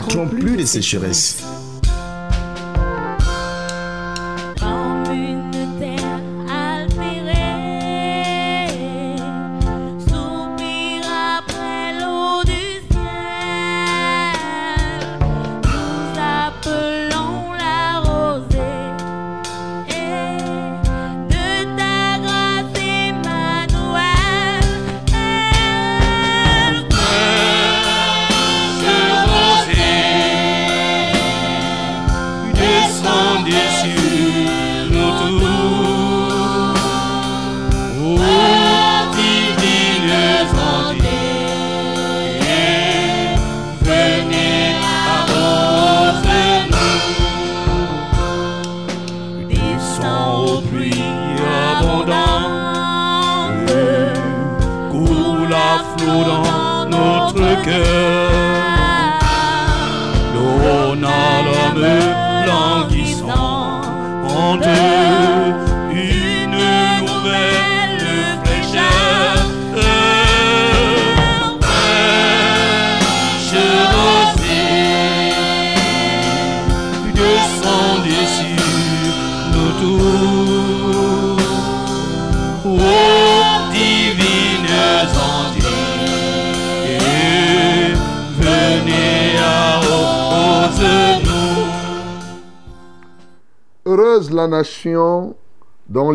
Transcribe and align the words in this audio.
connaîtront 0.00 0.28
plus 0.28 0.56
de 0.56 0.64
sécheresse. 0.64 1.42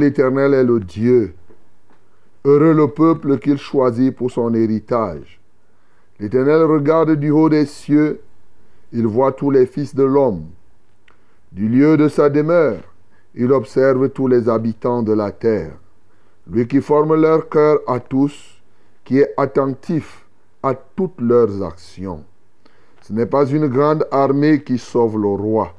l'Éternel 0.06 0.54
est 0.54 0.64
le 0.64 0.80
Dieu. 0.80 1.34
Heureux 2.44 2.74
le 2.74 2.88
peuple 2.88 3.40
qu'il 3.40 3.58
choisit 3.58 4.16
pour 4.16 4.30
son 4.30 4.54
héritage. 4.54 5.42
L'Éternel 6.20 6.62
regarde 6.62 7.14
du 7.16 7.32
haut 7.32 7.50
des 7.50 7.66
cieux, 7.66 8.22
il 8.94 9.08
voit 9.08 9.32
tous 9.32 9.50
les 9.50 9.66
fils 9.66 9.96
de 9.96 10.04
l'homme. 10.04 10.44
Du 11.52 11.68
lieu 11.68 11.98
de 11.98 12.08
sa 12.08 12.30
demeure, 12.30 12.82
il 13.34 13.52
observe 13.52 14.10
tous 14.10 14.28
les 14.28 14.48
habitants 14.48 15.02
de 15.02 15.14
la 15.14 15.32
terre. 15.32 15.74
Lui 16.52 16.68
qui 16.68 16.82
forme 16.82 17.16
leur 17.20 17.50
cœur 17.50 17.80
à 17.88 18.00
tous, 18.00 18.62
qui 19.04 19.18
est 19.18 19.34
attentif 19.38 20.24
à 20.62 20.76
toutes 20.76 21.20
leurs 21.20 21.64
actions. 21.64 22.24
Ce 23.02 23.12
n'est 23.12 23.26
pas 23.26 23.48
une 23.48 23.68
grande 23.68 24.08
armée 24.12 24.62
qui 24.62 24.78
sauve 24.78 25.18
le 25.20 25.30
roi 25.30 25.74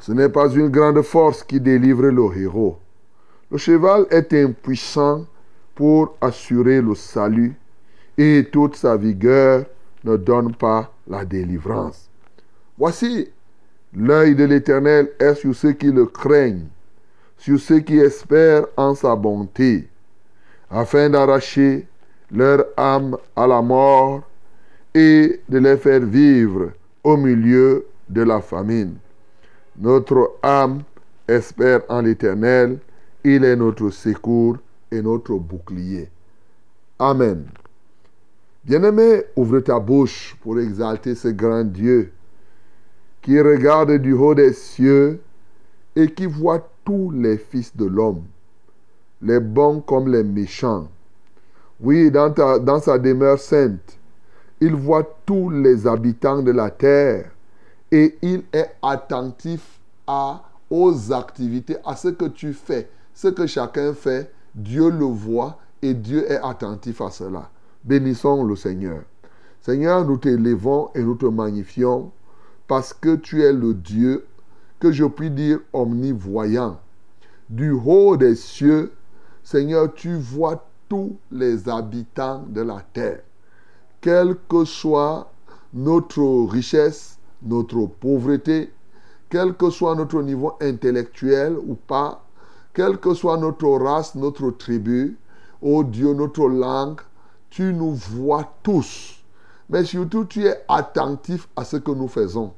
ce 0.00 0.12
n'est 0.12 0.30
pas 0.30 0.48
une 0.50 0.68
grande 0.68 1.02
force 1.02 1.42
qui 1.42 1.60
délivre 1.60 2.06
le 2.06 2.38
héros. 2.38 2.78
Le 3.50 3.58
cheval 3.58 4.06
est 4.10 4.32
impuissant 4.32 5.26
pour 5.74 6.16
assurer 6.20 6.80
le 6.80 6.94
salut 6.94 7.54
et 8.16 8.46
toute 8.52 8.76
sa 8.76 8.96
vigueur 8.96 9.64
ne 10.04 10.16
donne 10.16 10.54
pas 10.54 10.92
la 11.08 11.24
délivrance. 11.24 12.08
Voici, 12.78 13.28
l'œil 13.94 14.34
de 14.34 14.44
l'Éternel 14.44 15.10
est 15.18 15.34
sur 15.34 15.54
ceux 15.54 15.72
qui 15.72 15.90
le 15.90 16.06
craignent, 16.06 16.68
sur 17.36 17.58
ceux 17.58 17.80
qui 17.80 17.98
espèrent 17.98 18.66
en 18.76 18.94
sa 18.94 19.16
bonté, 19.16 19.88
afin 20.70 21.10
d'arracher 21.10 21.86
leur 22.30 22.64
âme 22.76 23.16
à 23.34 23.46
la 23.46 23.60
mort 23.60 24.22
et 24.94 25.40
de 25.48 25.58
les 25.58 25.76
faire 25.76 26.00
vivre 26.00 26.70
au 27.02 27.16
milieu 27.16 27.86
de 28.08 28.22
la 28.22 28.40
famine. 28.40 28.96
Notre 29.78 30.34
âme 30.42 30.82
espère 31.26 31.80
en 31.88 32.02
l'Éternel. 32.02 32.78
Il 33.22 33.44
est 33.44 33.56
notre 33.56 33.90
secours 33.90 34.56
et 34.90 35.02
notre 35.02 35.34
bouclier. 35.34 36.08
Amen. 36.98 37.46
Bien-aimé, 38.64 39.24
ouvre 39.36 39.60
ta 39.60 39.78
bouche 39.78 40.36
pour 40.40 40.58
exalter 40.58 41.14
ce 41.14 41.28
grand 41.28 41.64
Dieu 41.64 42.12
qui 43.22 43.40
regarde 43.40 43.92
du 43.98 44.12
haut 44.12 44.34
des 44.34 44.52
cieux 44.52 45.20
et 45.94 46.10
qui 46.10 46.26
voit 46.26 46.70
tous 46.84 47.10
les 47.10 47.36
fils 47.36 47.76
de 47.76 47.84
l'homme, 47.84 48.24
les 49.20 49.40
bons 49.40 49.80
comme 49.80 50.10
les 50.10 50.24
méchants. 50.24 50.88
Oui, 51.78 52.10
dans, 52.10 52.30
dans 52.30 52.80
sa 52.80 52.98
demeure 52.98 53.38
sainte, 53.38 53.98
il 54.60 54.74
voit 54.74 55.18
tous 55.26 55.50
les 55.50 55.86
habitants 55.86 56.42
de 56.42 56.52
la 56.52 56.70
terre 56.70 57.30
et 57.90 58.16
il 58.22 58.44
est 58.52 58.70
attentif 58.82 59.78
aux 60.70 61.12
activités, 61.12 61.76
à 61.84 61.96
ce 61.96 62.08
que 62.08 62.26
tu 62.26 62.52
fais. 62.52 62.88
Ce 63.20 63.28
que 63.28 63.46
chacun 63.46 63.92
fait, 63.92 64.32
Dieu 64.54 64.88
le 64.88 65.04
voit 65.04 65.58
et 65.82 65.92
Dieu 65.92 66.24
est 66.32 66.40
attentif 66.42 67.02
à 67.02 67.10
cela. 67.10 67.50
Bénissons 67.84 68.44
le 68.44 68.56
Seigneur. 68.56 69.02
Seigneur, 69.60 70.06
nous 70.06 70.16
t'élevons 70.16 70.88
et 70.94 71.02
nous 71.02 71.16
te 71.16 71.26
magnifions 71.26 72.12
parce 72.66 72.94
que 72.94 73.16
tu 73.16 73.42
es 73.42 73.52
le 73.52 73.74
Dieu 73.74 74.24
que 74.78 74.90
je 74.90 75.04
puis 75.04 75.30
dire 75.30 75.58
omnivoyant. 75.74 76.80
Du 77.50 77.72
haut 77.72 78.16
des 78.16 78.36
cieux, 78.36 78.90
Seigneur, 79.44 79.92
tu 79.92 80.16
vois 80.16 80.66
tous 80.88 81.18
les 81.30 81.68
habitants 81.68 82.46
de 82.48 82.62
la 82.62 82.82
terre. 82.94 83.20
Quelle 84.00 84.34
que 84.48 84.64
soit 84.64 85.30
notre 85.74 86.46
richesse, 86.50 87.18
notre 87.42 87.84
pauvreté, 87.84 88.72
quel 89.28 89.52
que 89.52 89.68
soit 89.68 89.94
notre 89.94 90.22
niveau 90.22 90.54
intellectuel 90.62 91.58
ou 91.58 91.74
pas, 91.74 92.24
quelle 92.72 92.98
que 92.98 93.14
soit 93.14 93.36
notre 93.36 93.68
race, 93.68 94.14
notre 94.14 94.50
tribu, 94.50 95.18
oh 95.62 95.84
Dieu, 95.84 96.12
notre 96.14 96.48
langue, 96.48 97.00
tu 97.50 97.74
nous 97.74 97.92
vois 97.92 98.52
tous. 98.62 99.22
Mais 99.68 99.84
surtout, 99.84 100.24
tu 100.24 100.44
es 100.44 100.64
attentif 100.68 101.48
à 101.56 101.64
ce 101.64 101.76
que 101.76 101.90
nous 101.90 102.08
faisons. 102.08 102.52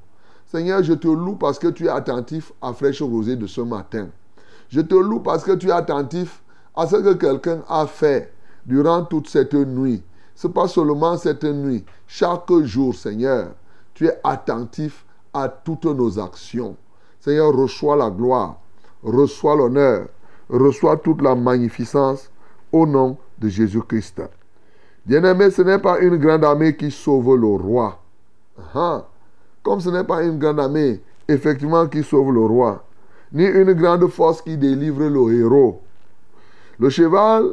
Seigneur, 0.46 0.82
je 0.82 0.92
te 0.92 1.08
loue 1.08 1.36
parce 1.36 1.58
que 1.58 1.68
tu 1.68 1.86
es 1.86 1.90
attentif 1.90 2.52
à 2.60 2.72
Fraîche 2.72 3.02
Rosée 3.02 3.36
de 3.36 3.46
ce 3.46 3.60
matin. 3.62 4.08
Je 4.68 4.80
te 4.80 4.94
loue 4.94 5.20
parce 5.20 5.44
que 5.44 5.52
tu 5.52 5.68
es 5.68 5.72
attentif 5.72 6.42
à 6.74 6.86
ce 6.86 6.96
que 6.96 7.14
quelqu'un 7.14 7.62
a 7.68 7.86
fait 7.86 8.32
durant 8.66 9.04
toute 9.04 9.28
cette 9.28 9.54
nuit. 9.54 10.02
Ce 10.34 10.46
n'est 10.46 10.52
pas 10.52 10.68
seulement 10.68 11.16
cette 11.16 11.44
nuit. 11.44 11.84
Chaque 12.06 12.52
jour, 12.62 12.94
Seigneur, 12.94 13.52
tu 13.94 14.06
es 14.06 14.18
attentif 14.24 15.04
à 15.32 15.48
toutes 15.48 15.84
nos 15.84 16.18
actions. 16.18 16.76
Seigneur, 17.20 17.54
reçois 17.54 17.96
la 17.96 18.10
gloire, 18.10 18.56
reçois 19.02 19.56
l'honneur, 19.56 20.06
reçois 20.48 20.96
toute 20.96 21.22
la 21.22 21.34
magnificence 21.34 22.30
au 22.70 22.86
nom 22.86 23.16
de 23.38 23.48
Jésus-Christ. 23.48 24.22
Bien-aimé, 25.04 25.50
ce 25.50 25.62
n'est 25.62 25.78
pas 25.78 25.98
une 26.00 26.16
grande 26.16 26.44
armée 26.44 26.76
qui 26.76 26.90
sauve 26.90 27.36
le 27.36 27.46
roi. 27.46 28.00
Comme 29.62 29.80
ce 29.80 29.90
n'est 29.90 30.04
pas 30.04 30.22
une 30.22 30.38
grande 30.38 30.60
armée, 30.60 31.00
effectivement, 31.28 31.86
qui 31.86 32.02
sauve 32.02 32.32
le 32.32 32.40
roi, 32.40 32.84
ni 33.32 33.44
une 33.44 33.72
grande 33.72 34.06
force 34.08 34.42
qui 34.42 34.56
délivre 34.56 35.04
le 35.04 35.40
héros. 35.40 35.80
Le 36.78 36.88
cheval 36.88 37.52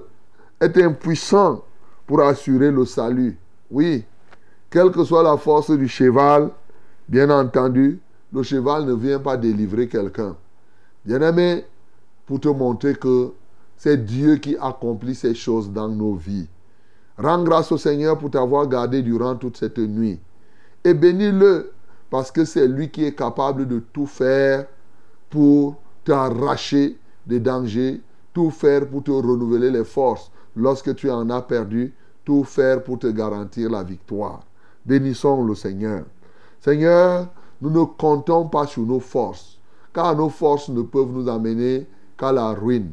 est 0.60 0.78
impuissant 0.78 1.64
pour 2.06 2.22
assurer 2.22 2.72
le 2.72 2.86
salut. 2.86 3.38
Oui, 3.72 4.04
quelle 4.70 4.92
que 4.92 5.04
soit 5.04 5.24
la 5.24 5.38
force 5.38 5.72
du 5.72 5.88
cheval, 5.88 6.52
Bien 7.10 7.32
entendu, 7.32 8.00
le 8.32 8.44
cheval 8.44 8.86
ne 8.86 8.94
vient 8.94 9.18
pas 9.18 9.36
délivrer 9.36 9.88
quelqu'un. 9.88 10.36
Bien-aimé, 11.06 11.66
pour 12.26 12.40
te 12.40 12.48
montrer 12.48 12.96
que 12.96 13.34
c'est 13.78 14.06
Dieu 14.06 14.36
qui 14.36 14.58
accomplit 14.58 15.16
ces 15.16 15.34
choses 15.34 15.72
dans 15.72 15.88
nos 15.88 16.14
vies. 16.14 16.48
Rends 17.18 17.44
grâce 17.44 17.72
au 17.72 17.78
Seigneur 17.78 18.18
pour 18.18 18.32
t'avoir 18.32 18.68
gardé 18.68 19.02
durant 19.02 19.36
toute 19.36 19.58
cette 19.58 19.78
nuit. 19.78 20.20
Et 20.84 20.94
bénis-le 20.94 21.72
parce 22.10 22.32
que 22.32 22.46
c'est 22.46 22.68
lui 22.68 22.90
qui 22.90 23.06
est 23.06 23.16
capable 23.16 23.68
de 23.68 23.80
tout 23.80 24.06
faire 24.06 24.66
pour 25.30 25.76
t'arracher 26.04 26.98
des 27.26 27.40
dangers, 27.40 28.02
tout 28.34 28.50
faire 28.50 28.88
pour 28.88 29.04
te 29.04 29.12
renouveler 29.12 29.70
les 29.70 29.84
forces 29.84 30.32
lorsque 30.56 30.96
tu 30.96 31.10
en 31.10 31.30
as 31.30 31.42
perdu, 31.42 31.94
tout 32.26 32.44
faire 32.44 32.84
pour 32.84 33.00
te 33.00 33.08
garantir 33.08 33.70
la 33.70 33.84
victoire. 33.84 34.42
Bénissons 34.86 35.44
le 35.44 35.56
Seigneur. 35.56 36.04
Seigneur, 36.60 37.28
nous 37.62 37.70
ne 37.70 37.84
comptons 37.84 38.48
pas 38.48 38.66
sur 38.66 38.84
nos 38.84 39.00
forces, 39.00 39.59
car 39.94 40.16
nos 40.16 40.30
forces 40.30 40.70
ne 40.70 40.82
peuvent 40.82 41.12
nous 41.12 41.30
amener 41.30 41.88
qu'à 42.18 42.32
la 42.32 42.50
ruine. 42.50 42.92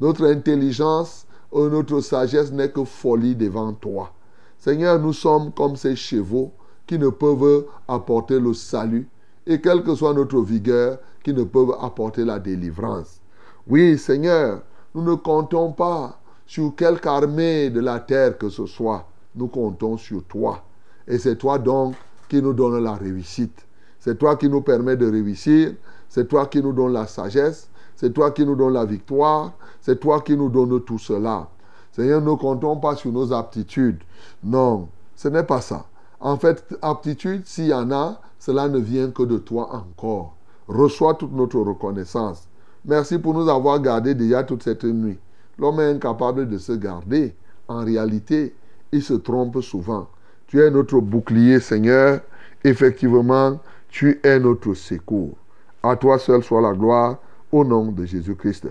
Notre 0.00 0.26
intelligence 0.26 1.26
et 1.52 1.68
notre 1.68 2.00
sagesse 2.00 2.52
n'est 2.52 2.70
que 2.70 2.84
folie 2.84 3.34
devant 3.34 3.72
toi. 3.72 4.12
Seigneur, 4.58 4.98
nous 4.98 5.12
sommes 5.12 5.52
comme 5.52 5.76
ces 5.76 5.96
chevaux 5.96 6.52
qui 6.86 6.98
ne 6.98 7.08
peuvent 7.10 7.66
apporter 7.86 8.40
le 8.40 8.54
salut, 8.54 9.08
et 9.46 9.60
quelle 9.60 9.82
que 9.82 9.94
soit 9.94 10.14
notre 10.14 10.40
vigueur, 10.40 10.98
qui 11.22 11.32
ne 11.32 11.44
peuvent 11.44 11.76
apporter 11.80 12.24
la 12.24 12.38
délivrance. 12.38 13.20
Oui, 13.66 13.98
Seigneur, 13.98 14.62
nous 14.94 15.02
ne 15.02 15.14
comptons 15.14 15.72
pas 15.72 16.18
sur 16.46 16.74
quelque 16.74 17.06
armée 17.06 17.68
de 17.70 17.80
la 17.80 18.00
terre 18.00 18.38
que 18.38 18.48
ce 18.48 18.66
soit. 18.66 19.06
Nous 19.34 19.48
comptons 19.48 19.96
sur 19.96 20.24
toi. 20.24 20.64
Et 21.06 21.18
c'est 21.18 21.36
toi 21.36 21.58
donc 21.58 21.94
qui 22.28 22.40
nous 22.40 22.54
donne 22.54 22.82
la 22.82 22.94
réussite. 22.94 23.66
C'est 24.00 24.18
toi 24.18 24.36
qui 24.36 24.48
nous 24.48 24.62
permet 24.62 24.96
de 24.96 25.10
réussir. 25.10 25.74
C'est 26.08 26.28
toi 26.28 26.46
qui 26.46 26.62
nous 26.62 26.72
donne 26.72 26.92
la 26.92 27.06
sagesse. 27.06 27.68
C'est 27.96 28.12
toi 28.12 28.30
qui 28.30 28.44
nous 28.46 28.56
donne 28.56 28.74
la 28.74 28.84
victoire. 28.84 29.52
C'est 29.80 30.00
toi 30.00 30.20
qui 30.20 30.36
nous 30.36 30.48
donne 30.48 30.80
tout 30.82 30.98
cela. 30.98 31.48
Seigneur, 31.92 32.20
ne 32.20 32.34
comptons 32.34 32.76
pas 32.76 32.94
sur 32.94 33.10
nos 33.10 33.32
aptitudes. 33.32 33.98
Non, 34.42 34.88
ce 35.16 35.28
n'est 35.28 35.42
pas 35.42 35.60
ça. 35.60 35.86
En 36.20 36.36
fait, 36.36 36.64
aptitude, 36.82 37.42
s'il 37.44 37.66
y 37.66 37.74
en 37.74 37.90
a, 37.90 38.20
cela 38.38 38.68
ne 38.68 38.78
vient 38.78 39.10
que 39.10 39.24
de 39.24 39.38
toi 39.38 39.68
encore. 39.74 40.34
Reçois 40.68 41.14
toute 41.14 41.32
notre 41.32 41.58
reconnaissance. 41.58 42.46
Merci 42.84 43.18
pour 43.18 43.34
nous 43.34 43.48
avoir 43.48 43.80
gardés 43.80 44.14
déjà 44.14 44.44
toute 44.44 44.62
cette 44.62 44.84
nuit. 44.84 45.18
L'homme 45.58 45.80
est 45.80 45.90
incapable 45.90 46.48
de 46.48 46.58
se 46.58 46.72
garder. 46.72 47.34
En 47.66 47.84
réalité, 47.84 48.54
il 48.92 49.02
se 49.02 49.14
trompe 49.14 49.60
souvent. 49.60 50.08
Tu 50.46 50.62
es 50.62 50.70
notre 50.70 51.00
bouclier, 51.00 51.60
Seigneur. 51.60 52.20
Effectivement, 52.64 53.58
tu 53.88 54.20
es 54.22 54.38
notre 54.38 54.74
secours. 54.74 55.36
À 55.82 55.96
toi 55.96 56.18
seul 56.18 56.42
soit 56.42 56.60
la 56.60 56.72
gloire, 56.72 57.18
au 57.52 57.64
nom 57.64 57.92
de 57.92 58.04
Jésus-Christ. 58.04 58.68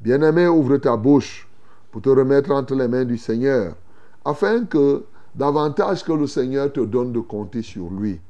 Bien-aimé, 0.00 0.46
ouvre 0.46 0.76
ta 0.76 0.96
bouche 0.96 1.48
pour 1.90 2.00
te 2.00 2.08
remettre 2.08 2.50
entre 2.52 2.74
les 2.74 2.86
mains 2.86 3.04
du 3.04 3.18
Seigneur, 3.18 3.74
afin 4.24 4.64
que 4.64 5.04
davantage 5.34 6.04
que 6.04 6.12
le 6.12 6.26
Seigneur 6.26 6.72
te 6.72 6.80
donne 6.80 7.12
de 7.12 7.20
compter 7.20 7.62
sur 7.62 7.90
lui, 7.90 8.20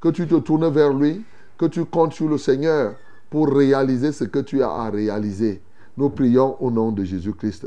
que 0.00 0.08
tu 0.08 0.26
te 0.26 0.34
tournes 0.36 0.68
vers 0.68 0.92
lui, 0.92 1.24
que 1.56 1.66
tu 1.66 1.84
comptes 1.84 2.12
sur 2.12 2.28
le 2.28 2.38
Seigneur 2.38 2.94
pour 3.30 3.48
réaliser 3.48 4.12
ce 4.12 4.24
que 4.24 4.38
tu 4.38 4.62
as 4.62 4.70
à 4.70 4.90
réaliser. 4.90 5.62
Nous 5.96 6.10
prions 6.10 6.56
au 6.62 6.70
nom 6.70 6.92
de 6.92 7.04
Jésus-Christ. 7.04 7.66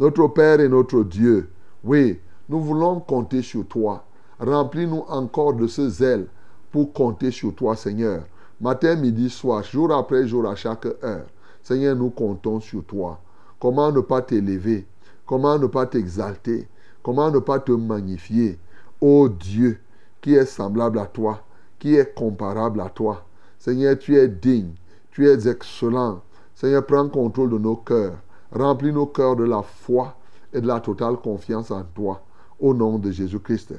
Notre 0.00 0.28
Père 0.28 0.60
et 0.60 0.68
notre 0.68 1.02
Dieu, 1.04 1.48
oui, 1.84 2.18
nous 2.48 2.60
voulons 2.60 3.00
compter 3.00 3.42
sur 3.42 3.66
toi. 3.66 4.04
Remplis-nous 4.40 5.04
encore 5.08 5.54
de 5.54 5.66
ce 5.66 5.88
zèle 5.88 6.26
pour 6.70 6.92
compter 6.92 7.30
sur 7.30 7.54
toi, 7.54 7.76
Seigneur. 7.76 8.22
Matin, 8.60 8.96
midi, 8.96 9.30
soir, 9.30 9.62
jour 9.62 9.92
après 9.92 10.26
jour, 10.26 10.48
à 10.48 10.56
chaque 10.56 10.86
heure. 11.04 11.26
Seigneur, 11.62 11.94
nous 11.94 12.10
comptons 12.10 12.60
sur 12.60 12.84
toi. 12.84 13.20
Comment 13.60 13.92
ne 13.92 14.00
pas 14.00 14.22
t'élever? 14.22 14.86
Comment 15.26 15.58
ne 15.58 15.66
pas 15.66 15.86
t'exalter? 15.86 16.68
Comment 17.02 17.30
ne 17.30 17.38
pas 17.38 17.60
te 17.60 17.72
magnifier? 17.72 18.58
Ô 19.00 19.28
Dieu, 19.28 19.78
qui 20.20 20.34
est 20.34 20.44
semblable 20.44 20.98
à 20.98 21.06
toi, 21.06 21.44
qui 21.78 21.94
est 21.94 22.14
comparable 22.14 22.80
à 22.80 22.88
toi. 22.88 23.24
Seigneur, 23.58 23.96
tu 23.98 24.16
es 24.16 24.26
digne, 24.26 24.72
tu 25.10 25.28
es 25.28 25.48
excellent, 25.48 26.22
Seigneur, 26.54 26.84
prends 26.84 27.08
contrôle 27.08 27.50
de 27.50 27.58
nos 27.58 27.76
cœurs. 27.76 28.16
Remplis 28.50 28.92
nos 28.92 29.06
cœurs 29.06 29.36
de 29.36 29.44
la 29.44 29.62
foi 29.62 30.16
et 30.52 30.60
de 30.60 30.66
la 30.66 30.80
totale 30.80 31.16
confiance 31.16 31.70
en 31.70 31.84
toi. 31.84 32.22
Au 32.58 32.74
nom 32.74 32.98
de 32.98 33.12
Jésus-Christ. 33.12 33.74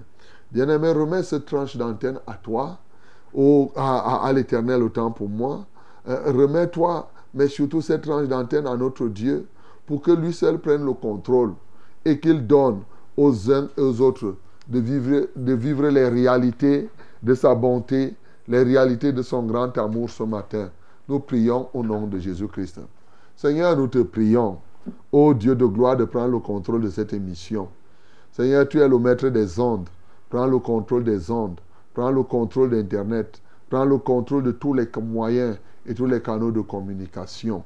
Bien-aimé, 0.50 0.94
remets 0.94 1.24
cette 1.24 1.46
tranche 1.46 1.76
d'antenne 1.76 2.22
à 2.26 2.36
toi, 2.36 2.80
à, 3.76 4.32
l'éternel 4.34 4.84
autant 4.84 5.12
pour 5.12 5.30
moi. 5.30 5.66
Euh, 6.08 6.32
remets-toi, 6.32 7.10
mais 7.34 7.48
surtout 7.48 7.82
cette 7.82 8.04
tranche 8.04 8.28
d'antenne 8.28 8.68
à 8.68 8.76
notre 8.76 9.08
Dieu, 9.08 9.48
pour 9.86 10.02
que 10.02 10.12
lui 10.12 10.34
seul 10.34 10.60
prenne 10.60 10.86
le 10.86 10.94
contrôle 10.94 11.54
et 12.06 12.20
qu'il 12.20 12.46
donne 12.46 12.82
aux 13.18 13.52
uns 13.52 13.68
et 13.78 13.82
aux 13.82 14.02
autres 14.02 14.36
de 14.68 14.80
vivre 15.54 15.88
les 15.88 16.08
réalités 16.08 16.90
de 17.24 17.34
sa 17.34 17.56
bonté, 17.56 18.16
les 18.48 18.64
réalités 18.64 19.12
de 19.12 19.22
son 19.22 19.44
grand 19.44 19.78
amour 19.78 20.10
ce 20.10 20.24
matin. 20.24 20.70
Nous 21.08 21.20
prions 21.20 21.70
au 21.74 21.84
nom 21.84 22.08
de 22.08 22.20
Jésus-Christ. 22.20 22.80
Seigneur, 23.36 23.76
nous 23.76 23.88
te 23.88 24.00
prions, 24.00 24.58
ô 25.12 25.34
Dieu 25.34 25.56
de 25.56 25.66
gloire, 25.66 25.98
de 25.98 26.06
prendre 26.06 26.32
le 26.32 26.40
contrôle 26.40 26.82
de 26.82 26.90
cette 26.90 27.14
émission. 27.14 27.68
Seigneur, 28.32 28.68
tu 28.68 28.80
es 28.80 28.88
le 28.88 29.00
maître 29.00 29.30
des 29.30 29.60
ondes. 29.60 29.90
Prends 30.30 30.46
le 30.46 30.60
contrôle 30.60 31.04
des 31.04 31.32
ondes. 31.32 31.60
Prends 32.00 32.12
le 32.12 32.24
contrôle 32.24 32.70
d'Internet. 32.70 33.42
Prends 33.70 33.84
le 33.84 33.98
contrôle 33.98 34.44
de 34.44 34.52
tous 34.54 34.74
les 34.74 34.88
moyens 35.02 35.58
et 35.86 35.94
tous 35.94 36.06
les 36.06 36.22
canaux 36.22 36.50
de 36.50 36.62
communication. 36.62 37.62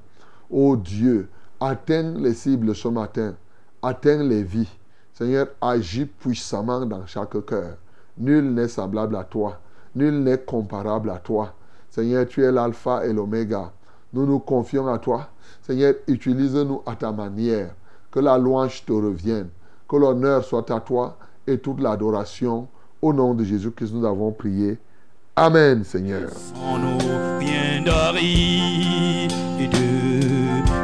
Ô 0.49 0.75
Dieu, 0.75 1.29
atteins 1.59 2.15
les 2.17 2.33
cibles 2.33 2.73
ce 2.73 2.87
matin. 2.87 3.35
Atteins 3.83 4.23
les 4.23 4.41
vies. 4.41 4.75
Seigneur, 5.13 5.49
agis 5.61 6.07
puissamment 6.07 6.83
dans 6.83 7.05
chaque 7.05 7.45
cœur. 7.45 7.77
Nul 8.17 8.55
n'est 8.55 8.69
semblable 8.69 9.17
à 9.17 9.23
toi. 9.23 9.59
Nul 9.93 10.23
n'est 10.23 10.39
comparable 10.39 11.11
à 11.11 11.19
toi. 11.19 11.53
Seigneur, 11.91 12.25
tu 12.25 12.43
es 12.43 12.51
l'alpha 12.51 13.05
et 13.05 13.13
l'oméga. 13.13 13.71
Nous 14.13 14.25
nous 14.25 14.39
confions 14.39 14.87
à 14.87 14.97
toi. 14.97 15.27
Seigneur, 15.61 15.93
utilise-nous 16.07 16.81
à 16.87 16.95
ta 16.95 17.11
manière. 17.11 17.75
Que 18.09 18.19
la 18.19 18.39
louange 18.39 18.83
te 18.83 18.93
revienne. 18.93 19.49
Que 19.87 19.95
l'honneur 19.95 20.43
soit 20.43 20.71
à 20.71 20.79
toi 20.79 21.19
et 21.45 21.59
toute 21.59 21.79
l'adoration. 21.81 22.67
Au 23.03 23.11
nom 23.11 23.33
de 23.33 23.43
Jésus-Christ, 23.43 23.91
nous 23.93 24.05
avons 24.05 24.31
prié. 24.31 24.77
Amen, 25.35 25.83
Seigneur. 25.83 26.29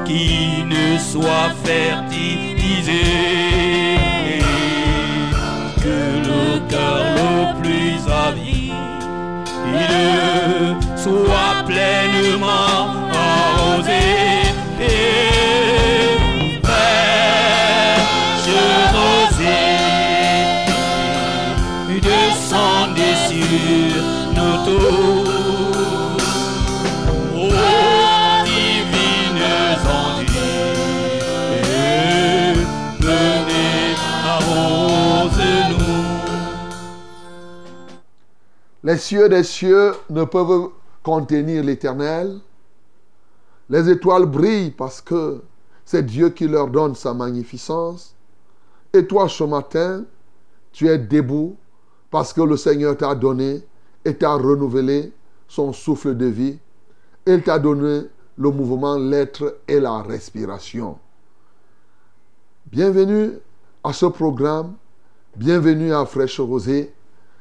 qui 0.04 0.66
ne 0.66 0.98
soit 0.98 1.50
fertilisé. 1.64 3.04
Que 5.82 6.00
le 6.28 6.60
cœur 6.68 7.06
le 7.16 7.62
plus 7.62 8.00
avide 8.12 8.74
soit 10.98 11.64
pleinement 11.66 12.99
Les 38.90 38.98
cieux 38.98 39.30
des 39.30 39.44
cieux 39.44 39.94
ne 40.10 40.24
peuvent 40.24 40.72
contenir 41.04 41.64
l'éternel. 41.64 42.40
Les 43.70 43.88
étoiles 43.88 44.26
brillent 44.26 44.72
parce 44.72 45.00
que 45.00 45.44
c'est 45.86 46.04
Dieu 46.04 46.32
qui 46.32 46.48
leur 46.48 46.70
donne 46.70 46.96
sa 46.96 47.14
magnificence. 47.14 48.16
Et 48.92 49.06
toi, 49.06 49.30
ce 49.30 49.44
matin, 49.44 50.06
tu 50.72 50.88
es 50.88 50.98
debout 50.98 51.56
parce 52.10 52.34
que 52.34 52.42
le 52.42 52.58
Seigneur 52.58 52.98
t'a 52.98 53.14
donné 53.14 53.64
et 54.04 54.16
t'a 54.16 54.34
renouvelé 54.34 55.14
son 55.48 55.72
souffle 55.72 56.18
de 56.18 56.26
vie. 56.26 56.58
Il 57.28 57.44
t'a 57.44 57.60
donné 57.60 58.08
le 58.40 58.50
mouvement, 58.50 58.98
l'être 58.98 59.60
et 59.68 59.80
la 59.80 60.02
respiration. 60.02 60.98
Bienvenue 62.66 63.34
à 63.84 63.94
ce 63.94 64.08
programme. 64.08 64.74
Bienvenue 65.36 65.94
à 65.94 66.08
Fraîche 66.08 66.40
Rosée. 66.40 66.92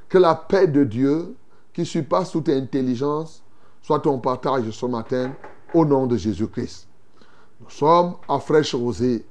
Que 0.08 0.18
la 0.18 0.34
paix 0.34 0.66
de 0.66 0.84
Dieu, 0.84 1.34
qui 1.72 1.84
surpasse 1.84 2.30
toute 2.30 2.48
intelligence, 2.48 3.42
soit 3.82 4.00
ton 4.00 4.18
partage 4.18 4.70
ce 4.70 4.86
matin 4.86 5.32
au 5.74 5.84
nom 5.84 6.06
de 6.06 6.16
Jésus-Christ. 6.16 6.88
Nous 7.60 7.70
sommes 7.70 8.14
à 8.28 8.38
Fraîche 8.38 8.74
Rosée. 8.74 9.24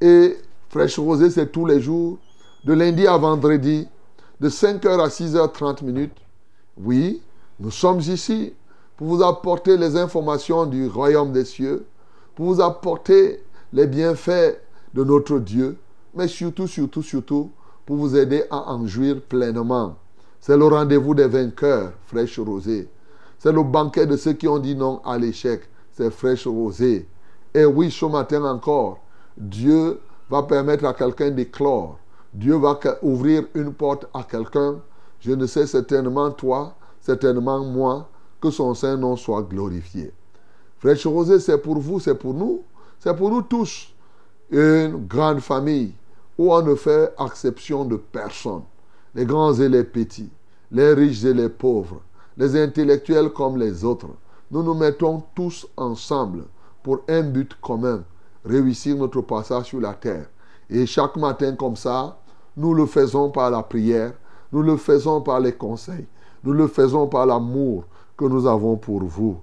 Et 0.00 0.36
Fraîche 0.68 0.98
Rosée, 0.98 1.30
c'est 1.30 1.52
tous 1.52 1.66
les 1.66 1.80
jours, 1.80 2.18
de 2.64 2.72
lundi 2.72 3.06
à 3.06 3.16
vendredi, 3.16 3.86
de 4.40 4.48
5h 4.48 5.00
à 5.00 5.08
6h30 5.08 5.84
minutes. 5.84 6.16
Oui, 6.76 7.22
Nous 7.60 7.72
sommes 7.72 8.00
ici 8.00 8.54
pour 8.96 9.08
vous 9.08 9.22
apporter 9.22 9.76
les 9.76 9.96
informations 9.96 10.66
du 10.66 10.86
royaume 10.86 11.32
des 11.32 11.44
cieux, 11.44 11.86
pour 12.36 12.46
vous 12.46 12.60
apporter 12.60 13.42
les 13.72 13.86
bienfaits 13.86 14.60
de 14.94 15.04
notre 15.04 15.38
Dieu, 15.38 15.76
mais 16.14 16.28
surtout, 16.28 16.66
surtout, 16.66 17.02
surtout, 17.02 17.50
pour 17.84 17.96
vous 17.96 18.16
aider 18.16 18.44
à 18.50 18.72
en 18.72 18.86
jouir 18.86 19.20
pleinement. 19.22 19.96
C'est 20.40 20.56
le 20.56 20.64
rendez-vous 20.66 21.14
des 21.14 21.26
vainqueurs, 21.26 21.92
fraîche 22.06 22.38
rosée. 22.38 22.88
C'est 23.38 23.52
le 23.52 23.62
banquet 23.62 24.06
de 24.06 24.16
ceux 24.16 24.32
qui 24.32 24.48
ont 24.48 24.58
dit 24.58 24.74
non 24.74 25.00
à 25.04 25.18
l'échec, 25.18 25.62
c'est 25.92 26.10
fraîche 26.10 26.46
rosée. 26.46 27.08
Et 27.54 27.64
oui, 27.64 27.90
ce 27.90 28.06
matin 28.06 28.44
encore, 28.44 28.98
Dieu 29.36 30.00
va 30.30 30.42
permettre 30.42 30.84
à 30.84 30.94
quelqu'un 30.94 31.30
d'éclore. 31.30 31.98
Dieu 32.32 32.56
va 32.56 32.78
ouvrir 33.02 33.44
une 33.54 33.72
porte 33.72 34.06
à 34.12 34.22
quelqu'un. 34.22 34.76
Je 35.20 35.32
ne 35.32 35.46
sais 35.46 35.66
certainement 35.66 36.30
toi, 36.30 36.74
certainement 37.00 37.64
moi, 37.64 38.08
que 38.40 38.50
son 38.50 38.74
Saint-Nom 38.74 39.16
soit 39.16 39.42
glorifié. 39.42 40.12
Fraîche 40.78 41.06
Rosée, 41.06 41.40
c'est 41.40 41.58
pour 41.58 41.78
vous, 41.78 41.98
c'est 41.98 42.14
pour 42.14 42.34
nous, 42.34 42.62
c'est 43.00 43.16
pour 43.16 43.30
nous 43.30 43.42
tous. 43.42 43.92
Une 44.50 45.06
grande 45.06 45.40
famille 45.40 45.92
où 46.38 46.52
on 46.52 46.62
ne 46.62 46.74
fait 46.74 47.12
exception 47.24 47.84
de 47.84 47.96
personne. 47.96 48.62
Les 49.14 49.24
grands 49.24 49.54
et 49.54 49.68
les 49.68 49.84
petits, 49.84 50.30
les 50.70 50.92
riches 50.92 51.24
et 51.24 51.34
les 51.34 51.48
pauvres, 51.48 52.02
les 52.36 52.60
intellectuels 52.60 53.30
comme 53.30 53.56
les 53.56 53.84
autres. 53.84 54.08
Nous 54.50 54.62
nous 54.62 54.74
mettons 54.74 55.22
tous 55.34 55.66
ensemble 55.76 56.44
pour 56.82 57.00
un 57.08 57.22
but 57.22 57.54
commun, 57.60 58.04
réussir 58.44 58.96
notre 58.96 59.20
passage 59.20 59.66
sur 59.66 59.80
la 59.80 59.94
terre. 59.94 60.26
Et 60.70 60.86
chaque 60.86 61.16
matin 61.16 61.54
comme 61.54 61.76
ça, 61.76 62.18
nous 62.56 62.74
le 62.74 62.86
faisons 62.86 63.30
par 63.30 63.50
la 63.50 63.62
prière, 63.62 64.12
nous 64.52 64.62
le 64.62 64.76
faisons 64.76 65.20
par 65.20 65.40
les 65.40 65.52
conseils, 65.52 66.06
nous 66.44 66.52
le 66.52 66.66
faisons 66.66 67.06
par 67.06 67.26
l'amour 67.26 67.84
que 68.16 68.24
nous 68.24 68.46
avons 68.46 68.76
pour 68.76 69.02
vous. 69.04 69.38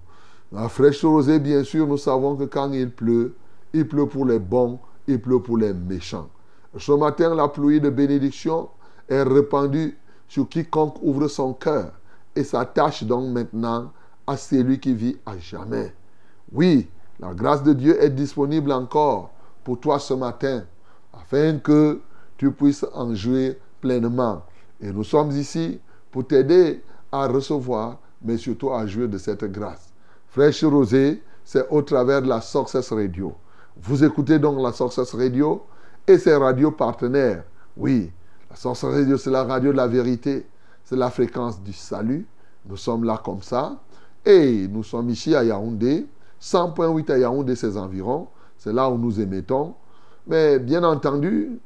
La 0.52 0.70
fraîche 0.70 1.04
rosée, 1.04 1.40
bien 1.40 1.64
sûr, 1.64 1.88
nous 1.88 1.98
savons 1.98 2.36
que 2.36 2.44
quand 2.44 2.72
il 2.72 2.92
pleut, 2.92 3.36
il 3.74 3.88
pleut 3.88 4.08
pour 4.08 4.26
les 4.26 4.40
bons, 4.40 4.80
il 5.08 5.20
pleut 5.20 5.40
pour 5.40 5.58
les 5.58 5.74
méchants. 5.74 6.30
Ce 6.78 6.92
matin, 6.92 7.34
la 7.36 7.48
pluie 7.48 7.82
de 7.82 7.90
bénédiction 7.90 8.70
est 9.10 9.24
répandue 9.24 9.98
sur 10.28 10.48
quiconque 10.50 10.98
ouvre 11.02 11.28
son 11.28 11.54
cœur 11.54 11.92
et 12.36 12.44
s'attache 12.44 13.04
donc 13.04 13.32
maintenant 13.32 13.92
à 14.28 14.38
celui 14.38 14.80
qui 14.80 14.94
vit 14.94 15.18
à 15.26 15.38
jamais. 15.38 15.94
Oui, 16.52 16.90
la 17.20 17.34
grâce 17.34 17.64
de 17.64 17.74
Dieu 17.74 18.02
est 18.04 18.10
disponible 18.10 18.72
encore 18.72 19.32
pour 19.64 19.80
toi 19.80 20.00
ce 20.00 20.14
matin 20.14 20.64
afin 21.14 21.58
que 21.60 22.02
tu 22.38 22.52
puisses 22.52 22.86
en 22.94 23.14
jouir 23.16 23.56
pleinement. 23.80 24.44
Et 24.82 24.92
nous 24.92 25.04
sommes 25.04 25.32
ici 25.32 25.80
pour 26.12 26.28
t'aider 26.28 26.84
à 27.12 27.28
recevoir, 27.28 28.00
mais 28.22 28.38
surtout 28.38 28.72
à 28.72 28.86
jouir 28.86 29.08
de 29.08 29.18
cette 29.18 29.46
grâce. 29.46 29.94
Fraîche 30.28 30.64
Rosée, 30.64 31.24
c'est 31.44 31.68
au 31.70 31.82
travers 31.82 32.22
de 32.22 32.28
la 32.28 32.42
Success 32.42 32.92
Radio. 32.92 33.34
Vous 33.82 34.04
écoutez 34.04 34.40
donc 34.40 34.60
la 34.62 34.74
Success 34.74 35.14
Radio 35.14 35.66
et 36.08 36.18
ses 36.18 36.36
radios 36.36 36.72
partenaires. 36.72 37.44
Oui, 37.78 38.12
la 38.64 38.90
Radio, 38.90 39.18
c'est 39.18 39.32
la 39.32 39.44
radio 39.44 39.72
de 39.72 39.78
la 39.78 39.88
vérité. 39.88 40.46
C'est 40.84 40.96
la 40.96 41.10
fréquence 41.10 41.62
du 41.62 41.74
salut. 41.74 42.28
Nous 42.68 42.78
sommes 42.78 43.04
là 43.04 43.20
comme 43.24 43.42
ça. 43.42 43.78
Et 44.26 44.68
nous 44.68 44.84
sommes 44.84 45.10
ici 45.10 45.36
à 45.36 45.44
Yaoundé, 45.44 46.08
100.8 46.42 47.12
à 47.12 47.18
Yaoundé, 47.18 47.56
ses 47.56 47.78
environs. 47.78 48.28
C'est 48.58 48.74
là 48.74 48.90
où 48.90 48.98
nous 48.98 49.20
émettons. 49.20 49.74
Mais 50.28 50.60
bien 50.60 50.84
entendu, 50.84 51.60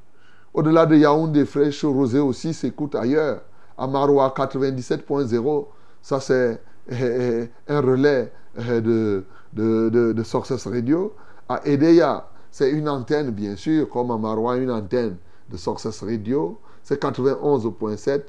au-delà 0.53 0.86
de 0.86 0.96
Yaoundé, 0.96 1.46
Fraîche 1.46 1.86
Rosée 1.86 2.19
aussi 2.19 2.53
s'écoute 2.53 2.96
ailleurs. 2.96 3.41
À 3.77 3.88
Maroua 3.88 4.34
97.0, 4.36 5.67
ça 6.01 6.19
c'est 6.19 6.62
eh, 6.89 6.96
eh, 6.96 7.50
un 7.69 7.79
relais 7.79 8.31
eh, 8.58 8.81
de, 8.81 9.24
de, 9.53 10.69
Radio. 10.69 11.13
À 11.48 11.65
Edeya, 11.65 12.27
c'est 12.51 12.72
une 12.72 12.89
antenne, 12.89 13.31
bien 13.31 13.55
sûr, 13.55 13.89
comme 13.89 14.12
à 14.12 14.17
Maroua, 14.17 14.58
une 14.58 14.72
antenne 14.72 15.15
de 15.50 15.55
Success 15.55 16.03
Radio. 16.03 16.60
C'est 16.84 17.02
91.7. 17.02 18.22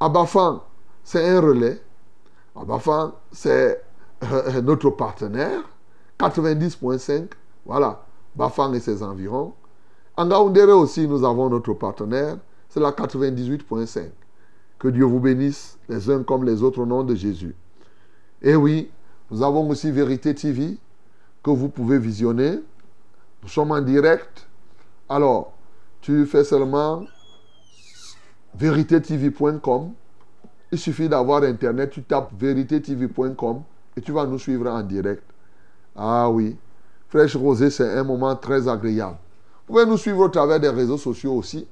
À 0.00 0.08
Bafan, 0.08 0.62
c'est 1.04 1.28
un 1.28 1.40
relais. 1.40 1.80
À 2.56 2.64
Bafan, 2.64 3.12
c'est 3.32 3.82
euh, 4.24 4.60
notre 4.62 4.90
partenaire. 4.90 5.62
90.5. 6.18 7.28
Voilà. 7.64 8.04
Bafan 8.34 8.72
et 8.74 8.80
ses 8.80 9.02
environs. 9.02 9.54
En 10.16 10.26
Gaoundéré 10.26 10.72
aussi, 10.72 11.06
nous 11.06 11.24
avons 11.24 11.48
notre 11.48 11.72
partenaire. 11.74 12.38
C'est 12.68 12.80
la 12.80 12.92
98.5. 12.92 14.10
Que 14.78 14.88
Dieu 14.88 15.04
vous 15.04 15.20
bénisse 15.20 15.78
les 15.88 16.10
uns 16.10 16.22
comme 16.22 16.44
les 16.44 16.62
autres 16.62 16.80
au 16.80 16.86
nom 16.86 17.02
de 17.02 17.14
Jésus. 17.14 17.54
Et 18.42 18.54
oui, 18.54 18.90
nous 19.30 19.42
avons 19.42 19.68
aussi 19.68 19.90
Vérité 19.90 20.34
TV 20.34 20.78
que 21.42 21.50
vous 21.50 21.68
pouvez 21.68 21.98
visionner. 21.98 22.58
Nous 23.42 23.48
sommes 23.48 23.72
en 23.72 23.80
direct. 23.80 24.46
Alors, 25.08 25.52
tu 26.00 26.24
fais 26.26 26.44
seulement 26.44 27.04
véritétv.com. 28.54 29.92
Il 30.72 30.78
suffit 30.78 31.08
d'avoir 31.08 31.42
Internet, 31.42 31.90
tu 31.90 32.02
tapes 32.02 32.32
véritétv.com 32.38 33.62
et 33.96 34.00
tu 34.00 34.12
vas 34.12 34.26
nous 34.26 34.38
suivre 34.38 34.70
en 34.70 34.82
direct. 34.82 35.22
Ah 35.96 36.30
oui, 36.30 36.56
Fraîche 37.08 37.36
Rosée, 37.36 37.70
c'est 37.70 37.98
un 37.98 38.04
moment 38.04 38.36
très 38.36 38.68
agréable. 38.68 39.16
Vous 39.66 39.74
pouvez 39.74 39.86
nous 39.86 39.96
suivre 39.96 40.20
au 40.20 40.28
travers 40.28 40.60
des 40.60 40.68
réseaux 40.68 40.98
sociaux 40.98 41.34
aussi. 41.34 41.66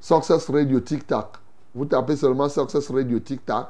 Success 0.00 0.50
Radio 0.50 0.80
TikTok. 0.80 1.36
Vous 1.74 1.84
tapez 1.84 2.16
seulement 2.16 2.48
Success 2.48 2.90
Radio 2.90 3.18
TikTok. 3.20 3.68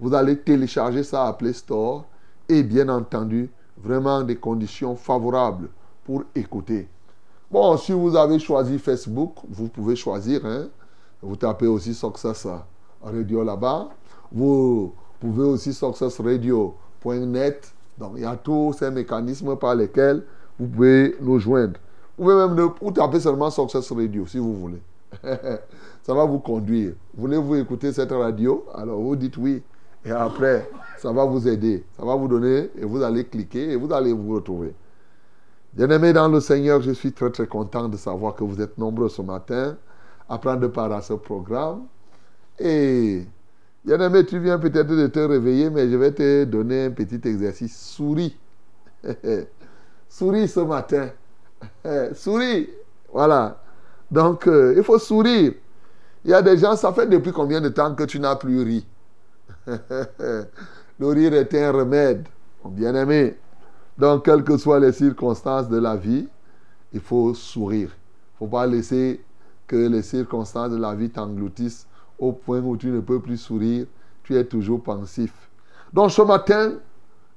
Vous 0.00 0.14
allez 0.14 0.38
télécharger 0.38 1.02
ça 1.02 1.26
à 1.26 1.32
Play 1.34 1.52
Store. 1.52 2.04
Et 2.48 2.62
bien 2.62 2.88
entendu, 2.88 3.50
vraiment 3.76 4.22
des 4.22 4.36
conditions 4.36 4.96
favorables 4.96 5.68
pour 6.04 6.24
écouter. 6.34 6.88
Bon, 7.50 7.76
si 7.76 7.92
vous 7.92 8.16
avez 8.16 8.38
choisi 8.38 8.78
Facebook, 8.78 9.36
vous 9.48 9.68
pouvez 9.68 9.96
choisir. 9.96 10.44
Hein? 10.46 10.68
Vous 11.22 11.36
tapez 11.36 11.68
aussi 11.68 11.94
Success 11.94 12.48
Radio 13.00 13.44
là-bas. 13.44 13.90
Vous 14.32 14.92
pouvez 15.20 15.44
aussi 15.44 15.72
successradio.net. 15.72 17.72
Donc, 17.98 18.12
il 18.16 18.22
y 18.22 18.26
a 18.26 18.36
tous 18.36 18.72
ces 18.72 18.90
mécanismes 18.90 19.56
par 19.56 19.76
lesquels 19.76 20.24
vous 20.58 20.66
pouvez 20.66 21.16
nous 21.20 21.38
joindre. 21.38 21.78
Vous 22.18 22.24
pouvez 22.24 22.48
même 22.48 22.70
taper 22.92 23.20
seulement 23.20 23.50
Success 23.50 23.92
Radio 23.92 24.26
si 24.26 24.38
vous 24.38 24.54
voulez. 24.54 24.82
ça 26.02 26.14
va 26.14 26.24
vous 26.24 26.40
conduire. 26.40 26.94
Voulez-vous 27.16 27.56
écouter 27.56 27.92
cette 27.92 28.10
radio? 28.10 28.64
Alors, 28.74 29.00
vous 29.00 29.14
dites 29.14 29.36
oui. 29.36 29.62
Et 30.04 30.10
après, 30.10 30.68
ça 30.98 31.12
va 31.12 31.24
vous 31.24 31.46
aider. 31.46 31.84
Ça 31.96 32.04
va 32.04 32.16
vous 32.16 32.26
donner 32.26 32.70
et 32.76 32.84
vous 32.84 33.00
allez 33.02 33.24
cliquer 33.24 33.70
et 33.70 33.76
vous 33.76 33.92
allez 33.92 34.12
vous 34.12 34.34
retrouver. 34.34 34.74
Bien-aimés 35.74 36.12
dans 36.12 36.28
le 36.28 36.40
Seigneur, 36.40 36.80
je 36.80 36.90
suis 36.90 37.12
très 37.12 37.30
très 37.30 37.46
content 37.46 37.88
de 37.88 37.96
savoir 37.96 38.34
que 38.34 38.42
vous 38.42 38.60
êtes 38.60 38.76
nombreux 38.76 39.08
ce 39.08 39.22
matin 39.22 39.76
à 40.28 40.38
prendre 40.38 40.68
part 40.68 40.92
à 40.92 41.02
ce 41.02 41.14
programme. 41.14 41.82
Et 42.58 43.26
bien-aimé, 43.84 44.24
tu 44.24 44.38
viens 44.38 44.58
peut-être 44.58 44.88
de 44.88 45.06
te 45.06 45.18
réveiller, 45.18 45.70
mais 45.70 45.88
je 45.90 45.96
vais 45.96 46.12
te 46.12 46.44
donner 46.44 46.86
un 46.86 46.90
petit 46.90 47.20
exercice. 47.28 47.76
Souris. 47.76 48.36
Souris 50.08 50.48
ce 50.48 50.60
matin. 50.60 51.10
Souris. 52.14 52.68
Voilà. 53.12 53.60
Donc, 54.10 54.46
euh, 54.46 54.74
il 54.76 54.82
faut 54.82 54.98
sourire. 54.98 55.54
Il 56.24 56.30
y 56.30 56.34
a 56.34 56.42
des 56.42 56.56
gens, 56.58 56.76
ça 56.76 56.92
fait 56.92 57.06
depuis 57.06 57.32
combien 57.32 57.60
de 57.60 57.68
temps 57.70 57.94
que 57.94 58.04
tu 58.04 58.20
n'as 58.20 58.36
plus 58.36 58.62
ri? 58.62 58.86
Le 59.66 61.08
rire 61.08 61.34
est 61.34 61.52
un 61.54 61.72
remède, 61.72 62.28
bien-aimé. 62.64 63.36
Donc, 63.98 64.24
quelles 64.24 64.44
que 64.44 64.56
soient 64.56 64.78
les 64.78 64.92
circonstances 64.92 65.68
de 65.68 65.78
la 65.78 65.96
vie, 65.96 66.28
il 66.92 67.00
faut 67.00 67.34
sourire. 67.34 67.88
Il 67.88 68.34
ne 68.34 68.38
faut 68.38 68.46
pas 68.46 68.66
laisser 68.66 69.22
que 69.72 69.88
les 69.88 70.02
circonstances 70.02 70.70
de 70.70 70.76
la 70.76 70.94
vie 70.94 71.08
t'engloutissent 71.08 71.86
au 72.18 72.32
point 72.32 72.60
où 72.60 72.76
tu 72.76 72.88
ne 72.88 73.00
peux 73.00 73.20
plus 73.20 73.38
sourire. 73.38 73.86
Tu 74.22 74.36
es 74.36 74.44
toujours 74.44 74.82
pensif. 74.82 75.32
Donc, 75.94 76.10
ce 76.10 76.20
matin, 76.20 76.74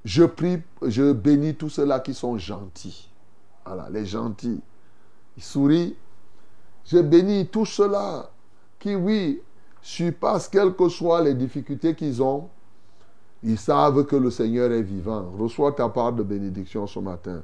je 0.04 0.24
prie, 0.24 0.58
je 0.82 1.12
bénis 1.12 1.54
tous 1.54 1.70
ceux-là 1.70 2.00
qui 2.00 2.12
sont 2.12 2.36
gentils. 2.36 3.08
Voilà, 3.64 3.88
les 3.88 4.04
gentils. 4.04 4.60
Ils 5.38 5.42
sourient. 5.42 5.96
Je 6.84 6.98
bénis 6.98 7.48
tous 7.48 7.64
ceux-là 7.64 8.28
qui, 8.78 8.94
oui, 8.94 9.40
surpassent 9.80 10.48
quelles 10.48 10.74
que 10.74 10.90
soient 10.90 11.22
les 11.22 11.32
difficultés 11.32 11.94
qu'ils 11.94 12.22
ont. 12.22 12.50
Ils 13.42 13.58
savent 13.58 14.04
que 14.04 14.16
le 14.16 14.30
Seigneur 14.30 14.70
est 14.72 14.82
vivant. 14.82 15.32
Reçois 15.38 15.72
ta 15.72 15.88
part 15.88 16.12
de 16.12 16.22
bénédiction 16.22 16.86
ce 16.86 16.98
matin. 16.98 17.42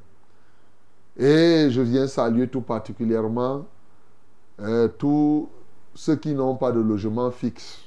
Et 1.16 1.68
je 1.70 1.80
viens 1.80 2.06
saluer 2.06 2.48
tout 2.48 2.60
particulièrement 2.60 3.64
euh, 4.62 4.88
tous 4.88 5.48
ceux 5.94 6.16
qui 6.16 6.34
n'ont 6.34 6.56
pas 6.56 6.72
de 6.72 6.80
logement 6.80 7.30
fixe. 7.30 7.80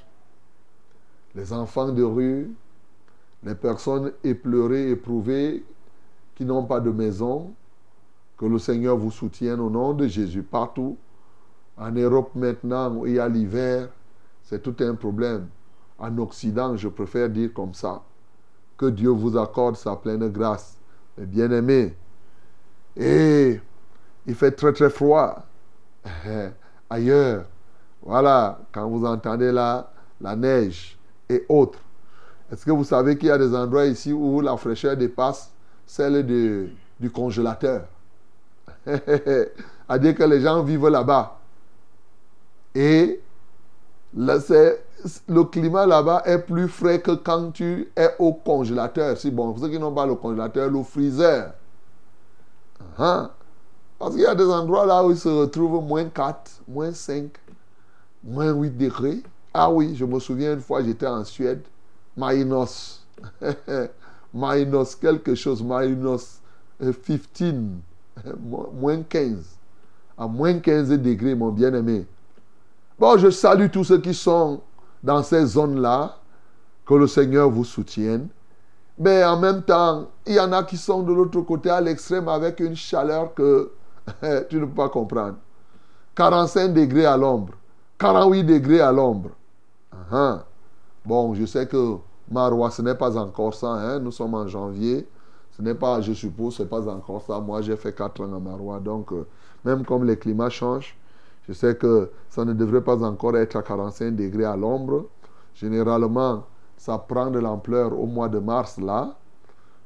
Les 1.34 1.51
enfants 1.51 1.91
de 1.91 2.03
rue, 2.03 2.51
les 3.44 3.55
personnes 3.55 4.12
éplorées, 4.24 4.91
éprouvées, 4.91 5.65
qui 6.36 6.46
n'ont 6.46 6.65
pas 6.65 6.79
de 6.79 6.91
maison. 6.91 7.53
Que 8.38 8.46
le 8.46 8.60
Seigneur 8.60 8.98
vous 8.98 9.12
soutienne 9.12 9.60
au 9.60 9.70
nom 9.70 9.94
de 9.94 10.08
Jésus 10.08 10.44
partout. 10.44 10.98
En 11.77 11.91
Europe 11.91 12.32
maintenant, 12.36 12.94
où 12.94 13.08
il 13.08 13.15
y 13.15 13.20
a 13.20 13.27
l'hiver, 13.27 13.89
c'est 14.44 14.62
tout 14.62 14.75
un 14.79 14.96
problème. 14.96 15.48
en 15.98 16.17
Occident, 16.17 16.75
je 16.75 16.89
préfère 16.89 17.29
dire 17.29 17.53
comme 17.53 17.74
ça. 17.74 18.03
Que 18.77 18.88
Dieu 18.88 19.10
vous 19.10 19.38
accorde 19.38 19.77
sa 19.77 19.96
pleine 19.96 20.27
grâce. 20.29 20.77
Mais 21.17 21.25
bien 21.25 21.50
aimé, 21.51 21.96
et 22.98 23.60
il 24.25 24.36
fait 24.36 24.51
très 24.51 24.74
très 24.74 24.89
froid 24.89 25.46
ailleurs. 26.89 27.46
Voilà, 28.01 28.60
quand 28.72 28.88
vous 28.88 29.06
entendez 29.06 29.51
là, 29.51 29.89
la 30.22 30.36
neige 30.36 30.98
et 31.30 31.46
autres. 31.50 31.80
Est-ce 32.51 32.65
que 32.65 32.72
vous 32.72 32.84
savez 32.84 33.18
qu'il 33.18 33.30
y 33.30 33.32
a 33.32 33.38
des 33.38 33.56
endroits 33.56 33.86
ici 33.86 34.13
où 34.13 34.42
la 34.42 34.56
fraîcheur 34.58 34.96
dépasse 34.96 35.51
celle 35.86 36.25
de, 36.25 36.70
du 37.00 37.10
congélateur? 37.10 37.86
À 39.88 40.00
dire 40.00 40.15
que 40.15 40.24
les 40.24 40.42
gens 40.42 40.63
vivent 40.63 40.88
là-bas. 40.88 41.38
Et 42.74 43.22
le 44.15 45.44
climat 45.44 45.86
là-bas 45.86 46.24
est 46.25 46.39
plus 46.39 46.68
frais 46.68 47.00
que 47.00 47.12
quand 47.12 47.51
tu 47.51 47.92
es 47.96 48.10
au 48.18 48.34
congélateur. 48.34 49.15
Si 49.18 49.30
bon, 49.30 49.51
pour 49.51 49.62
ceux 49.62 49.70
qui 49.70 49.77
n'ont 49.77 49.94
pas 49.94 50.06
le 50.06 50.15
congélateur, 50.15 50.70
le 50.70 50.82
freezer. 50.84 51.54
Hein? 52.98 53.30
Parce 53.98 54.14
qu'il 54.14 54.24
y 54.24 54.28
a 54.28 54.36
des 54.36 54.46
endroits 54.46 54.86
là 54.86 55.04
où 55.06 55.12
il 55.12 55.18
se 55.18 55.30
retrouve 55.30 55.84
moins 55.84 56.06
4, 56.06 56.62
moins 56.68 56.92
5, 56.92 57.30
moins 58.24 58.52
8 58.52 58.78
degrés. 58.78 59.24
Ah 59.54 59.72
oui, 59.72 59.96
je 59.96 60.04
me 60.04 60.20
souviens 60.20 60.54
une 60.54 60.62
fois, 60.62 60.84
j'étais 60.84 61.08
en 61.08 61.24
Suède, 61.24 61.64
minus, 62.18 63.06
minus 64.34 64.96
quelque 64.96 65.34
chose, 65.36 65.64
minus 65.64 66.42
15, 67.34 67.64
moins 68.74 69.02
15, 69.02 69.38
à 70.18 70.28
moins 70.28 70.60
15 70.60 70.90
degrés, 70.90 71.36
mon 71.36 71.52
bien-aimé. 71.52 72.06
Bon, 73.00 73.18
je 73.18 73.30
salue 73.30 73.70
tous 73.72 73.86
ceux 73.86 74.02
qui 74.02 74.14
sont 74.14 74.62
dans 75.04 75.24
ces 75.24 75.46
zones-là, 75.46 76.18
que 76.86 76.94
le 76.94 77.08
Seigneur 77.08 77.50
vous 77.50 77.66
soutienne. 77.66 78.28
Mais 78.98 79.24
en 79.24 79.40
même 79.40 79.64
temps, 79.64 80.10
il 80.25 80.36
y 80.36 80.40
en 80.40 80.52
a 80.52 80.64
qui 80.64 80.78
sont 80.78 81.04
de 81.04 81.14
l'autre 81.14 81.42
côté 81.42 81.70
à 81.70 81.82
l'extrême 81.82 82.30
avec 82.30 82.60
une 82.60 82.75
chaleur 82.75 83.34
que 83.34 83.72
tu 84.50 84.58
ne 84.58 84.66
peux 84.66 84.74
pas 84.74 84.90
comprendre. 84.90 85.38
45 86.16 86.70
degrés 86.74 87.06
à 87.06 87.18
l'ombre, 87.18 87.54
48 87.98 88.44
degrés 88.44 88.82
à 88.82 88.92
l'ombre. 88.92 89.32
Bon, 91.06 91.34
je 91.34 91.46
sais 91.46 91.68
que 91.68 91.98
Marois, 92.32 92.72
ce 92.72 92.82
n'est 92.82 92.96
pas 92.96 93.18
encore 93.18 93.54
ça. 93.54 93.68
Hein? 93.68 94.00
Nous 94.00 94.12
sommes 94.12 94.34
en 94.34 94.48
janvier. 94.48 95.08
Ce 95.52 95.62
n'est 95.62 95.76
pas, 95.76 96.02
je 96.02 96.14
suppose, 96.14 96.56
ce 96.56 96.64
n'est 96.64 96.70
pas 96.70 96.88
encore 96.88 97.22
ça. 97.22 97.40
Moi, 97.40 97.62
j'ai 97.62 97.76
fait 97.76 97.94
4 97.96 98.22
ans 98.22 98.34
à 98.36 98.40
Marois. 98.40 98.80
Donc, 98.80 99.12
euh, 99.12 99.26
même 99.64 99.86
comme 99.86 100.04
les 100.04 100.18
climats 100.18 100.50
changent, 100.50 100.98
je 101.48 101.54
sais 101.54 101.76
que 101.76 102.10
ça 102.30 102.44
ne 102.44 102.54
devrait 102.54 102.82
pas 102.82 103.04
encore 103.04 103.38
être 103.38 103.56
à 103.56 103.62
45 103.62 104.16
degrés 104.16 104.46
à 104.46 104.58
l'ombre. 104.58 105.06
Généralement, 105.54 106.44
ça 106.78 106.98
prend 106.98 107.30
de 107.30 107.40
l'ampleur 107.40 107.98
au 107.98 108.06
mois 108.06 108.28
de 108.28 108.40
mars, 108.40 108.78
là. 108.78 109.16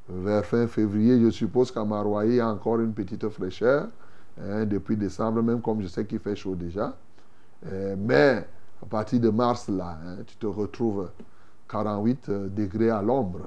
Vers 0.08 0.44
fin 0.44 0.66
février, 0.66 1.22
je 1.22 1.30
suppose 1.30 1.72
qu'à 1.72 1.84
Marois, 1.84 2.26
il 2.26 2.36
y 2.36 2.40
a 2.40 2.48
encore 2.48 2.80
une 2.80 2.94
petite 2.94 3.28
fraîcheur. 3.30 3.88
Hein, 4.42 4.66
depuis 4.66 4.96
décembre, 4.96 5.42
même 5.42 5.62
comme 5.62 5.82
je 5.82 5.88
sais 5.88 6.06
qu'il 6.06 6.20
fait 6.20 6.36
chaud 6.36 6.56
déjà. 6.56 6.96
Euh, 7.66 7.96
mais 7.98 8.46
à 8.82 8.86
partir 8.86 9.20
de 9.20 9.30
mars, 9.30 9.68
là, 9.68 9.98
hein, 10.06 10.18
tu 10.26 10.38
te 10.38 10.46
retrouves 10.46 11.10
48 11.68 12.30
euh, 12.30 12.48
degrés 12.48 12.90
à 12.90 13.02
l'ombre. 13.02 13.42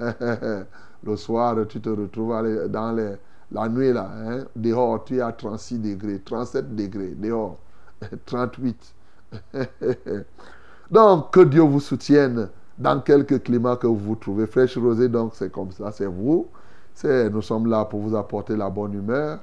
Le 1.02 1.16
soir, 1.16 1.56
tu 1.68 1.80
te 1.80 1.88
retrouves 1.88 2.34
dans 2.68 3.16
la 3.52 3.68
nuit, 3.68 3.92
là, 3.92 4.10
hein, 4.14 4.44
dehors, 4.56 5.04
tu 5.04 5.16
es 5.16 5.20
à 5.20 5.32
36 5.32 5.78
degrés, 5.78 6.20
37 6.20 6.74
degrés, 6.74 7.14
dehors, 7.16 7.58
38. 8.26 8.94
donc, 10.90 11.30
que 11.32 11.40
Dieu 11.40 11.62
vous 11.62 11.80
soutienne 11.80 12.48
dans 12.78 13.00
quelque 13.00 13.36
climat 13.36 13.76
que 13.76 13.86
vous 13.86 13.96
vous 13.96 14.16
trouvez. 14.16 14.46
Fraîche 14.46 14.76
rosée, 14.76 15.08
donc, 15.08 15.34
c'est 15.34 15.50
comme 15.50 15.72
ça, 15.72 15.90
c'est 15.90 16.06
vous. 16.06 16.48
Nous 17.02 17.42
sommes 17.42 17.66
là 17.66 17.84
pour 17.84 18.00
vous 18.00 18.14
apporter 18.14 18.56
la 18.56 18.70
bonne 18.70 18.94
humeur. 18.94 19.40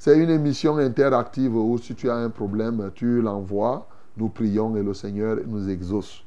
C'est 0.00 0.16
une 0.16 0.30
émission 0.30 0.78
interactive 0.78 1.54
où 1.54 1.76
si 1.76 1.94
tu 1.94 2.08
as 2.08 2.16
un 2.16 2.30
problème, 2.30 2.90
tu 2.94 3.20
l'envoies, 3.20 3.86
nous 4.16 4.30
prions 4.30 4.74
et 4.74 4.82
le 4.82 4.94
Seigneur 4.94 5.36
nous 5.46 5.68
exauce. 5.68 6.24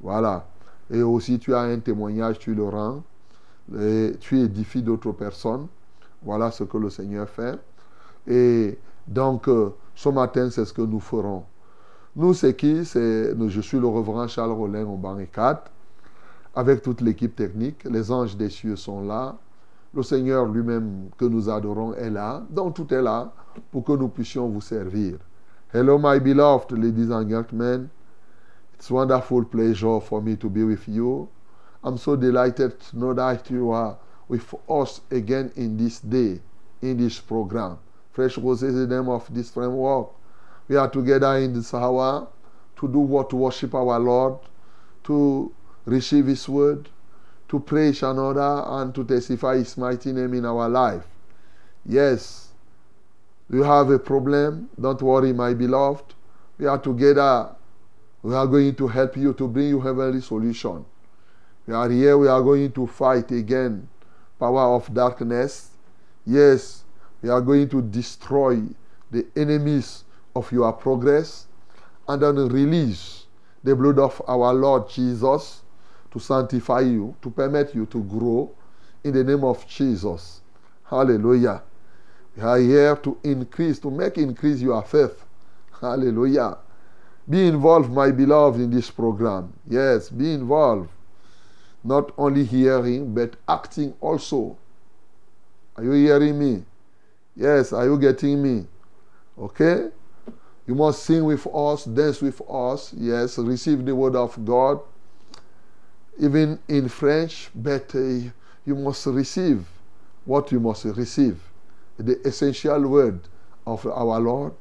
Voilà. 0.00 0.46
Et 0.92 1.02
aussi, 1.02 1.40
tu 1.40 1.52
as 1.52 1.62
un 1.62 1.80
témoignage, 1.80 2.38
tu 2.38 2.54
le 2.54 2.62
rends. 2.62 3.02
Tu 4.20 4.38
édifies 4.38 4.80
d'autres 4.80 5.10
personnes. 5.10 5.66
Voilà 6.22 6.52
ce 6.52 6.62
que 6.62 6.78
le 6.78 6.88
Seigneur 6.88 7.28
fait. 7.28 7.58
Et 8.28 8.78
donc, 9.08 9.48
euh, 9.48 9.70
ce 9.96 10.08
matin, 10.08 10.48
c'est 10.48 10.64
ce 10.64 10.72
que 10.72 10.82
nous 10.82 11.00
ferons. 11.00 11.42
Nous, 12.14 12.32
c'est 12.32 12.54
qui? 12.54 12.84
Je 12.84 13.60
suis 13.60 13.80
le 13.80 13.88
reverend 13.88 14.28
Charles 14.28 14.52
Rollin 14.52 14.86
au 14.86 14.96
banc 14.96 15.18
4, 15.32 15.68
avec 16.54 16.80
toute 16.80 17.00
l'équipe 17.00 17.34
technique. 17.34 17.82
Les 17.90 18.08
anges 18.12 18.36
des 18.36 18.50
cieux 18.50 18.76
sont 18.76 19.04
là. 19.04 19.36
Le 19.96 20.02
Seigneur 20.02 20.44
lui-même 20.44 21.08
que 21.16 21.24
nous 21.24 21.48
adorons 21.48 21.94
est 21.94 22.10
là. 22.10 22.42
Donc 22.50 22.74
tout 22.74 22.92
est 22.92 23.00
là 23.00 23.32
pour 23.72 23.82
que 23.82 23.92
nous 23.92 24.08
puissions 24.08 24.46
vous 24.46 24.60
servir. 24.60 25.16
Hello, 25.72 25.96
my 25.98 26.20
beloved 26.20 26.70
ladies 26.72 27.10
and 27.10 27.30
gentlemen. 27.30 27.88
It's 28.74 28.90
wonderful 28.90 29.46
pleasure 29.46 29.98
for 30.00 30.20
me 30.20 30.36
to 30.36 30.50
be 30.50 30.64
with 30.64 30.86
you. 30.86 31.30
I'm 31.82 31.96
so 31.96 32.14
delighted 32.14 32.78
to 32.78 32.98
know 32.98 33.14
that 33.14 33.50
you 33.50 33.70
are 33.70 33.96
with 34.28 34.54
us 34.68 35.00
again 35.10 35.50
in 35.56 35.78
this 35.78 36.00
day, 36.00 36.42
in 36.82 36.98
this 36.98 37.18
program. 37.18 37.78
Fresh 38.12 38.36
Rose 38.36 38.62
is 38.64 38.74
the 38.74 38.86
name 38.86 39.08
of 39.08 39.26
this 39.34 39.50
framework. 39.50 40.08
We 40.68 40.76
are 40.76 40.90
together 40.90 41.38
in 41.38 41.54
this 41.54 41.72
hour 41.72 42.28
to 42.78 42.86
do 42.86 42.98
what? 42.98 43.30
To 43.30 43.36
worship 43.36 43.74
our 43.74 43.98
Lord, 43.98 44.34
to 45.04 45.50
receive 45.86 46.26
His 46.26 46.46
word, 46.46 46.90
to 47.48 47.60
praise 47.60 48.02
another 48.02 48.64
and 48.66 48.94
to 48.94 49.04
testify 49.04 49.56
His 49.56 49.76
mighty 49.76 50.12
name 50.12 50.34
in 50.34 50.44
our 50.44 50.68
life. 50.68 51.04
Yes, 51.84 52.48
you 53.50 53.62
have 53.62 53.90
a 53.90 53.98
problem. 53.98 54.68
Don't 54.80 55.00
worry, 55.00 55.32
my 55.32 55.54
beloved. 55.54 56.14
We 56.58 56.66
are 56.66 56.78
together. 56.78 57.54
We 58.22 58.34
are 58.34 58.46
going 58.46 58.74
to 58.74 58.88
help 58.88 59.16
you 59.16 59.32
to 59.34 59.46
bring 59.46 59.68
you 59.68 59.80
heavenly 59.80 60.20
solution. 60.20 60.84
We 61.66 61.74
are 61.74 61.88
here. 61.88 62.18
We 62.18 62.28
are 62.28 62.42
going 62.42 62.72
to 62.72 62.86
fight 62.86 63.30
again 63.30 63.88
power 64.38 64.74
of 64.74 64.92
darkness. 64.92 65.70
Yes, 66.24 66.84
we 67.22 67.28
are 67.28 67.40
going 67.40 67.68
to 67.68 67.82
destroy 67.82 68.62
the 69.10 69.26
enemies 69.36 70.04
of 70.34 70.50
your 70.50 70.72
progress 70.72 71.46
and 72.08 72.22
then 72.22 72.36
release 72.48 73.26
the 73.62 73.74
blood 73.74 73.98
of 73.98 74.20
our 74.26 74.52
Lord 74.52 74.88
Jesus 74.88 75.62
to 76.16 76.20
sanctify 76.24 76.80
you, 76.80 77.14
to 77.20 77.28
permit 77.28 77.74
you 77.74 77.84
to 77.84 78.02
grow 78.04 78.50
in 79.04 79.12
the 79.12 79.22
name 79.22 79.44
of 79.44 79.68
Jesus. 79.68 80.40
Hallelujah. 80.84 81.62
We 82.34 82.42
are 82.42 82.58
here 82.58 82.96
to 82.96 83.18
increase, 83.22 83.78
to 83.80 83.90
make 83.90 84.16
increase 84.16 84.62
your 84.62 84.82
faith. 84.82 85.22
Hallelujah. 85.78 86.56
Be 87.28 87.46
involved, 87.48 87.90
my 87.90 88.10
beloved, 88.12 88.58
in 88.58 88.70
this 88.70 88.90
program. 88.90 89.52
Yes, 89.68 90.08
be 90.08 90.32
involved. 90.32 90.88
Not 91.84 92.12
only 92.16 92.44
hearing, 92.44 93.12
but 93.14 93.36
acting 93.46 93.92
also. 94.00 94.56
Are 95.76 95.84
you 95.84 95.92
hearing 95.92 96.38
me? 96.38 96.64
Yes, 97.34 97.74
are 97.74 97.84
you 97.84 97.98
getting 97.98 98.42
me? 98.42 98.66
Okay? 99.38 99.90
You 100.66 100.74
must 100.74 101.02
sing 101.02 101.24
with 101.24 101.46
us, 101.54 101.84
dance 101.84 102.22
with 102.22 102.40
us. 102.48 102.94
Yes, 102.96 103.36
receive 103.36 103.84
the 103.84 103.94
word 103.94 104.16
of 104.16 104.42
God 104.46 104.80
even 106.18 106.58
in 106.68 106.88
French, 106.88 107.50
but 107.54 107.94
you 107.94 108.74
must 108.74 109.06
receive 109.06 109.66
what 110.24 110.50
you 110.50 110.60
must 110.60 110.84
receive 110.84 111.38
the 111.98 112.20
essential 112.26 112.80
word 112.88 113.20
of 113.66 113.86
our 113.86 114.20
Lord. 114.20 114.52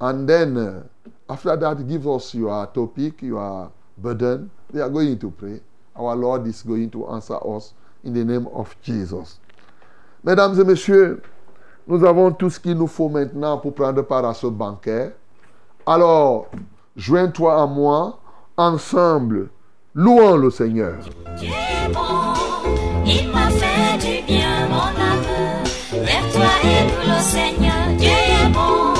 And 0.00 0.28
then, 0.28 0.56
uh, 0.56 0.82
after 1.28 1.56
that, 1.56 1.88
give 1.88 2.06
us 2.08 2.34
your 2.34 2.66
topic, 2.66 3.22
your 3.22 3.70
burden. 3.96 4.50
We 4.72 4.80
are 4.80 4.90
going 4.90 5.18
to 5.18 5.30
pray. 5.30 5.60
Our 5.96 6.16
Lord 6.16 6.46
is 6.46 6.62
going 6.62 6.90
to 6.90 7.08
answer 7.08 7.38
us 7.56 7.74
in 8.02 8.12
the 8.12 8.24
name 8.24 8.46
of 8.48 8.74
Jesus. 8.82 9.38
Mesdames 10.22 10.58
et 10.58 10.64
messieurs, 10.64 11.22
nous 11.86 12.04
avons 12.04 12.32
tout 12.32 12.50
ce 12.50 12.58
qu'il 12.58 12.76
nous 12.76 12.86
faut 12.88 13.08
maintenant 13.08 13.58
pour 13.58 13.74
prendre 13.74 14.02
part 14.02 14.24
à 14.24 14.34
ce 14.34 14.46
banquet. 14.46 15.14
Alors, 15.86 16.50
joins-toi 16.96 17.62
à 17.62 17.66
moi, 17.66 18.18
ensemble, 18.56 19.50
Louons 19.96 20.36
le 20.36 20.50
Seigneur. 20.50 20.94
Dieu 21.38 21.50
est 21.50 21.92
bon, 21.92 22.34
il 23.06 23.28
m'a 23.28 23.48
fait 23.48 23.96
du 24.04 24.26
bien, 24.26 24.66
mon 24.68 24.90
âme. 25.10 25.22
Lève-toi 25.92 26.50
et 26.64 26.82
loue 26.88 27.06
le 27.14 27.20
Seigneur. 27.22 27.84
Dieu 27.96 28.08
est 28.10 28.48
bon, 28.48 28.92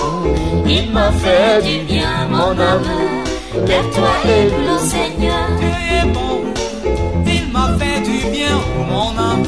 il 0.64 0.92
m'a 0.92 1.10
fait 1.10 1.62
du 1.62 1.84
bien, 1.84 2.28
mon 2.30 2.56
âme. 2.60 2.82
Lève-toi 3.66 4.08
et 4.24 4.44
loue 4.50 4.66
le 4.72 4.78
Seigneur. 4.78 5.48
Dieu 5.58 5.74
est 5.98 6.06
bon, 6.12 6.44
il 7.26 7.52
m'a 7.52 7.76
fait 7.76 8.00
du 8.00 8.18
bien, 8.30 8.56
mon 8.88 9.18
âme. 9.18 9.42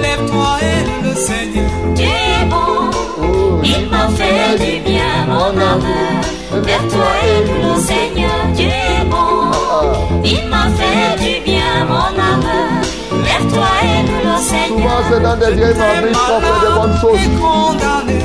Lève-toi 0.00 0.50
et 0.62 0.80
loue 0.86 1.02
le 1.10 1.14
Seigneur. 1.16 1.70
Dieu 1.96 2.06
est 2.06 2.46
bon, 2.48 2.90
il 3.64 3.88
m'a 3.90 4.08
fait 4.10 4.56
du 4.56 4.78
bien, 4.88 5.26
mon 5.26 5.50
âme. 5.60 5.82
Lève-toi 6.64 7.10
et 7.26 7.40
loue 7.44 7.54
le 7.54 7.59
Il 10.24 10.48
m'a 10.48 10.66
fait 10.76 11.16
du 11.24 11.40
bien, 11.44 11.84
mon 11.88 12.18
âme. 12.30 12.50
Lève-toi 13.24 13.66
et 13.82 14.06
loue 14.06 14.22
le 14.24 14.36
Souvent, 14.36 14.40
Seigneur. 14.40 15.02
c'est 15.10 15.22
dans 15.22 15.36
des 15.36 15.52
vieilles 15.54 15.74
matrices 15.74 16.18
qu'on 16.26 16.40
fait 16.40 16.60
des 16.66 16.72
bonnes 16.74 16.96
et 16.96 17.00
choses. 17.00 17.28
condamné. 17.40 18.18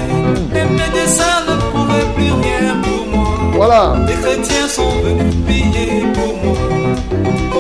Les 0.54 0.66
médecins 0.66 1.42
ne 1.48 1.56
pouvaient 1.72 2.10
plus 2.16 2.32
rien 2.32 2.76
pour 2.84 3.06
moi. 3.08 3.28
Voilà. 3.54 3.96
Les 4.08 4.14
chrétiens 4.16 4.68
sont 4.68 4.90
venus 5.04 5.36
prier 5.46 6.04
pour 6.14 6.34
moi. 6.44 6.58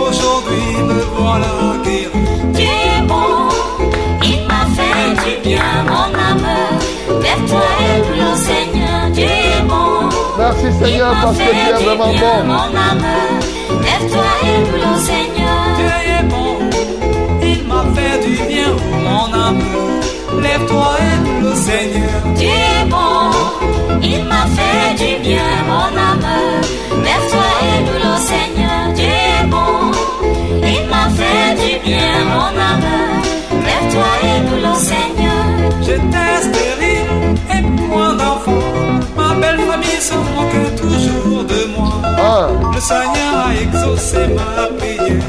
Aujourd'hui, 0.08 0.84
me 0.84 1.02
voilà 1.18 1.48
guéri. 1.84 2.10
Dieu 2.54 2.66
est 2.66 3.02
bon, 3.08 3.50
il 4.24 4.40
m'a 4.48 4.66
fait 4.76 5.14
du 5.24 5.48
bien, 5.50 5.64
mon 5.88 6.14
âme. 6.30 6.50
Lève-toi 7.22 7.62
et 7.82 7.98
loue 8.00 8.22
le 8.22 8.36
Seigneur. 8.38 9.10
Dieu 9.14 9.24
est 9.26 9.62
bon. 9.68 10.10
Merci 10.38 10.66
Seigneur 10.84 11.14
parce 11.22 11.38
que 11.38 11.44
tu 11.44 11.48
fait 11.50 11.82
es 11.82 11.86
vraiment 11.86 12.08
bon. 12.14 12.44
mon 12.46 12.54
âme. 12.54 13.06
Lève-toi 14.06 14.32
et 14.44 14.60
loue 14.60 14.78
le 14.78 14.94
Seigneur. 15.00 15.58
Dieu 15.78 15.96
est 16.14 16.26
bon, 16.30 16.52
il 17.42 17.64
m'a 17.68 17.84
fait 17.96 18.18
du 18.24 18.36
bien, 18.48 18.72
mon 19.04 19.34
âme. 19.34 19.64
Lève-toi 20.44 20.90
et 21.02 21.18
loue 21.26 21.42
le 21.50 21.56
Seigneur. 21.56 22.22
Dieu 22.36 22.48
est 22.48 22.86
bon, 22.86 23.32
il 24.04 24.24
m'a 24.26 24.46
fait 24.56 24.94
du 24.94 25.24
bien, 25.24 25.50
mon 25.68 25.90
âme. 25.98 26.30
Lève-toi 27.04 27.48
et 27.66 27.80
loue 27.86 28.02
le 28.06 28.16
Seigneur. 28.30 28.94
Dieu 28.94 29.06
est 29.06 29.48
bon, 29.48 29.92
il 30.62 30.84
m'a 30.88 31.10
fait 31.18 31.56
du 31.62 31.72
bien, 31.84 32.14
mon 32.32 32.54
âme. 32.70 32.92
Lève-toi 33.66 34.12
et 34.24 34.40
loue 34.46 34.62
le 34.68 34.76
Seigneur. 34.78 35.46
J'étais 35.82 36.36
stérile 36.44 37.10
et 37.56 37.64
point 37.90 38.14
d'enfant. 38.14 38.66
Ma 39.18 39.34
belle 39.34 39.62
famille 39.62 40.00
se 40.00 40.14
moquait 40.14 40.76
toujours. 40.80 41.35
Ah, 42.28 42.48
Le 42.74 42.80
Seigneur 42.82 43.34
a 43.46 43.54
exaucé 43.54 44.18
ma 44.34 44.68
prière. 44.78 45.22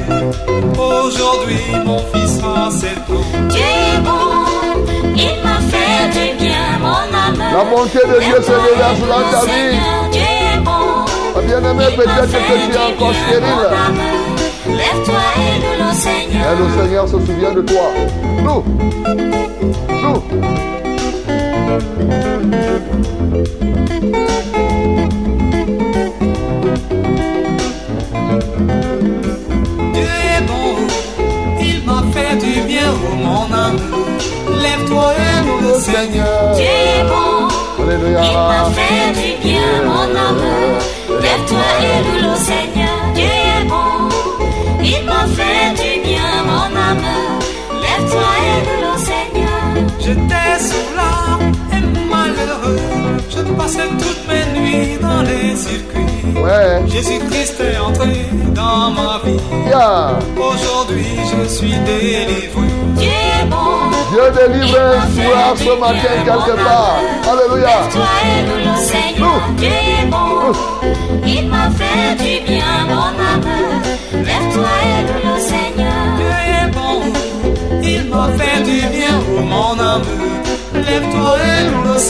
Aujourd'hui, 0.78 1.60
mon 1.84 1.98
fils 1.98 2.40
a 2.42 2.70
sept 2.70 2.98
ans. 3.10 3.48
Dieu 3.50 3.60
est 3.60 4.00
bon, 4.00 4.26
il 5.14 5.36
m'a 5.44 5.58
fait 5.70 6.08
du 6.08 6.42
bien, 6.42 6.78
mon 6.80 7.06
âme. 7.14 7.42
La 7.52 7.64
bonté 7.64 7.98
de 7.98 8.18
Dieu 8.24 8.40
se 8.40 8.56
déverse 8.66 9.00
dans 9.00 9.24
ta 9.30 9.44
vie. 9.44 9.76
Dieu 10.10 10.22
est 10.22 10.60
bon. 10.60 11.04
Il 11.42 11.74
m'a 11.74 11.84
peut-être 11.84 12.28
fait 12.28 12.38
que 12.38 12.56
tu 12.66 12.72
es 12.72 12.78
encore 12.78 13.10
bien, 13.10 13.20
stérile. 13.26 13.44
mon 13.44 13.76
âme. 13.76 14.00
Lève-toi 14.68 15.22
et 15.36 15.56
loue 15.60 15.78
le 15.86 15.94
Seigneur. 15.94 16.44
Et 16.50 16.56
le 16.56 16.82
Seigneur 16.82 17.04
se 17.06 17.18
souvient 17.26 17.52
de 17.52 17.60
toi. 17.60 17.86
Nous. 18.42 18.64
Nous. 20.02 20.22
Dieu 29.94 30.04
est 30.04 30.42
bon, 30.42 30.68
il 31.60 31.82
m'a 31.84 32.02
fait 32.12 32.36
du 32.36 32.60
bien, 32.62 32.92
oh 32.92 33.14
mon 33.16 33.54
âme. 33.54 33.78
Lève-toi 34.62 35.12
et 35.18 35.62
le 35.62 35.74
Seigneur. 35.78 36.54
Dieu 36.54 36.64
est 36.64 37.04
bon, 37.04 37.48
il 37.78 38.36
m'a 38.48 38.64
fait 38.76 39.12
du 39.18 39.30
bien, 39.42 39.70
mon 39.84 40.10
âme. 40.26 40.46
Lève-toi 41.22 41.66
et 41.82 42.22
le 42.22 42.34
Seigneur. 42.36 42.75
Je 53.30 53.42
passais 53.54 53.88
toutes 53.98 54.24
mes 54.28 54.58
nuits 54.58 54.98
dans 55.00 55.22
les 55.22 55.56
circuits. 55.56 56.40
Ouais. 56.42 56.82
Jésus-Christ 56.88 57.60
est 57.60 57.78
entré 57.78 58.26
dans 58.54 58.90
ma 58.90 59.20
vie. 59.24 59.40
Yeah. 59.66 60.18
Aujourd'hui, 60.36 61.06
je 61.30 61.48
suis 61.48 61.74
délivré. 61.84 62.68
Dieu 62.96 63.08
est 63.08 63.46
bon? 63.46 63.86
Dieu 64.10 64.22
délivre 64.38 64.78
un 64.78 65.00
soir 65.14 65.54
ce 65.56 65.80
matin 65.80 66.14
quelque 66.24 66.56
part. 66.64 66.98
Alléluia. 67.30 67.68
Lève-toi 67.68 68.76
Seigneur. 68.76 69.40
Dieu 69.56 69.68
est 69.68 70.06
bon, 70.06 70.52
il 71.26 71.48
m'a 71.48 71.70
fait 71.70 72.14
du 72.22 72.44
bien, 72.44 72.86
mon 72.88 73.12
âme. 73.32 73.50
Lève-toi 74.12 74.70
et 74.84 75.02
loue 75.06 75.22
le 75.24 75.40
Seigneur. 75.40 75.92
Dieu 76.16 76.34
est 76.56 76.70
bon, 76.70 76.96
il 77.82 78.04
m'a 78.08 78.28
fait 78.38 78.62
du 78.62 78.80
bien, 78.96 79.14
oh 79.36 79.40
mon 79.40 79.80
âme. 79.80 80.02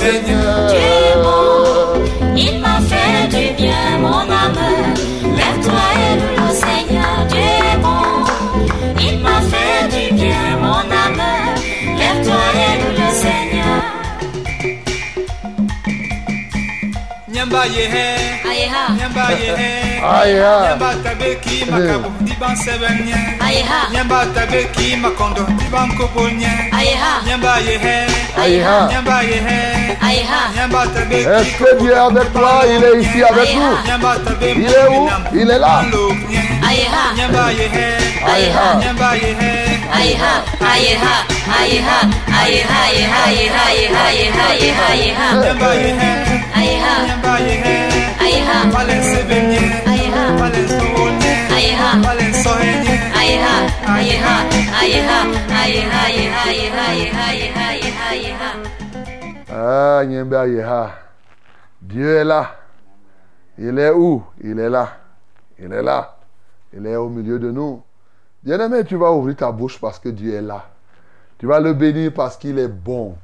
Seigneur. 0.00 0.54
Dieu 0.72 0.86
est 1.06 1.18
bon, 1.24 2.34
il 2.36 2.54
m'a 2.60 2.76
fait 2.90 3.22
du 3.34 3.44
bien, 3.60 3.84
mon 4.00 4.24
âme. 4.42 4.64
Lève-toi 5.38 5.84
et 6.04 6.14
loue 6.20 6.36
le 6.42 6.48
Seigneur. 6.64 7.14
Dieu 7.30 7.50
est 7.72 7.78
bon, 7.84 8.04
il 9.06 9.16
m'a 9.24 9.38
fait 9.50 9.82
du 9.94 10.04
bien, 10.14 10.44
mon 10.64 10.84
âme. 11.04 11.24
Lève-toi 12.00 12.42
et 12.64 12.74
loue 12.80 12.96
le 13.02 13.08
Seigneur. 13.24 13.78
Nyamba 17.32 17.62
yehe, 17.76 18.06
Aïe-ha, 18.50 18.82
nyamba 18.98 19.24
yehe. 19.42 19.70
Nyamba 20.66 20.90
tabeki 21.04 21.56
makabo, 21.70 22.08
diban 22.36 22.56
sebenye. 22.56 23.16
aïe-ha, 23.40 23.88
Nyamba 23.92 24.26
tabeki 24.34 24.96
makondo, 24.96 25.42
aïe-ha, 26.72 27.22
Nyamba 27.26 27.58
yehe, 27.60 28.06
Aïe-ha. 28.36 28.88
nyamba 28.92 29.22
yehe. 29.22 29.96
aïe-ha. 30.02 30.40
Nyamba 30.56 30.82
tabeki 30.94 31.24
Est-ce 31.28 31.56
que 31.58 31.80
Dieu 31.80 31.92
est 31.92 31.98
avec 31.98 32.32
toi 32.32 32.62
Il 32.68 32.84
est 32.84 33.00
ici 33.02 33.22
avec 33.22 33.54
nous. 33.56 33.76
Il 34.56 34.66
est 34.66 34.88
où 34.90 35.08
Il 35.32 35.50
est 35.50 35.58
là. 35.58 35.82
Aïe-ha, 36.68 37.14
Nyamba 37.16 37.52
yehe, 37.52 37.96
Aïe-ha. 38.26 38.74
nyamba 38.80 39.16
yehe. 39.16 39.52
aïe-ha, 39.96 40.44
aïe-ha, 40.60 41.14
aïe-ha, 41.56 41.96
aïe-ha, 42.36 42.78
aïe-ha, 42.86 43.20
aïe-ha, 43.26 44.02
aïe-ha, 44.08 44.44
aïe-ha, 44.50 44.86
aïe-ha. 44.92 45.28
Nyamba 45.42 45.70
yehe, 45.74 46.10
Aïe-ha, 46.56 46.92
nyamba 47.06 47.32
yehe. 47.40 47.76
aïe-ha, 48.20 48.56
Valense 48.72 49.22
benye, 49.28 49.58
aïe-ha, 49.58 49.86
valense 49.86 49.95
Ah. 60.68 60.94
Dieu 61.82 62.16
est 62.16 62.24
là. 62.24 62.56
Il 63.58 63.78
est 63.78 63.90
où 63.90 64.22
Il 64.42 64.58
est 64.58 64.68
là. 64.68 64.88
Il 65.58 65.72
est 65.72 65.82
là. 65.82 66.18
Il 66.72 66.86
est 66.86 66.96
au 66.96 67.08
milieu 67.08 67.38
de 67.38 67.50
nous. 67.50 67.82
Bien-aimé, 68.42 68.84
tu 68.84 68.96
vas 68.96 69.12
ouvrir 69.12 69.36
ta 69.36 69.50
bouche 69.50 69.80
parce 69.80 69.98
que 69.98 70.08
Dieu 70.08 70.34
est 70.34 70.42
là. 70.42 70.66
Tu 71.38 71.46
vas 71.46 71.60
le 71.60 71.72
bénir 71.72 72.12
parce 72.14 72.36
qu'il 72.36 72.58
est 72.58 72.68
bon. 72.68 73.16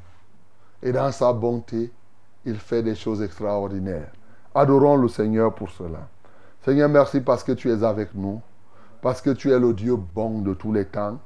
Et 0.82 0.92
dans 0.92 1.12
sa 1.12 1.32
bonté, 1.32 1.92
il 2.44 2.56
fait 2.56 2.82
des 2.82 2.94
choses 2.94 3.22
extraordinaires. 3.22 4.10
Adorons 4.54 4.96
le 4.96 5.08
Seigneur 5.08 5.54
pour 5.54 5.70
cela. 5.70 6.08
Seigneur, 6.64 6.88
merci 6.88 7.20
parce 7.20 7.42
que 7.42 7.52
tu 7.52 7.70
es 7.70 7.82
avec 7.82 8.14
nous. 8.14 8.40
Parce 9.00 9.20
que 9.20 9.30
tu 9.30 9.50
es 9.50 9.58
le 9.58 9.72
Dieu 9.72 9.96
bon 9.96 10.42
de 10.42 10.54
tous 10.54 10.72
les 10.72 10.84
temps. 10.84 11.18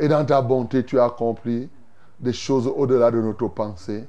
Et 0.00 0.08
dans 0.08 0.24
ta 0.24 0.42
bonté, 0.42 0.84
tu 0.84 0.98
as 0.98 1.04
accompli 1.04 1.70
des 2.18 2.32
choses 2.32 2.66
au-delà 2.66 3.12
de 3.12 3.20
notre 3.20 3.46
pensée, 3.46 4.04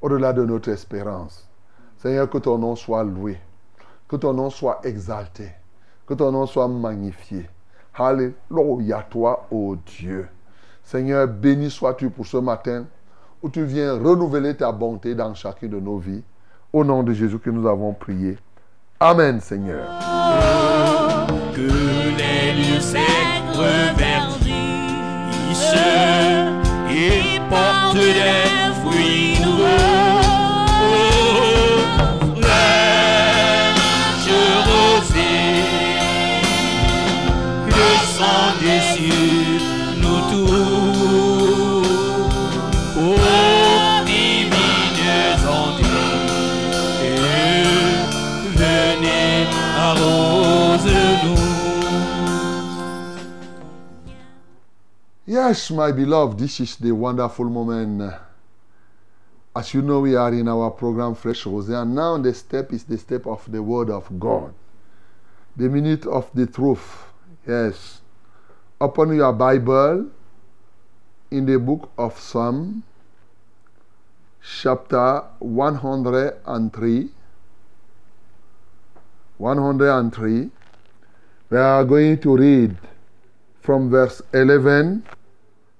au-delà 0.00 0.32
de 0.32 0.44
notre 0.44 0.70
espérance. 0.70 1.46
Seigneur, 1.98 2.30
que 2.30 2.38
ton 2.38 2.56
nom 2.56 2.76
soit 2.76 3.04
loué, 3.04 3.38
que 4.08 4.16
ton 4.16 4.32
nom 4.32 4.48
soit 4.48 4.80
exalté, 4.84 5.50
que 6.06 6.14
ton 6.14 6.32
nom 6.32 6.46
soit 6.46 6.68
magnifié. 6.68 7.50
Alléluia, 7.94 9.06
toi, 9.10 9.46
ô 9.50 9.76
Dieu. 9.76 10.28
Seigneur, 10.82 11.28
béni 11.28 11.70
sois-tu 11.70 12.08
pour 12.08 12.26
ce 12.26 12.38
matin 12.38 12.86
où 13.42 13.50
tu 13.50 13.64
viens 13.64 13.92
renouveler 13.94 14.56
ta 14.56 14.72
bonté 14.72 15.14
dans 15.14 15.34
chacune 15.34 15.70
de 15.70 15.80
nos 15.80 15.98
vies. 15.98 16.22
Au 16.72 16.84
nom 16.84 17.02
de 17.02 17.12
Jésus 17.12 17.38
que 17.38 17.50
nous 17.50 17.66
avons 17.66 17.92
prié. 17.92 18.38
Amen, 18.98 19.40
Seigneur. 19.42 19.86
que 21.54 21.60
les 21.60 22.54
lieux 22.54 22.80
secs 22.80 23.02
reverdissent 23.52 24.56
et 26.90 27.38
portent 27.50 27.94
des 27.94 28.72
fruits 28.80 29.38
nouveaux. 29.42 29.66
Fraîche 32.40 34.32
rosée, 34.66 35.60
descendez 37.68 39.45
Yes, 55.36 55.70
my 55.70 55.92
beloved, 55.92 56.38
this 56.38 56.60
is 56.60 56.76
the 56.76 56.92
wonderful 56.92 57.44
moment. 57.44 58.10
As 59.54 59.74
you 59.74 59.82
know, 59.82 60.00
we 60.00 60.16
are 60.16 60.32
in 60.32 60.48
our 60.48 60.70
program 60.70 61.14
Fresh 61.14 61.44
Rose, 61.44 61.68
and 61.68 61.94
now 61.94 62.16
the 62.16 62.32
step 62.32 62.72
is 62.72 62.84
the 62.84 62.96
step 62.96 63.26
of 63.26 63.44
the 63.52 63.62
Word 63.62 63.90
of 63.90 64.18
God. 64.18 64.54
The 65.54 65.68
minute 65.68 66.06
of 66.06 66.30
the 66.32 66.46
truth. 66.46 67.04
Yes. 67.46 68.00
Open 68.80 69.14
your 69.14 69.34
Bible 69.34 70.06
in 71.30 71.44
the 71.44 71.58
book 71.58 71.90
of 71.98 72.18
Psalm, 72.18 72.82
chapter 74.40 75.22
103. 75.40 77.10
103. 79.36 80.50
We 81.50 81.58
are 81.58 81.84
going 81.84 82.16
to 82.20 82.36
read 82.38 82.78
from 83.60 83.90
verse 83.90 84.22
11 84.32 85.04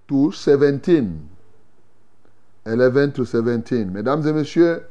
to 0.07 0.33
17. 0.33 1.29
11 2.65 3.13
to 3.13 3.25
17. 3.25 3.91
Mesdames 3.91 4.27
et 4.27 4.33
messieurs, 4.33 4.83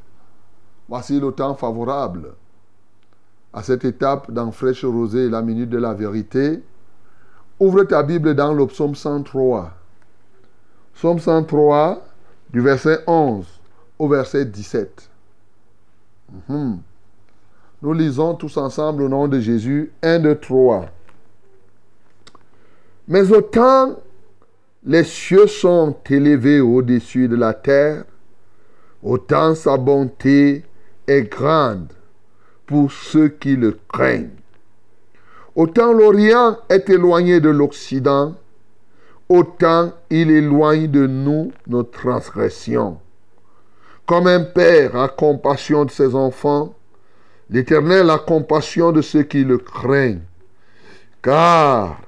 voici 0.88 1.20
le 1.20 1.32
temps 1.32 1.56
favorable 1.56 2.34
à 3.54 3.64
cette 3.64 3.86
étape 3.86 4.32
dans 4.32 4.52
Fraîche 4.52 4.84
Rosée, 4.86 5.30
la 5.30 5.42
minute 5.42 5.70
de 5.70 5.78
la 5.78 5.94
vérité. 5.94 6.62
Ouvre 7.60 7.84
ta 7.84 8.04
Bible 8.04 8.36
dans 8.36 8.54
le 8.54 8.68
psaume 8.68 8.96
103. 8.96 9.72
Psaume 10.94 11.20
103, 11.20 12.06
du 12.52 12.62
verset 12.62 13.00
11 13.08 13.46
au 14.00 14.08
verset 14.08 14.46
17. 14.46 15.10
Mhm. 16.50 16.80
Nous 17.82 17.94
lisons 17.94 18.36
tous 18.36 18.58
ensemble 18.58 19.04
au 19.04 19.10
nom 19.10 19.28
de 19.28 19.40
Jésus. 19.40 19.92
1, 20.02 20.20
2, 20.20 20.40
3. 20.40 20.86
Mais 23.08 23.32
autant 23.32 23.96
les 24.86 25.04
cieux 25.04 25.48
sont 25.48 25.96
élevés 26.10 26.60
au-dessus 26.60 27.28
de 27.28 27.36
la 27.36 27.54
terre, 27.54 28.04
autant 29.02 29.56
sa 29.56 29.78
bonté 29.78 30.64
est 31.08 31.24
grande 31.24 31.92
pour 32.68 32.92
ceux 32.92 33.30
qui 33.30 33.56
le 33.56 33.80
craignent. 33.92 34.30
Autant 35.56 35.92
l'Orient 35.92 36.58
est 36.70 36.90
éloigné 36.90 37.40
de 37.40 37.50
l'Occident, 37.50 38.36
autant 39.28 39.92
il 40.12 40.30
éloigne 40.30 40.88
de 40.88 41.08
nous 41.08 41.52
nos 41.68 41.84
transgressions. 41.84 43.00
Comme 44.06 44.28
un 44.28 44.44
père 44.44 44.96
a 44.96 45.08
compassion 45.08 45.86
de 45.86 45.92
ses 45.92 46.14
enfants, 46.14 46.76
l'Éternel 47.50 48.12
a 48.12 48.20
compassion 48.20 48.92
de 48.92 49.02
ceux 49.02 49.24
qui 49.24 49.44
le 49.44 49.58
craignent, 49.58 50.22
car 51.24 52.02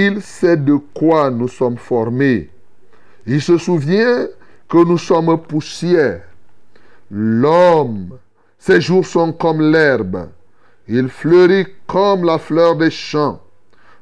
il 0.00 0.22
sait 0.22 0.56
de 0.56 0.76
quoi 0.94 1.28
nous 1.28 1.48
sommes 1.48 1.76
formés. 1.76 2.50
Il 3.26 3.42
se 3.42 3.58
souvient 3.58 4.28
que 4.68 4.84
nous 4.84 4.96
sommes 4.96 5.42
poussière. 5.42 6.22
L'homme, 7.10 8.16
ses 8.60 8.80
jours 8.80 9.04
sont 9.04 9.32
comme 9.32 9.60
l'herbe. 9.60 10.28
Il 10.86 11.08
fleurit 11.08 11.66
comme 11.88 12.24
la 12.24 12.38
fleur 12.38 12.76
des 12.76 12.92
champs. 12.92 13.42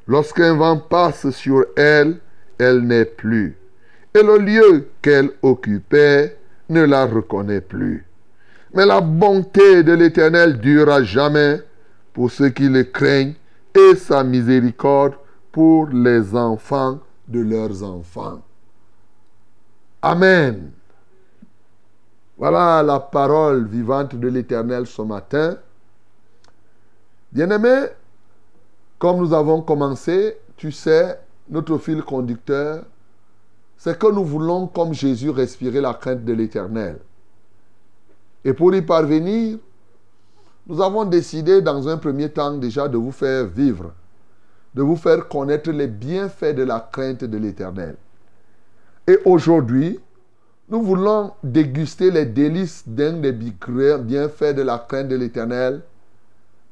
Lorsqu'un 0.07 0.55
vent 0.55 0.77
passe 0.77 1.31
sur 1.31 1.65
elle, 1.75 2.19
elle 2.59 2.81
n'est 2.81 3.05
plus. 3.05 3.57
Et 4.13 4.21
le 4.21 4.37
lieu 4.37 4.89
qu'elle 5.01 5.31
occupait 5.41 6.37
ne 6.69 6.83
la 6.83 7.07
reconnaît 7.07 7.61
plus. 7.61 8.05
Mais 8.75 8.85
la 8.85 9.01
bonté 9.01 9.81
de 9.81 9.93
l'Éternel 9.93 10.59
dure 10.59 11.03
jamais 11.03 11.59
pour 12.13 12.29
ceux 12.29 12.49
qui 12.49 12.69
le 12.69 12.83
craignent 12.83 13.33
et 13.73 13.95
sa 13.95 14.23
miséricorde 14.23 15.15
pour 15.57 15.87
les 15.87 16.35
enfants 16.35 16.99
de 17.27 17.39
leurs 17.39 17.81
enfants. 17.81 18.43
Amen. 20.03 20.69
Voilà 22.37 22.83
la 22.83 22.99
parole 22.99 23.65
vivante 23.65 24.15
de 24.15 24.27
l'Éternel 24.27 24.85
ce 24.85 25.01
matin. 25.01 25.57
Bien-aimés, 27.31 27.87
comme 28.99 29.17
nous 29.17 29.33
avons 29.33 29.63
commencé, 29.63 30.37
tu 30.57 30.71
sais, 30.71 31.19
notre 31.49 31.79
fil 31.79 32.03
conducteur, 32.03 32.83
c'est 33.77 33.97
que 33.97 34.11
nous 34.11 34.25
voulons, 34.25 34.67
comme 34.67 34.93
Jésus, 34.93 35.31
respirer 35.31 35.81
la 35.81 35.95
crainte 35.95 36.23
de 36.23 36.33
l'Éternel. 36.33 36.99
Et 38.45 38.53
pour 38.53 38.75
y 38.75 38.83
parvenir, 38.83 39.57
nous 40.67 40.79
avons 40.83 41.03
décidé 41.05 41.63
dans 41.63 41.87
un 41.87 41.97
premier 41.97 42.29
temps 42.29 42.55
déjà 42.55 42.87
de 42.87 42.97
vous 42.97 43.11
faire 43.11 43.47
vivre, 43.47 43.91
de 44.77 44.83
vous 44.83 44.95
faire 44.95 45.27
connaître 45.27 45.71
les 45.71 45.87
bienfaits 45.87 46.53
de 46.53 46.61
la 46.61 46.79
crainte 46.79 47.23
de 47.23 47.37
l'Éternel. 47.39 47.95
Et 49.07 49.17
aujourd'hui, 49.25 49.99
nous 50.69 50.83
voulons 50.83 51.31
déguster 51.41 52.11
les 52.11 52.27
délices 52.27 52.87
d'un 52.87 53.13
des 53.13 53.31
bienfaits 53.31 54.53
de 54.53 54.61
la 54.61 54.77
crainte 54.77 55.07
de 55.07 55.15
l'Éternel, 55.15 55.81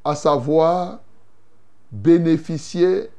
à 0.04 0.14
savoir 0.14 1.00
bénéficier 1.92 3.10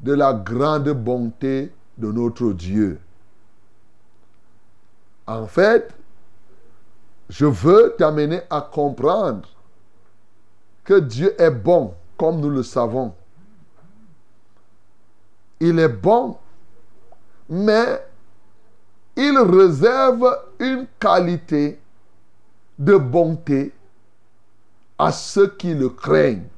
de 0.00 0.12
la 0.12 0.32
grande 0.32 0.88
bonté 0.88 1.70
de 1.96 2.10
notre 2.10 2.52
Dieu. 2.52 2.98
En 5.24 5.46
fait, 5.46 5.94
je 7.28 7.46
veux 7.46 7.94
t'amener 7.96 8.40
à 8.50 8.60
comprendre 8.60 9.48
que 10.82 10.98
Dieu 10.98 11.32
est 11.40 11.52
bon, 11.52 11.94
comme 12.16 12.40
nous 12.40 12.50
le 12.50 12.64
savons. 12.64 13.14
Il 15.64 15.78
est 15.78 15.88
bon, 15.88 16.38
mais 17.48 18.04
il 19.14 19.38
réserve 19.38 20.36
une 20.58 20.88
qualité 20.98 21.78
de 22.76 22.96
bonté 22.96 23.72
à 24.98 25.12
ceux 25.12 25.46
qui 25.46 25.72
le 25.72 25.88
craignent. 25.90 26.48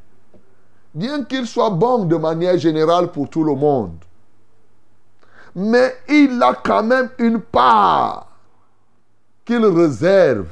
Bien 0.95 1.23
qu'il 1.25 1.47
soit 1.47 1.69
bon 1.69 2.07
de 2.07 2.17
manière 2.17 2.57
générale 2.57 3.13
pour 3.13 3.29
tout 3.29 3.45
le 3.45 3.55
monde. 3.55 3.99
Mais 5.55 5.99
il 6.09 6.43
a 6.43 6.55
quand 6.55 6.83
même 6.83 7.11
une 7.19 7.43
part 7.43 8.27
qu'il 9.45 9.67
réserve 9.67 10.47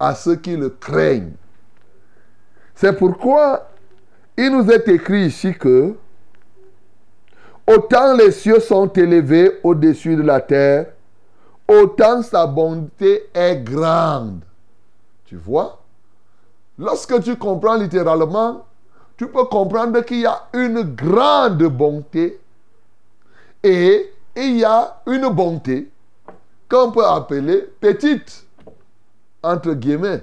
à 0.00 0.16
ceux 0.16 0.34
qui 0.34 0.56
le 0.56 0.70
craignent. 0.70 1.36
C'est 2.74 2.98
pourquoi 2.98 3.68
il 4.36 4.50
nous 4.50 4.68
est 4.72 4.88
écrit 4.88 5.26
ici 5.26 5.54
que 5.54 5.94
autant 7.66 8.14
les 8.14 8.32
cieux 8.32 8.60
sont 8.60 8.88
élevés 8.88 9.60
au-dessus 9.62 10.16
de 10.16 10.22
la 10.22 10.40
terre, 10.40 10.92
autant 11.68 12.22
sa 12.22 12.46
bonté 12.46 13.28
est 13.34 13.56
grande. 13.56 14.40
Tu 15.24 15.36
vois? 15.36 15.82
Lorsque 16.78 17.22
tu 17.22 17.36
comprends 17.36 17.76
littéralement, 17.76 18.64
tu 19.16 19.26
peux 19.28 19.44
comprendre 19.44 20.00
qu'il 20.02 20.20
y 20.20 20.26
a 20.26 20.48
une 20.52 20.82
grande 20.82 21.62
bonté 21.64 22.38
et 23.62 24.12
il 24.36 24.58
y 24.58 24.64
a 24.64 25.00
une 25.06 25.28
bonté 25.28 25.90
qu'on 26.68 26.92
peut 26.92 27.04
appeler 27.04 27.62
petite, 27.80 28.46
entre 29.42 29.72
guillemets. 29.72 30.22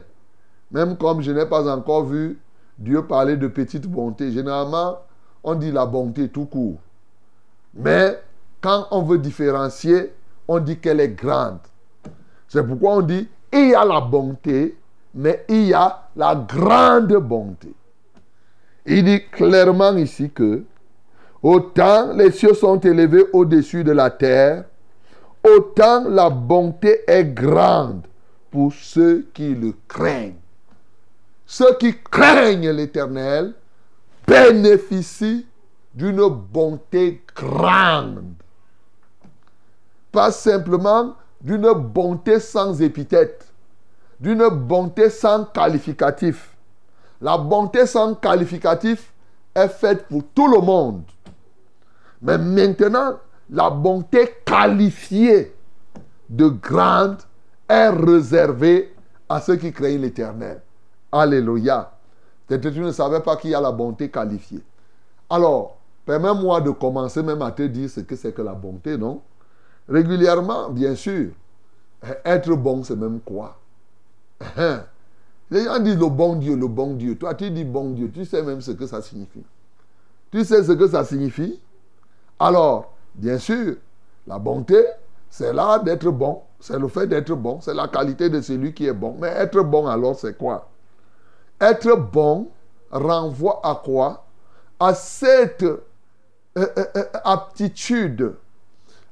Même 0.72 0.96
comme 0.98 1.22
je 1.22 1.32
n'ai 1.32 1.46
pas 1.46 1.68
encore 1.68 2.06
vu 2.06 2.40
Dieu 2.78 3.04
parler 3.06 3.38
de 3.38 3.48
petite 3.48 3.88
bonté. 3.88 4.32
Généralement, 4.32 5.00
on 5.44 5.56
dit 5.56 5.72
la 5.72 5.86
bonté 5.86 6.30
tout 6.30 6.46
court. 6.46 6.78
Mais 7.74 8.20
quand 8.62 8.88
on 8.92 9.02
veut 9.02 9.18
différencier, 9.18 10.14
on 10.48 10.60
dit 10.60 10.78
qu'elle 10.78 11.00
est 11.00 11.10
grande. 11.10 11.60
C'est 12.48 12.66
pourquoi 12.66 12.98
on 12.98 13.02
dit, 13.02 13.28
il 13.52 13.70
y 13.70 13.76
a 13.76 13.84
la 13.84 14.02
bonté, 14.02 14.78
mais 15.14 15.46
il 15.50 15.68
y 15.68 15.74
a 15.74 16.10
la 16.16 16.36
grande 16.36 17.14
bonté. 17.16 17.74
Il 18.86 19.04
dit 19.04 19.26
clairement 19.32 19.96
ici 19.96 20.30
que 20.30 20.64
autant 21.42 22.14
les 22.14 22.32
cieux 22.32 22.54
sont 22.54 22.80
élevés 22.80 23.26
au-dessus 23.34 23.84
de 23.84 23.92
la 23.92 24.10
terre, 24.10 24.66
autant 25.44 26.08
la 26.10 26.30
bonté 26.30 27.02
est 27.08 27.26
grande 27.26 28.06
pour 28.52 28.72
ceux 28.74 29.28
qui 29.34 29.56
le 29.56 29.74
craignent. 29.88 30.36
Ceux 31.46 31.76
qui 31.78 31.96
craignent 32.12 32.70
l'Éternel 32.72 33.54
bénéficient 34.28 35.46
d'une 35.94 36.28
bonté 36.28 37.23
grande. 37.36 38.34
Pas 40.12 40.32
simplement 40.32 41.16
d'une 41.42 41.72
bonté 41.74 42.40
sans 42.40 42.82
épithète, 42.82 43.52
d'une 44.20 44.48
bonté 44.50 45.10
sans 45.10 45.46
qualificatif. 45.46 46.56
La 47.22 47.38
bonté 47.38 47.86
sans 47.86 48.16
qualificatif 48.16 49.12
est 49.56 49.70
faite 49.70 50.08
pour 50.08 50.24
tout 50.34 50.48
le 50.48 50.60
monde. 50.60 51.04
Mais 52.22 52.38
maintenant, 52.38 53.18
la 53.50 53.70
bonté 53.70 54.36
qualifiée 54.46 55.56
de 56.30 56.48
grande 56.48 57.18
est 57.68 57.90
réservée 57.90 58.96
à 59.28 59.42
ceux 59.42 59.56
qui 59.56 59.72
craignent 59.72 60.02
l'Éternel. 60.02 60.62
Alléluia. 61.12 61.92
Peut-être 62.48 62.74
tu 62.74 62.80
ne 62.80 62.92
savais 62.92 63.20
pas 63.20 63.36
qu'il 63.38 63.52
y 63.52 63.56
a 63.56 63.62
la 63.62 63.72
bonté 63.72 64.10
qualifiée. 64.10 64.64
Alors, 65.30 65.78
permets-moi 66.06 66.62
de 66.62 66.72
commencer 66.72 67.24
même 67.24 67.42
à 67.42 67.52
te 67.52 67.64
dire 67.64 67.90
ce 67.90 68.02
que 68.02 68.16
c'est 68.16 68.34
que 68.34 68.42
la 68.42 68.54
bonté, 68.54 68.98
non? 68.98 69.22
Régulièrement, 69.88 70.70
bien 70.70 70.96
sûr. 70.96 71.32
Être 72.26 72.56
bon, 72.56 72.84
c'est 72.84 72.96
même 72.96 73.20
quoi? 73.22 73.58
Les 75.52 75.66
gens 75.66 75.80
disent 75.80 76.00
le 76.00 76.10
bon 76.10 76.36
Dieu, 76.36 76.56
le 76.56 76.68
bon 76.68 76.96
Dieu. 76.96 77.18
Toi, 77.18 77.36
tu 77.36 77.52
dis 77.52 77.64
bon 77.64 77.92
Dieu, 77.92 78.10
tu 78.12 78.26
sais 78.26 78.42
même 78.42 78.62
ce 78.62 78.72
que 78.72 78.88
ça 78.88 79.02
signifie. 79.02 79.44
Tu 80.32 80.44
sais 80.44 80.64
ce 80.64 80.72
que 80.72 80.88
ça 80.88 81.06
signifie? 81.06 81.60
Alors, 82.40 82.94
bien 83.14 83.38
sûr, 83.38 83.76
la 84.26 84.40
bonté, 84.40 84.84
c'est 85.30 85.54
là 85.54 85.80
d'être 85.80 86.10
bon. 86.10 86.42
C'est 86.60 86.80
le 86.80 86.88
fait 86.88 87.08
d'être 87.08 87.36
bon. 87.36 87.60
C'est 87.62 87.74
la 87.74 87.88
qualité 87.88 88.30
de 88.30 88.42
celui 88.42 88.74
qui 88.74 88.88
est 88.88 88.94
bon. 88.94 89.16
Mais 89.20 89.28
être 89.28 89.62
bon, 89.62 89.86
alors, 89.86 90.18
c'est 90.18 90.38
quoi? 90.38 90.70
Être 91.62 91.96
bon 91.96 92.50
renvoie 92.92 93.62
à 93.64 93.82
quoi? 93.84 94.26
À 94.80 94.94
cette 94.94 95.66
euh, 96.58 96.68
euh, 96.78 96.86
euh, 96.96 97.04
aptitude, 97.24 98.34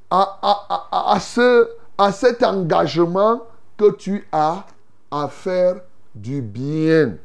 à, 0.10 0.40
à- 0.42 0.88
à- 0.92 1.14
à 1.14 1.20
ce, 1.20 1.70
à 1.98 2.12
cet 2.12 2.44
engagement 2.44 3.42
que 3.78 3.92
tu 3.96 4.28
as 4.32 4.66
à 5.10 5.28
faire 5.28 5.82
du 6.14 6.42
bien. 6.42 7.18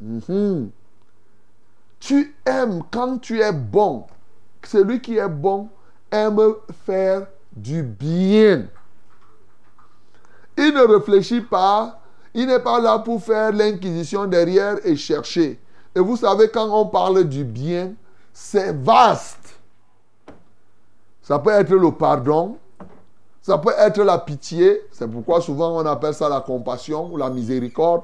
Mhm. 0.00 0.70
Tu 2.00 2.34
aimes 2.46 2.82
quand 2.90 3.18
tu 3.18 3.40
es 3.40 3.52
bon. 3.52 4.06
Celui 4.64 5.00
qui 5.00 5.16
est 5.16 5.28
bon 5.28 5.68
aime 6.10 6.38
faire 6.84 7.26
du 7.56 7.82
bien. 7.82 8.66
Il 10.56 10.74
ne 10.74 10.82
réfléchit 10.94 11.40
pas. 11.40 12.00
Il 12.34 12.46
n'est 12.46 12.60
pas 12.60 12.80
là 12.80 12.98
pour 12.98 13.22
faire 13.22 13.52
l'inquisition 13.52 14.26
derrière 14.26 14.76
et 14.86 14.94
chercher. 14.96 15.58
Et 15.98 16.00
vous 16.00 16.16
savez, 16.16 16.48
quand 16.48 16.70
on 16.70 16.86
parle 16.86 17.24
du 17.24 17.42
bien, 17.42 17.94
c'est 18.32 18.72
vaste. 18.72 19.58
Ça 21.20 21.40
peut 21.40 21.50
être 21.50 21.74
le 21.74 21.90
pardon. 21.90 22.56
Ça 23.42 23.58
peut 23.58 23.74
être 23.76 24.00
la 24.04 24.18
pitié. 24.18 24.80
C'est 24.92 25.10
pourquoi 25.10 25.40
souvent 25.40 25.76
on 25.76 25.84
appelle 25.86 26.14
ça 26.14 26.28
la 26.28 26.40
compassion 26.40 27.12
ou 27.12 27.16
la 27.16 27.30
miséricorde. 27.30 28.02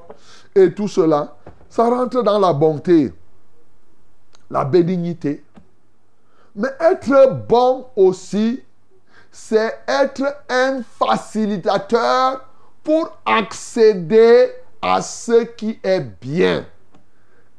Et 0.53 0.73
tout 0.73 0.89
cela, 0.89 1.37
ça 1.69 1.89
rentre 1.89 2.21
dans 2.21 2.37
la 2.37 2.51
bonté, 2.51 3.13
la 4.49 4.65
bénignité. 4.65 5.45
Mais 6.53 6.71
être 6.81 7.45
bon 7.47 7.85
aussi, 7.95 8.61
c'est 9.31 9.73
être 9.87 10.35
un 10.49 10.81
facilitateur 10.99 12.41
pour 12.83 13.09
accéder 13.25 14.51
à 14.81 15.01
ce 15.01 15.45
qui 15.45 15.79
est 15.81 16.01
bien. 16.01 16.65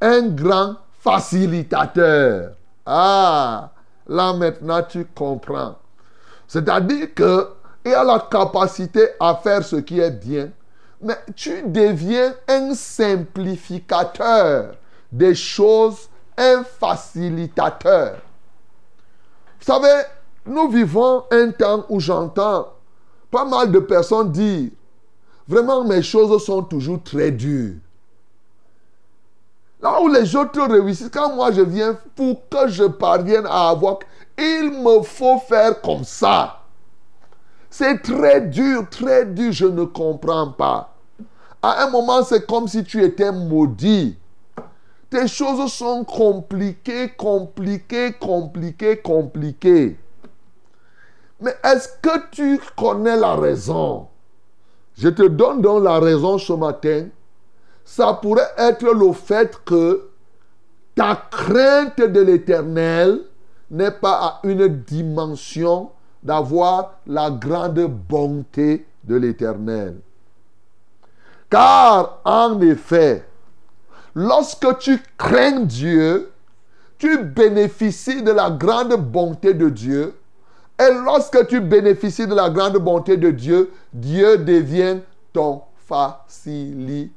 Un 0.01 0.29
grand 0.29 0.75
facilitateur. 0.99 2.53
Ah, 2.85 3.71
là 4.07 4.33
maintenant 4.33 4.83
tu 4.83 5.05
comprends. 5.05 5.75
C'est-à-dire 6.47 7.13
que 7.13 7.49
il 7.85 7.93
a 7.93 8.03
la 8.03 8.19
capacité 8.19 9.09
à 9.19 9.35
faire 9.35 9.63
ce 9.63 9.77
qui 9.77 9.99
est 9.99 10.11
bien, 10.11 10.49
mais 11.01 11.17
tu 11.35 11.63
deviens 11.63 12.33
un 12.47 12.73
simplificateur 12.73 14.75
des 15.11 15.35
choses, 15.35 16.09
un 16.37 16.63
facilitateur. 16.63 18.17
Vous 19.59 19.65
savez, 19.65 20.03
nous 20.45 20.69
vivons 20.69 21.23
un 21.31 21.51
temps 21.51 21.85
où 21.89 21.99
j'entends 21.99 22.73
pas 23.31 23.45
mal 23.45 23.71
de 23.71 23.79
personnes 23.79 24.31
dire, 24.31 24.71
vraiment 25.47 25.83
mes 25.83 26.01
choses 26.01 26.43
sont 26.43 26.63
toujours 26.63 27.03
très 27.03 27.31
dures. 27.31 27.75
Où 30.01 30.07
les 30.07 30.35
autres 30.35 30.61
réussissent, 30.61 31.09
quand 31.11 31.35
moi 31.35 31.51
je 31.51 31.61
viens 31.61 31.97
pour 32.15 32.47
que 32.49 32.67
je 32.67 32.83
parvienne 32.83 33.45
à 33.45 33.69
avoir, 33.69 33.99
il 34.37 34.71
me 34.71 35.01
faut 35.01 35.39
faire 35.39 35.81
comme 35.81 36.03
ça. 36.03 36.61
C'est 37.69 38.01
très 38.01 38.41
dur, 38.41 38.87
très 38.89 39.25
dur, 39.25 39.51
je 39.51 39.65
ne 39.65 39.85
comprends 39.85 40.49
pas. 40.51 40.93
À 41.61 41.83
un 41.83 41.89
moment, 41.89 42.23
c'est 42.23 42.45
comme 42.45 42.67
si 42.67 42.83
tu 42.83 43.03
étais 43.03 43.31
maudit. 43.31 44.17
Tes 45.09 45.27
choses 45.27 45.71
sont 45.71 46.03
compliquées, 46.03 47.09
compliquées, 47.17 48.13
compliquées, 48.19 48.97
compliquées. 48.97 49.97
Mais 51.39 51.55
est-ce 51.63 51.89
que 52.01 52.29
tu 52.31 52.59
connais 52.75 53.15
la 53.15 53.35
raison? 53.35 54.07
Je 54.97 55.09
te 55.09 55.23
donne 55.27 55.61
donc 55.61 55.83
la 55.83 55.99
raison 55.99 56.37
ce 56.37 56.53
matin. 56.53 57.05
Ça 57.87 58.19
pourrait 58.21 58.51
être 58.57 58.83
le 58.83 59.13
fait 59.13 59.63
que 59.63 60.09
ta 60.93 61.15
crainte 61.31 62.01
de 62.01 62.19
l'éternel 62.19 63.21
n'est 63.71 63.91
pas 63.91 64.11
à 64.11 64.39
une 64.43 64.67
dimension 64.67 65.91
d'avoir 66.21 66.95
la 67.07 67.31
grande 67.31 67.79
bonté 67.85 68.85
de 69.05 69.15
l'éternel. 69.15 69.95
Car 71.49 72.19
en 72.25 72.59
effet, 72.59 73.25
lorsque 74.13 74.79
tu 74.79 75.01
crains 75.17 75.61
Dieu, 75.61 76.29
tu 76.97 77.23
bénéficies 77.23 78.21
de 78.21 78.31
la 78.31 78.49
grande 78.49 78.95
bonté 78.95 79.53
de 79.53 79.69
Dieu. 79.69 80.13
Et 80.77 80.91
lorsque 81.05 81.47
tu 81.47 81.61
bénéficies 81.61 82.27
de 82.27 82.35
la 82.35 82.49
grande 82.49 82.79
bonté 82.79 83.15
de 83.15 83.31
Dieu, 83.31 83.71
Dieu 83.93 84.39
devient 84.39 84.97
ton 85.31 85.61
facilitateur. 85.87 87.16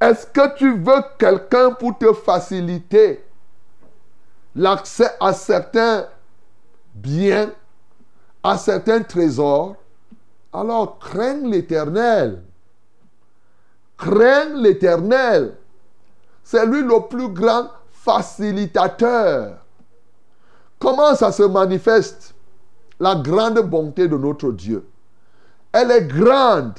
Est-ce 0.00 0.26
que 0.26 0.56
tu 0.56 0.78
veux 0.78 1.02
quelqu'un 1.18 1.72
pour 1.72 1.96
te 1.98 2.12
faciliter 2.12 3.24
l'accès 4.54 5.10
à 5.20 5.32
certains 5.32 6.06
biens, 6.94 7.50
à 8.42 8.58
certains 8.58 9.02
trésors? 9.02 9.76
Alors 10.52 10.98
crains 10.98 11.48
l'Éternel. 11.48 12.42
Crains 13.96 14.54
l'Éternel. 14.54 15.56
C'est 16.42 16.64
lui 16.66 16.82
le 16.82 17.08
plus 17.08 17.28
grand 17.28 17.68
facilitateur. 17.90 19.58
Comment 20.78 21.14
ça 21.14 21.32
se 21.32 21.42
manifeste? 21.42 22.34
La 23.00 23.16
grande 23.16 23.60
bonté 23.60 24.08
de 24.08 24.16
notre 24.16 24.52
Dieu. 24.52 24.88
Elle 25.72 25.90
est 25.90 26.06
grande 26.06 26.78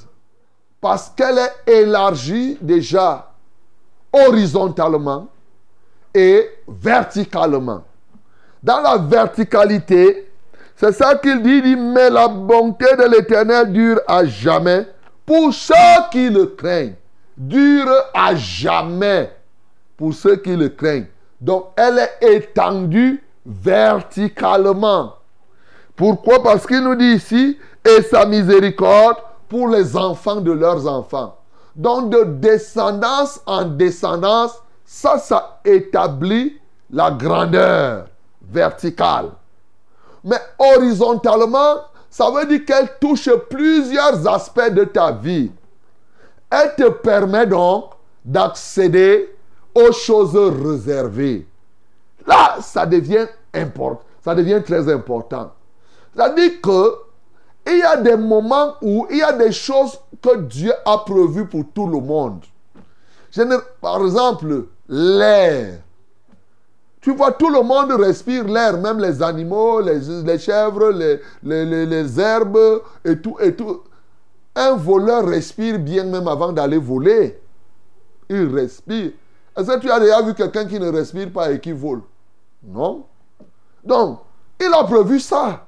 parce 0.81 1.11
qu'elle 1.15 1.37
est 1.37 1.71
élargie 1.81 2.57
déjà 2.61 3.31
horizontalement 4.11 5.27
et 6.13 6.49
verticalement. 6.67 7.83
Dans 8.63 8.81
la 8.81 8.97
verticalité, 8.97 10.31
c'est 10.75 10.93
ça 10.93 11.15
qu'il 11.15 11.41
dit, 11.41 11.57
il 11.57 11.61
dit, 11.61 11.75
mais 11.75 12.09
la 12.09 12.27
bonté 12.27 12.85
de 12.95 13.03
l'Éternel 13.03 13.71
dure 13.71 13.99
à 14.07 14.25
jamais 14.25 14.87
pour 15.25 15.53
ceux 15.53 15.73
qui 16.11 16.29
le 16.29 16.45
craignent. 16.47 16.95
Dure 17.37 17.91
à 18.13 18.35
jamais 18.35 19.31
pour 19.97 20.13
ceux 20.13 20.37
qui 20.37 20.55
le 20.55 20.69
craignent. 20.69 21.07
Donc, 21.39 21.67
elle 21.75 21.99
est 21.99 22.35
étendue 22.35 23.23
verticalement. 23.45 25.15
Pourquoi? 25.95 26.41
Parce 26.41 26.65
qu'il 26.65 26.81
nous 26.81 26.95
dit 26.95 27.13
ici, 27.13 27.57
et 27.85 28.01
sa 28.01 28.25
miséricorde 28.25 29.17
pour 29.49 29.67
les 29.67 29.97
enfants 29.97 30.41
de 30.41 30.51
leurs 30.51 30.87
enfants. 30.87 31.35
Donc, 31.75 32.09
de 32.09 32.23
descendance 32.23 33.41
en 33.45 33.65
descendance, 33.65 34.61
ça, 34.85 35.17
ça 35.17 35.59
établit 35.65 36.57
la 36.91 37.11
grandeur 37.11 38.05
verticale. 38.41 39.29
Mais 40.23 40.39
horizontalement, 40.57 41.75
ça 42.09 42.29
veut 42.31 42.45
dire 42.45 42.65
qu'elle 42.65 42.89
touche 42.99 43.29
plusieurs 43.49 44.27
aspects 44.27 44.71
de 44.71 44.83
ta 44.83 45.11
vie. 45.11 45.51
Elle 46.49 46.75
te 46.75 46.89
permet 46.89 47.45
donc 47.45 47.91
d'accéder 48.25 49.35
aux 49.75 49.91
choses 49.91 50.35
réservées. 50.35 51.47
Là, 52.25 52.57
ça 52.61 52.85
devient 52.85 53.27
important. 53.53 54.03
Ça 54.23 54.35
devient 54.35 54.61
très 54.65 54.91
important. 54.91 55.51
C'est-à-dire 56.13 56.59
que 56.61 56.95
il 57.67 57.77
y 57.77 57.83
a 57.83 57.97
des 57.97 58.17
moments 58.17 58.75
où 58.81 59.07
il 59.09 59.17
y 59.17 59.21
a 59.21 59.33
des 59.33 59.51
choses 59.51 59.99
que 60.21 60.37
Dieu 60.37 60.73
a 60.85 60.97
prévues 60.99 61.47
pour 61.47 61.63
tout 61.73 61.87
le 61.87 61.99
monde. 61.99 62.43
Par 63.81 64.01
exemple, 64.03 64.65
l'air. 64.87 65.81
Tu 67.01 67.13
vois, 67.15 67.31
tout 67.31 67.49
le 67.49 67.61
monde 67.61 67.91
respire 67.93 68.43
l'air, 68.45 68.77
même 68.77 68.99
les 68.99 69.21
animaux, 69.23 69.79
les, 69.81 70.37
chèvres, 70.37 70.91
les, 71.43 72.19
herbes 72.19 72.81
et 73.05 73.21
tout. 73.21 73.37
Un 74.55 74.75
voleur 74.75 75.25
respire 75.25 75.79
bien 75.79 76.03
même 76.03 76.27
avant 76.27 76.51
d'aller 76.51 76.77
voler. 76.77 77.39
Il 78.27 78.53
respire. 78.53 79.11
Est-ce 79.55 79.67
que 79.67 79.79
tu 79.79 79.91
as 79.91 79.99
déjà 79.99 80.21
vu 80.21 80.33
quelqu'un 80.33 80.65
qui 80.65 80.79
ne 80.79 80.89
respire 80.91 81.31
pas 81.31 81.51
et 81.51 81.59
qui 81.59 81.71
vole? 81.71 82.01
Non. 82.63 83.05
Donc, 83.83 84.19
il 84.59 84.71
a 84.73 84.83
prévu 84.83 85.19
ça. 85.19 85.67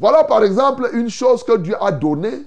Voilà 0.00 0.24
par 0.24 0.42
exemple 0.42 0.88
une 0.94 1.10
chose 1.10 1.44
que 1.44 1.58
Dieu 1.58 1.76
a 1.78 1.92
donnée. 1.92 2.46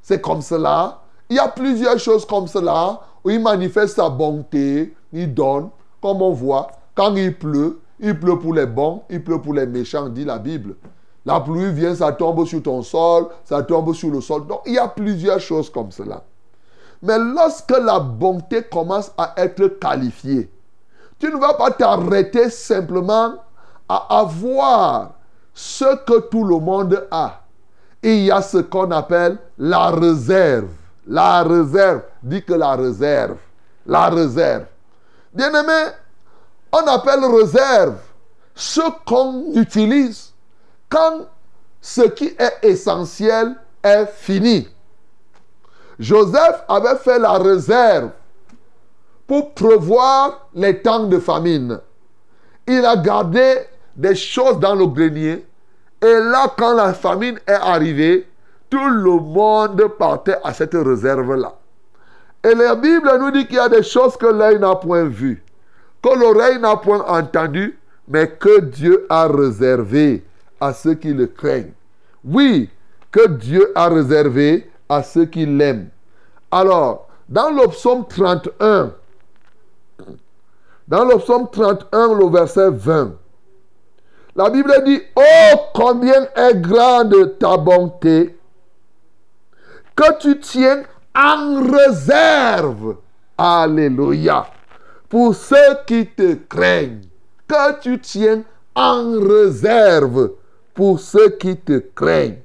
C'est 0.00 0.22
comme 0.22 0.40
cela. 0.40 1.02
Il 1.28 1.36
y 1.36 1.38
a 1.38 1.48
plusieurs 1.48 1.98
choses 1.98 2.24
comme 2.24 2.46
cela 2.46 2.98
où 3.22 3.30
il 3.30 3.40
manifeste 3.40 3.96
sa 3.96 4.08
bonté, 4.08 4.94
il 5.12 5.32
donne, 5.34 5.68
comme 6.00 6.22
on 6.22 6.32
voit. 6.32 6.68
Quand 6.94 7.14
il 7.14 7.36
pleut, 7.36 7.80
il 8.00 8.18
pleut 8.18 8.38
pour 8.38 8.54
les 8.54 8.66
bons, 8.66 9.02
il 9.10 9.22
pleut 9.22 9.40
pour 9.40 9.52
les 9.52 9.66
méchants, 9.66 10.08
dit 10.08 10.24
la 10.24 10.38
Bible. 10.38 10.76
La 11.26 11.40
pluie 11.40 11.72
vient, 11.72 11.94
ça 11.94 12.12
tombe 12.12 12.44
sur 12.46 12.62
ton 12.62 12.82
sol, 12.82 13.28
ça 13.44 13.62
tombe 13.62 13.94
sur 13.94 14.10
le 14.10 14.20
sol. 14.20 14.46
Donc 14.46 14.60
il 14.66 14.74
y 14.74 14.78
a 14.78 14.88
plusieurs 14.88 15.40
choses 15.40 15.70
comme 15.70 15.90
cela. 15.90 16.22
Mais 17.02 17.18
lorsque 17.18 17.70
la 17.70 18.00
bonté 18.00 18.62
commence 18.62 19.12
à 19.18 19.34
être 19.36 19.66
qualifiée, 19.78 20.50
tu 21.18 21.26
ne 21.30 21.36
vas 21.36 21.54
pas 21.54 21.70
t'arrêter 21.70 22.48
simplement 22.50 23.34
à 23.88 24.20
avoir 24.20 25.12
ce 25.54 25.96
que 26.04 26.20
tout 26.28 26.44
le 26.44 26.58
monde 26.58 27.06
a. 27.10 27.40
Il 28.02 28.24
y 28.24 28.30
a 28.30 28.42
ce 28.42 28.58
qu'on 28.58 28.90
appelle 28.90 29.38
la 29.56 29.90
réserve. 29.90 30.68
La 31.06 31.42
réserve. 31.42 32.02
Dit 32.22 32.44
que 32.44 32.52
la 32.52 32.74
réserve. 32.74 33.36
La 33.86 34.08
réserve. 34.08 34.64
Bien-aimé, 35.32 35.90
on 36.72 36.86
appelle 36.86 37.24
réserve 37.24 37.96
ce 38.54 38.82
qu'on 39.06 39.52
utilise 39.54 40.32
quand 40.88 41.26
ce 41.80 42.02
qui 42.02 42.34
est 42.38 42.58
essentiel 42.62 43.56
est 43.82 44.06
fini. 44.06 44.68
Joseph 45.98 46.64
avait 46.68 46.96
fait 46.96 47.18
la 47.18 47.32
réserve 47.34 48.10
pour 49.26 49.54
prévoir 49.54 50.48
les 50.54 50.82
temps 50.82 51.04
de 51.04 51.18
famine. 51.18 51.80
Il 52.66 52.84
a 52.84 52.96
gardé 52.96 53.66
des 53.96 54.14
choses 54.14 54.58
dans 54.58 54.74
le 54.74 54.86
grenier. 54.86 55.44
Et 56.02 56.14
là, 56.14 56.52
quand 56.56 56.74
la 56.74 56.92
famine 56.94 57.38
est 57.46 57.52
arrivée, 57.52 58.26
tout 58.68 58.88
le 58.88 59.20
monde 59.20 59.86
partait 59.98 60.38
à 60.42 60.52
cette 60.52 60.74
réserve-là. 60.74 61.54
Et 62.42 62.54
la 62.54 62.74
Bible 62.74 63.10
nous 63.20 63.30
dit 63.30 63.46
qu'il 63.46 63.56
y 63.56 63.60
a 63.60 63.68
des 63.68 63.82
choses 63.82 64.16
que 64.16 64.26
l'œil 64.26 64.58
n'a 64.58 64.74
point 64.74 65.04
vues, 65.04 65.42
que 66.02 66.18
l'oreille 66.18 66.58
n'a 66.58 66.76
point 66.76 67.04
entendues, 67.06 67.78
mais 68.06 68.28
que 68.28 68.60
Dieu 68.60 69.06
a 69.08 69.26
réservé 69.28 70.24
à 70.60 70.72
ceux 70.74 70.94
qui 70.94 71.14
le 71.14 71.26
craignent. 71.26 71.72
Oui, 72.24 72.68
que 73.10 73.28
Dieu 73.28 73.72
a 73.74 73.88
réservé 73.88 74.70
à 74.88 75.02
ceux 75.02 75.24
qui 75.24 75.46
l'aiment. 75.46 75.88
Alors, 76.50 77.08
dans 77.28 77.50
le 77.50 77.66
psaume 77.68 78.06
31, 78.06 78.92
dans 80.86 81.04
le 81.04 81.16
psaume 81.16 81.48
31, 81.50 82.14
le 82.14 82.28
verset 82.28 82.70
20, 82.70 83.12
la 84.36 84.50
Bible 84.50 84.82
dit, 84.84 85.00
Oh, 85.16 85.56
combien 85.74 86.26
est 86.34 86.60
grande 86.60 87.38
ta 87.38 87.56
bonté, 87.56 88.36
que 89.94 90.18
tu 90.18 90.40
tiens 90.40 90.82
en 91.14 91.62
réserve. 91.62 92.96
Alléluia. 93.38 94.46
Pour 95.08 95.34
ceux 95.34 95.78
qui 95.86 96.06
te 96.06 96.34
craignent, 96.34 97.02
que 97.46 97.80
tu 97.80 98.00
tiens 98.00 98.42
en 98.74 99.20
réserve 99.20 100.32
pour 100.74 100.98
ceux 100.98 101.30
qui 101.30 101.56
te 101.56 101.78
craignent. 101.94 102.42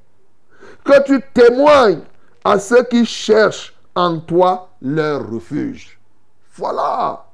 Que 0.84 1.04
tu 1.04 1.22
témoignes 1.34 2.02
à 2.44 2.60
ceux 2.60 2.84
qui 2.84 3.06
cherchent 3.06 3.74
en 3.96 4.20
toi 4.20 4.70
leur 4.82 5.30
refuge. 5.30 6.00
Voilà. 6.56 7.26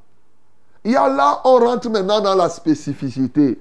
Et 0.83 0.93
là, 0.93 1.41
on 1.43 1.57
rentre 1.57 1.89
maintenant 1.89 2.21
dans 2.21 2.35
la 2.35 2.47
spécificité. 2.49 3.59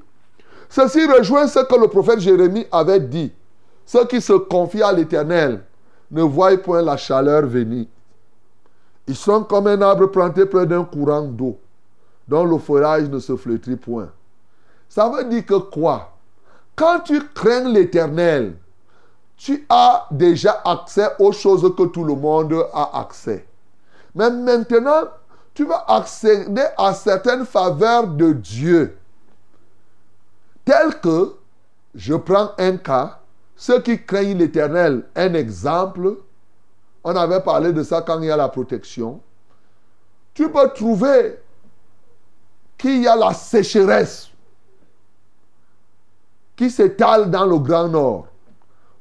Ceci 0.75 1.07
rejoint 1.07 1.47
ce 1.47 1.61
que 1.61 1.81
le 1.81 1.87
prophète 1.87 2.18
Jérémie 2.18 2.66
avait 2.72 2.99
dit. 2.99 3.33
Ceux 3.87 4.07
qui 4.07 4.20
se 4.20 4.33
confient 4.33 4.83
à 4.83 4.91
l'Éternel 4.91 5.62
ne 6.11 6.22
voient 6.22 6.57
point 6.57 6.83
la 6.83 6.97
chaleur 6.97 7.47
venir. 7.47 7.87
Ils 9.07 9.14
sont 9.14 9.45
comme 9.45 9.68
un 9.68 9.81
arbre 9.83 10.07
planté 10.07 10.47
près 10.47 10.66
d'un 10.66 10.83
courant 10.83 11.22
d'eau, 11.22 11.61
dont 12.27 12.45
le 12.45 12.59
feuillage 12.59 13.09
ne 13.09 13.20
se 13.20 13.37
flétrit 13.37 13.77
point. 13.77 14.09
Ça 14.89 15.09
veut 15.09 15.22
dire 15.22 15.47
que 15.47 15.55
quoi? 15.55 16.11
Quand 16.75 16.99
tu 17.05 17.22
crains 17.33 17.68
l'Éternel, 17.68 18.57
tu 19.37 19.64
as 19.68 20.09
déjà 20.11 20.61
accès 20.64 21.07
aux 21.20 21.31
choses 21.31 21.72
que 21.77 21.85
tout 21.85 22.03
le 22.03 22.16
monde 22.16 22.53
a 22.72 22.99
accès. 22.99 23.47
Mais 24.12 24.29
maintenant, 24.29 25.05
tu 25.55 25.66
vas 25.66 25.85
accéder 25.87 26.64
à 26.77 26.93
certaines 26.95 27.47
faveurs 27.47 28.09
de 28.09 28.33
Dieu. 28.33 28.97
Tel 30.65 31.01
que, 31.01 31.35
je 31.95 32.15
prends 32.15 32.53
un 32.59 32.77
cas, 32.77 33.21
ceux 33.57 33.81
qui 33.81 34.03
craignent 34.05 34.39
l'Éternel, 34.39 35.05
un 35.15 35.35
exemple, 35.35 36.17
on 37.05 37.15
avait 37.15 37.41
parlé 37.41 37.73
de 37.73 37.83
ça 37.83 38.03
quand 38.03 38.21
il 38.21 38.27
y 38.27 38.31
a 38.31 38.37
la 38.37 38.49
protection. 38.49 39.21
Tu 40.33 40.51
peux 40.51 40.69
trouver 40.75 41.39
qu'il 42.77 43.03
y 43.03 43.07
a 43.07 43.15
la 43.15 43.33
sécheresse 43.33 44.31
qui 46.57 46.71
s'étale 46.71 47.31
dans 47.31 47.47
le 47.47 47.59
Grand 47.59 47.89
Nord. 47.89 48.27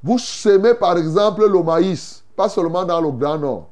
Vous 0.03 0.19
semez 0.19 0.73
par 0.73 0.97
exemple 0.97 1.47
le 1.47 1.63
maïs, 1.63 2.23
pas 2.35 2.49
seulement 2.49 2.83
dans 2.83 2.99
le 2.99 3.11
Grand 3.11 3.37
Nord. 3.37 3.69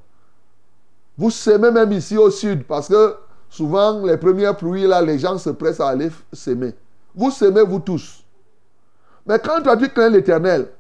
Vous 1.18 1.30
semez 1.30 1.72
même 1.72 1.92
ici 1.92 2.18
au 2.18 2.32
sud, 2.32 2.64
parce 2.64 2.88
que 2.88 3.16
souvent 3.50 4.04
les 4.04 4.18
premières 4.18 4.56
pluies, 4.56 4.88
là, 4.88 5.02
les 5.02 5.20
gens 5.20 5.38
se 5.38 5.50
pressent 5.50 5.82
à 5.82 5.90
aller 5.90 6.10
semer. 6.32 6.74
Vous 7.16 7.32
semez, 7.32 7.64
vous 7.64 7.80
tous. 7.80 8.24
Mais 9.26 9.40
quand 9.40 9.62
toi 9.62 9.78
tu 9.78 9.90
crains 9.90 10.10
l'éternel, 10.10 10.72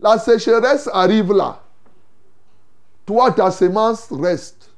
la 0.00 0.18
sécheresse 0.18 0.88
arrive 0.92 1.32
là. 1.32 1.60
Toi, 3.04 3.30
ta 3.30 3.50
semence 3.50 4.08
reste. 4.10 4.70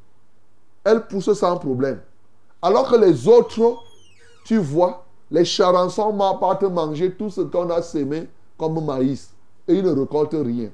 Elle 0.85 1.07
pousse 1.07 1.33
sans 1.33 1.57
problème. 1.57 2.01
Alors 2.61 2.91
que 2.91 2.97
les 2.97 3.27
autres, 3.27 3.79
tu 4.45 4.59
vois, 4.59 5.05
les 5.31 5.45
charançons 5.45 6.17
partent 6.41 6.63
manger 6.65 7.13
tout 7.13 7.31
ce 7.31 7.41
qu'on 7.41 7.71
a 7.71 7.83
semé 7.83 8.29
comme 8.59 8.85
maïs. 8.85 9.31
Et 9.67 9.75
ils 9.75 9.85
ne 9.85 9.91
récoltent 9.91 10.33
rien. 10.33 10.71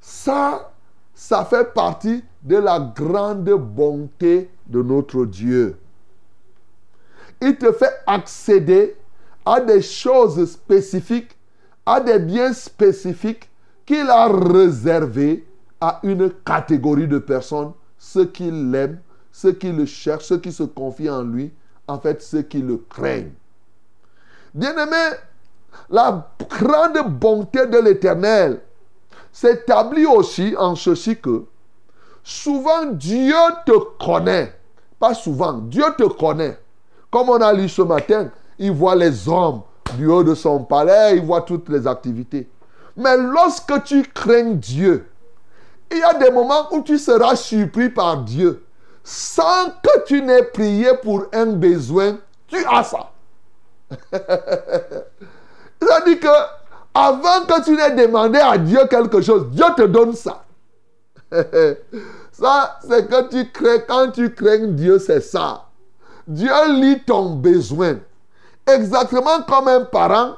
Ça, 0.00 0.72
ça 1.14 1.44
fait 1.44 1.72
partie 1.72 2.22
de 2.42 2.56
la 2.56 2.78
grande 2.78 3.50
bonté 3.50 4.50
de 4.66 4.82
notre 4.82 5.24
Dieu. 5.24 5.78
Il 7.40 7.56
te 7.56 7.72
fait 7.72 8.02
accéder 8.06 8.96
à 9.44 9.60
des 9.60 9.82
choses 9.82 10.50
spécifiques, 10.50 11.36
à 11.84 12.00
des 12.00 12.18
biens 12.18 12.52
spécifiques 12.52 13.48
qu'il 13.84 14.08
a 14.10 14.28
réservés 14.28 15.46
à 15.80 16.00
une 16.02 16.30
catégorie 16.44 17.06
de 17.06 17.18
personnes, 17.18 17.72
ceux 17.98 18.26
qui 18.26 18.50
l'aiment, 18.50 19.00
ceux 19.30 19.52
qui 19.52 19.70
le 19.70 19.86
cherchent, 19.86 20.24
ceux 20.24 20.38
qui 20.38 20.52
se 20.52 20.64
confient 20.64 21.10
en 21.10 21.22
lui, 21.22 21.52
en 21.86 21.98
fait 21.98 22.22
ceux 22.22 22.42
qui 22.42 22.60
le 22.62 22.78
craignent. 22.88 23.32
Bien-aimé, 24.54 25.16
la 25.90 26.32
grande 26.48 27.18
bonté 27.20 27.66
de 27.66 27.78
l'Éternel 27.78 28.60
s'établit 29.30 30.06
aussi 30.06 30.54
en 30.58 30.74
ceci 30.74 31.18
que 31.18 31.44
souvent 32.24 32.86
Dieu 32.86 33.36
te 33.66 34.04
connaît. 34.04 34.54
Pas 34.98 35.12
souvent, 35.12 35.52
Dieu 35.52 35.84
te 35.98 36.04
connaît. 36.04 36.58
Comme 37.10 37.30
on 37.30 37.40
a 37.40 37.52
lu 37.52 37.68
ce 37.68 37.82
matin, 37.82 38.30
il 38.58 38.72
voit 38.72 38.94
les 38.94 39.28
hommes 39.28 39.62
du 39.96 40.06
haut 40.06 40.24
de 40.24 40.34
son 40.34 40.64
palais, 40.64 41.16
il 41.16 41.24
voit 41.24 41.42
toutes 41.42 41.68
les 41.68 41.86
activités. 41.86 42.48
Mais 42.96 43.16
lorsque 43.16 43.84
tu 43.84 44.02
crains 44.02 44.54
Dieu, 44.54 45.08
il 45.90 45.98
y 45.98 46.02
a 46.02 46.14
des 46.14 46.30
moments 46.30 46.72
où 46.72 46.82
tu 46.82 46.98
seras 46.98 47.36
surpris 47.36 47.90
par 47.90 48.18
Dieu. 48.22 48.64
Sans 49.04 49.70
que 49.82 50.04
tu 50.04 50.20
n'aies 50.20 50.42
prié 50.42 50.88
pour 51.02 51.26
un 51.32 51.46
besoin, 51.46 52.18
tu 52.48 52.56
as 52.64 52.82
ça. 52.82 53.10
C'est-à-dire 55.80 56.18
que 56.20 56.26
avant 56.92 57.44
que 57.46 57.64
tu 57.64 57.72
n'aies 57.76 58.06
demandé 58.06 58.38
à 58.38 58.58
Dieu 58.58 58.80
quelque 58.90 59.20
chose, 59.20 59.50
Dieu 59.50 59.66
te 59.76 59.82
donne 59.82 60.14
ça. 60.14 60.44
ça, 62.32 62.78
c'est 62.88 63.08
que 63.08 63.28
tu 63.28 63.50
crains, 63.50 63.78
quand 63.86 64.10
tu 64.10 64.34
crains 64.34 64.66
Dieu, 64.68 64.98
c'est 64.98 65.20
ça. 65.20 65.65
Dieu 66.26 66.50
lit 66.80 67.00
ton 67.04 67.36
besoin. 67.36 67.98
Exactement 68.66 69.42
comme 69.48 69.68
un 69.68 69.82
parent 69.82 70.32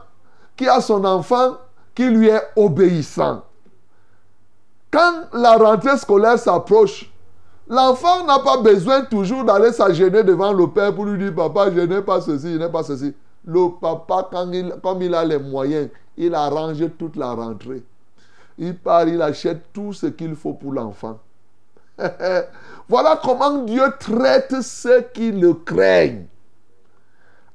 qui 0.56 0.68
a 0.68 0.80
son 0.80 1.04
enfant 1.04 1.56
qui 1.94 2.08
lui 2.08 2.28
est 2.28 2.42
obéissant. 2.56 3.42
Quand 4.90 5.24
la 5.32 5.56
rentrée 5.56 5.96
scolaire 5.96 6.38
s'approche, 6.38 7.10
l'enfant 7.68 8.24
n'a 8.24 8.38
pas 8.38 8.58
besoin 8.58 9.02
toujours 9.04 9.44
d'aller 9.44 9.72
s'agéner 9.72 10.22
devant 10.22 10.52
le 10.52 10.66
père 10.68 10.94
pour 10.94 11.06
lui 11.06 11.18
dire 11.18 11.34
Papa, 11.34 11.70
je 11.74 11.80
n'ai 11.80 12.02
pas 12.02 12.20
ceci, 12.20 12.52
je 12.54 12.58
n'ai 12.58 12.68
pas 12.68 12.82
ceci. 12.82 13.14
Le 13.44 13.68
papa, 13.80 14.28
quand 14.30 14.50
il, 14.52 14.74
comme 14.82 15.00
il 15.02 15.14
a 15.14 15.24
les 15.24 15.38
moyens, 15.38 15.88
il 16.16 16.34
arrange 16.34 16.84
toute 16.98 17.16
la 17.16 17.32
rentrée. 17.32 17.82
Il 18.58 18.76
part, 18.76 19.08
il 19.08 19.22
achète 19.22 19.72
tout 19.72 19.92
ce 19.92 20.06
qu'il 20.06 20.34
faut 20.34 20.52
pour 20.52 20.72
l'enfant. 20.72 21.18
voilà 22.88 23.20
comment 23.22 23.58
Dieu 23.64 23.82
traite 23.98 24.60
ceux 24.62 25.02
qui 25.12 25.32
le 25.32 25.54
craignent. 25.54 26.26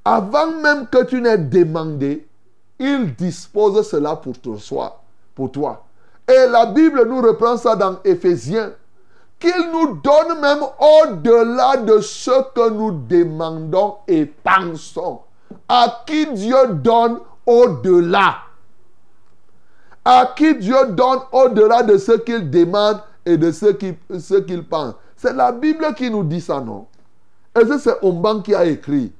Avant 0.05 0.51
même 0.51 0.87
que 0.87 1.03
tu 1.05 1.21
n'aies 1.21 1.37
demandé, 1.37 2.27
il 2.79 3.15
dispose 3.15 3.87
cela 3.89 4.15
pour 4.15 4.37
toi. 4.39 5.01
Pour 5.33 5.51
toi. 5.51 5.85
Et 6.27 6.47
la 6.49 6.65
Bible 6.65 7.05
nous 7.07 7.21
reprend 7.21 7.57
ça 7.57 7.75
dans 7.75 7.97
Éphésiens, 8.03 8.73
qu'il 9.39 9.71
nous 9.71 9.97
donne 9.97 10.39
même 10.39 10.63
au-delà 10.79 11.77
de 11.77 11.99
ce 11.99 12.31
que 12.53 12.69
nous 12.69 12.91
demandons 12.91 13.95
et 14.07 14.25
pensons. 14.25 15.21
À 15.67 16.03
qui 16.05 16.27
Dieu 16.33 16.67
donne 16.71 17.19
au-delà? 17.45 18.35
À 20.05 20.33
qui 20.35 20.55
Dieu 20.55 20.85
donne 20.89 21.19
au-delà 21.31 21.83
de 21.83 21.97
ce 21.97 22.13
qu'il 22.13 22.49
demande 22.49 22.99
et 23.25 23.37
de 23.37 23.51
ce 23.51 23.67
qu'ils 23.67 23.95
ce 24.19 24.35
qu'ils 24.35 24.63
pensent. 24.63 24.95
C'est 25.15 25.33
la 25.33 25.51
Bible 25.51 25.85
qui 25.95 26.09
nous 26.09 26.23
dit 26.23 26.41
ça, 26.41 26.59
non? 26.59 26.87
Et 27.59 27.65
c'est 27.79 28.03
Omban 28.03 28.41
qui 28.41 28.53
a 28.55 28.65
écrit? 28.65 29.11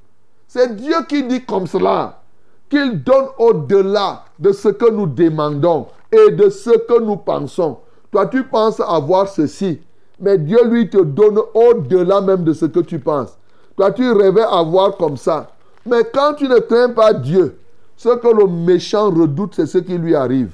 C'est 0.47 0.75
Dieu 0.75 0.95
qui 1.07 1.23
dit 1.23 1.43
comme 1.45 1.67
cela, 1.67 2.21
qu'il 2.69 3.03
donne 3.03 3.27
au-delà 3.37 4.25
de 4.39 4.51
ce 4.51 4.69
que 4.69 4.89
nous 4.89 5.07
demandons 5.07 5.87
et 6.11 6.31
de 6.31 6.49
ce 6.49 6.71
que 6.71 6.99
nous 7.01 7.17
pensons. 7.17 7.79
Toi, 8.11 8.27
tu 8.27 8.43
penses 8.43 8.79
avoir 8.79 9.27
ceci, 9.27 9.81
mais 10.19 10.37
Dieu, 10.37 10.63
lui, 10.65 10.89
te 10.89 10.97
donne 10.97 11.39
au-delà 11.53 12.21
même 12.21 12.43
de 12.43 12.53
ce 12.53 12.65
que 12.65 12.79
tu 12.81 12.99
penses. 12.99 13.37
Toi, 13.75 13.91
tu 13.91 14.11
rêvais 14.11 14.43
avoir 14.43 14.97
comme 14.97 15.17
ça. 15.17 15.51
Mais 15.85 16.03
quand 16.13 16.35
tu 16.35 16.47
ne 16.47 16.59
crains 16.59 16.89
pas 16.89 17.13
Dieu, 17.13 17.57
ce 17.97 18.09
que 18.09 18.27
le 18.27 18.47
méchant 18.47 19.09
redoute, 19.09 19.55
c'est 19.55 19.65
ce 19.65 19.79
qui 19.79 19.97
lui 19.97 20.15
arrive. 20.15 20.51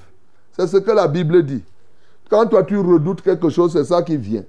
C'est 0.51 0.67
ce 0.67 0.77
que 0.77 0.91
la 0.91 1.07
Bible 1.07 1.43
dit. 1.43 1.63
Quand 2.29 2.45
toi, 2.45 2.63
tu 2.63 2.77
redoutes 2.77 3.21
quelque 3.21 3.49
chose, 3.49 3.73
c'est 3.73 3.85
ça 3.85 4.01
qui 4.03 4.17
vient. 4.17 4.43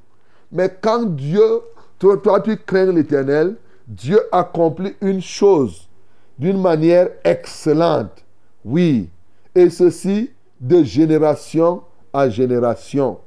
Mais 0.52 0.70
quand 0.80 1.04
Dieu, 1.06 1.62
toi, 1.98 2.40
tu 2.40 2.56
crains 2.56 2.92
l'éternel, 2.92 3.56
Dieu 3.86 4.20
accomplit 4.30 4.94
une 5.00 5.20
chose 5.20 5.88
d'une 6.38 6.60
manière 6.60 7.08
excellente. 7.24 8.24
Oui. 8.64 9.08
Et 9.54 9.70
ceci 9.70 10.30
de 10.60 10.82
génération 10.82 11.82
à 12.12 12.28
génération. 12.28 13.18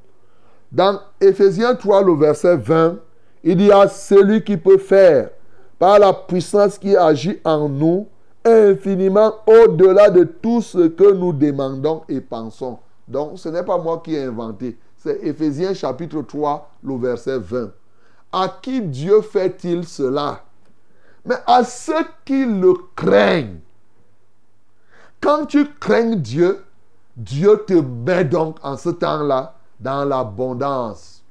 Dans 0.71 0.99
Éphésiens 1.19 1.75
3, 1.75 2.03
le 2.03 2.15
verset 2.15 2.57
20, 2.57 2.97
il 3.43 3.61
y 3.61 3.71
a 3.71 3.87
celui 3.87 4.43
qui 4.43 4.57
peut 4.57 4.77
faire, 4.77 5.29
par 5.77 5.99
la 5.99 6.13
puissance 6.13 6.77
qui 6.77 6.95
agit 6.95 7.39
en 7.43 7.67
nous, 7.67 8.07
infiniment 8.45 9.33
au-delà 9.45 10.09
de 10.09 10.23
tout 10.23 10.61
ce 10.61 10.87
que 10.87 11.13
nous 11.13 11.33
demandons 11.33 12.03
et 12.07 12.21
pensons. 12.21 12.79
Donc, 13.07 13.39
ce 13.39 13.49
n'est 13.49 13.63
pas 13.63 13.77
moi 13.77 14.01
qui 14.03 14.15
ai 14.15 14.23
inventé. 14.23 14.77
C'est 14.97 15.19
Éphésiens 15.23 15.73
chapitre 15.73 16.21
3, 16.21 16.71
le 16.83 16.97
verset 16.97 17.39
20. 17.39 17.71
À 18.31 18.47
qui 18.61 18.81
Dieu 18.81 19.21
fait-il 19.21 19.85
cela? 19.85 20.43
Mais 21.25 21.35
à 21.45 21.63
ceux 21.63 22.05
qui 22.25 22.45
le 22.45 22.73
craignent. 22.95 23.59
Quand 25.21 25.45
tu 25.45 25.65
crains 25.79 26.15
Dieu, 26.15 26.63
Dieu 27.15 27.63
te 27.65 27.73
met 27.73 28.25
donc 28.25 28.57
en 28.63 28.75
ce 28.75 28.89
temps-là 28.89 29.55
dans 29.79 30.03
l'abondance. 30.03 31.23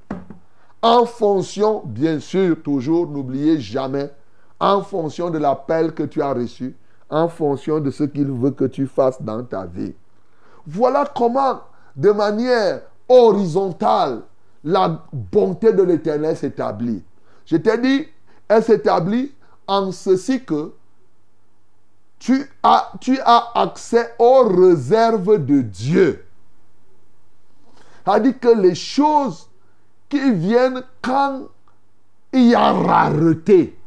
En 0.81 1.05
fonction, 1.05 1.81
bien 1.85 2.19
sûr, 2.19 2.57
toujours, 2.63 3.07
n'oubliez 3.07 3.59
jamais, 3.59 4.11
en 4.59 4.81
fonction 4.81 5.29
de 5.29 5.37
l'appel 5.37 5.93
que 5.93 6.03
tu 6.03 6.21
as 6.21 6.33
reçu, 6.33 6.75
en 7.09 7.27
fonction 7.27 7.79
de 7.79 7.91
ce 7.91 8.03
qu'il 8.03 8.31
veut 8.31 8.51
que 8.51 8.65
tu 8.65 8.87
fasses 8.87 9.21
dans 9.21 9.43
ta 9.43 9.65
vie. 9.65 9.93
Voilà 10.65 11.05
comment, 11.15 11.61
de 11.95 12.11
manière 12.11 12.81
horizontale, 13.07 14.23
la 14.63 15.03
bonté 15.11 15.73
de 15.73 15.83
l'Éternel 15.83 16.37
s'établit. 16.37 17.03
Je 17.45 17.57
t'ai 17.57 17.77
dit, 17.77 18.07
elle 18.47 18.63
s'établit 18.63 19.33
en 19.67 19.91
ceci 19.91 20.43
que 20.43 20.73
tu 22.19 22.49
as, 22.63 22.91
tu 23.01 23.19
as 23.19 23.51
accès 23.55 24.15
aux 24.17 24.43
réserves 24.43 25.45
de 25.45 25.61
Dieu. 25.61 26.25
C'est-à-dire 28.05 28.39
que 28.39 28.47
les 28.47 28.75
choses 28.75 29.49
qui 30.07 30.31
viennent 30.31 30.83
quand 31.01 31.43
il 32.31 32.47
y 32.47 32.55
a 32.55 32.71
rareté, 32.71 33.77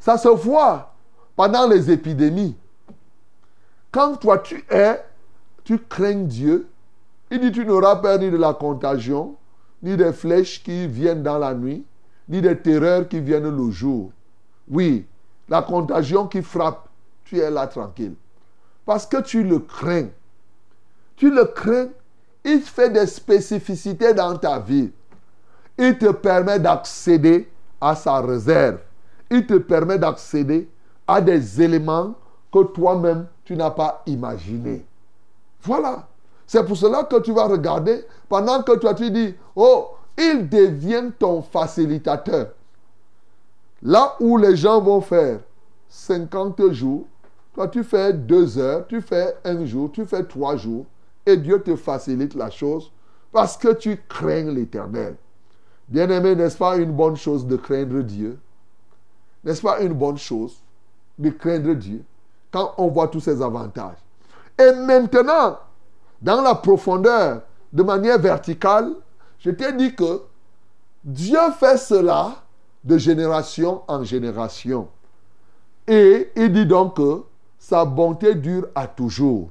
ça 0.00 0.18
se 0.18 0.28
voit 0.28 0.94
pendant 1.36 1.68
les 1.68 1.90
épidémies. 1.90 2.56
Quand 3.96 4.16
toi 4.16 4.36
tu 4.36 4.62
es, 4.68 5.02
tu 5.64 5.78
crains 5.78 6.24
Dieu, 6.24 6.68
il 7.30 7.40
dit 7.40 7.50
tu 7.50 7.64
n'auras 7.64 7.96
peur 7.96 8.18
ni 8.18 8.30
de 8.30 8.36
la 8.36 8.52
contagion, 8.52 9.36
ni 9.82 9.96
des 9.96 10.12
flèches 10.12 10.62
qui 10.62 10.86
viennent 10.86 11.22
dans 11.22 11.38
la 11.38 11.54
nuit, 11.54 11.82
ni 12.28 12.42
des 12.42 12.58
terreurs 12.58 13.08
qui 13.08 13.20
viennent 13.20 13.48
le 13.48 13.70
jour. 13.70 14.10
Oui, 14.68 15.06
la 15.48 15.62
contagion 15.62 16.26
qui 16.26 16.42
frappe, 16.42 16.90
tu 17.24 17.38
es 17.38 17.50
là 17.50 17.66
tranquille. 17.68 18.12
Parce 18.84 19.06
que 19.06 19.22
tu 19.22 19.42
le 19.42 19.60
crains. 19.60 20.08
Tu 21.16 21.34
le 21.34 21.46
crains, 21.46 21.88
il 22.44 22.60
fait 22.60 22.90
des 22.90 23.06
spécificités 23.06 24.12
dans 24.12 24.36
ta 24.36 24.58
vie. 24.58 24.90
Il 25.78 25.96
te 25.96 26.12
permet 26.12 26.58
d'accéder 26.58 27.48
à 27.80 27.94
sa 27.94 28.20
réserve. 28.20 28.76
Il 29.30 29.46
te 29.46 29.54
permet 29.54 29.98
d'accéder 29.98 30.68
à 31.08 31.22
des 31.22 31.62
éléments 31.62 32.14
que 32.52 32.62
toi-même, 32.62 33.26
tu 33.46 33.56
n'as 33.56 33.70
pas 33.70 34.02
imaginés. 34.06 34.84
Voilà. 35.62 36.08
C'est 36.46 36.64
pour 36.66 36.76
cela 36.76 37.04
que 37.04 37.20
tu 37.20 37.32
vas 37.32 37.46
regarder 37.46 38.04
pendant 38.28 38.62
que 38.62 38.76
toi 38.76 38.92
tu 38.92 39.10
dis, 39.10 39.34
oh, 39.54 39.88
il 40.18 40.48
devient 40.48 41.10
ton 41.18 41.42
facilitateur. 41.42 42.48
Là 43.82 44.16
où 44.20 44.36
les 44.36 44.56
gens 44.56 44.80
vont 44.80 45.00
faire 45.00 45.40
50 45.88 46.72
jours, 46.72 47.06
toi 47.54 47.68
tu 47.68 47.84
fais 47.84 48.12
deux 48.12 48.58
heures, 48.58 48.86
tu 48.86 49.00
fais 49.00 49.36
un 49.44 49.64
jour, 49.64 49.90
tu 49.92 50.04
fais 50.04 50.24
trois 50.24 50.56
jours, 50.56 50.84
et 51.24 51.36
Dieu 51.36 51.62
te 51.62 51.76
facilite 51.76 52.34
la 52.34 52.50
chose 52.50 52.90
parce 53.32 53.56
que 53.56 53.72
tu 53.72 54.00
crains 54.08 54.50
l'éternel. 54.50 55.16
Bien-aimé, 55.88 56.34
n'est-ce 56.34 56.58
pas 56.58 56.76
une 56.76 56.92
bonne 56.92 57.16
chose 57.16 57.46
de 57.46 57.56
craindre 57.56 58.00
Dieu? 58.02 58.38
N'est-ce 59.44 59.62
pas 59.62 59.80
une 59.80 59.92
bonne 59.92 60.18
chose 60.18 60.56
de 61.16 61.30
craindre 61.30 61.74
Dieu? 61.74 62.02
On 62.78 62.88
voit 62.88 63.08
tous 63.08 63.20
ses 63.20 63.42
avantages 63.42 63.98
Et 64.58 64.72
maintenant, 64.72 65.58
dans 66.20 66.40
la 66.42 66.54
profondeur, 66.54 67.42
de 67.72 67.82
manière 67.82 68.18
verticale, 68.18 68.92
je 69.38 69.50
t'ai 69.50 69.72
dit 69.72 69.94
que 69.94 70.22
Dieu 71.04 71.38
fait 71.58 71.76
cela 71.76 72.36
de 72.82 72.98
génération 72.98 73.82
en 73.86 74.02
génération. 74.02 74.88
Et 75.86 76.30
il 76.36 76.52
dit 76.52 76.66
donc 76.66 76.96
que 76.96 77.22
sa 77.58 77.84
bonté 77.84 78.34
dure 78.34 78.66
à 78.74 78.86
toujours. 78.86 79.50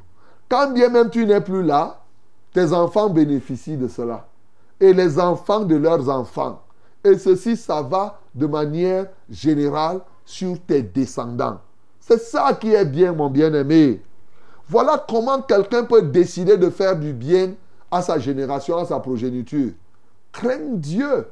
Quand 0.50 0.72
bien 0.72 0.90
même 0.90 1.10
tu 1.10 1.26
n'es 1.26 1.42
plus 1.42 1.64
là, 1.64 2.02
tes 2.54 2.74
enfants 2.74 3.10
bénéficient 3.10 3.78
de 3.78 3.88
cela. 3.88 4.28
Et 4.80 4.94
les 4.94 5.20
enfants 5.20 5.62
de 5.62 5.76
leurs 5.76 6.10
enfants. 6.10 6.62
Et 7.04 7.18
ceci, 7.18 7.56
ça 7.56 7.82
va 7.82 8.20
de 8.34 8.46
manière 8.48 9.08
générale 9.30 10.02
sur 10.26 10.60
tes 10.62 10.82
descendants. 10.82 11.60
C'est 12.08 12.20
ça 12.20 12.54
qui 12.54 12.72
est 12.72 12.86
bien, 12.86 13.14
mon 13.14 13.32
bien-aimé. 13.32 14.00
Voilà 14.70 15.04
comment 15.10 15.42
quelqu'un 15.42 15.86
peut 15.86 16.04
décider 16.04 16.56
de 16.56 16.70
faire 16.70 16.96
du 16.96 17.14
bien 17.14 17.54
à 17.90 18.04
sa 18.04 18.20
génération, 18.20 18.78
à 18.78 18.86
sa 18.86 19.00
progéniture. 19.00 19.72
Crains 20.32 20.76
Dieu. 20.76 21.26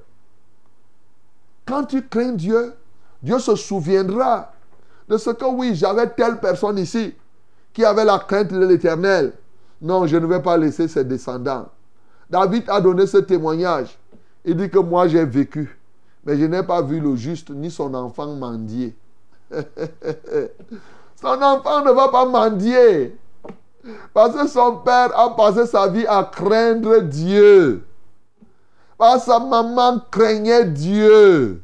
Quand 1.67 1.83
tu 1.83 2.01
crains 2.07 2.31
Dieu, 2.31 2.73
Dieu 3.21 3.37
se 3.37 3.55
souviendra 3.55 4.51
de 5.07 5.17
ce 5.17 5.29
que 5.29 5.45
oui, 5.45 5.75
j'avais 5.75 6.09
telle 6.09 6.39
personne 6.39 6.79
ici 6.79 7.13
qui 7.71 7.85
avait 7.85 8.05
la 8.05 8.17
crainte 8.17 8.51
de 8.51 8.65
l'éternel. 8.65 9.33
Non, 9.79 10.07
je 10.07 10.17
ne 10.17 10.25
vais 10.25 10.41
pas 10.41 10.57
laisser 10.57 10.87
ses 10.87 11.03
descendants. 11.03 11.69
David 12.31 12.63
a 12.67 12.81
donné 12.81 13.05
ce 13.05 13.17
témoignage. 13.17 13.95
Il 14.43 14.57
dit 14.57 14.71
que 14.71 14.79
moi 14.79 15.07
j'ai 15.07 15.23
vécu, 15.23 15.77
mais 16.25 16.35
je 16.35 16.45
n'ai 16.45 16.63
pas 16.63 16.81
vu 16.81 16.99
le 16.99 17.15
juste 17.15 17.51
ni 17.51 17.69
son 17.69 17.93
enfant 17.93 18.33
mendier. 18.35 18.95
son 21.21 21.41
enfant 21.41 21.83
ne 21.83 21.91
va 21.91 22.09
pas 22.09 22.25
mendier. 22.25 23.17
Parce 24.13 24.35
que 24.35 24.47
son 24.47 24.77
père 24.77 25.17
a 25.17 25.35
passé 25.35 25.65
sa 25.65 25.87
vie 25.87 26.05
à 26.07 26.23
craindre 26.23 26.99
Dieu. 26.99 27.85
Parce 28.97 29.25
que 29.25 29.31
sa 29.31 29.39
maman 29.39 29.99
craignait 30.11 30.65
Dieu. 30.65 31.61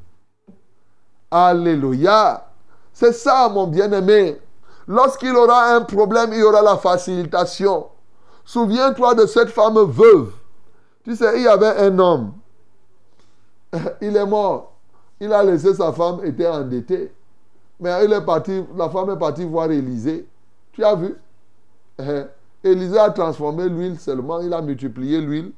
Alléluia. 1.32 2.46
C'est 2.94 3.14
ça, 3.14 3.48
mon 3.50 3.68
bien-aimé. 3.68 4.40
Lorsqu'il 4.88 5.36
aura 5.36 5.76
un 5.76 5.82
problème, 5.82 6.32
il 6.34 6.40
y 6.40 6.44
aura 6.44 6.62
la 6.62 6.78
facilitation. 6.78 7.88
Souviens-toi 8.44 9.16
de 9.16 9.26
cette 9.26 9.50
femme 9.50 9.80
veuve. 9.80 10.32
Tu 11.04 11.16
sais, 11.16 11.38
il 11.38 11.44
y 11.44 11.48
avait 11.48 11.78
un 11.78 11.98
homme. 12.00 12.34
Il 14.02 14.18
est 14.18 14.26
mort. 14.26 14.74
Il 15.20 15.32
a 15.32 15.44
laissé 15.44 15.74
sa 15.74 15.94
femme, 15.94 16.22
était 16.26 16.48
endettée. 16.48 17.14
Mais 17.80 17.90
est 17.90 18.08
la 18.08 18.90
femme 18.90 19.10
est 19.12 19.18
partie 19.18 19.46
voir 19.46 19.72
Élisée. 19.72 20.28
Tu 20.74 20.84
as 20.84 20.96
vu? 20.96 21.16
Élisée 22.64 23.00
a 23.00 23.10
transformé 23.10 23.70
l'huile 23.70 24.00
seulement, 24.00 24.42
il 24.42 24.54
a 24.54 24.62
multiplié 24.62 25.22
l'huile. 25.22 25.52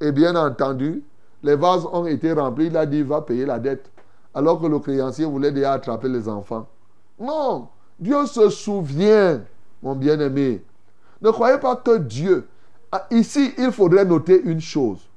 Et 0.00 0.12
bien 0.12 0.34
entendu, 0.36 1.02
les 1.42 1.56
vases 1.56 1.86
ont 1.92 2.06
été 2.06 2.32
remplis. 2.32 2.66
Il 2.66 2.76
a 2.76 2.86
dit, 2.86 3.02
va 3.02 3.22
payer 3.22 3.46
la 3.46 3.58
dette. 3.58 3.90
Alors 4.34 4.60
que 4.60 4.66
le 4.66 4.78
créancier 4.78 5.24
voulait 5.24 5.52
déjà 5.52 5.72
attraper 5.72 6.08
les 6.08 6.28
enfants. 6.28 6.66
Non, 7.18 7.68
Dieu 7.98 8.26
se 8.26 8.48
souvient, 8.48 9.40
mon 9.82 9.94
bien-aimé. 9.94 10.64
Ne 11.20 11.30
croyez 11.30 11.58
pas 11.58 11.76
que 11.76 11.98
Dieu... 11.98 12.48
Ah, 12.90 13.06
Ici, 13.10 13.54
il 13.56 13.72
faudrait 13.72 14.04
noter 14.04 14.42
une 14.42 14.60
chose. 14.60 15.08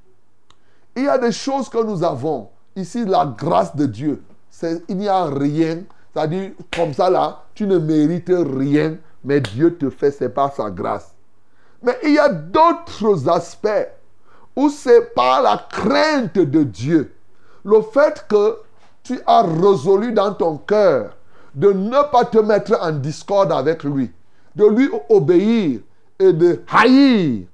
Il 0.94 1.04
y 1.04 1.08
a 1.08 1.18
des 1.18 1.32
choses 1.32 1.68
que 1.68 1.82
nous 1.84 2.02
avons. 2.02 2.48
Ici, 2.74 3.04
la 3.04 3.26
grâce 3.26 3.76
de 3.76 3.84
Dieu. 3.84 4.22
Il 4.88 4.96
n'y 4.96 5.08
a 5.08 5.26
rien. 5.26 5.82
C'est-à-dire, 6.16 6.52
comme 6.74 6.94
ça 6.94 7.10
là, 7.10 7.44
tu 7.54 7.66
ne 7.66 7.76
mérites 7.76 8.32
rien, 8.32 8.96
mais 9.22 9.38
Dieu 9.38 9.76
te 9.76 9.90
fait, 9.90 10.10
c'est 10.10 10.30
par 10.30 10.50
sa 10.54 10.70
grâce. 10.70 11.14
Mais 11.82 11.94
il 12.02 12.14
y 12.14 12.18
a 12.18 12.30
d'autres 12.30 13.28
aspects 13.28 13.68
où 14.56 14.70
c'est 14.70 15.12
par 15.14 15.42
la 15.42 15.66
crainte 15.68 16.38
de 16.38 16.62
Dieu, 16.62 17.12
le 17.66 17.82
fait 17.82 18.24
que 18.30 18.56
tu 19.02 19.20
as 19.26 19.42
résolu 19.42 20.12
dans 20.12 20.32
ton 20.32 20.56
cœur 20.56 21.14
de 21.54 21.70
ne 21.70 22.10
pas 22.10 22.24
te 22.24 22.38
mettre 22.38 22.78
en 22.80 22.92
discorde 22.92 23.52
avec 23.52 23.84
lui, 23.84 24.10
de 24.54 24.64
lui 24.64 24.88
obéir 25.10 25.80
et 26.18 26.32
de 26.32 26.62
haïr 26.72 27.46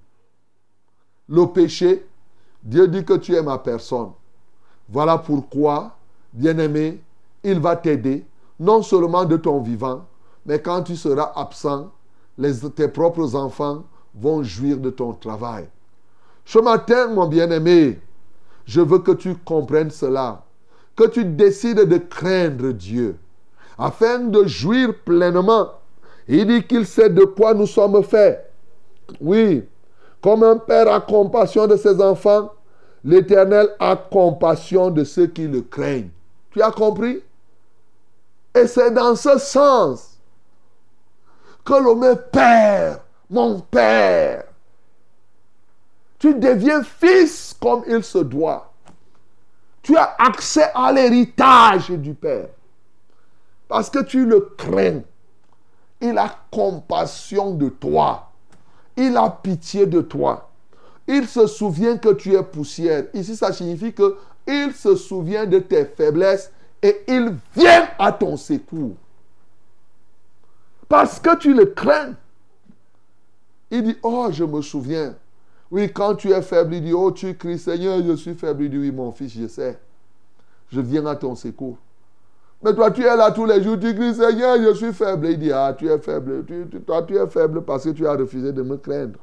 le 1.29 1.47
péché, 1.47 2.07
Dieu 2.63 2.87
dit 2.87 3.05
que 3.05 3.15
tu 3.15 3.35
es 3.35 3.43
ma 3.43 3.59
personne. 3.59 4.13
Voilà 4.89 5.19
pourquoi, 5.19 5.97
bien-aimé, 6.33 7.01
il 7.43 7.59
va 7.59 7.75
t'aider, 7.75 8.25
non 8.59 8.83
seulement 8.83 9.25
de 9.25 9.37
ton 9.37 9.61
vivant, 9.61 10.05
mais 10.47 10.61
quand 10.61 10.83
tu 10.83 10.97
seras 10.97 11.33
absent, 11.37 11.91
tes 12.75 12.89
propres 12.89 13.35
enfants 13.35 13.85
vont 14.15 14.43
jouir 14.43 14.79
de 14.79 14.91
ton 14.91 15.13
travail. 15.13 15.69
Ce 16.45 16.59
matin, 16.59 17.09
mon 17.09 17.27
bien-aimé, 17.27 18.01
je 18.65 18.81
veux 18.81 18.99
que 18.99 19.13
tu 19.13 19.35
comprennes 19.37 19.91
cela, 19.91 20.45
que 20.97 21.05
tu 21.05 21.25
décides 21.25 21.89
de 21.89 21.97
craindre 21.99 22.73
Dieu, 22.73 23.17
afin 23.79 24.19
de 24.19 24.45
jouir 24.45 24.95
pleinement. 25.05 25.69
Il 26.29 26.47
dit 26.47 26.65
qu'il 26.65 26.87
sait 26.87 27.11
de 27.11 27.25
quoi 27.25 27.55
nous 27.55 27.67
sommes 27.67 28.03
faits. 28.03 28.51
Oui, 29.21 29.65
comme 30.21 30.45
un 30.45 30.57
père 30.57 30.93
a 30.93 31.01
compassion 31.01 31.67
de 31.67 31.77
ses 31.77 32.01
enfants, 32.01 32.53
l'Éternel 33.05 33.71
a 33.81 33.97
compassion 33.97 34.91
de 34.91 35.05
ceux 35.05 35.27
qui 35.27 35.49
le 35.49 35.63
craignent. 35.63 36.11
Tu 36.51 36.63
as 36.63 36.71
compris? 36.71 37.21
Et 38.55 38.67
c'est 38.67 38.91
dans 38.91 39.17
ce 39.17 39.39
sens 39.39 40.19
que 41.65 41.75
l'homme 41.75 42.17
Père, 42.31 43.01
mon 43.31 43.61
Père, 43.61 44.45
tu 46.19 46.35
deviens 46.35 46.83
fils 46.83 47.57
comme 47.61 47.83
il 47.87 48.05
se 48.05 48.19
doit. 48.19 48.73
Tu 49.83 49.97
as 49.97 50.15
accès 50.19 50.71
à 50.75 50.93
l'héritage 50.93 51.91
du 51.91 52.15
Père. 52.15 52.49
Parce 53.69 53.91
que 53.91 54.01
tu 54.01 54.27
le 54.27 54.53
crains. 54.57 55.01
Il 56.01 56.19
a 56.19 56.31
compassion 56.51 57.55
de 57.55 57.69
toi. 57.69 58.31
Il 58.97 59.17
a 59.17 59.31
pitié 59.31 59.87
de 59.87 60.01
toi. 60.01 60.51
Il 61.09 61.27
se 61.27 61.47
souvient 61.47 61.97
que 61.97 62.11
tu 62.11 62.35
es 62.35 62.43
poussière. 62.43 63.05
Ici, 63.15 63.35
ça 63.35 63.53
signifie 63.53 63.93
que 63.93 64.17
il 64.47 64.73
se 64.75 64.95
souvient 64.97 65.47
de 65.47 65.59
tes 65.59 65.85
faiblesses 65.85 66.53
et 66.83 67.03
il 67.07 67.37
vient 67.55 67.89
à 67.99 68.13
ton 68.13 68.37
secours. 68.37 68.97
Parce 70.89 71.21
que 71.21 71.37
tu 71.37 71.55
le 71.55 71.67
crains. 71.67 72.15
Il 73.71 73.85
dit, 73.85 73.97
oh, 74.03 74.29
je 74.31 74.45
me 74.45 74.61
souviens. 74.61 75.15
Oui, 75.71 75.91
quand 75.91 76.17
tu 76.17 76.31
es 76.31 76.43
faible, 76.43 76.75
il 76.75 76.85
dit, 76.85 76.93
oh, 76.93 77.11
tu 77.13 77.35
cries, 77.35 77.59
Seigneur, 77.59 78.03
je 78.05 78.15
suis 78.15 78.35
faible. 78.35 78.65
Il 78.65 78.71
dit, 78.71 78.79
oui, 78.79 78.93
mon 78.93 79.13
fils, 79.13 79.33
je 79.33 79.47
sais. 79.47 79.79
Je 80.71 80.81
viens 80.81 81.07
à 81.07 81.17
ton 81.17 81.35
secours. 81.35 81.79
Mais 82.63 82.75
toi, 82.75 82.91
tu 82.91 83.03
es 83.03 83.17
là 83.17 83.31
tous 83.31 83.47
les 83.47 83.63
jours, 83.63 83.79
tu 83.79 83.95
cries, 83.95 84.15
Seigneur, 84.15 84.59
je 84.63 84.75
suis 84.75 84.93
faible. 84.93 85.29
Il 85.29 85.39
dit, 85.39 85.53
ah, 85.53 85.75
tu 85.79 85.89
es 85.89 85.99
faible. 85.99 86.45
toi, 86.85 87.03
tu 87.05 87.17
es 87.17 87.27
faible 87.29 87.63
parce 87.63 87.85
que 87.85 87.91
tu 87.91 88.07
as 88.07 88.13
refusé 88.13 88.53
de 88.53 88.63
me 88.63 88.77
craindre. 88.77 89.19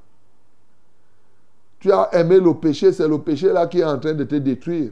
Tu 1.79 1.91
as 1.91 2.09
aimé 2.13 2.39
le 2.39 2.53
péché, 2.53 2.91
c'est 2.91 3.07
le 3.07 3.19
péché 3.19 3.53
là 3.53 3.67
qui 3.67 3.79
est 3.79 3.85
en 3.85 3.99
train 3.99 4.13
de 4.13 4.23
te 4.23 4.35
détruire. 4.35 4.91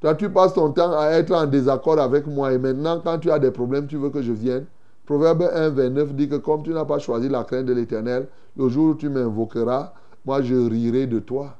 Toi, 0.00 0.14
tu 0.14 0.30
passes 0.30 0.54
ton 0.54 0.70
temps 0.70 0.96
à 0.96 1.06
être 1.10 1.32
en 1.32 1.46
désaccord 1.46 1.98
avec 1.98 2.26
moi 2.26 2.52
et 2.52 2.58
maintenant, 2.58 3.00
quand 3.00 3.18
tu 3.18 3.30
as 3.30 3.38
des 3.38 3.50
problèmes, 3.50 3.86
tu 3.88 3.96
veux 3.96 4.10
que 4.10 4.22
je 4.22 4.32
vienne. 4.32 4.66
Proverbe 5.06 5.50
1, 5.52 5.70
29 5.70 6.14
dit 6.14 6.28
que 6.28 6.36
comme 6.36 6.62
tu 6.62 6.70
n'as 6.70 6.84
pas 6.84 6.98
choisi 6.98 7.28
la 7.28 7.42
crainte 7.42 7.66
de 7.66 7.72
l'éternel, 7.72 8.28
le 8.56 8.68
jour 8.68 8.90
où 8.90 8.94
tu 8.94 9.08
m'invoqueras, 9.08 9.92
moi 10.24 10.42
je 10.42 10.54
rirai 10.54 11.06
de 11.06 11.18
toi. 11.18 11.56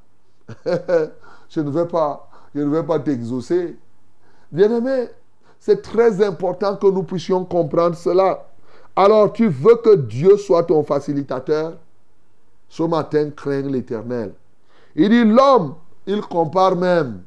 je 1.48 1.60
ne 1.60 1.70
vais 1.70 1.86
pas, 1.86 2.28
pas 2.86 2.98
t'exaucer. 3.00 3.76
Bien-aimé, 4.52 5.08
c'est 5.58 5.82
très 5.82 6.22
important 6.24 6.76
que 6.76 6.86
nous 6.86 7.02
puissions 7.02 7.44
comprendre 7.44 7.96
cela. 7.96 8.46
Alors, 8.94 9.32
tu 9.32 9.48
veux 9.48 9.76
que 9.76 9.96
Dieu 9.96 10.36
soit 10.36 10.64
ton 10.64 10.82
facilitateur? 10.84 11.74
Ce 12.68 12.82
matin, 12.82 13.30
crains 13.30 13.62
l'éternel. 13.62 14.32
Il 14.94 15.08
dit 15.08 15.24
l'homme, 15.24 15.74
il 16.06 16.20
compare 16.20 16.76
même 16.76 17.22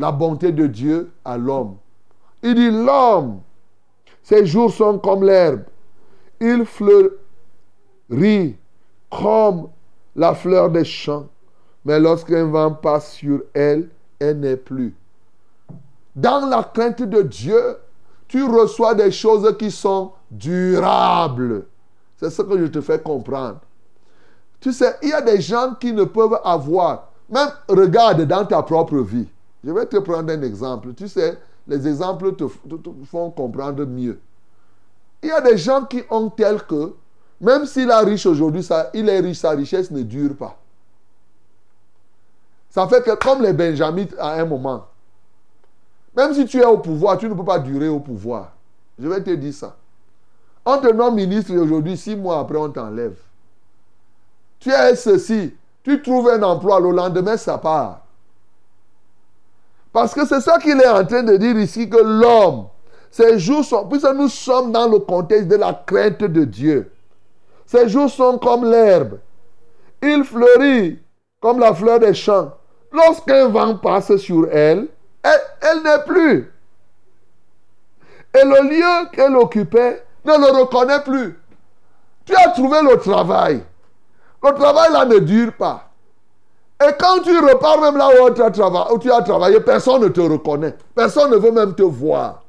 la 0.00 0.10
bonté 0.10 0.50
de 0.50 0.66
Dieu 0.66 1.12
à 1.24 1.36
l'homme. 1.36 1.76
Il 2.42 2.54
dit 2.54 2.70
l'homme, 2.70 3.40
ses 4.22 4.46
jours 4.46 4.72
sont 4.72 4.98
comme 4.98 5.22
l'herbe. 5.22 5.64
Il 6.40 6.64
fleurit 6.64 8.56
comme 9.10 9.68
la 10.16 10.34
fleur 10.34 10.70
des 10.70 10.86
champs. 10.86 11.26
Mais 11.84 12.00
lorsqu'un 12.00 12.46
vent 12.46 12.72
passe 12.72 13.12
sur 13.12 13.42
elle, 13.52 13.90
elle 14.18 14.40
n'est 14.40 14.56
plus. 14.56 14.94
Dans 16.16 16.48
la 16.48 16.62
crainte 16.62 17.02
de 17.02 17.20
Dieu, 17.20 17.76
tu 18.26 18.42
reçois 18.44 18.94
des 18.94 19.10
choses 19.10 19.54
qui 19.58 19.70
sont 19.70 20.12
durables. 20.30 21.66
C'est 22.16 22.30
ce 22.30 22.40
que 22.40 22.58
je 22.58 22.66
te 22.66 22.80
fais 22.80 23.00
comprendre. 23.00 23.60
Tu 24.60 24.72
sais, 24.72 24.96
il 25.02 25.10
y 25.10 25.12
a 25.12 25.20
des 25.20 25.40
gens 25.40 25.74
qui 25.78 25.92
ne 25.92 26.04
peuvent 26.04 26.38
avoir, 26.42 27.10
même 27.28 27.50
regarde 27.68 28.22
dans 28.22 28.46
ta 28.46 28.62
propre 28.62 28.98
vie. 28.98 29.28
Je 29.64 29.70
vais 29.70 29.86
te 29.86 29.96
prendre 29.98 30.32
un 30.32 30.42
exemple. 30.42 30.94
Tu 30.94 31.08
sais, 31.08 31.38
les 31.66 31.86
exemples 31.86 32.34
te, 32.34 32.44
font 33.04 33.30
comprendre 33.30 33.84
mieux. 33.84 34.20
Il 35.22 35.28
y 35.28 35.32
a 35.32 35.40
des 35.40 35.58
gens 35.58 35.84
qui 35.84 36.02
ont 36.10 36.30
tel 36.30 36.62
que, 36.62 36.94
même 37.40 37.66
s'il 37.66 37.90
est 37.90 38.00
riche 38.00 38.26
aujourd'hui, 38.26 38.66
il 38.94 39.08
est 39.08 39.20
riche, 39.20 39.38
sa 39.38 39.50
richesse 39.50 39.90
ne 39.90 40.02
dure 40.02 40.36
pas. 40.36 40.56
Ça 42.70 42.86
fait 42.86 43.02
que 43.02 43.14
comme 43.16 43.42
les 43.42 43.52
Benjamites 43.52 44.14
à 44.18 44.34
un 44.34 44.44
moment, 44.44 44.86
même 46.16 46.34
si 46.34 46.46
tu 46.46 46.58
es 46.58 46.64
au 46.64 46.78
pouvoir, 46.78 47.18
tu 47.18 47.28
ne 47.28 47.34
peux 47.34 47.44
pas 47.44 47.58
durer 47.58 47.88
au 47.88 48.00
pouvoir. 48.00 48.52
Je 48.98 49.08
vais 49.08 49.22
te 49.22 49.30
dire 49.30 49.54
ça. 49.54 49.76
On 50.64 50.78
te 50.78 50.92
nomme 50.92 51.14
ministre 51.14 51.54
aujourd'hui, 51.54 51.96
six 51.96 52.16
mois 52.16 52.40
après, 52.40 52.58
on 52.58 52.70
t'enlève. 52.70 53.16
Tu 54.58 54.70
es 54.70 54.94
ceci, 54.94 55.54
tu 55.82 56.02
trouves 56.02 56.28
un 56.28 56.42
emploi, 56.42 56.80
le 56.80 56.90
lendemain, 56.90 57.36
ça 57.36 57.58
part. 57.58 58.02
Parce 59.92 60.14
que 60.14 60.26
c'est 60.26 60.40
ça 60.40 60.58
qu'il 60.58 60.80
est 60.80 60.88
en 60.88 61.04
train 61.04 61.22
de 61.22 61.36
dire 61.36 61.58
ici, 61.58 61.88
que 61.88 61.98
l'homme, 61.98 62.66
ces 63.10 63.38
jours 63.38 63.64
sont, 63.64 63.88
puisque 63.88 64.12
nous 64.12 64.28
sommes 64.28 64.70
dans 64.70 64.88
le 64.88 65.00
contexte 65.00 65.48
de 65.48 65.56
la 65.56 65.72
crainte 65.72 66.22
de 66.22 66.44
Dieu, 66.44 66.92
ces 67.66 67.88
jours 67.88 68.10
sont 68.10 68.38
comme 68.38 68.64
l'herbe. 68.64 69.18
Il 70.02 70.24
fleurit 70.24 70.98
comme 71.40 71.58
la 71.58 71.74
fleur 71.74 71.98
des 71.98 72.14
champs. 72.14 72.52
Lorsqu'un 72.92 73.48
vent 73.48 73.76
passe 73.76 74.16
sur 74.16 74.48
elle, 74.50 74.88
elle, 75.22 75.82
n'est 75.82 76.02
plus. 76.04 76.52
Et 78.34 78.44
le 78.44 78.68
lieu 78.68 79.08
qu'elle 79.12 79.36
occupait 79.36 80.04
ne 80.24 80.32
le 80.32 80.60
reconnaît 80.60 81.02
plus. 81.02 81.38
Tu 82.24 82.34
as 82.34 82.50
trouvé 82.50 82.80
le 82.82 82.96
travail. 82.96 83.62
Le 84.42 84.52
travail 84.52 84.92
là 84.92 85.04
ne 85.04 85.18
dure 85.18 85.52
pas. 85.52 85.89
Et 86.82 86.92
quand 86.98 87.20
tu 87.22 87.38
repars 87.38 87.80
même 87.80 87.96
là 87.98 88.08
où 88.22 88.30
tu, 88.30 88.42
as 89.12 89.22
travaillé, 89.22 89.60
personne 89.60 90.02
ne 90.02 90.08
te 90.08 90.20
reconnaît. 90.20 90.74
Personne 90.94 91.30
ne 91.30 91.36
veut 91.36 91.50
même 91.52 91.74
te 91.74 91.82
voir. 91.82 92.42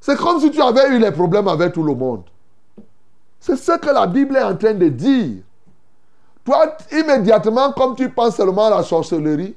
C'est 0.00 0.16
comme 0.16 0.38
si 0.40 0.50
tu 0.52 0.62
avais 0.62 0.88
eu 0.90 0.98
les 1.00 1.10
problèmes 1.10 1.48
avec 1.48 1.72
tout 1.72 1.82
le 1.82 1.94
monde. 1.94 2.22
C'est 3.40 3.56
ce 3.56 3.72
que 3.78 3.90
la 3.90 4.06
Bible 4.06 4.36
est 4.36 4.42
en 4.42 4.56
train 4.56 4.74
de 4.74 4.88
dire. 4.88 5.42
Toi, 6.44 6.76
immédiatement, 6.92 7.72
comme 7.72 7.96
tu 7.96 8.08
penses 8.10 8.36
seulement 8.36 8.66
à 8.66 8.70
la 8.70 8.82
sorcellerie, 8.84 9.56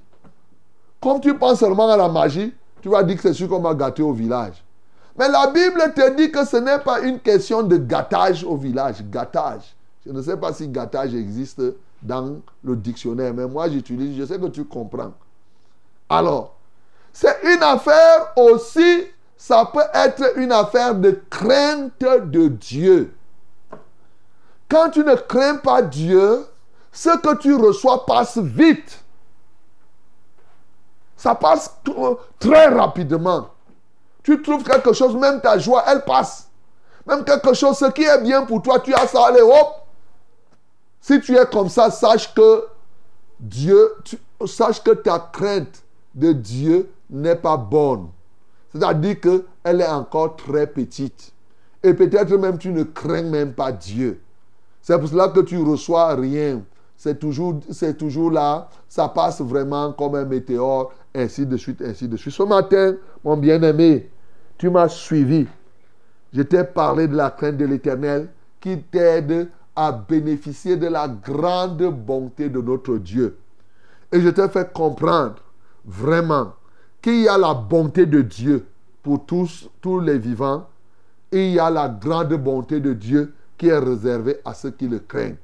comme 1.00 1.22
tu 1.22 1.38
penses 1.38 1.60
seulement 1.60 1.92
à 1.92 1.98
la 1.98 2.10
magie, 2.10 2.52
tu 2.82 2.90
vas 2.90 3.04
dire 3.04 3.18
que 3.18 3.22
c'est 3.22 3.34
sûr 3.34 3.48
qu'on 3.48 3.60
va 3.60 3.76
gâter 3.76 4.02
au 4.02 4.14
village. 4.14 4.64
Mais 5.18 5.30
la 5.30 5.48
Bible 5.48 5.94
te 5.96 6.16
dit 6.16 6.32
que 6.32 6.44
ce 6.44 6.58
n'est 6.58 6.80
pas 6.80 7.02
une 7.02 7.20
question 7.20 7.62
de 7.62 7.78
gâtage 7.78 8.44
au 8.44 8.56
village. 8.56 9.04
Gâtage. 9.12 9.76
Je 10.06 10.12
ne 10.12 10.22
sais 10.24 10.38
pas 10.38 10.54
si 10.54 10.68
gâtage 10.68 11.14
existe 11.14 11.62
dans 12.02 12.40
le 12.64 12.76
dictionnaire, 12.76 13.34
mais 13.34 13.48
moi 13.48 13.70
j'utilise, 13.70 14.18
je 14.18 14.26
sais 14.26 14.40
que 14.40 14.48
tu 14.48 14.66
comprends. 14.66 15.14
Alors, 16.10 16.56
c'est 17.12 17.38
une 17.44 17.64
affaire 17.64 18.34
aussi, 18.36 19.06
ça 19.38 19.70
peut 19.72 19.84
être 19.94 20.38
une 20.38 20.52
affaire 20.52 20.96
de 20.96 21.22
crainte 21.30 22.00
de 22.00 22.48
Dieu. 22.48 23.14
Quand 24.70 24.90
tu 24.92 25.04
ne 25.04 25.16
crains 25.16 25.58
pas 25.58 25.82
Dieu, 25.82 26.46
ce 26.92 27.18
que 27.18 27.36
tu 27.38 27.56
reçois 27.56 28.06
passe 28.06 28.38
vite. 28.38 29.04
Ça 31.16 31.36
passe 31.36 31.76
très 32.40 32.68
rapidement. 32.68 33.50
Tu 34.24 34.42
trouves 34.42 34.64
quelque 34.64 34.94
chose, 34.94 35.16
même 35.16 35.42
ta 35.42 35.58
joie, 35.58 35.84
elle 35.88 36.04
passe. 36.04 36.50
Même 37.06 37.24
quelque 37.24 37.54
chose, 37.54 37.78
ce 37.78 37.86
qui 37.86 38.04
est 38.04 38.22
bien 38.22 38.46
pour 38.46 38.62
toi, 38.62 38.80
tu 38.80 38.94
as 38.94 39.08
ça, 39.08 39.28
allez, 39.28 39.42
hop. 39.42 39.79
Si 41.02 41.20
tu 41.22 41.36
es 41.36 41.46
comme 41.52 41.70
ça, 41.70 41.90
sache 41.90 42.34
que 42.34 42.66
Dieu, 43.40 43.90
sache 44.46 44.84
que 44.84 44.92
ta 44.92 45.30
crainte 45.32 45.84
de 46.14 46.34
Dieu 46.34 46.90
n'est 47.10 47.36
pas 47.36 47.58
bonne. 47.58 48.08
C'est-à-dire 48.72 49.20
qu'elle 49.20 49.82
est 49.82 49.88
encore 49.88 50.36
très 50.36 50.68
petite. 50.68 51.32
Et 51.82 51.94
peut-être 51.94 52.36
même 52.38 52.58
tu 52.58 52.70
ne 52.70 52.84
crains 52.84 53.24
même 53.24 53.54
pas 53.54 53.72
Dieu. 53.72 54.22
C'est 54.82 54.98
pour 55.00 55.08
cela 55.08 55.30
que 55.30 55.40
tu 55.42 55.58
reçois 55.58 56.16
rien. 56.16 56.62
c'est 56.98 57.18
toujours, 57.18 57.60
c'est 57.72 57.98
toujours 57.98 58.32
là, 58.32 58.70
ça 58.88 59.08
passe 59.08 59.40
vraiment 59.42 59.94
comme 59.94 60.16
un 60.16 60.26
météore, 60.26 60.92
ainsi 61.16 61.46
de 61.46 61.56
suite, 61.56 61.82
ainsi 61.82 62.08
de 62.08 62.18
suite. 62.18 62.34
Ce 62.34 62.44
matin, 62.44 62.96
mon 63.24 63.38
bien-aimé, 63.38 64.10
tu 64.58 64.70
m'as 64.70 64.90
suivi. 64.90 65.48
Je 66.34 66.42
t'ai 66.42 66.64
parlé 66.64 67.08
de 67.08 67.16
la 67.16 67.32
crainte 67.32 67.58
de 67.58 67.66
l'Éternel 67.66 68.28
qui 68.60 68.82
t'aide 68.82 69.50
à 69.80 69.94
bénéficier 69.94 70.76
de 70.76 70.88
la 70.88 71.08
grande 71.08 71.84
bonté 71.84 72.50
de 72.50 72.60
notre 72.60 72.98
Dieu. 72.98 73.38
Et 74.12 74.20
je 74.20 74.28
t'ai 74.28 74.50
fait 74.50 74.74
comprendre 74.74 75.36
vraiment 75.86 76.52
qu'il 77.02 77.22
y 77.22 77.30
a 77.30 77.38
la 77.38 77.54
bonté 77.54 78.06
de 78.06 78.22
Dieu 78.22 78.66
pour 79.02 79.26
tous, 79.26 79.70
tous 79.80 80.02
les 80.02 80.18
vivants 80.18 80.68
et 81.32 81.48
il 81.48 81.54
y 81.54 81.60
a 81.60 81.70
la 81.70 81.88
grande 81.88 82.34
bonté 82.34 82.82
de 82.82 82.92
Dieu 82.92 83.34
qui 83.58 83.68
est 83.70 83.80
réservée 83.80 84.42
à 84.44 84.54
ceux 84.54 84.72
qui 84.72 84.86
le 84.86 85.00
craignent. 85.00 85.38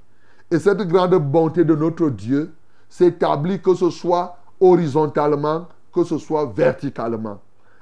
Et 0.52 0.60
cette 0.60 0.82
grande 0.82 1.16
bonté 1.16 1.64
de 1.64 1.74
notre 1.74 2.10
Dieu 2.10 2.54
s'établit 2.90 3.62
que 3.62 3.74
ce 3.74 3.90
soit 3.90 4.38
horizontalement, 4.60 5.70
que 5.94 6.04
ce 6.04 6.18
soit 6.18 6.52
verticalement. 6.54 7.40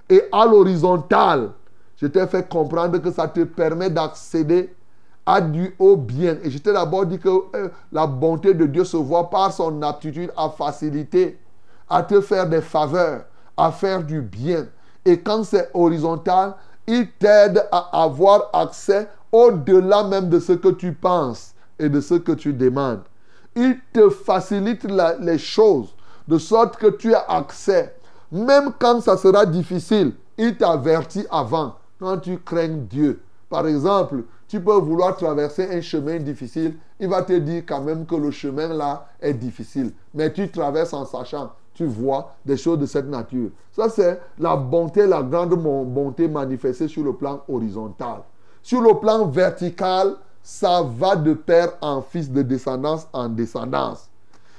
Et 0.08 0.22
à 0.32 0.46
l'horizontale, 0.46 1.50
je 1.98 2.06
t'ai 2.06 2.28
fait 2.28 2.48
comprendre 2.48 3.00
que 3.00 3.10
ça 3.10 3.28
te 3.28 3.44
permet 3.44 3.90
d'accéder 3.90 4.72
à 5.26 5.42
du 5.42 5.76
haut 5.80 5.96
bien. 5.96 6.38
Et 6.44 6.52
je 6.52 6.58
t'ai 6.58 6.74
d'abord 6.74 7.06
dit 7.06 7.20
que 7.20 7.30
euh, 7.56 7.70
la 7.92 8.08
bonté 8.08 8.54
de 8.54 8.66
Dieu 8.66 8.84
se 8.84 8.98
voit 8.98 9.30
par 9.30 9.52
son 9.52 9.82
aptitude 9.82 10.32
à 10.36 10.50
faciliter, 10.50 11.40
à 11.90 12.04
te 12.04 12.22
faire 12.22 12.48
des 12.48 12.62
faveurs, 12.62 13.26
à 13.56 13.72
faire 13.72 14.04
du 14.04 14.22
bien. 14.22 14.68
Et 15.06 15.20
quand 15.20 15.44
c'est 15.44 15.70
horizontal, 15.74 16.56
il 16.88 17.10
t'aide 17.12 17.66
à 17.72 18.04
avoir 18.04 18.50
accès 18.54 19.08
au-delà 19.32 20.04
même 20.04 20.30
de 20.30 20.40
ce 20.40 20.54
que 20.54 20.70
tu 20.70 20.94
penses 20.94 21.54
et 21.80 21.90
de 21.90 22.02
ce 22.02 22.16
que 22.16 22.34
tu 22.34 22.54
demandes. 22.54 23.02
Il 23.56 23.78
te 23.94 24.10
facilite 24.10 24.86
les 25.20 25.38
choses 25.38 25.94
de 26.28 26.38
sorte 26.38 26.78
que 26.78 26.88
tu 26.88 27.14
as 27.14 27.26
accès. 27.30 27.96
Même 28.32 28.72
quand 28.80 29.02
ça 29.02 29.18
sera 29.18 29.46
difficile, 29.46 30.14
il 30.38 30.58
t'avertit 30.58 31.26
avant. 31.30 31.76
Quand 32.00 32.18
tu 32.18 32.38
crains 32.40 32.68
Dieu. 32.90 33.22
Par 33.50 33.68
exemple, 33.68 34.24
tu 34.54 34.62
peux 34.62 34.76
vouloir 34.76 35.18
traverser 35.18 35.68
un 35.76 35.82
chemin 35.82 36.20
difficile. 36.20 36.76
Il 37.00 37.08
va 37.08 37.24
te 37.24 37.34
dire 37.34 37.64
quand 37.68 37.82
même 37.82 38.06
que 38.06 38.14
le 38.14 38.30
chemin 38.30 38.68
là 38.68 39.08
est 39.20 39.34
difficile. 39.34 39.92
Mais 40.14 40.32
tu 40.32 40.48
traverses 40.48 40.94
en 40.94 41.06
sachant. 41.06 41.54
Tu 41.74 41.86
vois 41.86 42.36
des 42.46 42.56
choses 42.56 42.78
de 42.78 42.86
cette 42.86 43.08
nature. 43.08 43.50
Ça, 43.72 43.90
c'est 43.90 44.22
la 44.38 44.56
bonté, 44.56 45.08
la 45.08 45.24
grande 45.24 45.56
bonté 45.56 46.28
manifestée 46.28 46.88
sur 46.88 47.04
le 47.04 47.14
plan 47.14 47.42
horizontal. 47.50 48.18
Sur 48.62 48.82
le 48.82 48.94
plan 49.00 49.26
vertical, 49.26 50.18
ça 50.44 50.84
va 50.84 51.16
de 51.16 51.34
père 51.34 51.70
en 51.82 52.04
fils, 52.04 52.30
de 52.30 52.44
descendance 52.44 53.08
en 53.12 53.30
descendance. 53.30 54.08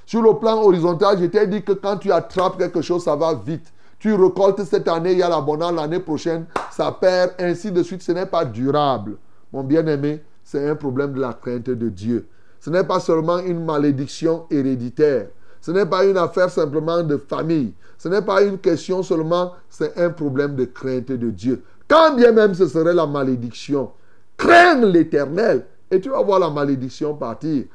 Sur 0.06 0.22
le 0.22 0.34
plan 0.34 0.60
horizontal, 0.60 1.18
je 1.20 1.26
t'ai 1.26 1.46
dit 1.46 1.62
que 1.62 1.70
quand 1.70 1.98
tu 1.98 2.10
attrapes 2.10 2.58
quelque 2.58 2.82
chose, 2.82 3.04
ça 3.04 3.14
va 3.14 3.32
vite. 3.32 3.72
Tu 4.00 4.12
récoltes 4.12 4.64
cette 4.64 4.88
année, 4.88 5.12
il 5.12 5.18
y 5.18 5.22
a 5.22 5.28
l'abondance, 5.28 5.70
l'année 5.70 6.00
prochaine, 6.00 6.46
ça 6.72 6.90
perd, 6.90 7.34
ainsi 7.38 7.70
de 7.70 7.84
suite. 7.84 8.02
Ce 8.02 8.10
n'est 8.10 8.26
pas 8.26 8.44
durable. 8.44 9.18
Mon 9.54 9.62
bien-aimé, 9.62 10.20
c'est 10.42 10.68
un 10.68 10.74
problème 10.74 11.12
de 11.12 11.20
la 11.20 11.32
crainte 11.32 11.70
de 11.70 11.88
Dieu. 11.88 12.26
Ce 12.58 12.70
n'est 12.70 12.82
pas 12.82 12.98
seulement 12.98 13.38
une 13.38 13.64
malédiction 13.64 14.46
héréditaire. 14.50 15.28
Ce 15.60 15.70
n'est 15.70 15.86
pas 15.86 16.04
une 16.04 16.16
affaire 16.16 16.50
simplement 16.50 17.04
de 17.04 17.16
famille. 17.16 17.72
Ce 17.96 18.08
n'est 18.08 18.22
pas 18.22 18.42
une 18.42 18.58
question 18.58 19.04
seulement, 19.04 19.52
c'est 19.70 19.96
un 19.96 20.10
problème 20.10 20.56
de 20.56 20.64
crainte 20.64 21.12
de 21.12 21.30
Dieu. 21.30 21.62
Quand 21.86 22.16
bien 22.16 22.32
même 22.32 22.52
ce 22.52 22.66
serait 22.66 22.94
la 22.94 23.06
malédiction, 23.06 23.92
crains 24.36 24.80
l'éternel 24.80 25.66
et 25.88 26.00
tu 26.00 26.08
vas 26.08 26.20
voir 26.20 26.40
la 26.40 26.50
malédiction 26.50 27.14
partir. 27.14 27.66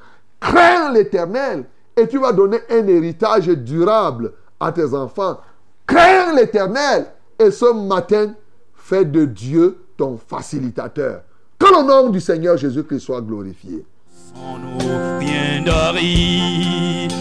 Crains 0.41 0.91
l'éternel 0.91 1.63
et 1.95 2.09
tu 2.09 2.19
vas 2.19 2.33
donner 2.33 2.59
un 2.69 2.85
héritage 2.87 3.47
durable 3.47 4.33
à 4.59 4.73
tes 4.73 4.93
enfants. 4.93 5.39
Crains 5.87 6.35
l'éternel 6.35 7.05
et 7.39 7.51
ce 7.51 7.73
matin, 7.73 8.33
fais 8.73 9.05
de 9.05 9.23
Dieu 9.23 9.77
ton 9.95 10.17
facilitateur. 10.17 11.21
Que 11.59 11.65
le 11.65 11.83
nom 11.85 12.09
du 12.09 12.19
Seigneur 12.21 12.57
Jésus-Christ 12.57 13.01
soit 13.01 13.21
glorifié. 13.21 13.85
Sans 14.33 14.57
nos 14.57 15.19
bien 15.19 15.61
d'aride 15.65 17.11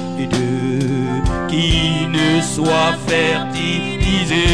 qui 1.48 2.06
ne 2.08 2.40
soit 2.42 2.92
fertilisé 3.06 4.46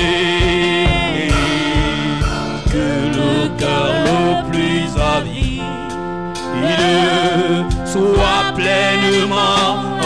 que 2.73 2.87
le 3.19 3.59
cœur 3.59 3.93
le 4.07 4.51
plus 4.51 4.89
avide 5.01 5.45
soit 7.87 8.53
pleinement 8.55 10.04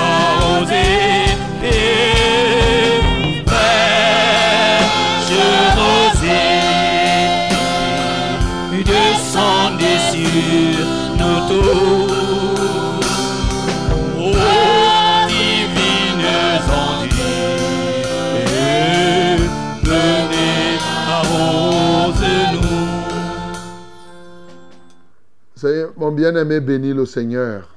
mon 25.97 26.13
bien-aimé, 26.13 26.61
bénis 26.61 26.95
le 26.95 27.05
Seigneur. 27.07 27.75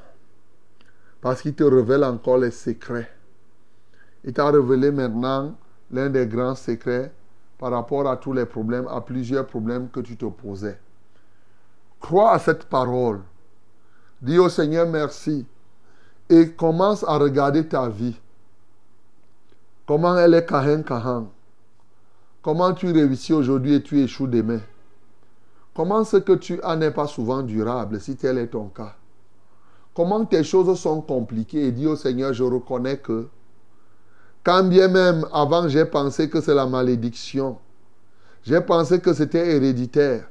Parce 1.19 1.41
qu'il 1.41 1.53
te 1.53 1.63
révèle 1.63 2.03
encore 2.03 2.37
les 2.37 2.51
secrets. 2.51 3.09
Il 4.23 4.33
t'a 4.33 4.49
révélé 4.49 4.91
maintenant 4.91 5.55
l'un 5.91 6.09
des 6.09 6.27
grands 6.27 6.55
secrets 6.55 7.11
par 7.57 7.71
rapport 7.71 8.07
à 8.07 8.17
tous 8.17 8.33
les 8.33 8.45
problèmes, 8.45 8.87
à 8.87 9.01
plusieurs 9.01 9.47
problèmes 9.47 9.89
que 9.89 9.99
tu 9.99 10.17
te 10.17 10.25
posais. 10.25 10.79
Crois 11.99 12.33
à 12.33 12.39
cette 12.39 12.65
parole. 12.65 13.21
Dis 14.21 14.37
au 14.37 14.49
Seigneur 14.49 14.87
merci. 14.87 15.45
Et 16.29 16.51
commence 16.51 17.03
à 17.03 17.17
regarder 17.17 17.67
ta 17.67 17.89
vie. 17.89 18.15
Comment 19.85 20.17
elle 20.17 20.35
est 20.35 20.45
kahen 20.45 20.83
kahan. 20.83 21.27
Comment 22.41 22.73
tu 22.73 22.91
réussis 22.91 23.33
aujourd'hui 23.33 23.75
et 23.75 23.83
tu 23.83 23.99
échoues 23.99 24.27
demain. 24.27 24.61
Comment 25.75 26.03
ce 26.03 26.17
que 26.17 26.33
tu 26.33 26.61
as 26.63 26.75
n'est 26.75 26.91
pas 26.91 27.07
souvent 27.07 27.41
durable 27.41 27.99
si 27.99 28.15
tel 28.15 28.37
est 28.37 28.47
ton 28.47 28.67
cas 28.67 28.95
Comment 29.93 30.25
tes 30.25 30.43
choses 30.43 30.79
sont 30.79 31.01
compliquées 31.01 31.67
et 31.67 31.71
dis 31.71 31.87
au 31.87 31.95
Seigneur, 31.95 32.33
je 32.33 32.43
reconnais 32.43 32.97
que 32.97 33.27
quand 34.43 34.63
bien 34.63 34.87
même 34.87 35.25
avant 35.33 35.67
j'ai 35.67 35.85
pensé 35.85 36.29
que 36.29 36.41
c'est 36.41 36.55
la 36.55 36.65
malédiction, 36.65 37.57
j'ai 38.43 38.61
pensé 38.61 38.99
que 38.99 39.13
c'était 39.13 39.55
héréditaire. 39.55 40.27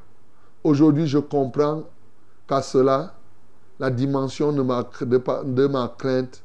Aujourd'hui 0.64 1.06
je 1.06 1.18
comprends 1.18 1.84
qu'à 2.48 2.62
cela, 2.62 3.14
la 3.80 3.90
dimension 3.90 4.52
de 4.52 4.62
ma, 4.62 5.88
crainte 5.98 6.42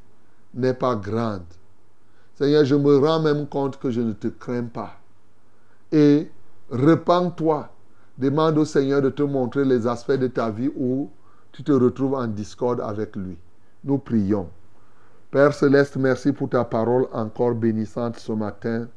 n'est 0.53 0.73
pas 0.73 0.95
grande. 0.95 1.43
Seigneur, 2.35 2.63
je 2.63 2.75
me 2.75 2.97
rends 2.97 3.21
même 3.21 3.45
compte 3.47 3.77
que 3.77 3.91
je 3.91 3.99
ne 4.01 4.13
te 4.13 4.27
crains 4.27 4.63
pas. 4.63 4.97
Et 5.91 6.31
repens-toi 6.71 7.69
Demande 8.17 8.57
au 8.57 8.63
Seigneur 8.63 9.01
de 9.01 9.09
te 9.09 9.23
montrer 9.23 9.65
les 9.65 9.85
aspects 9.85 10.13
de 10.13 10.27
ta 10.27 10.49
vie 10.49 10.71
où 10.77 11.09
tu 11.51 11.63
te 11.63 11.73
retrouves 11.73 12.13
en 12.13 12.27
discorde 12.27 12.79
avec 12.79 13.17
lui. 13.17 13.37
Nous 13.83 13.97
prions. 13.97 14.49
Père 15.31 15.53
céleste, 15.53 15.97
merci 15.97 16.31
pour 16.31 16.47
ta 16.47 16.63
parole 16.63 17.07
encore 17.11 17.53
bénissante 17.53 18.17
ce 18.17 18.31
matin. 18.31 18.87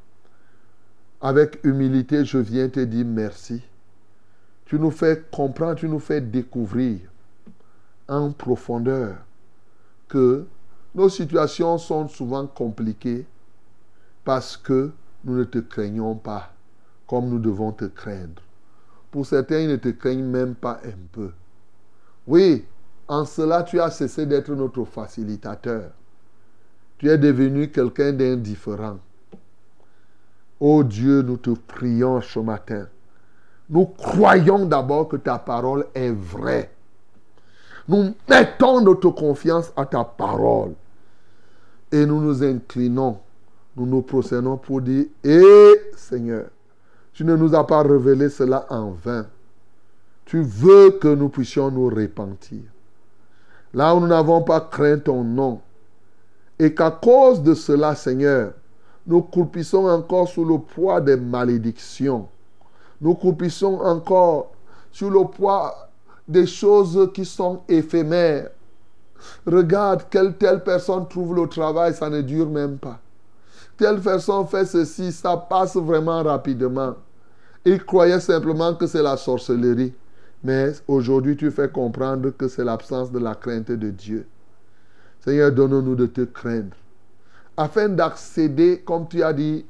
Avec 1.21 1.59
humilité, 1.65 2.25
je 2.25 2.39
viens 2.39 2.69
te 2.69 2.79
dire 2.79 3.05
merci. 3.05 3.61
Tu 4.67 4.79
nous 4.79 4.93
fais 4.93 5.25
comprendre, 5.33 5.75
tu 5.75 5.89
nous 5.89 5.99
fais 5.99 6.21
découvrir 6.21 7.01
en 8.09 8.33
profondeur 8.33 9.17
que 10.09 10.47
nos 10.95 11.09
situations 11.09 11.79
sont 11.79 12.09
souvent 12.09 12.47
compliquées 12.47 13.27
parce 14.25 14.57
que 14.57 14.91
nous 15.25 15.37
ne 15.37 15.45
te 15.45 15.59
craignons 15.59 16.15
pas 16.15 16.53
comme 17.07 17.29
nous 17.29 17.39
devons 17.39 17.73
te 17.73 17.87
craindre. 17.87 18.43
Pour 19.11 19.27
certains, 19.27 19.61
ils 19.61 19.69
ne 19.69 19.77
te 19.77 19.89
craignent 19.89 20.25
même 20.25 20.55
pas 20.55 20.81
un 20.85 20.99
peu. 21.13 21.31
Oui, 22.27 22.65
en 23.09 23.25
cela, 23.25 23.63
tu 23.63 23.81
as 23.81 23.91
cessé 23.91 24.27
d'être 24.27 24.53
notre 24.55 24.85
facilitateur. 24.85 25.91
Tu 26.99 27.09
es 27.09 27.17
devenu 27.17 27.71
quelqu'un 27.71 28.13
d'indifférent. 28.13 28.99
Ô 30.61 30.85
Dieu, 30.85 31.23
nous 31.23 31.39
te 31.39 31.51
prions 31.51 32.21
ce 32.21 32.41
matin. 32.41 32.87
Nous 33.71 33.87
croyons 33.87 34.67
d'abord 34.67 35.09
que 35.09 35.17
ta 35.17 35.39
parole 35.39 35.87
est 35.95 36.11
vraie. 36.11 36.71
Nous 37.89 38.15
mettons 38.29 38.83
notre 38.83 39.11
confiance 39.11 39.73
à 39.77 39.87
ta 39.87 40.05
parole. 40.05 40.75
Et 41.91 42.05
nous 42.05 42.21
nous 42.21 42.43
inclinons. 42.43 43.19
Nous 43.77 43.87
nous 43.87 44.03
procédons 44.03 44.59
pour 44.59 44.83
dire, 44.83 45.07
Eh 45.25 45.75
Seigneur, 45.97 46.47
tu 47.15 47.25
ne 47.25 47.35
nous 47.35 47.55
as 47.55 47.67
pas 47.67 47.83
révélé 47.83 48.29
cela 48.29 48.67
en 48.69 48.91
vain. 48.91 49.27
Tu 50.27 50.43
veux 50.43 50.91
que 50.91 51.09
nous 51.09 51.31
puissions 51.31 51.71
nous 51.71 51.89
repentir. 51.89 52.61
Là 53.73 53.95
où 53.95 54.01
nous 54.01 54.07
n'avons 54.07 54.43
pas 54.43 54.61
craint 54.61 54.99
ton 54.99 55.25
nom, 55.25 55.61
Et 56.59 56.75
qu'à 56.75 56.91
cause 56.91 57.43
de 57.43 57.55
cela, 57.55 57.95
Seigneur, 57.95 58.53
nous 59.07 59.23
croupissons 59.23 59.87
encore 59.87 60.29
sous 60.29 60.45
le 60.45 60.59
poids 60.59 61.01
des 61.01 61.17
malédictions. 61.17 62.29
Nous 63.01 63.15
croupissons 63.15 63.81
encore 63.81 64.53
sous 64.91 65.09
le 65.09 65.25
poids 65.25 65.88
des 66.29 66.47
choses 66.47 67.11
qui 67.15 67.25
sont 67.25 67.63
éphémères. 67.69 68.51
Regarde, 69.47 70.05
quelle 70.11 70.37
telle 70.37 70.63
personne 70.63 71.09
trouve 71.09 71.35
le 71.35 71.49
travail, 71.49 71.95
ça 71.95 72.09
ne 72.09 72.21
dure 72.21 72.49
même 72.49 72.79
pas. 72.79 73.01
Telle 73.77 74.01
personne 74.01 74.47
fait 74.47 74.67
ceci, 74.67 75.11
ça 75.11 75.37
passe 75.37 75.77
vraiment 75.77 76.23
rapidement. 76.23 76.95
Il 77.65 77.85
croyait 77.85 78.21
simplement 78.21 78.75
que 78.75 78.87
c'est 78.87 79.03
la 79.03 79.17
sorcellerie. 79.17 79.95
Mais 80.45 80.73
aujourd'hui, 80.87 81.37
tu 81.37 81.51
fais 81.51 81.69
comprendre 81.69 82.31
que 82.31 82.47
c'est 82.47 82.65
l'absence 82.65 83.11
de 83.11 83.19
la 83.19 83.35
crainte 83.35 83.73
de 83.73 83.91
Dieu. 83.91 84.27
Seigneur, 85.21 85.51
donne-nous 85.51 85.97
de 85.97 86.07
te 86.07 86.21
craindre. 86.21 86.77
Afin 87.57 87.89
d'accéder, 87.89 88.83
comme 88.87 89.09
tu 89.09 89.23
as 89.23 89.33
dit 89.33 89.67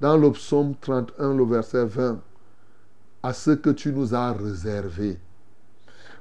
dans 0.00 0.16
le 0.16 0.32
psaume 0.32 0.74
31, 0.80 1.34
le 1.34 1.44
verset 1.44 1.84
20, 1.84 2.18
à 3.22 3.32
ce 3.32 3.52
que 3.52 3.70
tu 3.70 3.92
nous 3.92 4.14
as 4.14 4.32
réservé. 4.32 5.18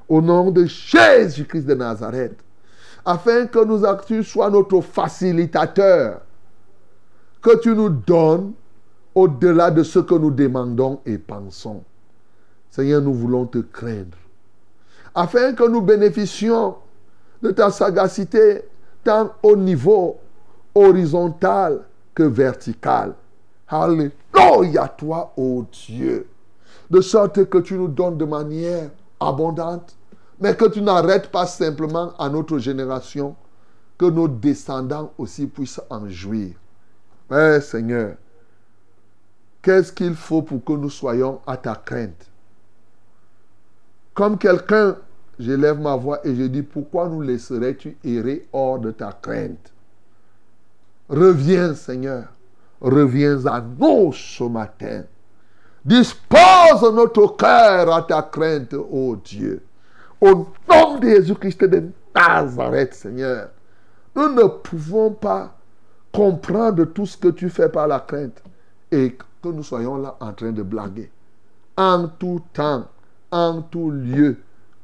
Au 0.09 0.21
nom 0.21 0.51
de 0.51 0.65
Jésus-Christ 0.65 1.65
de 1.65 1.73
Nazareth, 1.73 2.37
afin 3.05 3.47
que 3.47 3.63
nous, 3.63 3.83
tu 4.05 4.23
sois 4.23 4.49
notre 4.49 4.81
facilitateur, 4.81 6.21
que 7.41 7.57
tu 7.59 7.75
nous 7.75 7.89
donnes 7.89 8.53
au-delà 9.15 9.71
de 9.71 9.83
ce 9.83 9.99
que 9.99 10.15
nous 10.15 10.31
demandons 10.31 10.99
et 11.05 11.17
pensons. 11.17 11.83
Seigneur, 12.69 13.01
nous 13.01 13.13
voulons 13.13 13.45
te 13.45 13.59
craindre. 13.59 14.17
Afin 15.15 15.53
que 15.53 15.67
nous 15.67 15.81
bénéficions 15.81 16.75
de 17.41 17.51
ta 17.51 17.71
sagacité 17.71 18.63
tant 19.03 19.31
au 19.41 19.55
niveau 19.55 20.17
horizontal 20.75 21.81
que 22.13 22.23
vertical. 22.23 23.13
Alléluia 23.67 24.87
toi, 24.97 25.33
ô 25.37 25.65
Dieu. 25.71 26.27
De 26.89 27.01
sorte 27.01 27.45
que 27.49 27.57
tu 27.57 27.75
nous 27.75 27.87
donnes 27.87 28.17
de 28.17 28.25
manière 28.25 28.89
abondante, 29.19 29.95
mais 30.39 30.55
que 30.55 30.65
tu 30.65 30.81
n'arrêtes 30.81 31.31
pas 31.31 31.45
simplement 31.45 32.13
à 32.17 32.29
notre 32.29 32.59
génération, 32.59 33.35
que 33.97 34.05
nos 34.05 34.27
descendants 34.27 35.11
aussi 35.17 35.47
puissent 35.47 35.81
en 35.89 36.07
jouir. 36.07 36.55
Père 37.27 37.61
Seigneur, 37.61 38.15
qu'est-ce 39.61 39.91
qu'il 39.91 40.15
faut 40.15 40.43
pour 40.43 40.63
que 40.63 40.73
nous 40.73 40.89
soyons 40.89 41.41
à 41.47 41.57
ta 41.57 41.75
crainte? 41.75 42.29
Comme 44.13 44.37
quelqu'un, 44.37 44.97
j'élève 45.39 45.79
ma 45.79 45.95
voix 45.95 46.25
et 46.25 46.35
je 46.35 46.43
dis, 46.43 46.63
pourquoi 46.63 47.09
nous 47.09 47.21
laisserais-tu 47.21 47.97
errer 48.03 48.47
hors 48.53 48.79
de 48.79 48.91
ta 48.91 49.11
crainte? 49.11 49.73
Reviens 51.09 51.73
Seigneur, 51.73 52.25
reviens 52.81 53.45
à 53.45 53.61
nous 53.61 54.13
ce 54.13 54.43
matin. 54.43 55.03
Dispose 55.87 56.93
notre 56.93 57.37
cœur 57.37 57.93
à 57.93 58.01
ta 58.01 58.21
crainte, 58.21 58.73
ô 58.73 59.15
Dieu. 59.23 59.63
Au 60.19 60.45
nom 60.69 60.99
de 60.99 61.07
Jésus-Christ 61.07 61.63
de 61.63 61.91
Nazareth, 62.13 62.93
Seigneur, 62.93 63.47
nous 64.13 64.27
ne 64.27 64.43
pouvons 64.43 65.11
pas 65.11 65.55
comprendre 66.11 66.83
tout 66.83 67.05
ce 67.05 67.15
que 67.15 67.29
tu 67.29 67.49
fais 67.49 67.69
par 67.69 67.87
la 67.87 68.01
crainte 68.01 68.43
et 68.91 69.15
que 69.41 69.47
nous 69.47 69.63
soyons 69.63 69.95
là 69.95 70.17
en 70.19 70.33
train 70.33 70.51
de 70.51 70.61
blaguer. 70.61 71.09
En 71.77 72.09
tout 72.09 72.41
temps, 72.51 72.83
en 73.31 73.61
tout 73.61 73.89
lieu, 73.89 74.35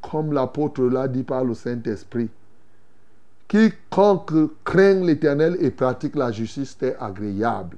comme 0.01 0.31
l'apôtre 0.31 0.83
l'a 0.83 1.09
dit 1.09 1.23
par 1.23 1.43
le 1.43 1.53
Saint-Esprit. 1.53 2.29
Quiconque 3.49 4.51
craint 4.63 5.01
l'Éternel 5.01 5.57
et 5.59 5.71
pratique 5.71 6.15
la 6.15 6.31
justice 6.31 6.77
est 6.81 6.95
agréable. 6.97 7.75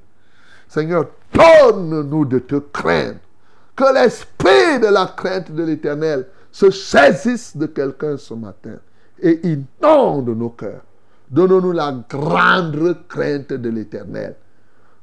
Seigneur, 0.67 1.05
donne-nous 1.33 2.25
de 2.25 2.39
te 2.39 2.55
craindre. 2.55 3.19
Que 3.75 3.93
l'esprit 3.93 4.79
de 4.79 4.87
la 4.87 5.07
crainte 5.07 5.51
de 5.51 5.63
l'Éternel 5.63 6.27
se 6.51 6.71
saisisse 6.71 7.57
de 7.57 7.65
quelqu'un 7.65 8.17
ce 8.17 8.33
matin 8.33 8.77
et 9.21 9.39
inonde 9.43 10.29
nos 10.29 10.49
cœurs. 10.49 10.83
Donne-nous 11.29 11.71
la 11.71 11.93
grande 12.09 12.97
crainte 13.07 13.51
de 13.53 13.69
l'Éternel. 13.69 14.35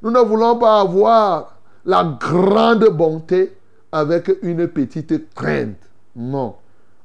Nous 0.02 0.10
ne 0.10 0.20
voulons 0.20 0.58
pas 0.58 0.80
avoir 0.80 1.58
la 1.84 2.16
grande 2.18 2.88
bonté 2.90 3.56
avec 3.90 4.30
une 4.42 4.68
petite 4.68 5.34
crainte. 5.34 5.90
Non. 6.16 6.56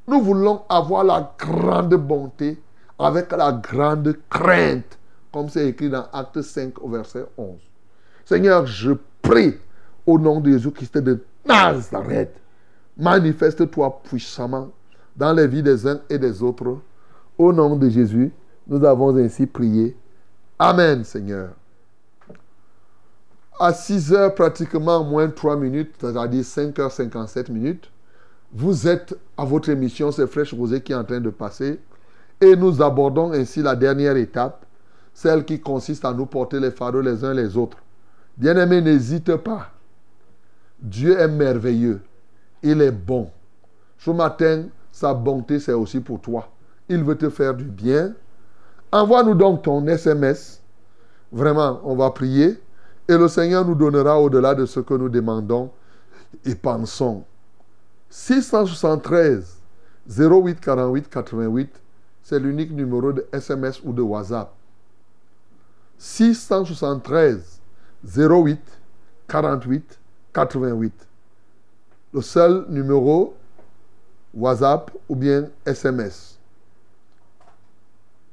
Nous 0.07 0.21
voulons 0.21 0.61
avoir 0.69 1.03
la 1.03 1.33
grande 1.37 1.95
bonté 1.95 2.61
avec 2.97 3.31
la 3.31 3.51
grande 3.51 4.17
crainte, 4.29 4.97
comme 5.31 5.49
c'est 5.49 5.67
écrit 5.67 5.89
dans 5.89 6.05
Acte 6.13 6.41
5 6.41 6.81
au 6.81 6.89
verset 6.89 7.25
11. 7.37 7.57
Seigneur, 8.27 8.65
je 8.65 8.91
prie 9.21 9.55
au 10.05 10.19
nom 10.19 10.41
de 10.41 10.51
Jésus-Christ 10.51 10.97
de 10.97 11.23
Nazareth, 11.45 12.35
manifeste-toi 12.97 14.01
puissamment 14.03 14.69
dans 15.15 15.31
les 15.31 15.47
vies 15.47 15.63
des 15.63 15.87
uns 15.87 16.01
et 16.09 16.17
des 16.19 16.43
autres. 16.43 16.79
Au 17.37 17.53
nom 17.53 17.77
de 17.77 17.87
Jésus, 17.87 18.33
nous 18.67 18.83
avons 18.83 19.15
ainsi 19.15 19.45
prié. 19.45 19.95
Amen, 20.59 21.05
Seigneur. 21.05 21.51
À 23.57 23.71
6 23.71 24.11
heures, 24.11 24.35
pratiquement 24.35 25.05
moins 25.05 25.29
3 25.29 25.55
minutes, 25.55 25.93
c'est-à-dire 25.97 26.43
5 26.43 26.77
heures 26.79 26.91
57 26.91 27.47
minutes, 27.47 27.89
vous 28.51 28.89
êtes 28.89 29.17
à 29.37 29.45
votre 29.45 29.69
émission, 29.69 30.11
c'est 30.11 30.27
Fraîche 30.27 30.53
Rosée 30.53 30.81
qui 30.81 30.91
est 30.91 30.95
en 30.95 31.05
train 31.05 31.21
de 31.21 31.29
passer. 31.29 31.79
Et 32.41 32.57
nous 32.57 32.81
abordons 32.81 33.31
ainsi 33.31 33.61
la 33.61 33.77
dernière 33.77 34.17
étape, 34.17 34.65
celle 35.13 35.45
qui 35.45 35.61
consiste 35.61 36.03
à 36.03 36.11
nous 36.11 36.25
porter 36.25 36.59
les 36.59 36.71
fardeaux 36.71 36.99
les 36.99 37.23
uns 37.23 37.33
les 37.33 37.55
autres. 37.55 37.77
Bien-aimé, 38.37 38.81
n'hésite 38.81 39.35
pas. 39.37 39.71
Dieu 40.79 41.19
est 41.19 41.27
merveilleux. 41.27 42.01
Il 42.61 42.81
est 42.81 42.91
bon. 42.91 43.31
Ce 43.97 44.11
matin, 44.11 44.65
sa 44.91 45.13
bonté, 45.13 45.59
c'est 45.59 45.73
aussi 45.73 45.99
pour 45.99 46.21
toi. 46.21 46.49
Il 46.87 47.03
veut 47.03 47.17
te 47.17 47.29
faire 47.29 47.53
du 47.53 47.65
bien. 47.65 48.13
Envoie-nous 48.91 49.33
donc 49.33 49.63
ton 49.63 49.85
SMS. 49.87 50.61
Vraiment, 51.31 51.81
on 51.83 51.95
va 51.95 52.11
prier. 52.11 52.61
Et 53.07 53.17
le 53.17 53.27
Seigneur 53.27 53.65
nous 53.65 53.75
donnera 53.75 54.19
au-delà 54.19 54.53
de 54.53 54.65
ce 54.65 54.79
que 54.79 54.93
nous 54.93 55.09
demandons 55.09 55.71
et 56.45 56.55
pensons. 56.55 57.23
673 58.09 59.57
08 60.09 60.59
48 60.61 61.09
88, 61.09 61.81
c'est 62.23 62.39
l'unique 62.39 62.71
numéro 62.71 63.11
de 63.11 63.25
SMS 63.31 63.81
ou 63.83 63.93
de 63.93 64.01
WhatsApp. 64.01 64.53
673 65.97 67.56
08 68.05 68.59
48 69.27 69.99
88. 70.33 70.93
Le 72.13 72.21
seul 72.21 72.65
numéro 72.69 73.35
WhatsApp 74.33 74.91
ou 75.09 75.15
bien 75.15 75.49
SMS. 75.65 76.37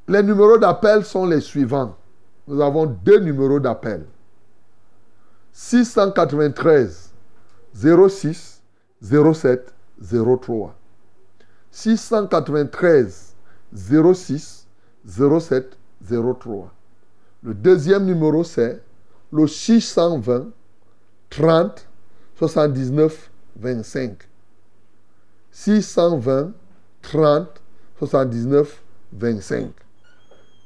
Les 0.06 0.22
numéros 0.22 0.58
d'appel 0.58 1.04
sont 1.04 1.26
les 1.26 1.40
suivants. 1.40 1.96
Nous 2.46 2.60
avons 2.60 2.84
deux 2.84 3.20
numéros 3.20 3.58
d'appel. 3.58 4.04
693 5.52 7.12
06 7.74 8.62
07 9.02 9.74
03. 10.00 10.74
693 11.70 13.34
06 13.74 14.66
07 15.06 15.78
03. 16.02 16.72
Le 17.42 17.54
deuxième 17.54 18.04
numéro, 18.04 18.44
c'est 18.44 18.82
le 19.34 19.48
620 19.48 20.52
30 21.28 21.88
79 22.38 23.30
25. 23.56 24.28
620 25.50 26.54
30 27.02 27.60
79 27.98 28.82
25. 29.12 29.72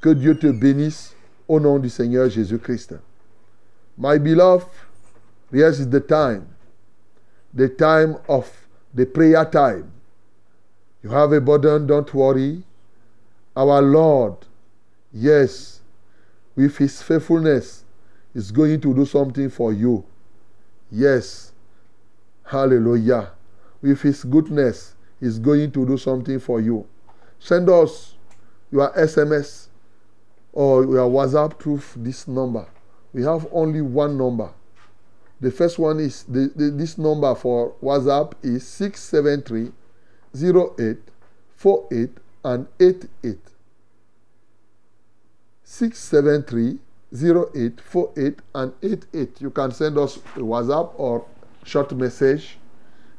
Que 0.01 0.09
Dieu 0.09 0.37
te 0.37 0.47
bénisse 0.47 1.15
au 1.47 1.59
nom 1.59 1.79
du 1.79 1.89
Seigneur 1.89 2.29
Jésus-Christ. 2.29 2.95
My 3.97 4.19
beloved, 4.19 4.67
yes, 5.51 5.79
is 5.79 5.89
the 5.89 5.99
time. 5.99 6.45
The 7.53 7.67
time 7.67 8.17
of 8.27 8.49
the 8.93 9.05
prayer 9.05 9.45
time. 9.45 9.91
You 11.01 11.09
have 11.09 11.33
a 11.33 11.41
burden, 11.41 11.87
don't 11.87 12.13
worry. 12.13 12.63
Our 13.55 13.81
Lord, 13.81 14.45
yes, 15.11 15.81
with 16.55 16.77
His 16.77 17.01
faithfulness, 17.01 17.83
is 18.33 18.51
going 18.51 18.81
to 18.81 18.93
do 18.93 19.05
something 19.05 19.49
for 19.49 19.73
you. 19.73 20.05
Yes, 20.91 21.53
hallelujah. 22.45 23.31
With 23.81 24.01
His 24.01 24.23
goodness, 24.23 24.95
is 25.21 25.39
going 25.39 25.71
to 25.71 25.85
do 25.85 25.97
something 25.97 26.39
for 26.39 26.61
you. 26.61 26.85
Send 27.39 27.69
us 27.69 28.15
your 28.71 28.91
SMS 28.93 29.67
or 30.53 30.83
your 30.83 31.09
WhatsApp 31.09 31.59
through 31.59 31.81
this 31.95 32.27
number. 32.27 32.67
We 33.13 33.23
have 33.23 33.47
only 33.51 33.81
one 33.81 34.17
number. 34.17 34.51
The 35.41 35.51
first 35.51 35.79
one 35.79 35.99
is 35.99 36.23
the, 36.23 36.51
the, 36.55 36.69
this 36.71 36.97
number 36.97 37.33
for 37.35 37.73
WhatsApp 37.81 38.33
is 38.43 38.67
673 38.67 39.71
08 40.79 40.97
48 41.55 42.09
and 42.43 42.67
88. 42.79 43.37
673 45.63 46.79
0848 47.13 48.39
and 48.55 48.73
88. 48.83 49.41
You 49.41 49.49
can 49.49 49.71
send 49.71 49.97
us 49.97 50.17
a 50.17 50.39
WhatsApp 50.39 50.93
or 50.97 51.25
short 51.63 51.91
message, 51.93 52.57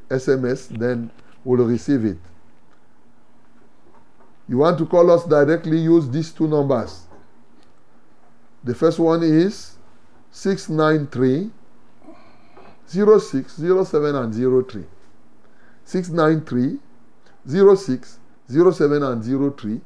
SMS, 0.09 0.67
then 0.77 1.11
we'll 1.43 1.65
receive 1.65 2.05
it. 2.05 2.17
You 4.47 4.57
want 4.57 4.77
to 4.79 4.85
call 4.85 5.11
us 5.11 5.25
directly, 5.25 5.77
use 5.77 6.09
these 6.09 6.31
two 6.31 6.47
numbers. 6.47 7.07
The 8.63 8.75
first 8.75 8.99
one 8.99 9.23
is 9.23 9.77
693 10.31 11.51
06 12.87 13.53
07 13.53 14.15
and 14.15 14.33
03. 14.69 14.85
693 15.85 16.79
06 17.75 18.19
07 18.49 19.03
and 19.03 19.57
03. 19.57 19.81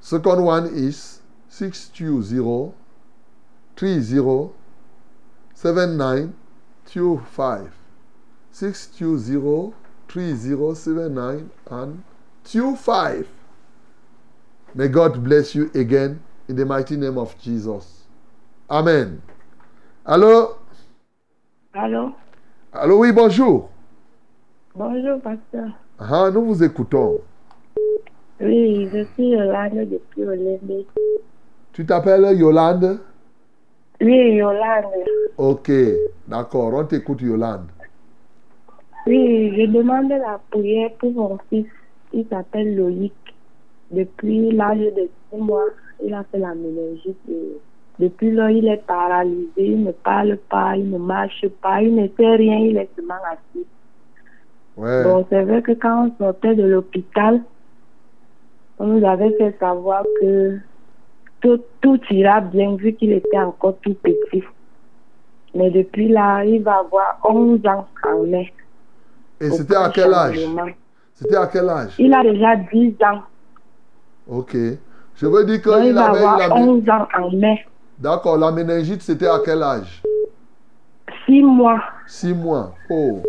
Second 0.00 0.42
one 0.42 0.66
is 0.66 1.20
620 1.48 2.74
30 3.80 4.52
7925. 5.54 7.72
620 8.52 9.72
30 10.06 10.74
79 10.74 11.50
and 11.70 12.02
25. 12.44 13.26
May 14.74 14.88
God 14.88 15.24
bless 15.24 15.54
you 15.54 15.70
again 15.74 16.20
in 16.46 16.56
the 16.56 16.66
mighty 16.66 16.98
name 16.98 17.16
of 17.16 17.40
Jesus. 17.40 18.04
Amen. 18.68 19.22
Allô? 20.04 20.58
Allô 21.74 22.12
Allô, 22.74 22.98
oui, 22.98 23.12
bonjour. 23.12 23.70
Bonjour, 24.74 25.22
pasteur. 25.22 25.70
Ah, 25.98 26.30
nous 26.30 26.44
vous 26.44 26.62
écoutons. 26.62 27.22
Oui, 28.40 28.90
je 28.92 29.06
suis 29.14 29.30
Yolande 29.30 29.88
depuis 29.88 30.24
Olymbe. 30.24 30.84
Tu 31.72 31.86
t'appelles 31.86 32.36
Yolande? 32.36 33.00
Oui, 34.00 34.34
Yolande. 34.36 34.86
Ok, 35.36 35.70
d'accord, 36.26 36.72
on 36.74 36.84
t'écoute 36.84 37.20
Yolande. 37.20 37.66
Oui, 39.06 39.52
je 39.56 39.66
demande 39.66 40.10
la 40.10 40.40
prière 40.50 40.90
pour 40.98 41.12
mon 41.12 41.38
fils. 41.48 41.66
Il 42.12 42.26
s'appelle 42.28 42.76
Loïc. 42.76 43.12
Depuis 43.90 44.52
l'âge 44.52 44.78
de 44.78 45.08
6 45.32 45.36
mois, 45.40 45.66
il 46.02 46.14
a 46.14 46.24
fait 46.24 46.38
la 46.38 46.54
méningite. 46.54 47.18
depuis 47.98 48.30
là, 48.30 48.50
il 48.50 48.66
est 48.68 48.84
paralysé, 48.86 49.50
il 49.58 49.84
ne 49.84 49.92
parle 49.92 50.38
pas, 50.48 50.76
il 50.76 50.90
ne 50.90 50.98
marche 50.98 51.46
pas, 51.60 51.82
il 51.82 51.94
ne 51.94 52.08
fait 52.08 52.36
rien, 52.36 52.58
il 52.58 52.76
est 52.78 52.88
seulement 52.96 53.14
assis. 53.30 53.66
Ouais. 54.76 55.04
Bon, 55.04 55.26
c'est 55.28 55.42
vrai 55.42 55.60
que 55.60 55.72
quand 55.72 56.06
on 56.06 56.24
sortait 56.24 56.54
de 56.54 56.62
l'hôpital, 56.62 57.42
on 58.78 58.86
nous 58.86 59.06
avait 59.06 59.36
fait 59.36 59.56
savoir 59.58 60.04
que 60.20 60.58
tout, 61.40 61.60
tout 61.80 62.00
ira 62.10 62.40
bien 62.40 62.74
vu 62.76 62.94
qu'il 62.94 63.12
était 63.12 63.38
encore 63.38 63.76
tout 63.82 63.94
petit. 63.94 64.44
Mais 65.54 65.70
depuis 65.70 66.08
là, 66.08 66.44
il 66.44 66.62
va 66.62 66.78
avoir 66.78 67.18
11 67.24 67.66
ans 67.66 67.86
en 68.06 68.22
mai. 68.24 68.52
Et 69.40 69.50
c'était 69.50 69.76
à 69.76 69.90
quel 69.92 70.12
âge? 70.12 70.38
C'était 71.14 71.36
à 71.36 71.46
quel 71.46 71.68
âge? 71.68 71.94
Il 71.98 72.14
a 72.14 72.22
déjà 72.22 72.56
10 72.56 72.94
ans. 73.04 73.22
Ok. 74.28 74.56
Je 75.16 75.26
veux 75.26 75.44
dire 75.44 75.56
il 75.56 75.60
qu'il 75.60 75.94
va 75.94 76.04
avait 76.04 76.18
avoir 76.18 76.38
la... 76.38 76.54
11 76.54 76.88
ans 76.88 77.08
en 77.18 77.30
mai. 77.30 77.66
D'accord, 77.98 78.38
la 78.38 78.52
méningite, 78.52 79.02
c'était 79.02 79.26
à 79.26 79.40
quel 79.44 79.62
âge? 79.62 80.02
6 81.26 81.42
mois. 81.42 81.80
Six 82.06 82.34
mois. 82.34 82.74
Oh, 82.88 83.22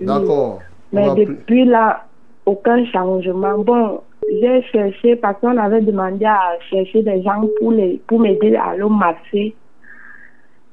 d'accord. 0.00 0.60
Mais 0.92 1.14
depuis 1.14 1.64
là, 1.64 2.04
aucun 2.44 2.84
changement. 2.86 3.58
Bon, 3.58 4.00
j'ai 4.30 4.62
cherché 4.72 5.16
parce 5.16 5.40
qu'on 5.40 5.56
avait 5.56 5.80
demandé 5.80 6.24
à 6.24 6.58
chercher 6.70 7.02
des 7.02 7.22
gens 7.22 7.42
pour 7.58 7.72
les 7.72 8.00
pour 8.06 8.20
m'aider 8.20 8.56
à 8.56 8.74
au 8.84 8.88
marché. 8.88 9.54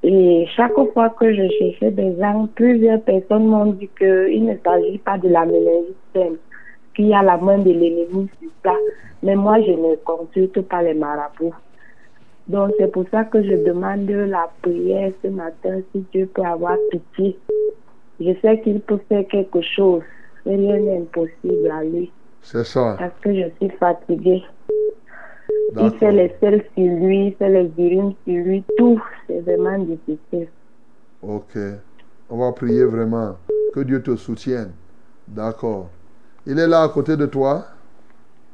Et 0.04 0.46
chaque 0.56 0.76
fois 0.94 1.10
que 1.10 1.34
je 1.34 1.48
cherchais 1.58 1.92
des 1.92 2.16
gens, 2.20 2.48
plusieurs 2.54 3.02
personnes 3.02 3.48
m'ont 3.48 3.74
dit 3.74 3.90
qu'il 3.98 4.46
ne 4.46 4.56
s'agit 4.64 5.00
pas 5.00 5.18
de 5.18 5.30
la 5.30 5.46
méningite 5.46 5.96
saine, 6.14 6.36
qu'il 6.96 7.08
y 7.08 7.14
a 7.14 7.24
la 7.24 7.38
main 7.38 7.58
de 7.58 7.72
l'ennemi 7.72 8.30
sur 8.40 8.50
ça. 8.64 8.76
Mais 9.24 9.36
moi, 9.36 9.60
je 9.62 9.72
ne 9.72 9.96
consulte 9.96 10.62
pas 10.62 10.84
les 10.84 10.94
marabouts. 10.94 11.56
Donc, 12.48 12.72
c'est 12.78 12.92
pour 12.92 13.06
ça 13.10 13.24
que 13.24 13.42
je 13.42 13.56
demande 13.64 14.08
la 14.08 14.48
prière 14.62 15.12
ce 15.24 15.30
matin, 15.30 15.80
si 15.92 16.06
Dieu 16.14 16.30
peut 16.32 16.44
avoir 16.44 16.78
pitié. 16.92 17.36
Je 18.20 18.32
sais 18.44 18.60
qu'il 18.62 18.82
peut 18.82 19.00
faire 19.10 19.26
quelque 19.28 19.62
chose. 19.62 20.04
Rien 20.46 20.78
n'est 20.78 20.98
impossible 20.98 21.72
à 21.72 21.84
lui. 21.84 22.12
C'est 22.46 22.64
ça. 22.64 22.96
Parce 23.00 23.20
que 23.22 23.34
je 23.34 23.50
suis 23.60 23.76
fatiguée. 23.78 24.44
Il 25.78 25.92
fait 25.98 26.12
les 26.12 26.36
selles 26.40 26.64
sur 26.76 26.86
lui, 26.86 27.28
il 27.28 27.36
fait 27.36 27.50
les 27.50 27.72
urines 27.78 28.14
sur 28.24 28.36
lui, 28.36 28.64
tout. 28.78 29.02
C'est 29.26 29.42
vraiment 29.42 29.80
difficile. 29.80 30.48
Ok. 31.24 31.58
On 32.30 32.38
va 32.38 32.52
prier 32.52 32.86
vraiment. 32.86 33.36
Que 33.74 33.80
Dieu 33.80 34.02
te 34.02 34.16
soutienne. 34.16 34.72
D'accord. 35.28 35.90
Il 36.46 36.60
est 36.60 36.68
là 36.68 36.84
à 36.84 36.90
côté 36.90 37.18
de 37.18 37.26
toi? 37.26 37.66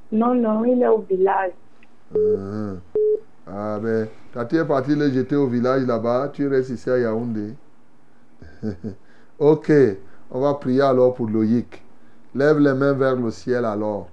Non, 0.10 0.36
non, 0.36 0.64
il 0.64 0.82
est 0.82 0.88
au 0.88 1.00
village. 1.00 1.52
Mhm. 2.16 2.80
Ah 3.46 3.78
ben, 3.84 4.08
tati 4.34 4.56
est 4.56 4.66
parti 4.66 4.96
le 4.96 5.12
jeter 5.12 5.36
au 5.36 5.48
village 5.48 5.86
là-bas. 5.86 6.30
Tu 6.32 6.48
restes 6.48 6.70
ici 6.70 6.90
à 6.90 6.98
Yaoundé. 6.98 7.56
ok. 9.40 9.72
On 10.32 10.40
va 10.40 10.54
prier 10.54 10.82
alors 10.82 11.14
pour 11.14 11.28
Loïc. 11.28 11.84
Lève 12.34 12.60
les 12.60 12.74
mains 12.74 12.94
vers 12.94 13.16
le 13.16 13.30
ciel 13.32 13.66
alors. 13.66 14.10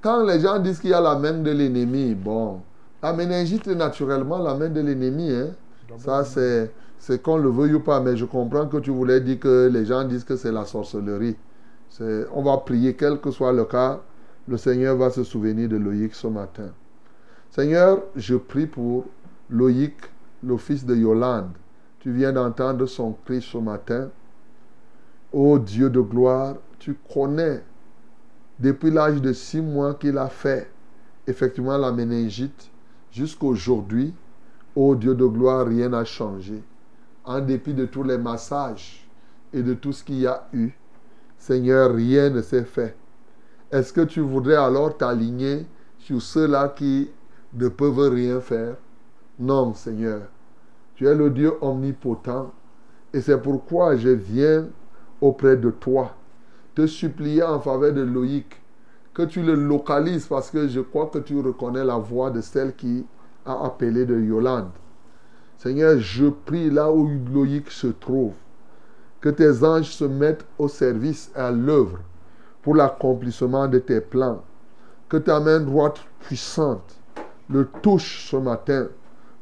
Quand 0.00 0.24
les 0.24 0.40
gens 0.40 0.58
disent 0.58 0.78
qu'il 0.78 0.90
y 0.90 0.94
a 0.94 1.00
la 1.00 1.16
main 1.16 1.32
de 1.32 1.50
l'ennemi, 1.50 2.14
bon, 2.14 2.60
la 3.02 3.12
méningite 3.12 3.66
est 3.66 3.74
naturellement 3.74 4.38
la 4.38 4.54
main 4.54 4.68
de 4.68 4.80
l'ennemi. 4.80 5.32
Hein? 5.32 5.48
Ça, 5.96 6.24
c'est, 6.24 7.22
qu'on 7.22 7.36
le 7.36 7.48
veuille 7.48 7.74
ou 7.74 7.80
pas, 7.80 8.00
mais 8.00 8.16
je 8.16 8.24
comprends 8.24 8.66
que 8.66 8.76
tu 8.76 8.90
voulais 8.90 9.20
dire 9.20 9.40
que 9.40 9.68
les 9.72 9.86
gens 9.86 10.04
disent 10.04 10.24
que 10.24 10.36
c'est 10.36 10.52
la 10.52 10.64
sorcellerie. 10.64 11.36
On 12.32 12.42
va 12.42 12.58
prier, 12.58 12.94
quel 12.94 13.20
que 13.20 13.30
soit 13.30 13.52
le 13.52 13.64
cas, 13.64 14.00
le 14.46 14.56
Seigneur 14.56 14.96
va 14.96 15.10
se 15.10 15.24
souvenir 15.24 15.68
de 15.68 15.76
Loïc 15.76 16.14
ce 16.14 16.26
matin. 16.26 16.70
Seigneur, 17.50 18.02
je 18.14 18.36
prie 18.36 18.66
pour 18.66 19.06
Loïc, 19.50 19.94
le 20.44 20.56
fils 20.56 20.84
de 20.84 20.94
Yolande. 20.94 21.50
Tu 22.00 22.12
viens 22.12 22.32
d'entendre 22.32 22.86
son 22.86 23.16
cri 23.24 23.42
ce 23.42 23.58
matin. 23.58 24.10
Ô 25.32 25.58
Dieu 25.58 25.90
de 25.90 26.00
gloire, 26.00 26.54
tu 26.78 26.96
connais 27.12 27.62
depuis 28.58 28.90
l'âge 28.90 29.20
de 29.20 29.32
six 29.32 29.60
mois 29.60 29.94
qu'il 29.94 30.18
a 30.18 30.28
fait 30.28 30.70
effectivement 31.26 31.76
la 31.76 31.92
méningite 31.92 32.70
jusqu'aujourd'hui. 33.10 34.14
Ô 34.74 34.94
Dieu 34.94 35.14
de 35.14 35.26
gloire, 35.26 35.66
rien 35.66 35.88
n'a 35.88 36.04
changé. 36.04 36.62
En 37.24 37.40
dépit 37.40 37.74
de 37.74 37.84
tous 37.84 38.02
les 38.02 38.18
massages 38.18 39.06
et 39.52 39.62
de 39.62 39.74
tout 39.74 39.92
ce 39.92 40.04
qu'il 40.04 40.20
y 40.20 40.26
a 40.26 40.48
eu, 40.52 40.70
Seigneur, 41.36 41.94
rien 41.94 42.30
ne 42.30 42.42
s'est 42.42 42.64
fait. 42.64 42.96
Est-ce 43.70 43.92
que 43.92 44.00
tu 44.00 44.20
voudrais 44.20 44.56
alors 44.56 44.96
t'aligner 44.96 45.66
sur 45.98 46.22
ceux-là 46.22 46.68
qui 46.68 47.10
ne 47.54 47.68
peuvent 47.68 48.10
rien 48.10 48.40
faire? 48.40 48.76
Non, 49.38 49.74
Seigneur. 49.74 50.22
Tu 50.94 51.06
es 51.06 51.14
le 51.14 51.30
Dieu 51.30 51.52
omnipotent. 51.60 52.52
Et 53.12 53.20
c'est 53.20 53.40
pourquoi 53.40 53.96
je 53.96 54.08
viens 54.08 54.68
auprès 55.20 55.56
de 55.56 55.70
toi, 55.70 56.14
te 56.78 56.86
supplier 56.86 57.42
en 57.42 57.58
faveur 57.58 57.92
de 57.92 58.02
Loïc, 58.02 58.62
que 59.12 59.22
tu 59.22 59.42
le 59.42 59.56
localises 59.56 60.28
parce 60.28 60.48
que 60.48 60.68
je 60.68 60.78
crois 60.78 61.06
que 61.06 61.18
tu 61.18 61.40
reconnais 61.40 61.84
la 61.84 61.96
voix 61.96 62.30
de 62.30 62.40
celle 62.40 62.76
qui 62.76 63.04
a 63.44 63.64
appelé 63.66 64.06
de 64.06 64.16
Yolande. 64.16 64.70
Seigneur, 65.56 65.98
je 65.98 66.26
prie 66.26 66.70
là 66.70 66.92
où 66.92 67.10
Loïc 67.34 67.68
se 67.72 67.88
trouve, 67.88 68.34
que 69.20 69.28
tes 69.28 69.64
anges 69.64 69.90
se 69.90 70.04
mettent 70.04 70.46
au 70.56 70.68
service 70.68 71.32
à 71.34 71.50
l'œuvre 71.50 71.98
pour 72.62 72.76
l'accomplissement 72.76 73.66
de 73.66 73.80
tes 73.80 74.00
plans. 74.00 74.44
Que 75.08 75.16
ta 75.16 75.40
main 75.40 75.58
droite 75.58 75.98
puissante 76.20 76.96
le 77.50 77.66
touche 77.82 78.28
ce 78.30 78.36
matin 78.36 78.86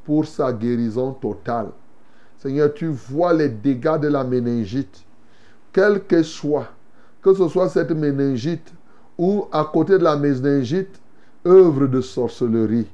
pour 0.05 0.25
sa 0.25 0.55
guérison 0.55 1.13
totale. 1.13 1.69
Seigneur, 2.39 2.73
tu 2.73 2.87
vois 2.87 3.35
les 3.35 3.51
dégâts 3.51 4.01
de 4.01 4.09
la 4.09 4.25
méningite, 4.25 5.05
quel 5.71 6.03
que 6.03 6.23
soit, 6.23 6.69
que 7.27 7.35
ce 7.35 7.49
soit 7.49 7.69
cette 7.69 7.91
méningite 7.91 8.73
ou 9.19 9.49
à 9.51 9.65
côté 9.65 9.99
de 9.99 10.05
la 10.05 10.17
méningite, 10.17 11.01
œuvre 11.45 11.89
de 11.89 12.01
sorcellerie. 12.01 12.87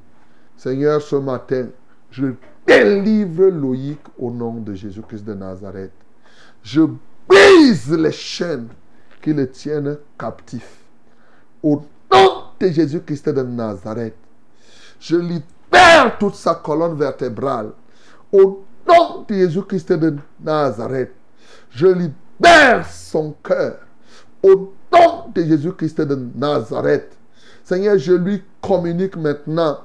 Seigneur, 0.56 1.02
ce 1.02 1.16
matin, 1.16 1.66
je 2.10 2.28
délivre 2.66 3.48
Loïc 3.48 3.98
au 4.18 4.30
nom 4.30 4.54
de 4.54 4.72
Jésus-Christ 4.72 5.24
de 5.26 5.34
Nazareth. 5.34 5.92
Je 6.62 6.80
brise 7.28 7.92
les 7.92 8.10
chaînes 8.10 8.68
qui 9.20 9.34
le 9.34 9.50
tiennent 9.50 9.98
captif. 10.18 10.78
Au 11.62 11.82
nom 12.10 12.44
de 12.58 12.68
Jésus-Christ 12.68 13.28
de 13.28 13.42
Nazareth, 13.42 14.16
je 14.98 15.16
libère 15.16 16.16
toute 16.18 16.36
sa 16.36 16.54
colonne 16.54 16.96
vertébrale. 16.96 17.72
Au 18.32 18.64
nom 18.88 19.26
de 19.28 19.34
Jésus-Christ 19.34 19.92
de 19.92 20.16
Nazareth, 20.42 21.12
je 21.68 21.88
libère 21.88 22.86
son 22.86 23.34
cœur. 23.42 23.76
Au 24.42 24.72
nom 24.92 25.30
de 25.34 25.42
Jésus-Christ 25.44 26.00
de 26.00 26.18
Nazareth, 26.34 27.16
Seigneur, 27.64 27.96
je 27.98 28.12
lui 28.12 28.42
communique 28.60 29.16
maintenant 29.16 29.78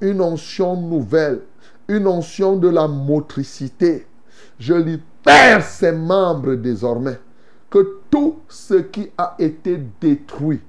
une 0.00 0.20
onction 0.20 0.76
nouvelle, 0.76 1.42
une 1.86 2.06
onction 2.06 2.56
de 2.56 2.68
la 2.68 2.88
motricité. 2.88 4.06
Je 4.58 4.74
libère 4.74 5.62
ses 5.64 5.92
membres 5.92 6.54
désormais. 6.54 7.20
Que 7.70 8.00
tout 8.10 8.38
ce 8.48 8.74
qui 8.74 9.10
a 9.18 9.36
été 9.38 9.80
détruit 10.00 10.60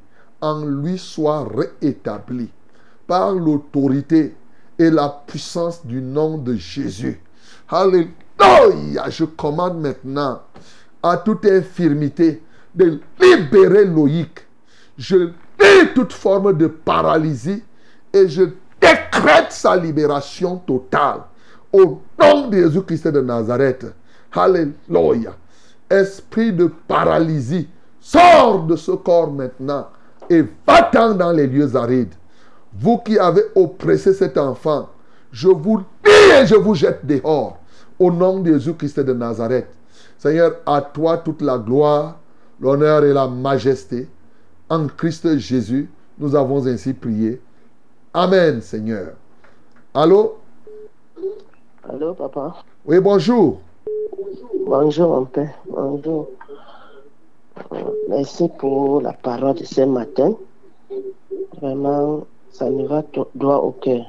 en 0.41 0.65
lui 0.65 0.97
soit 0.97 1.47
réétabli 1.47 2.49
par 3.07 3.33
l'autorité 3.33 4.35
et 4.77 4.89
la 4.89 5.23
puissance 5.25 5.85
du 5.85 6.01
nom 6.01 6.37
de 6.37 6.55
Jésus. 6.55 7.21
Alléluia. 7.69 9.09
Je 9.09 9.25
commande 9.25 9.79
maintenant 9.81 10.41
à 11.01 11.17
toute 11.17 11.45
infirmité 11.45 12.43
de 12.79 12.99
libérer 13.21 13.85
Loïc. 13.85 14.47
Je 14.97 15.17
lis 15.17 15.93
toute 15.93 16.13
forme 16.13 16.57
de 16.57 16.67
paralysie 16.67 17.63
et 18.13 18.27
je 18.27 18.43
décrète 18.81 19.51
sa 19.51 19.75
libération 19.75 20.57
totale. 20.57 21.21
Au 21.71 22.01
nom 22.19 22.47
de 22.47 22.57
Jésus-Christ 22.57 23.09
de 23.09 23.21
Nazareth. 23.21 23.85
Alléluia. 24.31 25.35
Esprit 25.89 26.53
de 26.53 26.71
paralysie, 26.87 27.67
sors 27.99 28.63
de 28.63 28.75
ce 28.75 28.91
corps 28.91 29.31
maintenant 29.31 29.87
et 30.29 30.43
va-t'en 30.65 31.15
dans 31.15 31.31
les 31.31 31.47
lieux 31.47 31.75
arides. 31.75 32.13
Vous 32.73 32.99
qui 32.99 33.17
avez 33.17 33.43
oppressé 33.55 34.13
cet 34.13 34.37
enfant, 34.37 34.89
je 35.31 35.47
vous 35.47 35.79
lis 35.79 36.41
et 36.41 36.45
je 36.45 36.55
vous 36.55 36.75
jette 36.75 37.05
dehors. 37.05 37.57
Au 37.97 38.11
nom 38.11 38.39
de 38.39 38.53
Jésus-Christ 38.53 38.99
de 39.01 39.13
Nazareth. 39.13 39.67
Seigneur, 40.17 40.57
à 40.65 40.81
toi 40.81 41.17
toute 41.17 41.41
la 41.41 41.57
gloire, 41.57 42.19
l'honneur 42.59 43.03
et 43.03 43.13
la 43.13 43.27
majesté. 43.27 44.07
En 44.69 44.87
Christ 44.87 45.37
Jésus, 45.37 45.89
nous 46.17 46.35
avons 46.35 46.65
ainsi 46.67 46.93
prié. 46.93 47.41
Amen, 48.13 48.61
Seigneur. 48.61 49.13
Allô? 49.93 50.37
Allô, 51.87 52.13
papa? 52.13 52.63
Oui, 52.85 52.99
bonjour. 52.99 53.59
Bonjour, 54.65 55.09
mon 55.09 55.25
père. 55.25 55.53
Bonjour. 55.69 56.29
Euh, 57.71 57.77
Merci 58.09 58.47
pour 58.59 59.01
la 59.01 59.13
parole 59.13 59.55
de 59.55 59.63
ce 59.65 59.81
matin. 59.81 60.33
Vraiment, 61.61 62.25
ça 62.51 62.69
me 62.69 62.85
va 62.87 63.03
droit 63.35 63.57
au 63.57 63.71
cœur. 63.71 64.05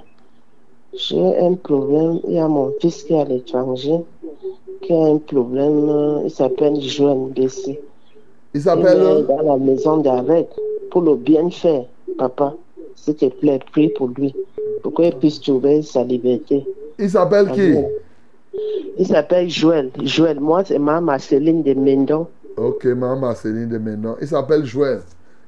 J'ai 0.93 1.39
un 1.39 1.55
problème. 1.55 2.21
Il 2.27 2.35
y 2.35 2.39
a 2.39 2.49
mon 2.49 2.73
fils 2.81 3.05
qui 3.05 3.15
est 3.15 3.21
à 3.21 3.25
l'étranger, 3.25 4.01
qui 4.83 4.93
a 4.93 5.05
un 5.07 5.19
problème. 5.19 6.23
Il 6.25 6.31
s'appelle 6.31 6.81
Joël 6.81 7.33
Bessie. 7.33 7.79
Il 8.55 8.59
Il 8.59 8.63
s'appelle. 8.63 9.01
est 9.03 9.23
dans 9.23 9.43
la 9.43 9.57
maison 9.59 9.99
d'arrêt 9.99 10.49
pour 10.91 11.03
le 11.03 11.15
bien 11.17 11.49
faire, 11.51 11.85
papa. 12.19 12.55
S'il 12.97 13.15
te 13.15 13.27
plaît, 13.27 13.61
prie 13.73 13.89
pour 13.91 14.09
lui, 14.09 14.35
pour 14.83 14.93
qu'il 14.95 15.15
puisse 15.17 15.41
trouver 15.41 15.83
sa 15.83 16.03
liberté. 16.05 16.67
Il 16.99 17.09
s'appelle 17.09 17.51
qui? 17.53 17.75
Il 18.99 19.07
s'appelle 19.07 19.49
Joël. 19.49 19.91
Joël, 20.03 20.41
moi, 20.41 20.65
c'est 20.65 20.79
ma 20.79 21.01
Marceline 21.01 21.63
de 21.63 21.73
Mendon. 21.75 22.27
Ok, 22.57 22.85
maman 22.87 23.17
Marceline 23.17 23.69
de 23.69 23.79
maintenant. 23.79 24.17
Il 24.21 24.27
s'appelle 24.27 24.65
Joël. 24.65 25.01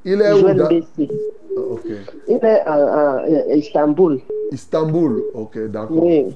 Il 0.05 0.21
est 0.23 0.33
où 0.33 0.39
Joël 0.39 0.57
dans- 0.57 0.69
Bessie. 0.69 1.11
Ok. 1.57 1.85
Il 2.29 2.37
est 2.37 2.45
à, 2.45 2.73
à- 2.73 3.17
à 3.19 3.55
Istanbul. 3.55 4.21
Istanbul. 4.53 5.23
Ok, 5.35 5.59
d'accord. 5.69 6.03
Oui. 6.05 6.27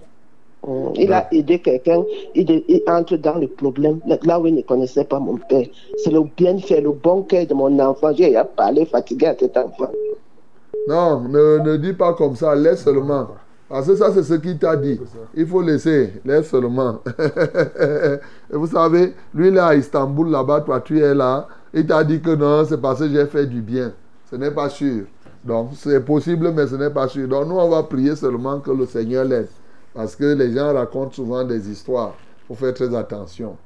Mm, 0.67 0.89
Il 0.97 1.13
a 1.13 1.29
aidé 1.33 1.59
quelqu'un, 1.61 2.03
il, 2.35 2.83
entre 2.89 3.17
dans 3.17 3.37
le 3.39 3.47
problème, 3.47 4.01
là- 4.07 4.19
là 4.25 4.41
où 4.41 4.47
il 4.47 4.55
ne 4.55 4.63
connaissait 4.63 5.05
pas 5.05 5.21
mon 5.21 5.37
père. 5.37 5.67
C'est 5.99 6.11
le 6.11 6.23
bienfait, 6.37 6.81
le 6.81 6.91
bon 6.93 7.23
cœur 7.23 7.47
de 7.47 7.55
mon 7.55 7.79
enfant. 7.79 8.13
J'ai 8.15 8.37
parlé 8.57 8.85
fatigué 8.87 9.27
à 9.27 9.37
cet 9.39 9.57
enfant. 9.57 9.91
Non, 10.89 11.21
ne, 11.29 11.59
ne 11.59 11.77
dis 11.77 11.93
pas 11.93 12.13
comme 12.15 12.37
ça. 12.37 12.55
Laisse 12.55 12.83
seulement. 12.85 13.29
Parce 13.69 13.87
que 13.89 13.97
ça, 13.97 14.13
c'est 14.13 14.23
ce 14.23 14.35
qu'il 14.35 14.59
t'a 14.59 14.77
dit. 14.77 15.01
Il 15.35 15.47
faut 15.47 15.61
laisser. 15.63 16.13
Laisse 16.25 16.49
seulement. 16.49 17.01
Et 18.53 18.57
vous 18.57 18.67
savez, 18.69 19.13
lui, 19.35 19.49
il 19.49 19.57
est 19.57 19.61
à 19.61 19.75
Istanbul, 19.75 20.31
là-bas. 20.31 20.61
Toi, 20.61 20.81
tu 20.81 21.01
es 21.01 21.15
là. 21.15 21.49
Il 21.75 21.87
t'a 21.87 22.05
dit 22.05 22.21
que 22.21 22.31
non, 22.35 22.65
c'est 22.65 22.81
parce 22.81 23.01
que 23.01 23.09
j'ai 23.09 23.27
fait 23.27 23.47
du 23.47 23.61
bien. 23.61 23.93
Ce 24.31 24.37
n'est 24.37 24.53
pas 24.53 24.69
sûr. 24.69 25.05
Donc, 25.45 25.71
c'est 25.75 26.05
possible, 26.05 26.53
mais 26.55 26.67
ce 26.67 26.77
n'est 26.77 26.91
pas 26.91 27.09
sûr. 27.09 27.27
Donc, 27.29 27.47
nous, 27.49 27.57
on 27.57 27.69
va 27.69 27.83
prier 27.83 28.15
seulement 28.17 28.61
que 28.61 28.71
le 28.71 28.87
Seigneur 28.87 29.25
l'aide. 29.25 29.49
Parce 29.97 30.15
que 30.15 30.25
les 30.25 30.53
gens 30.53 30.75
racontent 30.75 31.13
souvent 31.13 31.43
des 31.43 31.71
histoires. 31.71 32.13
Il 32.43 32.49
faut 32.49 32.55
faire 32.55 32.75
très 32.75 32.95
attention. 32.95 33.57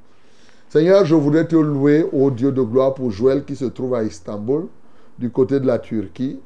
Seigneur, 0.68 1.05
je 1.05 1.16
voudrais 1.16 1.49
te 1.49 1.57
louer, 1.57 2.07
ô 2.12 2.31
Dieu 2.31 2.53
de 2.53 2.62
gloire, 2.62 2.95
pour 2.95 3.11
Joël 3.11 3.45
qui 3.45 3.57
se 3.57 3.64
trouve 3.64 3.97
à 3.97 4.05
Istanbul, 4.05 4.68
du 5.18 5.28
côté 5.31 5.59
de 5.59 5.66
la 5.66 5.81
Turquie. 5.81 6.39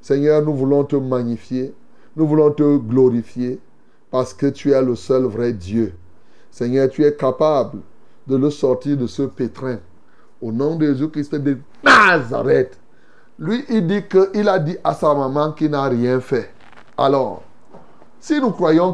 Seigneur, 0.00 0.42
nous 0.42 0.54
voulons 0.54 0.84
te 0.84 0.94
magnifier, 0.94 1.74
nous 2.14 2.24
voulons 2.24 2.52
te 2.52 2.76
glorifier, 2.76 3.58
parce 4.12 4.32
que 4.32 4.46
tu 4.46 4.70
es 4.70 4.80
le 4.80 4.94
seul 4.94 5.24
vrai 5.24 5.52
Dieu. 5.52 5.92
Seigneur, 6.52 6.88
tu 6.88 7.04
es 7.04 7.12
capable 7.12 7.80
de 8.28 8.36
le 8.36 8.48
sortir 8.48 8.96
de 8.96 9.08
ce 9.08 9.22
pétrin. 9.22 9.78
Au 10.40 10.52
nom 10.52 10.76
de 10.76 10.86
Jésus-Christ 10.86 11.34
de 11.34 11.58
Nazareth. 11.82 12.78
Lui, 13.40 13.64
il 13.68 13.88
dit 13.88 14.04
qu'il 14.04 14.48
a 14.48 14.60
dit 14.60 14.76
à 14.84 14.94
sa 14.94 15.12
maman 15.14 15.50
qu'il 15.50 15.70
n'a 15.72 15.88
rien 15.88 16.20
fait. 16.20 16.50
Alors, 16.96 17.42
si 18.20 18.40
nous 18.40 18.52
croyons 18.52 18.92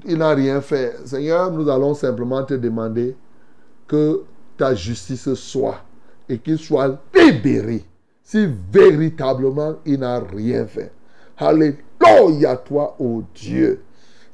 qu'il 0.00 0.18
n'a 0.18 0.30
rien 0.30 0.60
fait, 0.60 0.96
Seigneur, 1.04 1.50
nous 1.50 1.68
allons 1.68 1.94
simplement 1.94 2.44
te 2.44 2.54
demander 2.54 3.16
que 3.86 4.22
ta 4.56 4.74
justice 4.74 5.32
soit 5.34 5.80
et 6.28 6.38
qu'il 6.38 6.58
soit 6.58 6.98
libéré 7.14 7.84
si 8.22 8.48
véritablement 8.72 9.76
il 9.84 10.00
n'a 10.00 10.18
rien 10.18 10.66
fait. 10.66 10.92
Alléluia 11.38 12.56
toi, 12.56 12.96
ô 12.98 13.22
Dieu. 13.34 13.82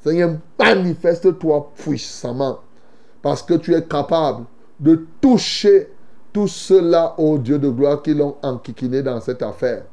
Seigneur, 0.03 0.37
manifeste-toi 0.59 1.71
puissamment 1.75 2.59
parce 3.21 3.43
que 3.43 3.53
tu 3.53 3.73
es 3.73 3.83
capable 3.83 4.45
de 4.79 5.05
toucher 5.21 5.89
tous 6.33 6.47
ceux-là, 6.47 7.13
ô 7.17 7.37
Dieu 7.37 7.59
de 7.59 7.69
gloire, 7.69 8.01
qui 8.01 8.13
l'ont 8.13 8.35
enquiquiné 8.41 9.03
dans 9.03 9.21
cette 9.21 9.43
affaire. 9.43 9.85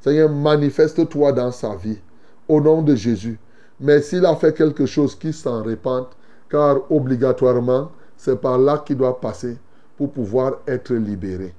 Seigneur, 0.00 0.30
manifeste-toi 0.30 1.32
dans 1.32 1.50
sa 1.50 1.74
vie, 1.74 1.98
au 2.46 2.60
nom 2.60 2.82
de 2.82 2.94
Jésus. 2.94 3.38
Mais 3.80 4.00
s'il 4.02 4.26
a 4.26 4.34
fait 4.34 4.56
quelque 4.56 4.86
chose 4.86 5.14
qui 5.14 5.32
s'en 5.32 5.62
répande, 5.62 6.06
car 6.50 6.90
obligatoirement, 6.90 7.90
c'est 8.16 8.40
par 8.40 8.58
là 8.58 8.78
qu'il 8.78 8.96
doit 8.96 9.20
passer 9.20 9.56
pour 9.96 10.10
pouvoir 10.10 10.54
être 10.66 10.94
libéré. 10.94 11.54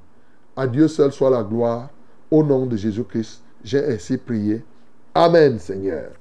À 0.55 0.67
Dieu 0.67 0.87
seul 0.87 1.11
soit 1.11 1.29
la 1.29 1.43
gloire. 1.43 1.89
Au 2.31 2.43
nom 2.43 2.65
de 2.65 2.75
Jésus-Christ, 2.75 3.41
j'ai 3.63 3.83
ainsi 3.85 4.17
prié. 4.17 4.63
Amen, 5.15 5.57
Seigneur. 5.57 6.11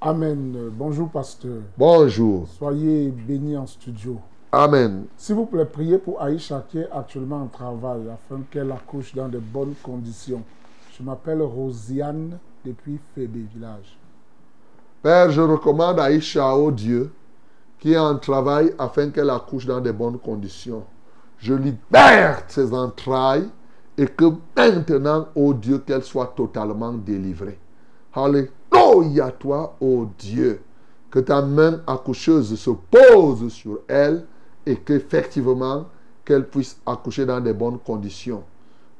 Amen. 0.00 0.70
Bonjour, 0.72 1.08
pasteur. 1.10 1.60
Bonjour. 1.76 2.48
Soyez 2.48 3.10
bénis 3.10 3.56
en 3.56 3.66
studio. 3.66 4.18
Amen. 4.50 5.04
S'il 5.16 5.34
vous 5.34 5.46
plaît, 5.46 5.66
priez 5.66 5.98
pour 5.98 6.22
Aïcha 6.22 6.64
qui 6.68 6.78
est 6.78 6.88
actuellement 6.90 7.42
en 7.42 7.46
travail 7.46 8.00
afin 8.10 8.40
qu'elle 8.50 8.72
accouche 8.72 9.14
dans 9.14 9.28
de 9.28 9.38
bonnes 9.38 9.74
conditions. 9.82 10.42
Je 10.96 11.02
m'appelle 11.02 11.42
Rosiane 11.42 12.38
depuis 12.64 12.98
Fébé 13.14 13.44
Village. 13.54 13.98
Père, 15.02 15.30
je 15.30 15.40
recommande 15.40 16.00
Aïcha 16.00 16.54
au 16.54 16.70
Dieu 16.70 17.12
qui 17.78 17.92
est 17.92 17.98
en 17.98 18.18
travail 18.18 18.74
afin 18.78 19.10
qu'elle 19.10 19.30
accouche 19.30 19.66
dans 19.66 19.80
de 19.80 19.92
bonnes 19.92 20.18
conditions. 20.18 20.84
Je 21.38 21.54
libère 21.54 22.42
ses 22.48 22.74
entrailles 22.74 23.48
et 23.96 24.06
que 24.06 24.24
maintenant, 24.56 25.28
ô 25.34 25.54
Dieu, 25.54 25.78
qu'elle 25.78 26.02
soit 26.02 26.32
totalement 26.36 26.92
délivrée. 26.92 27.58
Alléluia 28.12 29.30
toi, 29.30 29.76
ô 29.80 30.08
Dieu, 30.18 30.60
que 31.10 31.20
ta 31.20 31.42
main 31.42 31.80
accoucheuse 31.86 32.58
se 32.58 32.70
pose 32.70 33.48
sur 33.52 33.80
elle 33.86 34.24
et 34.66 34.76
qu'effectivement, 34.76 35.86
qu'elle 36.24 36.46
puisse 36.46 36.78
accoucher 36.84 37.24
dans 37.24 37.40
de 37.40 37.52
bonnes 37.52 37.78
conditions. 37.78 38.42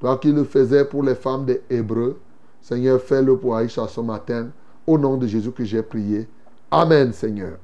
Toi 0.00 0.16
qui 0.18 0.32
le 0.32 0.44
faisais 0.44 0.84
pour 0.84 1.02
les 1.02 1.16
femmes 1.16 1.44
des 1.44 1.62
Hébreux, 1.68 2.18
Seigneur, 2.60 3.00
fais-le 3.00 3.36
pour 3.36 3.56
Aïcha 3.56 3.86
ce 3.88 4.00
matin. 4.00 4.48
Au 4.88 4.96
nom 4.96 5.18
de 5.18 5.26
Jésus 5.26 5.52
que 5.52 5.66
j'ai 5.66 5.82
prié. 5.82 6.26
Amen, 6.70 7.12
Seigneur. 7.12 7.58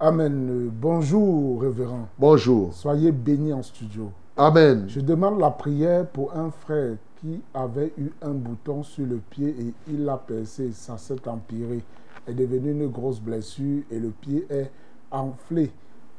Amen. 0.00 0.70
Bonjour, 0.72 1.60
révérend. 1.60 2.08
Bonjour. 2.18 2.72
Soyez 2.72 3.12
bénis 3.12 3.52
en 3.52 3.62
studio. 3.62 4.10
Amen. 4.34 4.86
Je 4.88 5.00
demande 5.00 5.38
la 5.38 5.50
prière 5.50 6.06
pour 6.06 6.34
un 6.34 6.50
frère 6.50 6.96
qui 7.20 7.42
avait 7.52 7.92
eu 7.98 8.10
un 8.22 8.30
bouton 8.30 8.82
sur 8.82 9.04
le 9.04 9.16
pied 9.16 9.48
et 9.50 9.74
il 9.90 10.06
l'a 10.06 10.16
percé. 10.16 10.72
Ça 10.72 10.96
s'est 10.96 11.28
empiré. 11.28 11.82
Est 12.26 12.32
devenu 12.32 12.70
une 12.70 12.88
grosse 12.88 13.20
blessure 13.20 13.82
et 13.90 13.98
le 13.98 14.08
pied 14.08 14.46
est 14.48 14.70
enflé. 15.10 15.70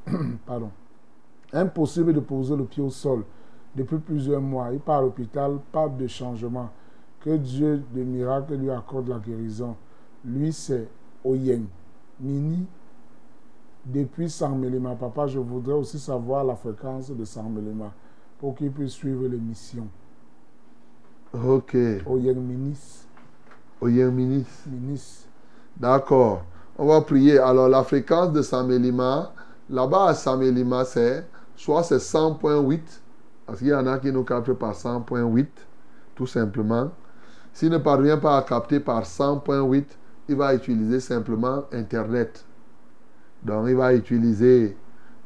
Pardon. 0.45 0.69
Impossible 1.53 2.13
de 2.13 2.19
poser 2.19 2.55
le 2.55 2.65
pied 2.65 2.83
au 2.83 2.91
sol 2.91 3.23
depuis 3.75 3.97
plusieurs 3.97 4.41
mois. 4.41 4.69
Il 4.71 4.79
part 4.79 4.99
à 4.99 5.01
l'hôpital, 5.01 5.57
pas 5.71 5.89
de 5.89 6.05
changement. 6.05 6.69
Que 7.19 7.35
Dieu 7.35 7.81
de 7.95 8.03
miracle 8.03 8.53
lui 8.53 8.69
accorde 8.69 9.09
la 9.09 9.17
guérison. 9.17 9.75
Lui, 10.25 10.51
c'est 10.51 10.87
Oyen. 11.23 11.61
Mini, 12.19 12.65
depuis 13.85 14.29
100 14.29 14.55
mm. 14.55 14.95
Papa, 14.99 15.27
je 15.27 15.39
voudrais 15.39 15.73
aussi 15.73 15.99
savoir 15.99 16.43
la 16.43 16.55
fréquence 16.55 17.11
de 17.11 17.25
100 17.25 17.43
mm 17.43 17.83
pour 18.39 18.55
qu'il 18.55 18.71
puisse 18.71 18.93
suivre 18.93 19.27
l'émission. 19.27 19.87
Ok. 21.33 21.75
Oyen 22.05 22.35
Minis. 22.35 23.05
Oyen 23.81 24.11
Minis. 24.11 24.47
Minis. 24.65 25.27
D'accord. 25.77 26.43
On 26.77 26.87
va 26.87 27.01
prier. 27.01 27.37
Alors, 27.37 27.69
la 27.69 27.83
fréquence 27.83 28.31
de 28.31 28.41
Samélima, 28.41 29.33
là-bas 29.69 30.07
à 30.07 30.13
Samélima, 30.13 30.85
c'est 30.85 31.27
soit 31.55 31.83
c'est 31.83 31.97
100.8, 31.97 32.79
parce 33.45 33.59
qu'il 33.59 33.67
y 33.67 33.73
en 33.73 33.87
a 33.87 33.99
qui 33.99 34.11
nous 34.11 34.23
captent 34.23 34.53
par 34.53 34.73
100.8, 34.73 35.47
tout 36.15 36.27
simplement. 36.27 36.91
S'il 37.53 37.69
ne 37.69 37.77
parvient 37.77 38.17
pas 38.17 38.37
à 38.37 38.41
capter 38.41 38.79
par 38.79 39.03
100.8, 39.03 39.85
il 40.27 40.35
va 40.35 40.53
utiliser 40.53 40.99
simplement 40.99 41.63
Internet. 41.71 42.45
Donc, 43.43 43.67
il 43.69 43.75
va 43.75 43.93
utiliser 43.93 44.75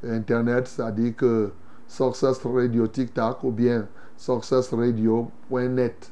Internet, 0.03 0.67
c'est-à-dire 0.67 1.15
que 1.15 1.51
Success 1.87 2.39
Radio 2.45 2.87
TikTok 2.87 3.43
ou 3.43 3.51
bien 3.51 3.87
successradio.net. 4.17 6.11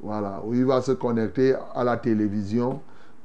Voilà, 0.00 0.42
où 0.44 0.54
il 0.54 0.64
va 0.64 0.82
se 0.82 0.92
connecter 0.92 1.54
à 1.74 1.84
la 1.84 1.96
télévision, 1.96 2.80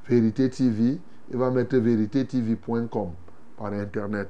Vérité 0.07 0.49
TV, 0.49 0.99
il 1.29 1.37
va 1.37 1.49
mettre 1.49 1.77
véritétv.com 1.77 3.09
par 3.57 3.73
Internet. 3.73 4.29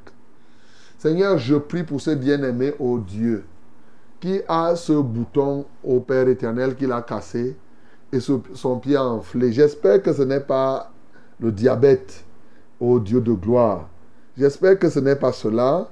Seigneur, 0.97 1.37
je 1.37 1.55
prie 1.55 1.83
pour 1.83 2.01
ce 2.01 2.11
bien-aimé, 2.11 2.73
au 2.79 2.99
Dieu, 2.99 3.43
qui 4.19 4.41
a 4.47 4.75
ce 4.75 4.93
bouton 4.93 5.65
au 5.83 5.99
Père 5.99 6.27
éternel 6.27 6.75
qu'il 6.75 6.91
a 6.91 7.01
cassé 7.01 7.55
et 8.11 8.19
son 8.19 8.79
pied 8.79 8.97
enflé. 8.97 9.51
J'espère 9.51 10.01
que 10.01 10.13
ce 10.13 10.21
n'est 10.21 10.39
pas 10.39 10.91
le 11.39 11.51
diabète, 11.51 12.23
ô 12.79 12.99
Dieu 12.99 13.21
de 13.21 13.33
gloire. 13.33 13.87
J'espère 14.37 14.79
que 14.79 14.89
ce 14.89 14.99
n'est 14.99 15.15
pas 15.15 15.31
cela. 15.31 15.89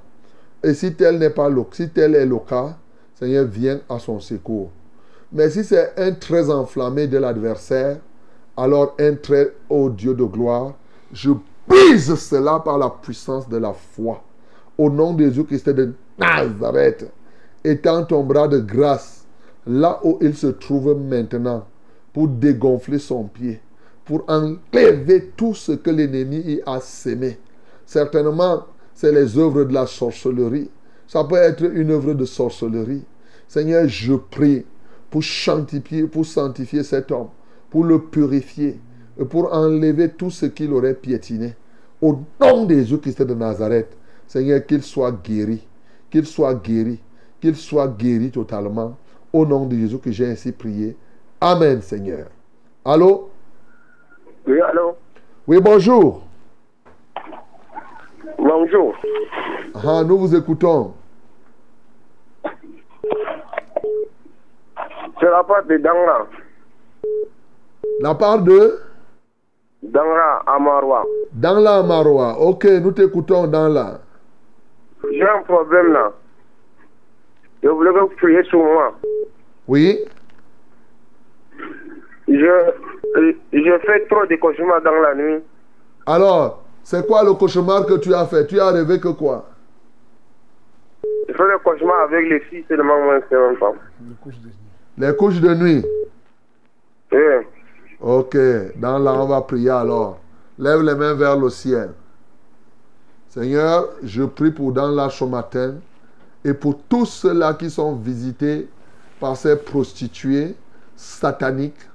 Et 0.62 0.74
si 0.74 0.94
tel 0.94 1.18
n'est 1.18 1.30
pas 1.30 1.48
le, 1.48 1.62
si 1.72 1.88
tel 1.90 2.14
est 2.14 2.26
le 2.26 2.38
cas, 2.38 2.76
Seigneur, 3.14 3.44
viens 3.44 3.80
à 3.88 3.98
son 3.98 4.20
secours. 4.20 4.70
Mais 5.32 5.50
si 5.50 5.64
c'est 5.64 5.92
un 5.98 6.12
très 6.12 6.50
enflammé 6.50 7.06
de 7.06 7.18
l'adversaire, 7.18 7.98
alors 8.56 8.94
un 8.98 9.14
trait, 9.14 9.52
ô 9.68 9.90
Dieu 9.90 10.14
de 10.14 10.24
gloire, 10.24 10.74
je 11.12 11.30
brise 11.68 12.14
cela 12.14 12.60
par 12.60 12.78
la 12.78 12.90
puissance 12.90 13.48
de 13.48 13.56
la 13.56 13.72
foi. 13.72 14.22
Au 14.78 14.90
nom 14.90 15.12
de 15.14 15.24
Jésus-Christ 15.24 15.68
de 15.70 15.94
Nazareth, 16.18 17.10
étends 17.64 18.04
ton 18.04 18.22
bras 18.22 18.48
de 18.48 18.58
grâce 18.58 19.24
là 19.66 20.00
où 20.04 20.18
il 20.20 20.34
se 20.36 20.46
trouve 20.46 20.96
maintenant 20.96 21.66
pour 22.16 22.28
dégonfler 22.28 22.98
son 22.98 23.24
pied, 23.24 23.60
pour 24.06 24.24
enlever 24.26 25.32
tout 25.36 25.52
ce 25.52 25.72
que 25.72 25.90
l'ennemi 25.90 26.38
y 26.38 26.62
a 26.64 26.80
sémé. 26.80 27.38
Certainement, 27.84 28.64
c'est 28.94 29.12
les 29.12 29.36
œuvres 29.36 29.64
de 29.64 29.74
la 29.74 29.86
sorcellerie. 29.86 30.70
Ça 31.06 31.24
peut 31.24 31.36
être 31.36 31.64
une 31.64 31.90
œuvre 31.90 32.14
de 32.14 32.24
sorcellerie. 32.24 33.04
Seigneur, 33.46 33.86
je 33.86 34.14
prie 34.14 34.64
pour 35.10 35.22
sanctifier, 35.22 36.04
pour 36.04 36.24
sanctifier 36.24 36.84
cet 36.84 37.12
homme, 37.12 37.28
pour 37.68 37.84
le 37.84 38.00
purifier 38.00 38.80
et 39.20 39.24
pour 39.26 39.52
enlever 39.52 40.08
tout 40.08 40.30
ce 40.30 40.46
qu'il 40.46 40.72
aurait 40.72 40.94
piétiné. 40.94 41.54
Au 42.00 42.20
nom 42.40 42.64
de 42.64 42.76
Jésus-Christ 42.76 43.20
de 43.20 43.34
Nazareth, 43.34 43.94
Seigneur, 44.26 44.64
qu'il 44.64 44.82
soit 44.82 45.12
guéri, 45.22 45.66
qu'il 46.10 46.24
soit 46.24 46.54
guéri, 46.54 46.98
qu'il 47.42 47.56
soit 47.56 47.88
guéri 47.88 48.30
totalement. 48.30 48.96
Au 49.34 49.44
nom 49.44 49.66
de 49.66 49.76
Jésus 49.76 49.98
que 49.98 50.10
j'ai 50.10 50.30
ainsi 50.30 50.52
prié. 50.52 50.96
Amen, 51.40 51.82
Seigneur. 51.82 52.26
Allô? 52.84 53.28
Oui, 54.46 54.60
allô? 54.60 54.96
Oui, 55.46 55.60
bonjour. 55.60 56.22
Bonjour. 58.38 58.94
Ah, 59.74 60.02
nous 60.04 60.18
vous 60.18 60.34
écoutons. 60.34 60.94
C'est 65.20 65.30
la 65.30 65.42
part 65.44 65.64
de 65.64 65.76
Dangra. 65.76 66.26
La 68.00 68.14
part 68.14 68.38
de? 68.40 68.80
Dangra 69.82 70.42
Amarwa. 70.46 71.04
Dans 71.32 71.60
la 71.60 71.82
Marois. 71.82 72.38
Ok, 72.40 72.64
nous 72.64 72.92
t'écoutons 72.92 73.46
dans 73.46 73.68
la. 73.68 74.00
J'ai 75.12 75.22
un 75.28 75.42
problème 75.42 75.92
là. 75.92 76.12
Je 77.62 77.68
voulais 77.68 77.92
que 77.92 77.98
vous 77.98 78.08
priez 78.16 78.42
sur 78.44 78.58
moi. 78.58 78.94
Oui. 79.68 79.98
Je, 82.28 82.72
je 83.52 83.78
fais 83.86 84.06
trop 84.06 84.26
de 84.26 84.36
cauchemars 84.36 84.82
dans 84.82 85.00
la 85.00 85.14
nuit. 85.14 85.42
Alors, 86.06 86.64
c'est 86.82 87.06
quoi 87.06 87.22
le 87.24 87.34
cauchemar 87.34 87.86
que 87.86 87.98
tu 87.98 88.12
as 88.14 88.26
fait? 88.26 88.46
Tu 88.46 88.58
as 88.60 88.70
rêvé 88.70 88.98
que 89.00 89.08
quoi? 89.08 89.48
Je 91.28 91.34
fais 91.34 91.44
des 91.44 91.62
cauchemars 91.64 92.02
avec 92.02 92.28
les 92.28 92.40
filles 92.40 92.64
seulement 92.68 93.02
moi, 93.04 93.20
c'est 93.28 93.38
même 93.38 93.56
pas. 93.56 93.72
Les 94.98 95.14
couches 95.14 95.40
de 95.40 95.54
nuit? 95.54 95.84
Oui. 97.12 97.46
Ok, 98.00 98.36
dans 98.76 98.98
là, 98.98 99.14
on 99.14 99.26
va 99.26 99.40
prier 99.40 99.70
alors. 99.70 100.18
Lève 100.58 100.82
les 100.82 100.94
mains 100.94 101.14
vers 101.14 101.36
le 101.36 101.48
ciel. 101.48 101.90
Seigneur, 103.28 103.88
je 104.02 104.24
prie 104.24 104.50
pour 104.50 104.72
dans 104.72 104.90
là 104.90 105.08
ce 105.10 105.24
matin 105.24 105.74
et 106.44 106.54
pour 106.54 106.78
tous 106.88 107.06
ceux-là 107.06 107.54
qui 107.54 107.70
sont 107.70 107.94
visités 107.94 108.68
par 109.20 109.36
ces 109.36 109.56
prostituées 109.56 110.54
sataniques 110.94 111.88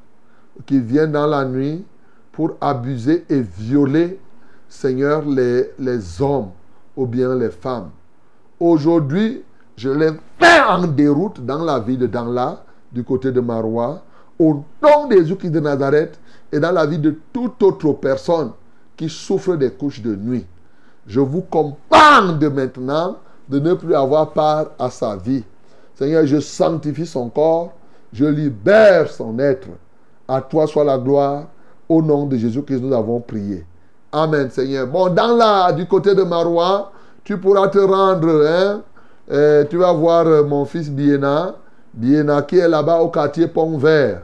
qui 0.66 0.80
viennent 0.80 1.12
dans 1.12 1.28
la 1.28 1.46
nuit 1.46 1.84
pour 2.32 2.52
abuser 2.62 3.26
et 3.30 3.42
violer, 3.42 4.20
Seigneur, 4.70 5.26
les, 5.26 5.72
les 5.80 6.22
hommes 6.22 6.52
ou 6.96 7.06
bien 7.06 7.36
les 7.36 7.50
femmes. 7.50 7.90
Aujourd'hui, 8.60 9.44
je 9.76 9.90
les 9.90 10.12
mets 10.12 10.62
en 10.68 10.88
déroute 10.88 11.46
dans 11.46 11.64
la 11.64 11.80
vie 11.80 11.98
de 11.98 12.08
Danla, 12.08 12.64
du 12.92 13.04
côté 13.04 13.32
de 13.32 13.40
Marois, 13.40 14.04
au 14.38 14.64
nom 14.82 15.08
de 15.08 15.16
Jésus-Christ 15.18 15.52
de 15.52 15.60
Nazareth 15.60 16.20
et 16.52 16.60
dans 16.60 16.72
la 16.72 16.86
vie 16.86 17.00
de 17.00 17.18
toute 17.32 17.62
autre 17.64 17.94
personne 17.94 18.52
qui 18.98 19.10
souffre 19.10 19.56
des 19.56 19.72
couches 19.72 20.02
de 20.02 20.16
nuit. 20.16 20.46
Je 21.08 21.20
vous 21.20 21.42
commande 21.42 22.44
maintenant 22.54 23.18
de 23.50 23.60
ne 23.60 23.74
plus 23.74 23.96
avoir 23.96 24.32
part 24.32 24.68
à 24.78 24.90
sa 24.90 25.16
vie. 25.16 25.44
Seigneur, 25.96 26.26
je 26.26 26.40
sanctifie 26.40 27.06
son 27.06 27.30
corps, 27.30 27.74
je 28.14 28.26
libère 28.26 29.10
son 29.10 29.38
être. 29.40 29.68
À 30.32 30.40
toi 30.40 30.66
soit 30.66 30.86
la 30.86 30.98
gloire. 30.98 31.48
Au 31.90 32.02
nom 32.02 32.26
de 32.26 32.38
Jésus 32.38 32.64
que 32.64 32.74
nous 32.74 32.94
avons 32.94 33.20
prié. 33.20 33.66
Amen, 34.14 34.50
Seigneur. 34.50 34.88
Bon, 34.88 35.14
dans 35.14 35.36
la, 35.36 35.74
du 35.74 35.86
côté 35.86 36.16
de 36.16 36.24
Marois, 36.24 36.94
tu 37.26 37.38
pourras 37.38 37.68
te 37.68 37.80
rendre. 37.80 38.48
Hein? 38.48 38.82
Euh, 39.30 39.66
tu 39.70 39.76
vas 39.76 39.92
voir 39.92 40.26
euh, 40.28 40.46
mon 40.46 40.64
fils 40.64 40.90
Biena. 40.90 41.56
Biena 41.94 42.44
qui 42.44 42.60
est 42.60 42.70
là-bas 42.70 43.02
au 43.02 43.10
quartier 43.10 43.48
Pont 43.48 43.78
Vert. 43.78 44.22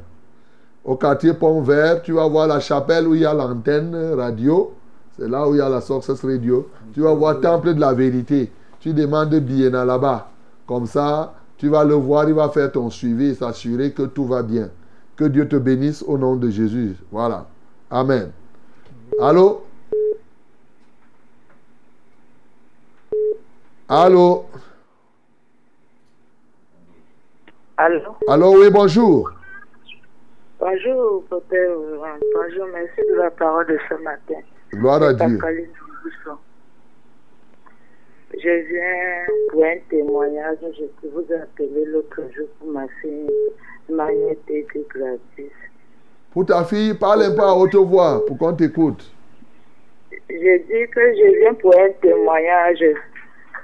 Au 0.85 0.95
quartier 0.95 1.33
Pont 1.33 1.61
Vert, 1.61 2.01
tu 2.01 2.13
vas 2.13 2.25
voir 2.25 2.47
la 2.47 2.61
chapelle 2.61 3.05
où 3.05 3.13
il 3.13 3.21
y 3.23 3.25
a 3.25 3.33
l'antenne 3.33 4.13
radio. 4.15 4.75
C'est 5.19 5.27
là 5.27 5.45
où 5.45 5.55
il 5.55 5.57
y 5.57 5.61
a 5.61 5.67
la 5.67 5.81
Success 5.81 6.23
Radio. 6.23 6.69
Tu 6.93 7.01
vas 7.01 7.13
voir 7.13 7.41
Temple 7.41 7.73
de 7.73 7.81
la 7.81 7.93
Vérité. 7.93 8.49
Tu 8.79 8.93
demandes 8.93 9.35
Biena 9.35 9.83
là-bas. 9.83 10.29
Comme 10.65 10.85
ça, 10.85 11.33
tu 11.57 11.67
vas 11.67 11.83
le 11.83 11.95
voir, 11.95 12.29
il 12.29 12.35
va 12.35 12.47
faire 12.47 12.71
ton 12.71 12.89
suivi 12.89 13.31
et 13.31 13.35
s'assurer 13.35 13.91
que 13.91 14.03
tout 14.03 14.25
va 14.25 14.41
bien. 14.41 14.69
Que 15.17 15.25
Dieu 15.25 15.47
te 15.47 15.55
bénisse 15.55 16.03
au 16.03 16.17
nom 16.17 16.35
de 16.35 16.49
Jésus. 16.49 16.95
Voilà. 17.11 17.47
Amen. 17.89 18.31
Allô? 19.19 19.63
Allô? 23.89 24.45
Allô? 27.77 28.01
Allô, 28.27 28.59
oui, 28.59 28.69
bonjour. 28.69 29.31
Bonjour, 30.59 31.23
Père. 31.49 31.71
Bonjour, 32.35 32.67
merci 32.73 33.01
de 33.09 33.15
la 33.15 33.31
parole 33.31 33.67
de 33.67 33.77
ce 33.89 33.95
matin. 34.03 34.41
Gloire 34.73 35.01
à 35.01 35.13
Dieu. 35.13 35.39
Je 38.43 38.49
viens 38.49 39.25
pour 39.49 39.63
un 39.63 39.77
témoignage. 39.89 40.57
Je 40.61 40.85
peux 41.01 41.07
vous 41.13 41.33
appeler 41.33 41.85
l'autre 41.85 42.21
jour 42.35 42.47
pour 42.59 42.69
ma 42.69 42.87
fille 43.01 43.29
magnétique 43.89 44.77
gratis. 44.89 45.51
Pour 46.31 46.45
ta 46.45 46.63
fille, 46.65 46.93
parle 46.93 47.23
un 47.23 47.35
peu 47.35 47.41
à 47.41 47.53
haute 47.53 47.75
voix 47.75 48.23
pour 48.25 48.37
qu'on 48.37 48.53
t'écoute. 48.53 49.11
Je 50.29 50.57
dis 50.57 50.91
que 50.91 51.13
je 51.15 51.39
viens 51.39 51.53
pour 51.55 51.73
un 51.79 51.89
témoignage 52.01 52.83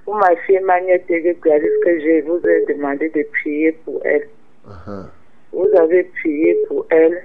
pour 0.06 0.16
ma 0.16 0.36
fille 0.48 0.60
magnétique 0.60 1.40
gratis 1.40 1.70
que 1.84 2.00
je 2.00 2.26
vous 2.26 2.40
ai 2.48 2.74
demandé 2.74 3.10
de 3.10 3.24
prier 3.32 3.74
pour 3.86 4.02
elle. 4.06 4.28
Uh-huh. 4.68 5.06
Vous 5.52 5.70
avez 5.78 6.04
prié 6.04 6.58
pour 6.68 6.86
elle, 6.90 7.24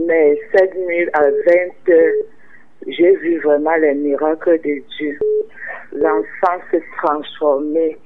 mais 0.00 0.38
7 0.54 0.74
000 0.74 1.10
à 1.12 1.22
20 1.22 1.94
heures, 1.94 2.12
j'ai 2.86 3.14
vu 3.16 3.38
vraiment 3.40 3.76
les 3.76 3.94
miracles 3.94 4.58
de 4.60 4.82
Dieu. 4.96 5.18
L'enfant 5.92 6.62
s'est 6.70 6.82
transformé 7.02 7.98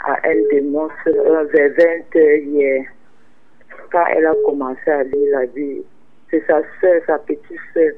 à 0.00 0.14
un 0.26 0.48
démon 0.50 0.88
vers 1.04 1.46
20 1.52 2.16
heures 2.16 2.38
hier. 2.38 2.84
Quand 3.90 4.04
elle 4.14 4.26
a 4.26 4.34
commencé 4.46 4.90
à 4.90 5.02
lire 5.02 5.38
la 5.38 5.46
Bible, 5.46 5.84
c'est 6.30 6.44
sa 6.46 6.62
soeur, 6.80 7.02
sa 7.06 7.18
petite 7.18 7.60
soeur, 7.74 7.92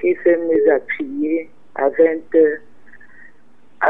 qui 0.00 0.16
s'est 0.22 0.36
mise 0.36 0.68
à 0.68 0.78
prier 0.78 1.50
à 1.74 1.88
20 1.88 2.34
heures. 2.36 2.58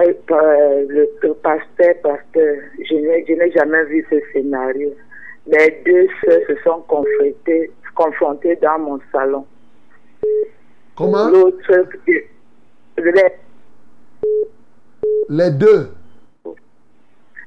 Le, 0.00 1.32
pasteur, 1.34 1.94
pasteur, 2.02 2.56
je 2.78 2.94
n'ai 2.94 3.50
jamais 3.52 3.84
vu 3.84 4.04
ce 4.10 4.16
scénario. 4.32 4.92
Les 5.46 5.82
deux 5.84 6.08
sœurs 6.24 6.40
se 6.48 6.56
sont 6.64 6.82
confrontées 7.94 8.56
dans 8.56 8.78
mon 8.78 8.98
salon. 9.12 9.46
Comment? 10.96 11.28
L'autre, 11.28 11.58
les, 15.28 15.50
deux. 15.50 15.88
oui, 16.46 16.60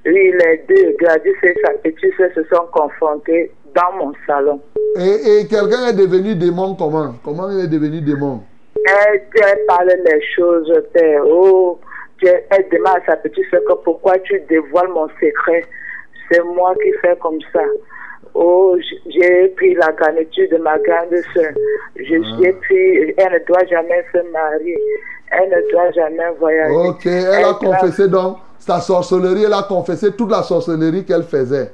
les 0.06 0.64
deux, 0.68 0.96
Gladys 1.00 1.30
et 1.44 1.56
sa 1.64 1.72
petite 1.74 2.14
soeur 2.16 2.30
se 2.36 2.44
sont 2.44 2.66
confrontés 2.74 3.52
dans 3.74 3.94
mon 3.98 4.14
salon. 4.26 4.62
Et, 4.98 5.40
et 5.40 5.48
quelqu'un 5.48 5.88
est 5.88 5.94
devenu 5.94 6.36
démon 6.36 6.76
comment? 6.76 7.16
Comment 7.24 7.50
il 7.52 7.60
est 7.66 7.68
devenu 7.68 8.02
démon? 8.02 8.44
Elle, 8.76 9.22
elle 9.34 9.66
parle 9.68 9.92
les 10.06 10.22
choses, 10.36 10.72
père. 10.94 11.24
Oh, 11.26 11.80
elle 12.22 12.68
demande 12.72 12.98
à 12.98 13.06
sa 13.06 13.18
petite 13.18 13.50
soeur 13.50 13.62
que 13.68 13.74
pourquoi 13.84 14.18
tu 14.20 14.40
dévoiles 14.50 14.90
mon 14.90 15.08
secret? 15.22 15.64
C'est 16.30 16.44
moi 16.44 16.74
qui 16.84 16.92
fais 17.02 17.16
comme 17.22 17.40
ça. 17.54 17.64
Oh, 18.40 18.78
j'ai 19.10 19.48
pris 19.56 19.74
la 19.74 19.92
garniture 19.94 20.48
de 20.52 20.58
ma 20.58 20.78
grande 20.78 21.16
soeur. 21.34 21.54
Je 21.96 22.04
j'ai 22.40 22.54
pris, 22.54 23.14
elle 23.18 23.34
ne 23.34 23.46
doit 23.48 23.66
jamais 23.66 24.06
se 24.14 24.32
marier. 24.32 24.78
Elle 25.32 25.50
ne 25.50 25.72
doit 25.72 25.92
jamais 25.92 26.30
voyager. 26.40 26.76
Ok, 26.76 27.06
elle 27.08 27.26
a 27.34 27.42
doit- 27.42 27.54
confessé 27.56 28.08
donc 28.08 28.38
sa 28.60 28.80
sorcellerie, 28.80 29.46
elle 29.46 29.54
a 29.54 29.64
confessé 29.68 30.12
toute 30.12 30.30
la 30.30 30.44
sorcellerie 30.44 31.04
qu'elle 31.04 31.24
faisait. 31.24 31.72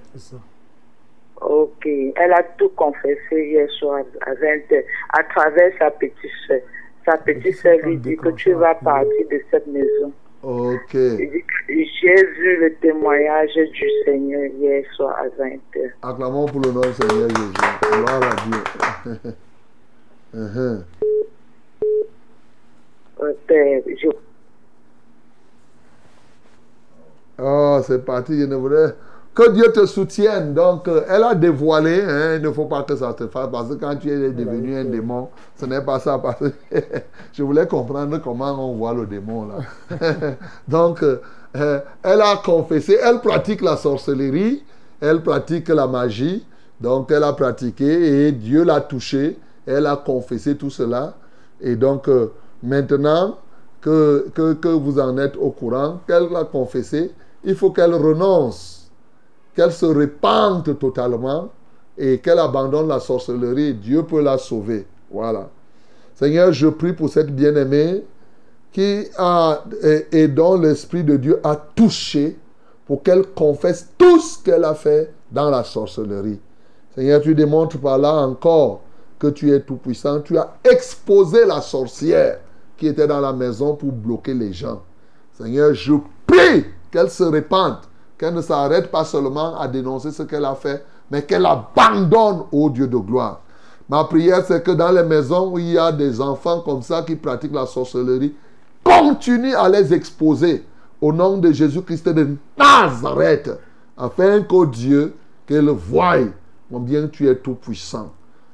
Ok, 1.42 1.86
elle 1.86 2.32
a 2.34 2.44
tout 2.58 2.70
confessé 2.70 3.20
hier 3.50 3.70
soir 3.72 4.02
à 4.26 4.34
20h 4.34 4.84
à 5.18 5.24
travers 5.24 5.72
sa 5.78 5.92
petite 5.92 6.16
soeur. 6.48 6.60
Sa 7.06 7.18
petite 7.18 7.58
soeur 7.58 7.78
lui 7.84 7.98
dit 7.98 8.16
que 8.16 8.30
tu 8.30 8.54
vas 8.54 8.76
partir 8.76 9.28
de 9.30 9.42
cette 9.52 9.68
maison. 9.68 10.14
Ok. 10.44 10.94
Vu 10.94 12.58
le 12.60 12.76
témoignage 12.82 13.54
du 13.56 13.90
Seigneur 14.04 14.46
hier 14.60 14.84
soir 14.96 15.16
à 15.18 15.28
20h. 15.42 15.92
Acclamons 16.02 16.46
pour 16.48 16.60
le 16.60 16.72
nom 16.72 16.82
du 16.82 16.94
Seigneur 16.94 17.30
Jésus. 17.30 17.54
Gloire 17.92 18.22
à 18.24 18.36
Dieu. 18.46 19.32
Uh-huh. 20.36 20.84
Je 23.20 24.10
Oh, 27.38 27.80
c'est 27.86 28.04
parti. 28.04 28.40
Je 28.40 28.46
ne 28.46 28.56
voudrais 28.56 28.96
que 29.34 29.52
Dieu 29.52 29.72
te 29.72 29.86
soutienne. 29.86 30.54
Donc, 30.54 30.88
euh, 30.88 31.04
elle 31.10 31.24
a 31.24 31.36
dévoilé. 31.36 32.02
hein, 32.02 32.36
il 32.38 32.42
ne 32.42 32.52
faut 32.52 32.66
pas 32.66 32.84
que 32.84 32.96
ça 32.96 33.14
te 33.14 33.28
fasse. 33.28 33.50
Parce 33.52 33.70
que 33.70 33.74
quand 33.76 33.96
tu 33.96 34.10
es 34.10 34.32
devenu 34.32 34.76
un 34.78 34.86
démon, 34.86 35.30
ce 35.56 35.66
n'est 35.66 35.82
pas 35.82 36.00
ça. 36.00 36.20
Parce 36.20 36.40
que 36.40 36.52
je 37.34 37.44
voulais 37.44 37.68
comprendre 37.68 38.18
comment 38.20 38.52
on 38.72 38.76
voit 38.76 38.94
le 38.94 39.06
démon 39.06 39.48
là. 39.48 39.98
Donc, 40.68 41.04
euh, 41.04 41.22
euh, 41.56 41.80
elle 42.04 42.22
a 42.22 42.38
confessé. 42.44 42.98
Elle 43.04 43.20
pratique 43.20 43.62
la 43.62 43.78
sorcellerie. 43.78 44.64
Elle 45.02 45.22
pratique 45.22 45.68
la 45.70 45.88
magie. 45.88 46.46
Donc, 46.80 47.12
elle 47.12 47.24
a 47.24 47.34
pratiqué 47.34 48.28
et 48.28 48.32
Dieu 48.32 48.64
l'a 48.64 48.82
touchée. 48.82 49.38
Elle 49.66 49.86
a 49.88 49.96
confessé 49.96 50.56
tout 50.58 50.70
cela. 50.70 51.16
Et 51.62 51.76
donc, 51.76 52.08
euh, 52.10 52.32
maintenant 52.62 53.38
que, 53.82 54.28
que, 54.34 54.54
que 54.54 54.68
vous 54.68 55.00
en 55.00 55.18
êtes 55.18 55.36
au 55.38 55.52
courant, 55.52 56.00
qu'elle 56.08 56.30
l'a 56.32 56.44
confessé, 56.46 57.12
il 57.44 57.56
faut 57.56 57.72
qu'elle 57.72 57.94
renonce, 57.94 58.73
qu'elle 59.56 59.72
se 59.72 59.86
répande 59.86 60.78
totalement 60.80 61.50
et 61.98 62.20
qu'elle 62.20 62.40
abandonne 62.40 62.88
la 62.88 63.00
sorcellerie. 63.00 63.76
Dieu 63.76 64.04
peut 64.04 64.22
la 64.22 64.38
sauver. 64.38 64.88
Voilà. 65.12 65.50
Seigneur, 66.16 66.52
je 66.52 66.68
prie 66.68 66.94
pour 66.94 67.10
cette 67.10 67.36
bien-aimée 67.36 68.04
qui 68.72 69.06
a, 69.18 69.64
et, 69.84 70.08
et 70.12 70.28
dont 70.28 70.60
l'Esprit 70.60 71.04
de 71.04 71.18
Dieu 71.18 71.40
a 71.44 71.56
touché 71.56 72.38
pour 72.86 73.04
qu'elle 73.04 73.28
confesse 73.28 73.90
tout 73.98 74.20
ce 74.20 74.44
qu'elle 74.44 74.66
a 74.66 74.74
fait 74.74 75.14
dans 75.32 75.50
la 75.50 75.64
sorcellerie. 75.64 76.40
Seigneur, 76.96 77.22
tu 77.22 77.34
démontres 77.34 77.80
par 77.80 77.98
là 77.98 78.14
encore 78.14 78.82
que 79.18 79.28
tu 79.28 79.52
es 79.52 79.62
tout-puissant. 79.62 80.22
Tu 80.22 80.38
as 80.38 80.54
exposé 80.64 81.46
la 81.46 81.62
sorcière 81.62 82.40
qui 82.78 82.88
était 82.88 83.08
dans 83.08 83.22
la 83.22 83.34
maison 83.34 83.76
pour 83.76 83.92
bloquer 83.92 84.34
les 84.34 84.54
gens. 84.54 84.82
Seigneur, 85.38 85.74
je 85.74 85.94
prie 86.28 86.66
qu'elle 86.92 87.10
se 87.10 87.24
répande, 87.24 87.78
qu'elle 88.24 88.36
ne 88.36 88.42
s'arrête 88.42 88.90
pas 88.90 89.04
seulement 89.04 89.60
à 89.60 89.68
dénoncer 89.68 90.10
ce 90.12 90.24
qu'elle 90.24 90.46
a 90.46 90.56
fait, 90.56 90.86
mais 91.12 91.24
qu'elle 91.24 91.46
abandonne 91.46 92.44
au 92.54 92.70
Dieu 92.70 92.88
de 92.88 92.96
gloire. 92.96 93.42
Ma 93.90 94.06
prière, 94.06 94.46
c'est 94.48 94.64
que 94.64 94.72
dans 94.72 94.94
les 94.94 95.04
maisons 95.04 95.52
où 95.52 95.60
il 95.60 95.72
y 95.72 95.78
a 95.78 95.92
des 95.92 96.22
enfants 96.22 96.62
comme 96.62 96.82
ça 96.82 97.02
qui 97.02 97.18
pratiquent 97.18 97.54
la 97.54 97.66
sorcellerie, 97.66 98.34
continue 98.82 99.54
à 99.54 99.68
les 99.68 99.94
exposer 99.94 100.64
au 101.02 101.12
nom 101.12 101.36
de 101.38 101.52
Jésus-Christ 101.52 102.08
de 102.08 102.38
Nazareth, 102.58 103.52
afin 103.98 104.42
qu'au 104.44 104.68
Dieu, 104.68 105.14
qu'elle 105.46 105.68
voie 105.68 106.20
combien 106.72 107.10
tu 107.10 107.28
es 107.28 107.36
tout 107.36 107.56
puissant. 107.56 108.14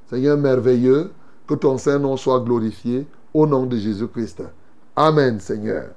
Seigneur 0.09 0.35
merveilleux, 0.35 1.11
que 1.47 1.53
ton 1.53 1.77
Saint-Nom 1.77 2.17
soit 2.17 2.39
glorifié 2.39 3.05
au 3.35 3.45
nom 3.45 3.67
de 3.67 3.77
Jésus-Christ. 3.77 4.41
Amen, 4.95 5.39
Seigneur. 5.39 5.89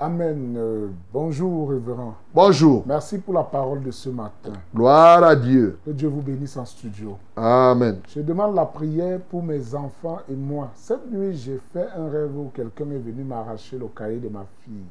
Amen. 0.00 0.54
Euh, 0.56 0.88
bonjour, 1.12 1.70
révérend. 1.70 2.14
Bonjour. 2.32 2.84
Merci 2.86 3.18
pour 3.18 3.34
la 3.34 3.42
parole 3.42 3.82
de 3.82 3.90
ce 3.90 4.08
matin. 4.08 4.52
Gloire 4.72 5.24
à 5.24 5.34
Dieu. 5.34 5.76
Que 5.84 5.90
Dieu 5.90 6.06
vous 6.06 6.22
bénisse 6.22 6.56
en 6.56 6.64
studio. 6.64 7.18
Amen. 7.34 7.98
Je 8.06 8.20
demande 8.20 8.54
la 8.54 8.64
prière 8.64 9.18
pour 9.28 9.42
mes 9.42 9.74
enfants 9.74 10.20
et 10.30 10.36
moi. 10.36 10.70
Cette 10.76 11.10
nuit, 11.10 11.34
j'ai 11.36 11.58
fait 11.72 11.88
un 11.96 12.08
rêve 12.08 12.30
où 12.38 12.52
quelqu'un 12.54 12.88
est 12.92 12.98
venu 12.98 13.24
m'arracher 13.24 13.76
le 13.76 13.88
cahier 13.88 14.20
de 14.20 14.28
ma 14.28 14.46
fille. 14.60 14.86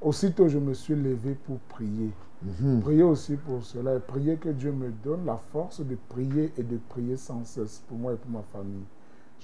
Aussitôt, 0.00 0.48
je 0.48 0.58
me 0.58 0.72
suis 0.72 0.94
levé 0.94 1.36
pour 1.46 1.58
prier. 1.68 2.10
Mhm. 2.42 2.80
Priez 2.80 3.02
aussi 3.02 3.36
pour 3.36 3.62
cela 3.62 3.96
et 3.96 4.00
priez 4.00 4.36
que 4.36 4.48
Dieu 4.48 4.72
me 4.72 4.90
donne 5.04 5.26
la 5.26 5.38
force 5.52 5.82
de 5.82 5.96
prier 6.08 6.50
et 6.56 6.62
de 6.62 6.78
prier 6.88 7.18
sans 7.18 7.44
cesse 7.44 7.82
pour 7.86 7.98
moi 7.98 8.14
et 8.14 8.16
pour 8.16 8.30
ma 8.30 8.42
famille. 8.50 8.86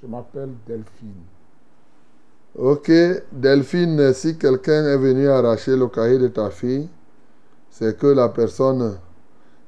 Je 0.01 0.06
m'appelle 0.06 0.55
Delphine. 0.66 1.12
Ok, 2.60 2.90
Delphine, 3.30 4.12
si 4.12 4.36
quelqu'un 4.36 4.85
est 4.85 4.97
venu 4.97 5.28
arracher 5.28 5.76
le 5.76 5.86
cahier 5.86 6.18
de 6.18 6.26
ta 6.26 6.51
fille, 6.51 6.89
c'est 7.70 7.97
que 7.97 8.09
la 8.09 8.30
personne, 8.30 8.98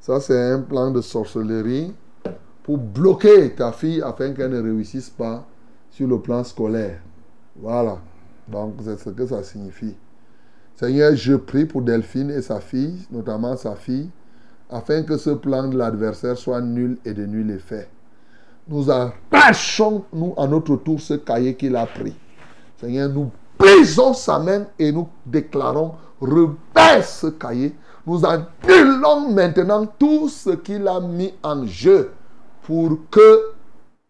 ça 0.00 0.18
c'est 0.18 0.50
un 0.50 0.60
plan 0.60 0.90
de 0.90 1.00
sorcellerie 1.00 1.94
pour 2.64 2.78
bloquer 2.78 3.54
ta 3.54 3.70
fille 3.70 4.02
afin 4.02 4.32
qu'elle 4.32 4.50
ne 4.50 4.60
réussisse 4.60 5.08
pas 5.08 5.46
sur 5.88 6.08
le 6.08 6.18
plan 6.18 6.42
scolaire. 6.42 7.00
Voilà, 7.54 8.00
donc 8.48 8.74
c'est 8.82 8.98
ce 8.98 9.10
que 9.10 9.24
ça 9.24 9.44
signifie. 9.44 9.94
Seigneur, 10.74 11.14
je 11.14 11.34
prie 11.34 11.66
pour 11.66 11.82
Delphine 11.82 12.32
et 12.32 12.42
sa 12.42 12.58
fille, 12.58 13.06
notamment 13.12 13.56
sa 13.56 13.76
fille, 13.76 14.10
afin 14.68 15.04
que 15.04 15.16
ce 15.16 15.30
plan 15.30 15.68
de 15.68 15.78
l'adversaire 15.78 16.36
soit 16.36 16.60
nul 16.60 16.98
et 17.04 17.14
de 17.14 17.24
nul 17.24 17.52
effet. 17.52 17.88
Nous 18.66 18.90
arrachons, 18.90 20.06
nous, 20.12 20.34
à 20.36 20.48
notre 20.48 20.74
tour, 20.74 21.00
ce 21.00 21.14
cahier 21.14 21.54
qu'il 21.54 21.76
a 21.76 21.86
pris. 21.86 22.16
Seigneur, 22.80 23.10
nous 23.10 23.30
brisons 23.58 24.14
sa 24.14 24.38
main 24.38 24.64
et 24.78 24.90
nous 24.90 25.08
déclarons, 25.26 25.92
rebaisse 26.20 27.20
ce 27.20 27.26
cahier. 27.26 27.74
Nous 28.06 28.22
annulons 28.24 29.30
maintenant 29.30 29.86
tout 29.98 30.28
ce 30.30 30.50
qu'il 30.50 30.88
a 30.88 30.98
mis 31.00 31.34
en 31.42 31.66
jeu 31.66 32.10
pour 32.62 32.98
que 33.10 33.52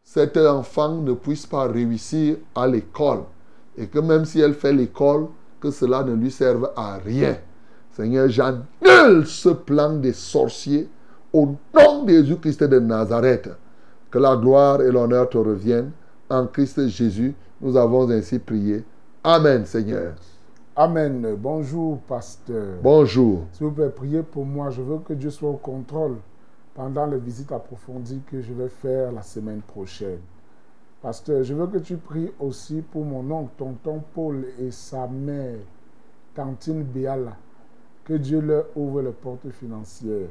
cet 0.05 0.36
enfant 0.36 0.94
ne 0.97 1.12
puisse 1.14 1.47
pas 1.47 1.66
réussir 1.66 2.36
à 2.55 2.66
l'école. 2.66 3.24
Et 3.76 3.86
que 3.86 3.98
même 3.98 4.24
si 4.24 4.40
elle 4.40 4.55
fait 4.55 4.72
l'école, 4.72 5.26
que 5.60 5.70
cela 5.70 6.02
ne 6.05 6.14
lui 6.14 6.30
serve 6.30 6.70
à 6.76 6.97
rien. 6.97 7.36
Seigneur, 7.90 8.28
j'annule 8.28 9.26
ce 9.26 9.51
plan 9.51 9.94
des 9.94 10.12
sorciers 10.12 10.88
au 11.32 11.56
nom 11.74 12.05
de 12.05 12.12
Jésus-Christ 12.12 12.64
de 12.64 12.78
Nazareth. 12.78 13.51
Que 14.10 14.18
la 14.18 14.36
gloire 14.36 14.80
et 14.80 14.90
l'honneur 14.90 15.28
te 15.28 15.38
reviennent. 15.38 15.90
En 16.28 16.47
Christ 16.47 16.88
Jésus, 16.88 17.34
nous 17.61 17.77
avons 17.77 18.11
ainsi 18.11 18.39
prié. 18.39 18.85
Amen, 19.23 19.66
Seigneur. 19.66 20.15
Amen. 20.74 21.37
Bonjour, 21.39 21.99
pasteur. 21.99 22.78
Bonjour. 22.82 23.45
S'il 23.53 23.66
vous 23.66 23.73
plaît, 23.73 23.91
priez 23.91 24.23
pour 24.23 24.47
moi. 24.47 24.70
Je 24.70 24.81
veux 24.81 24.99
que 24.99 25.12
Dieu 25.12 25.31
soit 25.31 25.51
au 25.51 25.57
contrôle 25.57 26.16
pendant 26.74 27.07
les 27.07 27.19
visites 27.19 27.53
approfondies 27.53 28.23
que 28.31 28.41
je 28.41 28.53
vais 28.55 28.69
faire 28.69 29.12
la 29.12 29.23
semaine 29.23 29.61
prochaine. 29.61 30.20
Pasteur, 31.03 31.43
je 31.43 31.55
veux 31.55 31.66
que 31.66 31.78
tu 31.78 31.97
pries 31.97 32.31
aussi 32.39 32.82
pour 32.82 33.05
mon 33.05 33.31
oncle, 33.31 33.51
tonton 33.57 34.03
Paul 34.15 34.47
et 34.59 34.70
sa 34.70 35.07
mère, 35.07 35.59
tantine 36.35 36.82
Béala. 36.82 37.37
Que 38.05 38.15
Dieu 38.15 38.41
leur 38.41 38.66
ouvre 38.74 39.03
les 39.03 39.12
portes 39.12 39.51
financières. 39.51 40.28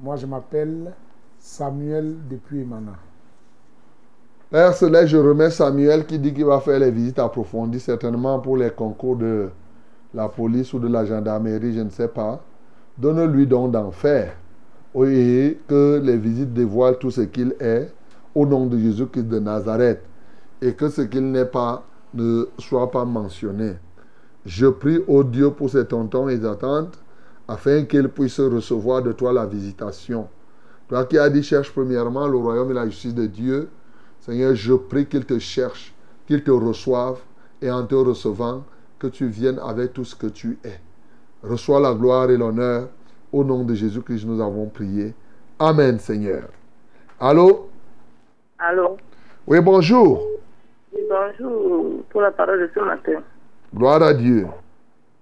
Moi, 0.00 0.16
je 0.16 0.26
m'appelle 0.26 0.94
Samuel 1.38 2.16
depuis 2.28 2.60
Emana. 2.60 2.94
Père 4.50 4.72
Céleste, 4.72 5.08
je 5.08 5.18
remets 5.18 5.50
Samuel 5.50 6.06
qui 6.06 6.18
dit 6.18 6.32
qu'il 6.32 6.46
va 6.46 6.58
faire 6.60 6.78
les 6.78 6.90
visites 6.90 7.18
approfondies, 7.18 7.80
certainement 7.80 8.38
pour 8.38 8.56
les 8.56 8.70
concours 8.70 9.16
de 9.16 9.50
la 10.14 10.26
police 10.30 10.72
ou 10.72 10.78
de 10.78 10.88
la 10.88 11.04
gendarmerie, 11.04 11.74
je 11.74 11.80
ne 11.80 11.90
sais 11.90 12.08
pas. 12.08 12.42
Donne-lui 12.96 13.46
donc 13.46 13.72
d'en 13.72 13.90
faire. 13.90 14.32
Et 14.96 15.58
que 15.68 16.00
les 16.02 16.16
visites 16.16 16.54
dévoilent 16.54 16.98
tout 16.98 17.10
ce 17.10 17.20
qu'il 17.20 17.56
est 17.60 17.92
au 18.34 18.46
nom 18.46 18.64
de 18.64 18.78
Jésus-Christ 18.78 19.28
de 19.28 19.38
Nazareth. 19.38 20.00
Et 20.62 20.72
que 20.72 20.88
ce 20.88 21.02
qu'il 21.02 21.30
n'est 21.30 21.44
pas 21.44 21.84
ne 22.14 22.46
soit 22.58 22.90
pas 22.90 23.04
mentionné. 23.04 23.74
Je 24.46 24.66
prie 24.66 25.04
au 25.06 25.24
Dieu 25.24 25.50
pour 25.50 25.68
ses 25.68 25.84
tontons 25.84 26.26
et 26.30 26.40
tantes 26.40 26.98
afin 27.46 27.84
qu'ils 27.84 28.08
puissent 28.08 28.40
recevoir 28.40 29.02
de 29.02 29.12
toi 29.12 29.30
la 29.30 29.44
visitation. 29.44 30.26
Toi 30.88 31.04
qui 31.04 31.18
as 31.18 31.28
dit 31.28 31.42
cherche 31.42 31.70
premièrement 31.70 32.26
le 32.26 32.38
royaume 32.38 32.70
et 32.70 32.74
la 32.74 32.86
justice 32.86 33.14
de 33.14 33.26
Dieu, 33.26 33.68
Seigneur, 34.20 34.54
je 34.54 34.74
prie 34.74 35.06
qu'il 35.06 35.24
te 35.24 35.38
cherche 35.38 35.94
qu'ils 36.28 36.44
te 36.44 36.50
reçoivent 36.50 37.20
et 37.62 37.70
en 37.70 37.84
te 37.86 37.94
recevant, 37.94 38.62
que 38.98 39.06
tu 39.06 39.26
viennes 39.26 39.58
avec 39.60 39.94
tout 39.94 40.04
ce 40.04 40.14
que 40.14 40.26
tu 40.26 40.58
es. 40.64 40.78
Reçois 41.42 41.80
la 41.80 41.94
gloire 41.94 42.30
et 42.30 42.36
l'honneur. 42.36 42.88
Au 43.32 43.44
nom 43.44 43.64
de 43.64 43.74
Jésus-Christ, 43.74 44.26
nous 44.26 44.40
avons 44.40 44.66
prié. 44.66 45.14
Amen, 45.58 45.98
Seigneur. 45.98 46.44
Allô? 47.20 47.68
Allô? 48.58 48.96
Oui, 49.46 49.60
bonjour. 49.60 50.28
Oui, 50.92 51.02
bonjour 51.08 52.02
pour 52.10 52.20
la 52.20 52.30
parole 52.30 52.60
de 52.60 52.70
ce 52.74 52.80
matin. 52.80 53.22
Gloire 53.74 54.02
à 54.02 54.14
Dieu. 54.14 54.46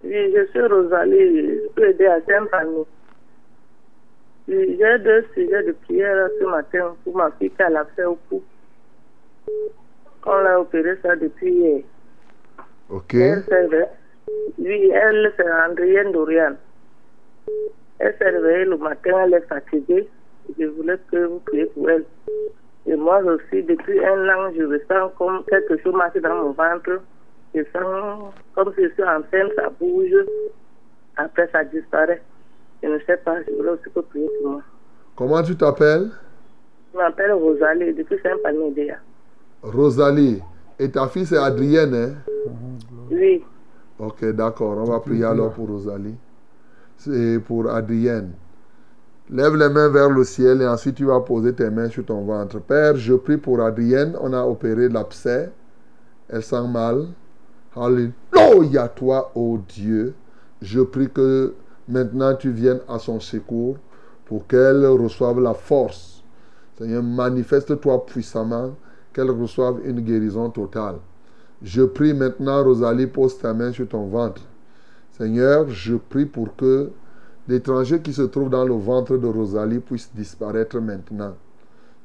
Oui, 0.05 0.35
je 0.35 0.47
suis 0.51 0.67
Rosalie, 0.67 1.59
je 1.65 1.69
peux 1.75 1.89
aider 1.89 2.07
à 2.07 2.21
Saint-Pamy. 2.21 2.85
Oui, 4.49 4.79
J'ai 4.79 4.99
deux 4.99 5.25
sujets 5.35 5.65
de 5.65 5.73
prière 5.73 6.29
ce 6.41 6.47
matin 6.47 6.95
pour 7.05 7.17
ma 7.17 7.31
fille 7.33 7.51
qui 7.51 7.63
a 7.63 8.11
au 8.11 8.19
cou. 8.29 8.43
On 10.27 10.37
l'a 10.39 10.61
opéré 10.61 10.97
ça 11.03 11.15
depuis 11.17 11.53
hier. 11.53 11.83
Ok. 12.91 13.15
Elle 13.15 13.45
s'est 13.45 13.61
réveillée- 13.63 13.87
Oui, 14.59 14.91
elle, 14.93 15.33
c'est 15.37 15.51
Andrienne 15.51 16.13
Dorian. 16.13 16.57
Elle 17.99 18.15
s'est 18.19 18.31
réveillée 18.31 18.65
le 18.65 18.77
matin, 18.77 19.25
elle 19.25 19.35
est 19.35 19.47
fatiguée. 19.49 20.09
Je 20.59 20.67
voulais 20.67 20.99
que 21.11 21.25
vous 21.27 21.39
priez 21.41 21.67
pour 21.67 21.89
elle. 21.91 22.05
Et 22.87 22.95
moi 22.97 23.19
aussi, 23.21 23.63
depuis 23.63 24.05
un 24.05 24.29
an, 24.29 24.53
je 24.57 24.63
ressens 24.65 25.11
comme 25.19 25.45
quelque 25.49 25.77
chose 25.83 25.95
marche 25.95 26.17
dans 26.17 26.35
mon 26.37 26.51
ventre. 26.53 27.01
Je 27.55 27.63
sens 27.73 28.33
comme 28.55 28.73
si 28.75 28.85
je 28.85 28.89
suis 28.91 29.03
enceinte, 29.03 29.53
ça 29.57 29.69
bouge. 29.81 30.15
Après, 31.17 31.49
ça 31.53 31.65
disparaît. 31.65 32.23
Je 32.83 32.89
ne 32.89 32.99
sais 33.01 33.17
pas, 33.19 33.43
je 33.43 33.53
voulais 33.55 33.71
aussi 33.71 33.85
que 33.85 33.91
vous 33.95 34.03
priez 34.03 34.29
pour 34.41 34.51
moi. 34.53 34.63
Comment 35.17 35.43
tu 35.43 35.57
t'appelles? 35.57 36.11
Je 36.93 36.99
m'appelle 36.99 37.33
Rosalie, 37.33 37.95
depuis 37.95 38.19
Saint-Palmédéa. 38.23 38.97
Rosalie. 39.73 40.41
Et 40.79 40.91
ta 40.91 41.09
fille, 41.09 41.27
c'est 41.27 41.39
Adrienne, 41.39 41.95
hein? 41.95 42.33
Oui, 43.11 43.43
Ok, 43.99 44.25
d'accord. 44.33 44.77
On 44.79 44.85
va 44.85 45.01
prier 45.01 45.25
alors 45.25 45.53
pour 45.53 45.69
Rosalie. 45.69 46.15
C'est 46.97 47.41
pour 47.47 47.71
Adrienne. 47.71 48.33
Lève 49.31 49.57
les 49.57 49.69
mains 49.69 49.89
vers 49.89 50.11
le 50.11 50.23
ciel 50.23 50.63
et 50.63 50.69
ensuite 50.69 50.97
tu 50.97 51.07
vas 51.07 51.21
poser 51.21 51.53
tes 51.53 51.71
mains 51.71 51.89
sur 51.89 52.05
ton 52.05 52.23
ventre. 52.25 52.61
Père, 52.61 52.97
je 52.97 53.15
prie 53.15 53.39
pour 53.39 53.61
Adrienne. 53.61 54.17
On 54.21 54.33
a 54.33 54.43
opéré 54.43 54.89
l'abcès. 54.89 55.51
Elle 56.29 56.43
sent 56.43 56.69
mal. 56.69 57.07
Alléluia, 57.75 58.89
toi, 58.89 59.33
ô 59.35 59.59
Dieu. 59.69 60.15
Je 60.63 60.81
prie 60.81 61.11
que 61.11 61.55
maintenant 61.89 62.35
tu 62.35 62.51
viennes 62.51 62.81
à 62.89 62.99
son 62.99 63.19
secours 63.21 63.77
pour 64.27 64.47
qu'elle 64.47 64.87
reçoive 64.87 65.41
la 65.41 65.55
force. 65.55 66.23
Seigneur, 66.79 67.03
manifeste-toi 67.03 68.05
puissamment, 68.07 68.75
qu'elle 69.17 69.31
reçoive 69.31 69.81
une 69.87 70.03
guérison 70.03 70.51
totale. 70.51 70.97
Je 71.63 71.81
prie 71.81 72.13
maintenant, 72.13 72.63
Rosalie, 72.63 73.07
pose 73.07 73.39
ta 73.39 73.55
main 73.55 73.73
sur 73.73 73.89
ton 73.89 74.09
ventre. 74.09 74.43
Seigneur, 75.13 75.71
je 75.71 75.95
prie 75.95 76.27
pour 76.27 76.55
que 76.55 76.91
l'étranger 77.49 78.03
qui 78.03 78.13
se 78.13 78.21
trouve 78.21 78.51
dans 78.51 78.67
le 78.67 78.75
ventre 78.75 79.17
de 79.17 79.27
Rosalie 79.27 79.79
puisse 79.79 80.11
disparaître 80.15 80.79
maintenant. 80.81 81.35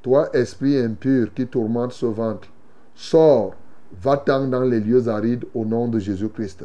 Toi, 0.01 0.29
esprit 0.33 0.77
impur 0.77 1.33
qui 1.33 1.45
tourmente 1.47 1.91
ce 1.91 2.05
ventre, 2.05 2.47
sors, 2.95 3.55
va-t'en 4.01 4.47
dans 4.47 4.63
les 4.63 4.79
lieux 4.79 5.09
arides 5.09 5.43
au 5.53 5.65
nom 5.65 5.89
de 5.89 5.99
Jésus-Christ. 5.99 6.63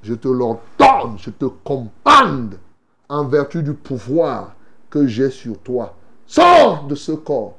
Je 0.00 0.14
te 0.14 0.28
l'ordonne, 0.28 1.18
je 1.18 1.28
te 1.28 1.44
commande 1.44 2.54
en 3.10 3.24
vertu 3.26 3.62
du 3.62 3.74
pouvoir 3.74 4.56
que 4.88 5.06
j'ai 5.06 5.28
sur 5.28 5.58
toi. 5.58 5.94
Sors 6.26 6.86
de 6.88 6.94
ce 6.94 7.12
corps, 7.12 7.58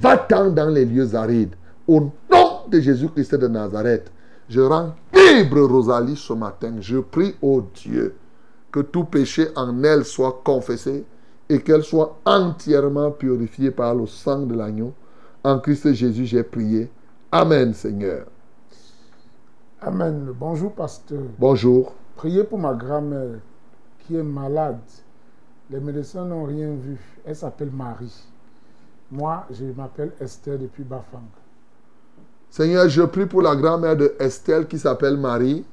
va-t'en 0.00 0.48
dans 0.50 0.70
les 0.70 0.86
lieux 0.86 1.14
arides 1.14 1.54
au 1.86 2.00
nom 2.00 2.60
de 2.68 2.80
Jésus-Christ 2.80 3.34
de 3.34 3.48
Nazareth. 3.48 4.10
Je 4.48 4.60
rends 4.60 4.94
libre 5.12 5.62
Rosalie 5.62 6.16
ce 6.16 6.32
matin. 6.32 6.76
Je 6.80 6.98
prie 6.98 7.34
au 7.40 7.62
Dieu 7.74 8.14
que 8.70 8.80
tout 8.80 9.04
péché 9.04 9.48
en 9.56 9.82
elle 9.84 10.04
soit 10.04 10.42
confessé 10.44 11.04
et 11.48 11.60
qu'elle 11.60 11.82
soit 11.82 12.18
entièrement 12.24 13.10
purifiée 13.10 13.70
par 13.70 13.94
le 13.94 14.06
sang 14.06 14.40
de 14.40 14.54
l'agneau. 14.54 14.92
En 15.42 15.58
Christ 15.58 15.92
Jésus, 15.92 16.26
j'ai 16.26 16.42
prié. 16.42 16.90
Amen, 17.30 17.74
Seigneur. 17.74 18.26
Amen. 19.80 20.32
Bonjour, 20.38 20.72
pasteur. 20.72 21.22
Bonjour. 21.38 21.92
Priez 22.16 22.44
pour 22.44 22.58
ma 22.58 22.74
grand-mère 22.74 23.40
qui 24.00 24.16
est 24.16 24.22
malade. 24.22 24.80
Les 25.70 25.80
médecins 25.80 26.24
n'ont 26.24 26.44
rien 26.44 26.70
vu. 26.70 26.98
Elle 27.24 27.36
s'appelle 27.36 27.70
Marie. 27.70 28.24
Moi, 29.10 29.46
je 29.50 29.64
m'appelle 29.66 30.12
Esther 30.20 30.58
depuis 30.58 30.84
Bafang. 30.84 31.22
Seigneur, 32.56 32.88
je 32.88 33.02
prie 33.02 33.26
pour 33.26 33.42
la 33.42 33.56
grand-mère 33.56 33.96
de 33.96 34.14
Estelle 34.20 34.68
qui 34.68 34.78
s'appelle 34.78 35.16
Marie 35.16 35.64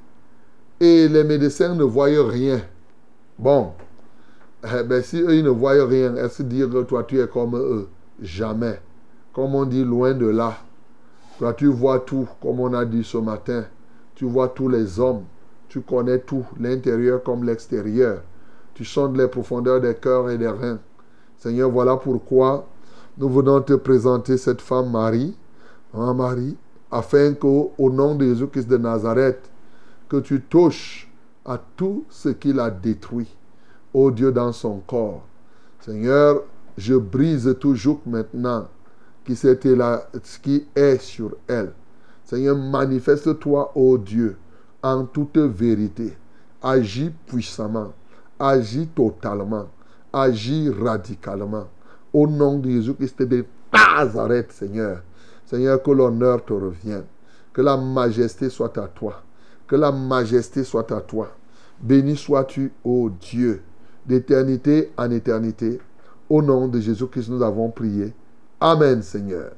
et 0.80 1.06
les 1.06 1.22
médecins 1.22 1.76
ne 1.76 1.84
voient 1.84 2.06
rien. 2.06 2.60
Bon, 3.38 3.70
eh 4.64 4.82
ben, 4.82 5.00
si 5.00 5.20
eux 5.20 5.42
ne 5.42 5.48
voient 5.48 5.86
rien, 5.86 6.16
est-ce 6.16 6.42
dire 6.42 6.68
que 6.68 6.82
toi 6.82 7.04
tu 7.04 7.20
es 7.20 7.28
comme 7.28 7.54
eux? 7.54 7.86
Jamais. 8.20 8.80
Comme 9.32 9.54
on 9.54 9.64
dit, 9.64 9.84
loin 9.84 10.12
de 10.12 10.26
là. 10.26 10.56
Toi 11.38 11.54
tu 11.54 11.66
vois 11.66 12.00
tout, 12.00 12.26
comme 12.42 12.58
on 12.58 12.74
a 12.74 12.84
dit 12.84 13.04
ce 13.04 13.18
matin. 13.18 13.62
Tu 14.16 14.24
vois 14.24 14.48
tous 14.48 14.68
les 14.68 14.98
hommes. 14.98 15.22
Tu 15.68 15.82
connais 15.82 16.18
tout, 16.18 16.44
l'intérieur 16.58 17.22
comme 17.22 17.44
l'extérieur. 17.44 18.22
Tu 18.74 18.84
sondes 18.84 19.16
les 19.16 19.28
profondeurs 19.28 19.80
des 19.80 19.94
cœurs 19.94 20.30
et 20.30 20.36
des 20.36 20.48
reins. 20.48 20.80
Seigneur, 21.38 21.70
voilà 21.70 21.96
pourquoi 21.96 22.66
nous 23.18 23.28
venons 23.28 23.60
te 23.60 23.74
présenter 23.74 24.36
cette 24.36 24.60
femme 24.60 24.90
Marie, 24.90 25.36
hein, 25.94 26.12
Marie, 26.14 26.56
afin 26.92 27.32
qu'au 27.32 27.72
au 27.78 27.90
nom 27.90 28.14
de 28.14 28.26
Jésus-Christ 28.26 28.68
de 28.68 28.76
Nazareth, 28.76 29.50
que 30.08 30.18
tu 30.18 30.42
touches 30.42 31.10
à 31.44 31.58
tout 31.76 32.04
ce 32.10 32.28
qu'il 32.28 32.60
a 32.60 32.70
détruit, 32.70 33.34
ô 33.94 34.10
Dieu, 34.10 34.30
dans 34.30 34.52
son 34.52 34.80
corps. 34.86 35.24
Seigneur, 35.80 36.42
je 36.76 36.94
brise 36.94 37.56
tout 37.58 37.74
joug 37.74 38.00
maintenant 38.06 38.68
qui, 39.24 39.36
là, 39.74 40.06
qui 40.42 40.66
est 40.76 41.00
sur 41.00 41.34
elle. 41.48 41.72
Seigneur, 42.24 42.56
manifeste-toi, 42.56 43.72
ô 43.74 43.96
Dieu, 43.96 44.36
en 44.82 45.04
toute 45.04 45.38
vérité. 45.38 46.16
Agis 46.62 47.10
puissamment, 47.26 47.92
agis 48.38 48.86
totalement, 48.94 49.68
agis 50.12 50.70
radicalement. 50.70 51.68
Au 52.12 52.26
nom 52.26 52.58
de 52.58 52.68
Jésus-Christ 52.70 53.22
de 53.22 53.44
Nazareth, 53.72 54.52
Seigneur. 54.52 55.02
Seigneur, 55.52 55.82
que 55.82 55.90
l'honneur 55.90 56.42
te 56.42 56.54
revienne. 56.54 57.04
Que 57.52 57.60
la 57.60 57.76
majesté 57.76 58.48
soit 58.48 58.78
à 58.78 58.88
toi. 58.88 59.22
Que 59.66 59.76
la 59.76 59.92
majesté 59.92 60.64
soit 60.64 60.90
à 60.90 61.02
toi. 61.02 61.28
Béni 61.78 62.16
sois-tu, 62.16 62.72
ô 62.82 63.10
Dieu, 63.10 63.62
d'éternité 64.06 64.92
en 64.96 65.10
éternité. 65.10 65.78
Au 66.30 66.40
nom 66.40 66.68
de 66.68 66.80
Jésus-Christ, 66.80 67.28
nous 67.28 67.42
avons 67.42 67.70
prié. 67.70 68.14
Amen, 68.60 69.02
Seigneur. 69.02 69.52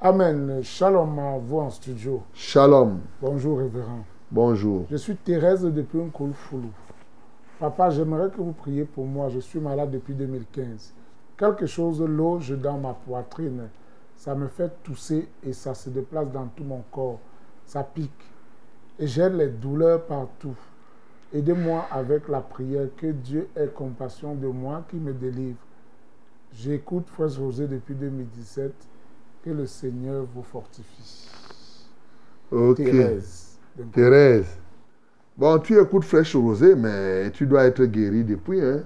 Amen. 0.00 0.60
Shalom 0.62 1.18
à 1.18 1.38
vous 1.38 1.58
en 1.58 1.70
studio. 1.70 2.22
Shalom. 2.32 3.00
Bonjour, 3.20 3.58
révérend. 3.58 4.04
Bonjour. 4.30 4.86
Je 4.92 4.96
suis 4.96 5.16
Thérèse 5.16 5.62
depuis 5.64 5.98
un 6.00 6.32
Foulou. 6.32 6.70
Papa, 7.58 7.90
j'aimerais 7.90 8.30
que 8.30 8.40
vous 8.40 8.52
priez 8.52 8.84
pour 8.84 9.06
moi. 9.06 9.28
Je 9.28 9.40
suis 9.40 9.58
malade 9.58 9.90
depuis 9.90 10.14
2015. 10.14 10.94
Quelque 11.36 11.66
chose 11.66 12.00
loge 12.00 12.56
dans 12.56 12.78
ma 12.78 12.94
poitrine. 12.94 13.68
Ça 14.18 14.34
me 14.34 14.48
fait 14.48 14.82
tousser 14.82 15.28
et 15.44 15.52
ça 15.52 15.74
se 15.74 15.90
déplace 15.90 16.28
dans 16.32 16.48
tout 16.48 16.64
mon 16.64 16.82
corps. 16.90 17.20
Ça 17.64 17.84
pique. 17.84 18.10
Et 18.98 19.06
j'ai 19.06 19.30
les 19.30 19.48
douleurs 19.48 20.04
partout. 20.06 20.56
Aidez-moi 21.32 21.86
avec 21.88 22.26
la 22.26 22.40
prière. 22.40 22.88
Que 22.96 23.12
Dieu 23.12 23.48
ait 23.54 23.68
compassion 23.68 24.34
de 24.34 24.48
moi 24.48 24.84
qui 24.90 24.96
me 24.96 25.12
délivre. 25.12 25.58
J'écoute 26.52 27.08
Frère 27.10 27.28
José 27.28 27.68
depuis 27.68 27.94
2017. 27.94 28.72
Que 29.44 29.50
le 29.50 29.66
Seigneur 29.66 30.26
vous 30.34 30.42
fortifie. 30.42 31.30
Ok. 32.50 32.76
Thérèse. 32.78 33.58
Thérèse. 33.92 34.58
Bon, 35.36 35.60
tu 35.60 35.80
écoutes 35.80 36.02
Fraîche 36.02 36.34
Rosée, 36.34 36.74
mais 36.74 37.30
tu 37.30 37.46
dois 37.46 37.66
être 37.66 37.84
guéri 37.84 38.24
depuis, 38.24 38.60
hein? 38.60 38.82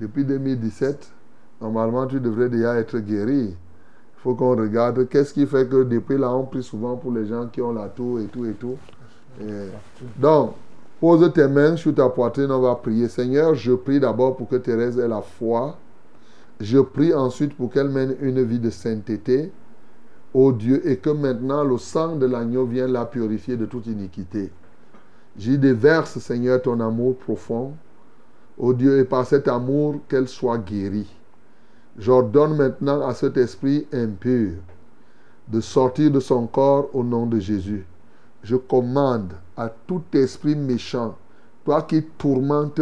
Depuis 0.00 0.24
2017. 0.24 1.12
Normalement, 1.60 2.06
tu 2.06 2.18
devrais 2.20 2.48
déjà 2.48 2.76
être 2.76 2.98
guéri. 3.00 3.54
Faut 4.22 4.34
qu'on 4.34 4.56
regarde 4.56 5.08
qu'est-ce 5.08 5.34
qui 5.34 5.46
fait 5.46 5.68
que 5.68 5.82
depuis 5.82 6.16
là, 6.16 6.32
on 6.32 6.44
prie 6.44 6.62
souvent 6.62 6.96
pour 6.96 7.10
les 7.12 7.26
gens 7.26 7.48
qui 7.48 7.60
ont 7.60 7.72
la 7.72 7.88
toux 7.88 8.18
et 8.20 8.26
tout 8.26 8.46
et 8.46 8.52
tout? 8.52 8.76
Donc, 10.16 10.52
pose 11.00 11.32
tes 11.32 11.48
mains 11.48 11.76
sur 11.76 11.92
ta 11.92 12.08
poitrine, 12.08 12.52
on 12.52 12.60
va 12.60 12.76
prier. 12.76 13.08
Seigneur, 13.08 13.56
je 13.56 13.72
prie 13.72 13.98
d'abord 13.98 14.36
pour 14.36 14.48
que 14.48 14.56
Thérèse 14.56 14.96
ait 14.98 15.08
la 15.08 15.22
foi. 15.22 15.76
Je 16.60 16.78
prie 16.78 17.12
ensuite 17.12 17.56
pour 17.56 17.70
qu'elle 17.70 17.88
mène 17.88 18.14
une 18.20 18.42
vie 18.44 18.60
de 18.60 18.70
sainteté. 18.70 19.50
Ô 20.32 20.52
Dieu, 20.52 20.88
et 20.88 20.98
que 20.98 21.10
maintenant 21.10 21.64
le 21.64 21.76
sang 21.76 22.14
de 22.14 22.26
l'agneau 22.26 22.64
vienne 22.64 22.92
la 22.92 23.04
purifier 23.04 23.56
de 23.56 23.66
toute 23.66 23.88
iniquité. 23.88 24.52
J'y 25.36 25.58
déverse, 25.58 26.18
Seigneur, 26.18 26.62
ton 26.62 26.78
amour 26.78 27.16
profond. 27.16 27.72
Ô 28.56 28.72
Dieu, 28.72 29.00
et 29.00 29.04
par 29.04 29.26
cet 29.26 29.48
amour, 29.48 29.96
qu'elle 30.08 30.28
soit 30.28 30.58
guérie. 30.58 31.12
J'ordonne 31.98 32.56
maintenant 32.56 33.06
à 33.06 33.14
cet 33.14 33.36
esprit 33.36 33.86
impur 33.92 34.52
de 35.48 35.60
sortir 35.60 36.10
de 36.10 36.20
son 36.20 36.46
corps 36.46 36.88
au 36.94 37.04
nom 37.04 37.26
de 37.26 37.38
Jésus. 37.38 37.84
Je 38.42 38.56
commande 38.56 39.34
à 39.56 39.68
tout 39.68 40.02
esprit 40.14 40.56
méchant, 40.56 41.16
toi 41.64 41.82
qui 41.82 42.02
tourmentes 42.18 42.80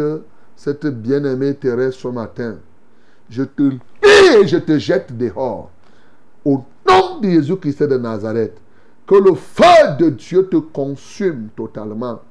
cette 0.55 0.85
bien-aimée 0.87 1.55
Thérèse 1.55 1.95
ce 1.95 2.07
matin, 2.07 2.57
je 3.29 3.43
te 3.43 3.71
et 4.03 4.47
je 4.47 4.57
te 4.57 4.77
jette 4.77 5.15
dehors. 5.15 5.69
Au 6.45 6.63
nom 6.87 7.19
de 7.19 7.29
Jésus-Christ 7.29 7.83
de 7.83 7.97
Nazareth, 7.97 8.57
que 9.05 9.15
le 9.15 9.35
feu 9.35 9.97
de 9.99 10.09
Dieu 10.09 10.47
te 10.47 10.57
consume 10.57 11.49
totalement. 11.55 12.21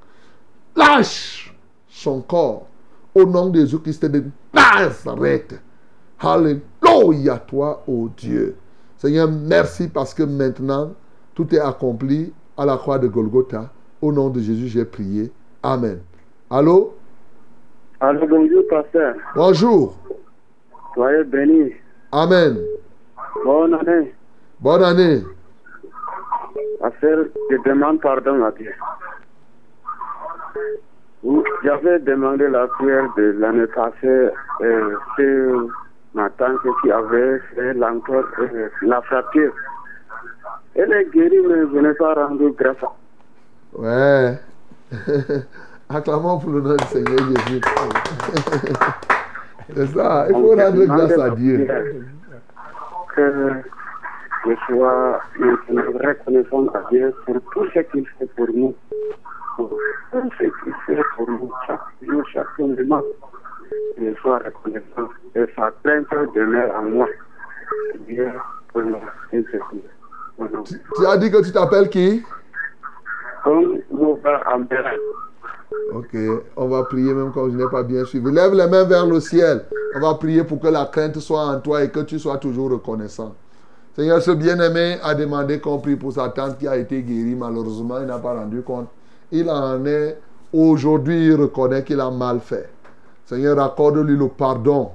Lâche 0.74 1.54
son 1.88 2.20
corps 2.22 2.66
au 3.14 3.24
nom 3.26 3.50
de 3.50 3.60
Jésus-Christ 3.60 4.06
de 4.06 4.24
Nazareth. 4.54 5.60
Alléluia 6.22 7.38
toi, 7.38 7.82
ô 7.86 8.08
Dieu. 8.14 8.54
Seigneur, 8.98 9.28
merci 9.30 9.88
parce 9.88 10.12
que 10.12 10.22
maintenant, 10.22 10.92
tout 11.34 11.54
est 11.54 11.60
accompli 11.60 12.32
à 12.58 12.66
la 12.66 12.76
croix 12.76 12.98
de 12.98 13.08
Golgotha. 13.08 13.70
Au 14.02 14.12
nom 14.12 14.28
de 14.28 14.40
Jésus, 14.40 14.68
j'ai 14.68 14.84
prié. 14.84 15.32
Amen. 15.62 16.00
Allô? 16.50 16.94
Allô, 18.00 18.26
bonjour, 18.26 18.62
pasteur. 18.68 19.14
Bonjour. 19.34 19.96
Soyez 20.92 21.24
bénis. 21.24 21.72
Amen. 22.12 22.58
Bonne 23.44 23.74
année. 23.74 24.14
Bonne 24.60 24.82
année. 24.82 25.22
Pasteur, 26.80 27.24
je 27.50 27.56
demande 27.68 28.00
pardon 28.02 28.44
à 28.44 28.50
Dieu. 28.52 28.72
J'avais 31.64 31.98
demandé 32.00 32.48
la 32.48 32.66
prière 32.66 33.08
de 33.16 33.36
l'année 33.38 33.66
passée 33.66 34.28
euh, 34.62 34.96
sur 35.16 35.70
ma 36.14 36.28
tante 36.30 36.58
qui 36.82 36.90
avait 36.90 37.38
fait 37.54 37.74
l'encore 37.74 38.24
euh, 38.40 38.68
la 38.82 39.00
fracture. 39.02 39.52
Elle 40.74 40.92
est 40.92 41.10
guérie, 41.12 41.40
mais 41.48 41.62
je 41.72 41.78
n'ai 41.78 41.94
pas 41.94 42.14
rendu 42.14 42.52
grâce 42.56 42.82
à 42.82 42.92
Ouais. 43.72 44.38
Acclamons 45.88 46.38
pour 46.38 46.50
le 46.50 46.60
nom 46.60 46.76
du 46.76 46.84
Seigneur 46.84 47.18
Jésus. 47.18 47.60
C'est 49.74 49.86
ça, 49.86 50.26
il 50.28 50.34
faut 50.34 50.56
rendre 50.56 50.84
grâce 50.84 51.18
à 51.18 51.30
Dieu. 51.30 51.68
Que 53.14 53.52
je 54.46 54.54
sois 54.66 55.20
maintenant 55.38 55.82
reconnaissant 56.02 56.66
à 56.68 56.82
Dieu 56.90 57.14
pour 57.26 57.36
tout 57.52 57.66
ce 57.74 57.80
qu'il 57.80 58.06
fait 58.06 58.26
pour 58.36 58.48
nous. 58.52 58.74
Pour 59.56 59.70
tout 60.12 60.30
ce 60.38 60.44
qu'il 60.44 60.74
fait 60.86 61.02
pour 61.16 61.28
nous 61.28 61.50
chaque 61.66 61.80
jour, 62.02 62.22
chaque 62.32 62.58
moment. 62.58 63.02
Je 63.98 64.14
sois 64.20 64.38
reconnaissant. 64.38 65.10
Et 65.34 65.44
sa 65.56 65.70
plainte 65.82 66.06
demeure 66.34 66.74
en 66.76 66.82
moi. 66.82 67.06
Dieu 68.06 68.30
pour 68.72 68.82
nous 68.82 68.96
intervenir. 69.32 69.84
Au 70.38 70.44
nom 70.44 70.62
de- 70.62 70.68
Tu 70.96 71.06
as 71.06 71.16
dit 71.18 71.30
que 71.30 71.44
tu 71.44 71.52
t'appelles 71.52 71.88
qui? 71.88 72.22
Ok, 75.92 76.16
on 76.56 76.68
va 76.68 76.82
prier 76.84 77.14
même 77.14 77.32
quand 77.32 77.48
je 77.50 77.56
n'ai 77.56 77.68
pas 77.70 77.82
bien 77.82 78.04
suivi. 78.04 78.30
Lève 78.32 78.54
les 78.54 78.66
mains 78.66 78.84
vers 78.84 79.06
le 79.06 79.20
ciel. 79.20 79.64
On 79.94 80.00
va 80.00 80.14
prier 80.14 80.44
pour 80.44 80.60
que 80.60 80.68
la 80.68 80.86
crainte 80.86 81.18
soit 81.18 81.42
en 81.46 81.60
toi 81.60 81.82
et 81.82 81.90
que 81.90 82.00
tu 82.00 82.18
sois 82.18 82.38
toujours 82.38 82.70
reconnaissant. 82.70 83.34
Seigneur, 83.94 84.22
ce 84.22 84.30
bien-aimé 84.32 84.98
a 85.02 85.14
demandé 85.14 85.58
qu'on 85.60 85.78
prie 85.78 85.96
pour 85.96 86.12
sa 86.12 86.28
tante 86.28 86.58
qui 86.58 86.68
a 86.68 86.76
été 86.76 87.02
guérie. 87.02 87.34
Malheureusement, 87.34 87.98
il 88.00 88.06
n'a 88.06 88.18
pas 88.18 88.34
rendu 88.34 88.62
compte. 88.62 88.88
Il 89.32 89.48
en 89.50 89.84
est, 89.84 90.18
aujourd'hui, 90.52 91.26
il 91.26 91.34
reconnaît 91.34 91.82
qu'il 91.82 92.00
a 92.00 92.10
mal 92.10 92.40
fait. 92.40 92.68
Seigneur, 93.30 93.60
accorde-lui 93.60 94.16
le 94.16 94.26
pardon. 94.26 94.90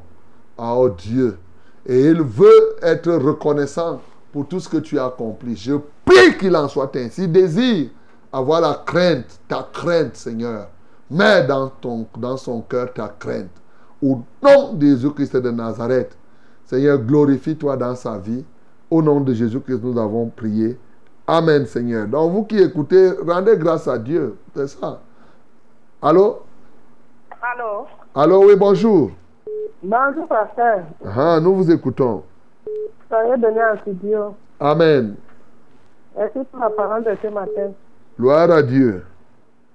Oh 0.57 0.89
Dieu. 0.89 1.37
Et 1.85 2.01
il 2.01 2.21
veut 2.21 2.75
être 2.81 3.13
reconnaissant 3.13 4.01
pour 4.33 4.45
tout 4.45 4.59
ce 4.59 4.67
que 4.67 4.75
tu 4.75 4.99
as 4.99 5.05
accompli. 5.05 5.55
Je 5.55 5.75
prie 6.03 6.37
qu'il 6.37 6.53
en 6.57 6.67
soit 6.67 6.93
ainsi. 6.97 7.23
Il 7.23 7.31
désire 7.31 7.91
avoir 8.33 8.59
la 8.59 8.83
crainte, 8.85 9.39
ta 9.47 9.69
crainte, 9.71 10.17
Seigneur. 10.17 10.67
Mets 11.09 11.47
dans, 11.47 11.69
ton, 11.69 12.07
dans 12.17 12.35
son 12.35 12.59
cœur 12.59 12.91
ta 12.91 13.07
crainte. 13.07 13.51
Au 14.03 14.19
nom 14.43 14.73
de 14.73 14.85
Jésus-Christ 14.85 15.37
de 15.37 15.51
Nazareth, 15.51 16.17
Seigneur, 16.65 16.97
glorifie-toi 16.97 17.77
dans 17.77 17.95
sa 17.95 18.17
vie. 18.17 18.43
Au 18.91 19.01
nom 19.01 19.21
de 19.21 19.33
Jésus-Christ, 19.33 19.79
nous 19.81 19.97
avons 19.97 20.27
prié. 20.27 20.77
Amen, 21.25 21.65
Seigneur. 21.65 22.05
Donc, 22.05 22.33
vous 22.33 22.43
qui 22.43 22.59
écoutez, 22.59 23.11
rendez 23.25 23.55
grâce 23.55 23.87
à 23.87 23.97
Dieu. 23.97 24.35
C'est 24.53 24.67
ça. 24.67 24.99
Allô? 26.01 26.41
Allô? 27.41 27.87
Allô, 28.17 28.45
oui, 28.45 28.55
bonjour. 28.55 29.11
Bonjour, 29.83 30.27
pasteur. 30.27 30.83
Ah, 31.05 31.37
nous 31.41 31.53
vous 31.55 31.69
écoutons. 31.69 32.23
Soyez 33.09 33.35
bénis 33.37 33.59
en 33.61 33.77
studio. 33.81 34.35
Amen. 34.59 35.15
Merci 36.17 36.39
pour 36.49 36.59
la 36.61 36.69
parole 36.69 37.03
de 37.03 37.13
ce 37.21 37.27
matin? 37.27 37.71
Gloire 38.17 38.49
à 38.51 38.61
Dieu. 38.63 39.03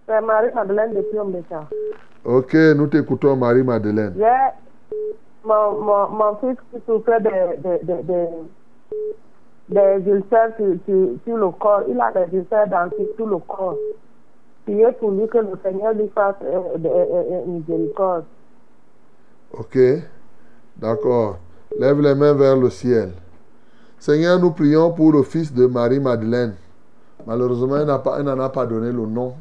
C'est 0.07 0.21
Marie-Madeleine 0.23 0.95
depuis 0.95 1.19
Ombeka. 1.19 1.67
Ok, 2.25 2.55
nous 2.77 2.87
t'écoutons, 2.87 3.37
Marie-Madeleine. 3.37 4.15
J'ai 4.17 4.97
mon, 5.45 5.73
mon, 5.83 6.09
mon 6.09 6.37
fils 6.37 6.57
qui 6.73 6.81
souffrait 6.87 7.21
de, 7.21 7.29
de, 7.29 7.79
de, 7.85 8.03
de, 8.03 8.27
des 9.69 10.11
ulcères 10.11 10.53
sur, 10.57 10.75
sur, 10.87 11.09
sur 11.27 11.37
le 11.37 11.51
corps. 11.51 11.83
Il 11.89 12.01
a 12.01 12.11
des 12.13 12.39
ulcères 12.39 12.69
dans 12.69 12.89
tout 13.19 13.27
le 13.27 13.37
corps. 13.37 13.77
Priez 14.71 14.93
pour 15.01 15.11
lui 15.11 15.27
que 15.27 15.39
le 15.39 15.59
Seigneur 15.65 15.93
lui 15.95 16.09
fasse 16.15 16.37
euh, 16.45 16.61
euh, 16.85 17.05
euh, 17.13 17.45
miséricorde. 17.47 18.23
Ok, 19.53 19.77
d'accord. 20.77 21.39
Lève 21.77 22.01
les 22.01 22.15
mains 22.15 22.35
vers 22.35 22.57
le 22.57 22.71
ciel. 22.71 23.11
Seigneur, 23.99 24.39
nous 24.39 24.53
prions 24.53 24.93
pour 24.93 25.11
le 25.11 25.25
fils 25.25 25.53
de 25.53 25.67
Marie-Madeleine. 25.67 26.55
Malheureusement, 27.27 27.79
il 27.79 28.23
n'en 28.25 28.39
a 28.39 28.49
pas 28.49 28.65
donné 28.65 28.93
le 28.93 29.07
nom. 29.07 29.35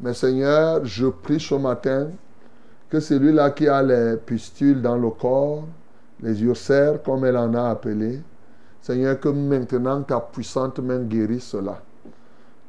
Mais 0.00 0.14
Seigneur, 0.14 0.84
je 0.84 1.08
prie 1.08 1.40
ce 1.40 1.56
matin 1.56 2.10
que 2.88 3.00
celui-là 3.00 3.50
qui 3.50 3.66
a 3.66 3.82
les 3.82 4.16
pustules 4.16 4.80
dans 4.80 4.96
le 4.96 5.10
corps, 5.10 5.64
les 6.22 6.40
ulcères, 6.40 7.02
comme 7.02 7.24
elle 7.24 7.36
en 7.36 7.52
a 7.52 7.70
appelé, 7.70 8.20
Seigneur, 8.80 9.18
que 9.18 9.28
maintenant 9.28 10.02
ta 10.02 10.20
puissante 10.20 10.78
main 10.78 11.00
guérisse 11.00 11.46
cela. 11.46 11.80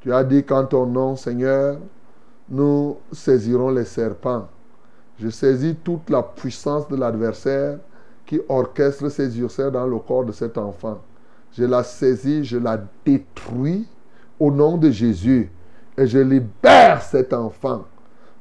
Tu 0.01 0.13
as 0.13 0.23
dit 0.23 0.43
qu'en 0.43 0.65
ton 0.65 0.85
nom, 0.85 1.15
Seigneur, 1.15 1.77
nous 2.49 2.97
saisirons 3.11 3.71
les 3.71 3.85
serpents. 3.85 4.47
Je 5.19 5.29
saisis 5.29 5.75
toute 5.83 6.09
la 6.09 6.21
puissance 6.21 6.87
de 6.87 6.95
l'adversaire 6.95 7.79
qui 8.25 8.39
orchestre 8.47 9.09
ces 9.09 9.39
ulcères 9.39 9.71
dans 9.71 9.87
le 9.87 9.97
corps 9.99 10.25
de 10.25 10.31
cet 10.31 10.57
enfant. 10.57 10.99
Je 11.53 11.63
la 11.63 11.83
saisis, 11.83 12.43
je 12.43 12.57
la 12.57 12.79
détruis 13.05 13.87
au 14.39 14.51
nom 14.51 14.77
de 14.77 14.91
Jésus 14.91 15.49
et 15.97 16.05
je 16.05 16.19
libère 16.19 17.01
cet 17.01 17.33
enfant. 17.33 17.85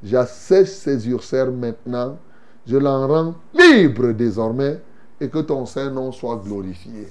J'assèche 0.02 0.68
ces 0.68 1.08
ulcères 1.08 1.50
maintenant. 1.50 2.18
Je 2.66 2.76
l'en 2.76 3.06
rends 3.06 3.34
libre 3.54 4.12
désormais 4.12 4.80
et 5.20 5.28
que 5.28 5.38
ton 5.38 5.64
Saint-Nom 5.64 6.12
soit 6.12 6.42
glorifié. 6.44 7.08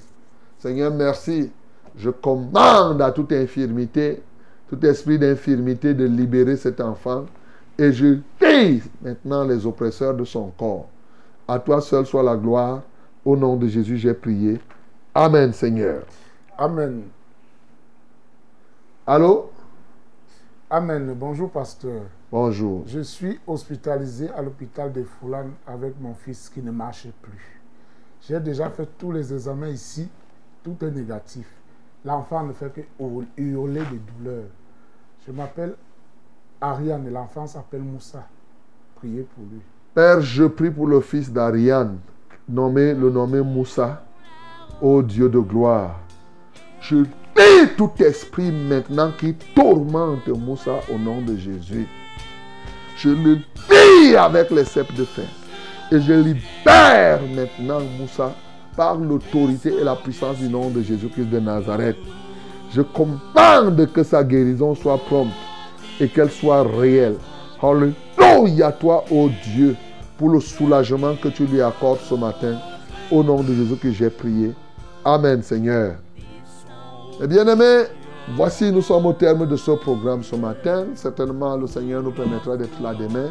Seigneur, 0.58 0.92
merci. 0.92 1.50
Je 1.96 2.10
commande 2.10 3.00
à 3.00 3.10
toute 3.10 3.32
infirmité, 3.32 4.22
tout 4.68 4.84
esprit 4.84 5.18
d'infirmité 5.18 5.94
de 5.94 6.04
libérer 6.04 6.56
cet 6.56 6.80
enfant 6.80 7.26
et 7.78 7.92
je 7.92 8.18
dis 8.40 8.82
maintenant 9.02 9.44
les 9.44 9.66
oppresseurs 9.66 10.14
de 10.14 10.24
son 10.24 10.50
corps. 10.50 10.88
À 11.46 11.58
toi 11.58 11.80
seul 11.80 12.06
soit 12.06 12.22
la 12.22 12.36
gloire. 12.36 12.82
Au 13.24 13.36
nom 13.36 13.56
de 13.56 13.66
Jésus, 13.66 13.96
j'ai 13.96 14.14
prié. 14.14 14.60
Amen, 15.14 15.52
Seigneur. 15.52 16.04
Amen. 16.56 17.02
Allô? 19.06 19.50
Amen. 20.70 21.14
Bonjour, 21.14 21.50
pasteur. 21.50 22.02
Bonjour. 22.30 22.84
Je 22.86 23.00
suis 23.00 23.38
hospitalisé 23.46 24.30
à 24.30 24.42
l'hôpital 24.42 24.92
de 24.92 25.02
Foulan 25.02 25.46
avec 25.66 25.94
mon 26.00 26.14
fils 26.14 26.48
qui 26.48 26.62
ne 26.62 26.70
marche 26.70 27.08
plus. 27.22 27.60
J'ai 28.20 28.40
déjà 28.40 28.70
fait 28.70 28.88
tous 28.98 29.12
les 29.12 29.32
examens 29.32 29.68
ici. 29.68 30.08
Tout 30.62 30.76
est 30.82 30.90
négatif. 30.90 31.46
L'enfant 32.06 32.44
ne 32.44 32.52
fait 32.52 32.72
que 32.72 32.82
hurler 33.36 33.80
de 33.80 33.98
douleur. 34.12 34.44
Je 35.26 35.32
m'appelle 35.32 35.74
Ariane 36.60 37.04
et 37.08 37.10
l'enfant 37.10 37.48
s'appelle 37.48 37.82
Moussa. 37.82 38.28
Priez 38.94 39.22
pour 39.22 39.42
lui. 39.50 39.60
Père, 39.92 40.20
je 40.20 40.44
prie 40.44 40.70
pour 40.70 40.86
le 40.86 41.00
fils 41.00 41.32
d'Ariane, 41.32 41.98
nommé, 42.48 42.94
le 42.94 43.10
nommé 43.10 43.40
Moussa, 43.40 44.04
ô 44.80 45.02
Dieu 45.02 45.28
de 45.28 45.40
gloire. 45.40 45.96
Je 46.80 46.98
dis 46.98 47.74
tout 47.76 47.90
esprit 47.98 48.52
maintenant 48.52 49.10
qui 49.18 49.34
tourmente 49.56 50.28
Moussa 50.28 50.78
au 50.94 50.98
nom 50.98 51.20
de 51.22 51.36
Jésus. 51.36 51.88
Je 52.98 53.08
le 53.08 53.38
dis 53.68 54.14
avec 54.14 54.52
les 54.52 54.64
cèpes 54.64 54.94
de 54.94 55.04
fer. 55.04 55.28
Et 55.90 56.00
je 56.00 56.12
libère 56.12 57.20
maintenant 57.34 57.80
Moussa 57.98 58.32
par 58.76 58.96
l'autorité 58.96 59.72
et 59.80 59.84
la 59.84 59.96
puissance 59.96 60.36
du 60.36 60.48
nom 60.48 60.68
de 60.68 60.82
Jésus-Christ 60.82 61.30
de 61.30 61.40
Nazareth. 61.40 61.96
Je 62.72 62.82
commande 62.82 63.90
que 63.92 64.02
sa 64.02 64.22
guérison 64.22 64.74
soit 64.74 64.98
prompte 64.98 65.32
et 65.98 66.08
qu'elle 66.08 66.30
soit 66.30 66.62
réelle. 66.62 67.16
Alléluia 67.62 68.72
toi, 68.72 69.04
ô 69.10 69.30
Dieu, 69.44 69.76
pour 70.18 70.30
le 70.30 70.40
soulagement 70.40 71.14
que 71.16 71.28
tu 71.28 71.46
lui 71.46 71.62
accordes 71.62 72.00
ce 72.00 72.14
matin. 72.14 72.58
Au 73.10 73.22
nom 73.22 73.42
de 73.42 73.54
Jésus 73.54 73.76
que 73.76 73.90
j'ai 73.92 74.10
prié. 74.10 74.52
Amen, 75.04 75.42
Seigneur. 75.42 75.94
Eh 77.22 77.26
bien 77.26 77.46
aimés, 77.46 77.84
voici 78.34 78.70
nous 78.72 78.82
sommes 78.82 79.06
au 79.06 79.12
terme 79.12 79.46
de 79.46 79.56
ce 79.56 79.70
programme 79.70 80.22
ce 80.22 80.36
matin. 80.36 80.86
Certainement 80.94 81.56
le 81.56 81.66
Seigneur 81.66 82.02
nous 82.02 82.10
permettra 82.10 82.56
d'être 82.56 82.82
là 82.82 82.92
demain. 82.94 83.30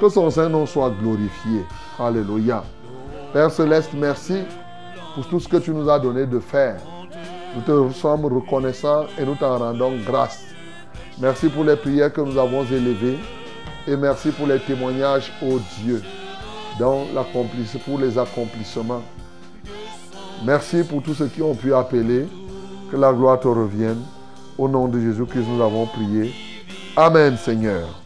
Que 0.00 0.08
son 0.08 0.28
Saint-Nom 0.28 0.66
soit 0.66 0.90
glorifié. 1.00 1.64
Alléluia. 1.98 2.62
Père 3.32 3.50
Céleste, 3.50 3.90
merci 3.94 4.42
pour 5.14 5.24
tout 5.28 5.38
ce 5.38 5.46
que 5.46 5.58
tu 5.58 5.70
nous 5.70 5.88
as 5.88 6.00
donné 6.00 6.26
de 6.26 6.40
faire. 6.40 6.80
Nous 7.54 7.62
te 7.62 7.94
sommes 7.94 8.24
reconnaissants 8.24 9.04
et 9.16 9.24
nous 9.24 9.36
t'en 9.36 9.56
rendons 9.56 9.92
grâce. 10.04 10.46
Merci 11.20 11.48
pour 11.48 11.62
les 11.62 11.76
prières 11.76 12.12
que 12.12 12.20
nous 12.20 12.36
avons 12.36 12.64
élevées 12.64 13.18
et 13.86 13.96
merci 13.96 14.30
pour 14.30 14.48
les 14.48 14.58
témoignages, 14.58 15.32
ô 15.42 15.60
Dieu, 15.78 16.02
dans 16.78 17.06
pour 17.84 17.98
les 18.00 18.18
accomplissements. 18.18 19.02
Merci 20.44 20.82
pour 20.82 21.00
tous 21.02 21.14
ceux 21.14 21.26
qui 21.28 21.42
ont 21.42 21.54
pu 21.54 21.72
appeler. 21.72 22.26
Que 22.90 22.96
la 22.96 23.12
gloire 23.12 23.38
te 23.38 23.46
revienne. 23.46 24.02
Au 24.58 24.68
nom 24.68 24.88
de 24.88 24.98
Jésus-Christ, 24.98 25.46
nous 25.48 25.62
avons 25.62 25.86
prié. 25.86 26.34
Amen, 26.96 27.36
Seigneur. 27.36 27.99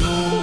Nous. 0.00 0.36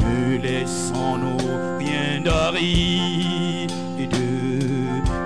Ne 0.00 0.38
laissons-nous 0.38 1.38
rien 1.78 2.20
d'aride 2.24 3.72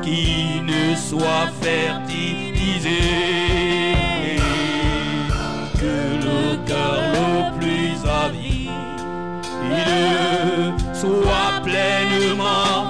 qui 0.03 0.61
ne 0.63 0.95
soit 0.95 1.49
fertilisé. 1.61 3.01
Que 5.81 5.97
le 6.27 6.57
cœur 6.67 7.01
le 7.13 7.59
plus 7.59 7.97
avide 8.25 8.71
soit 10.95 11.61
pleinement 11.63 12.86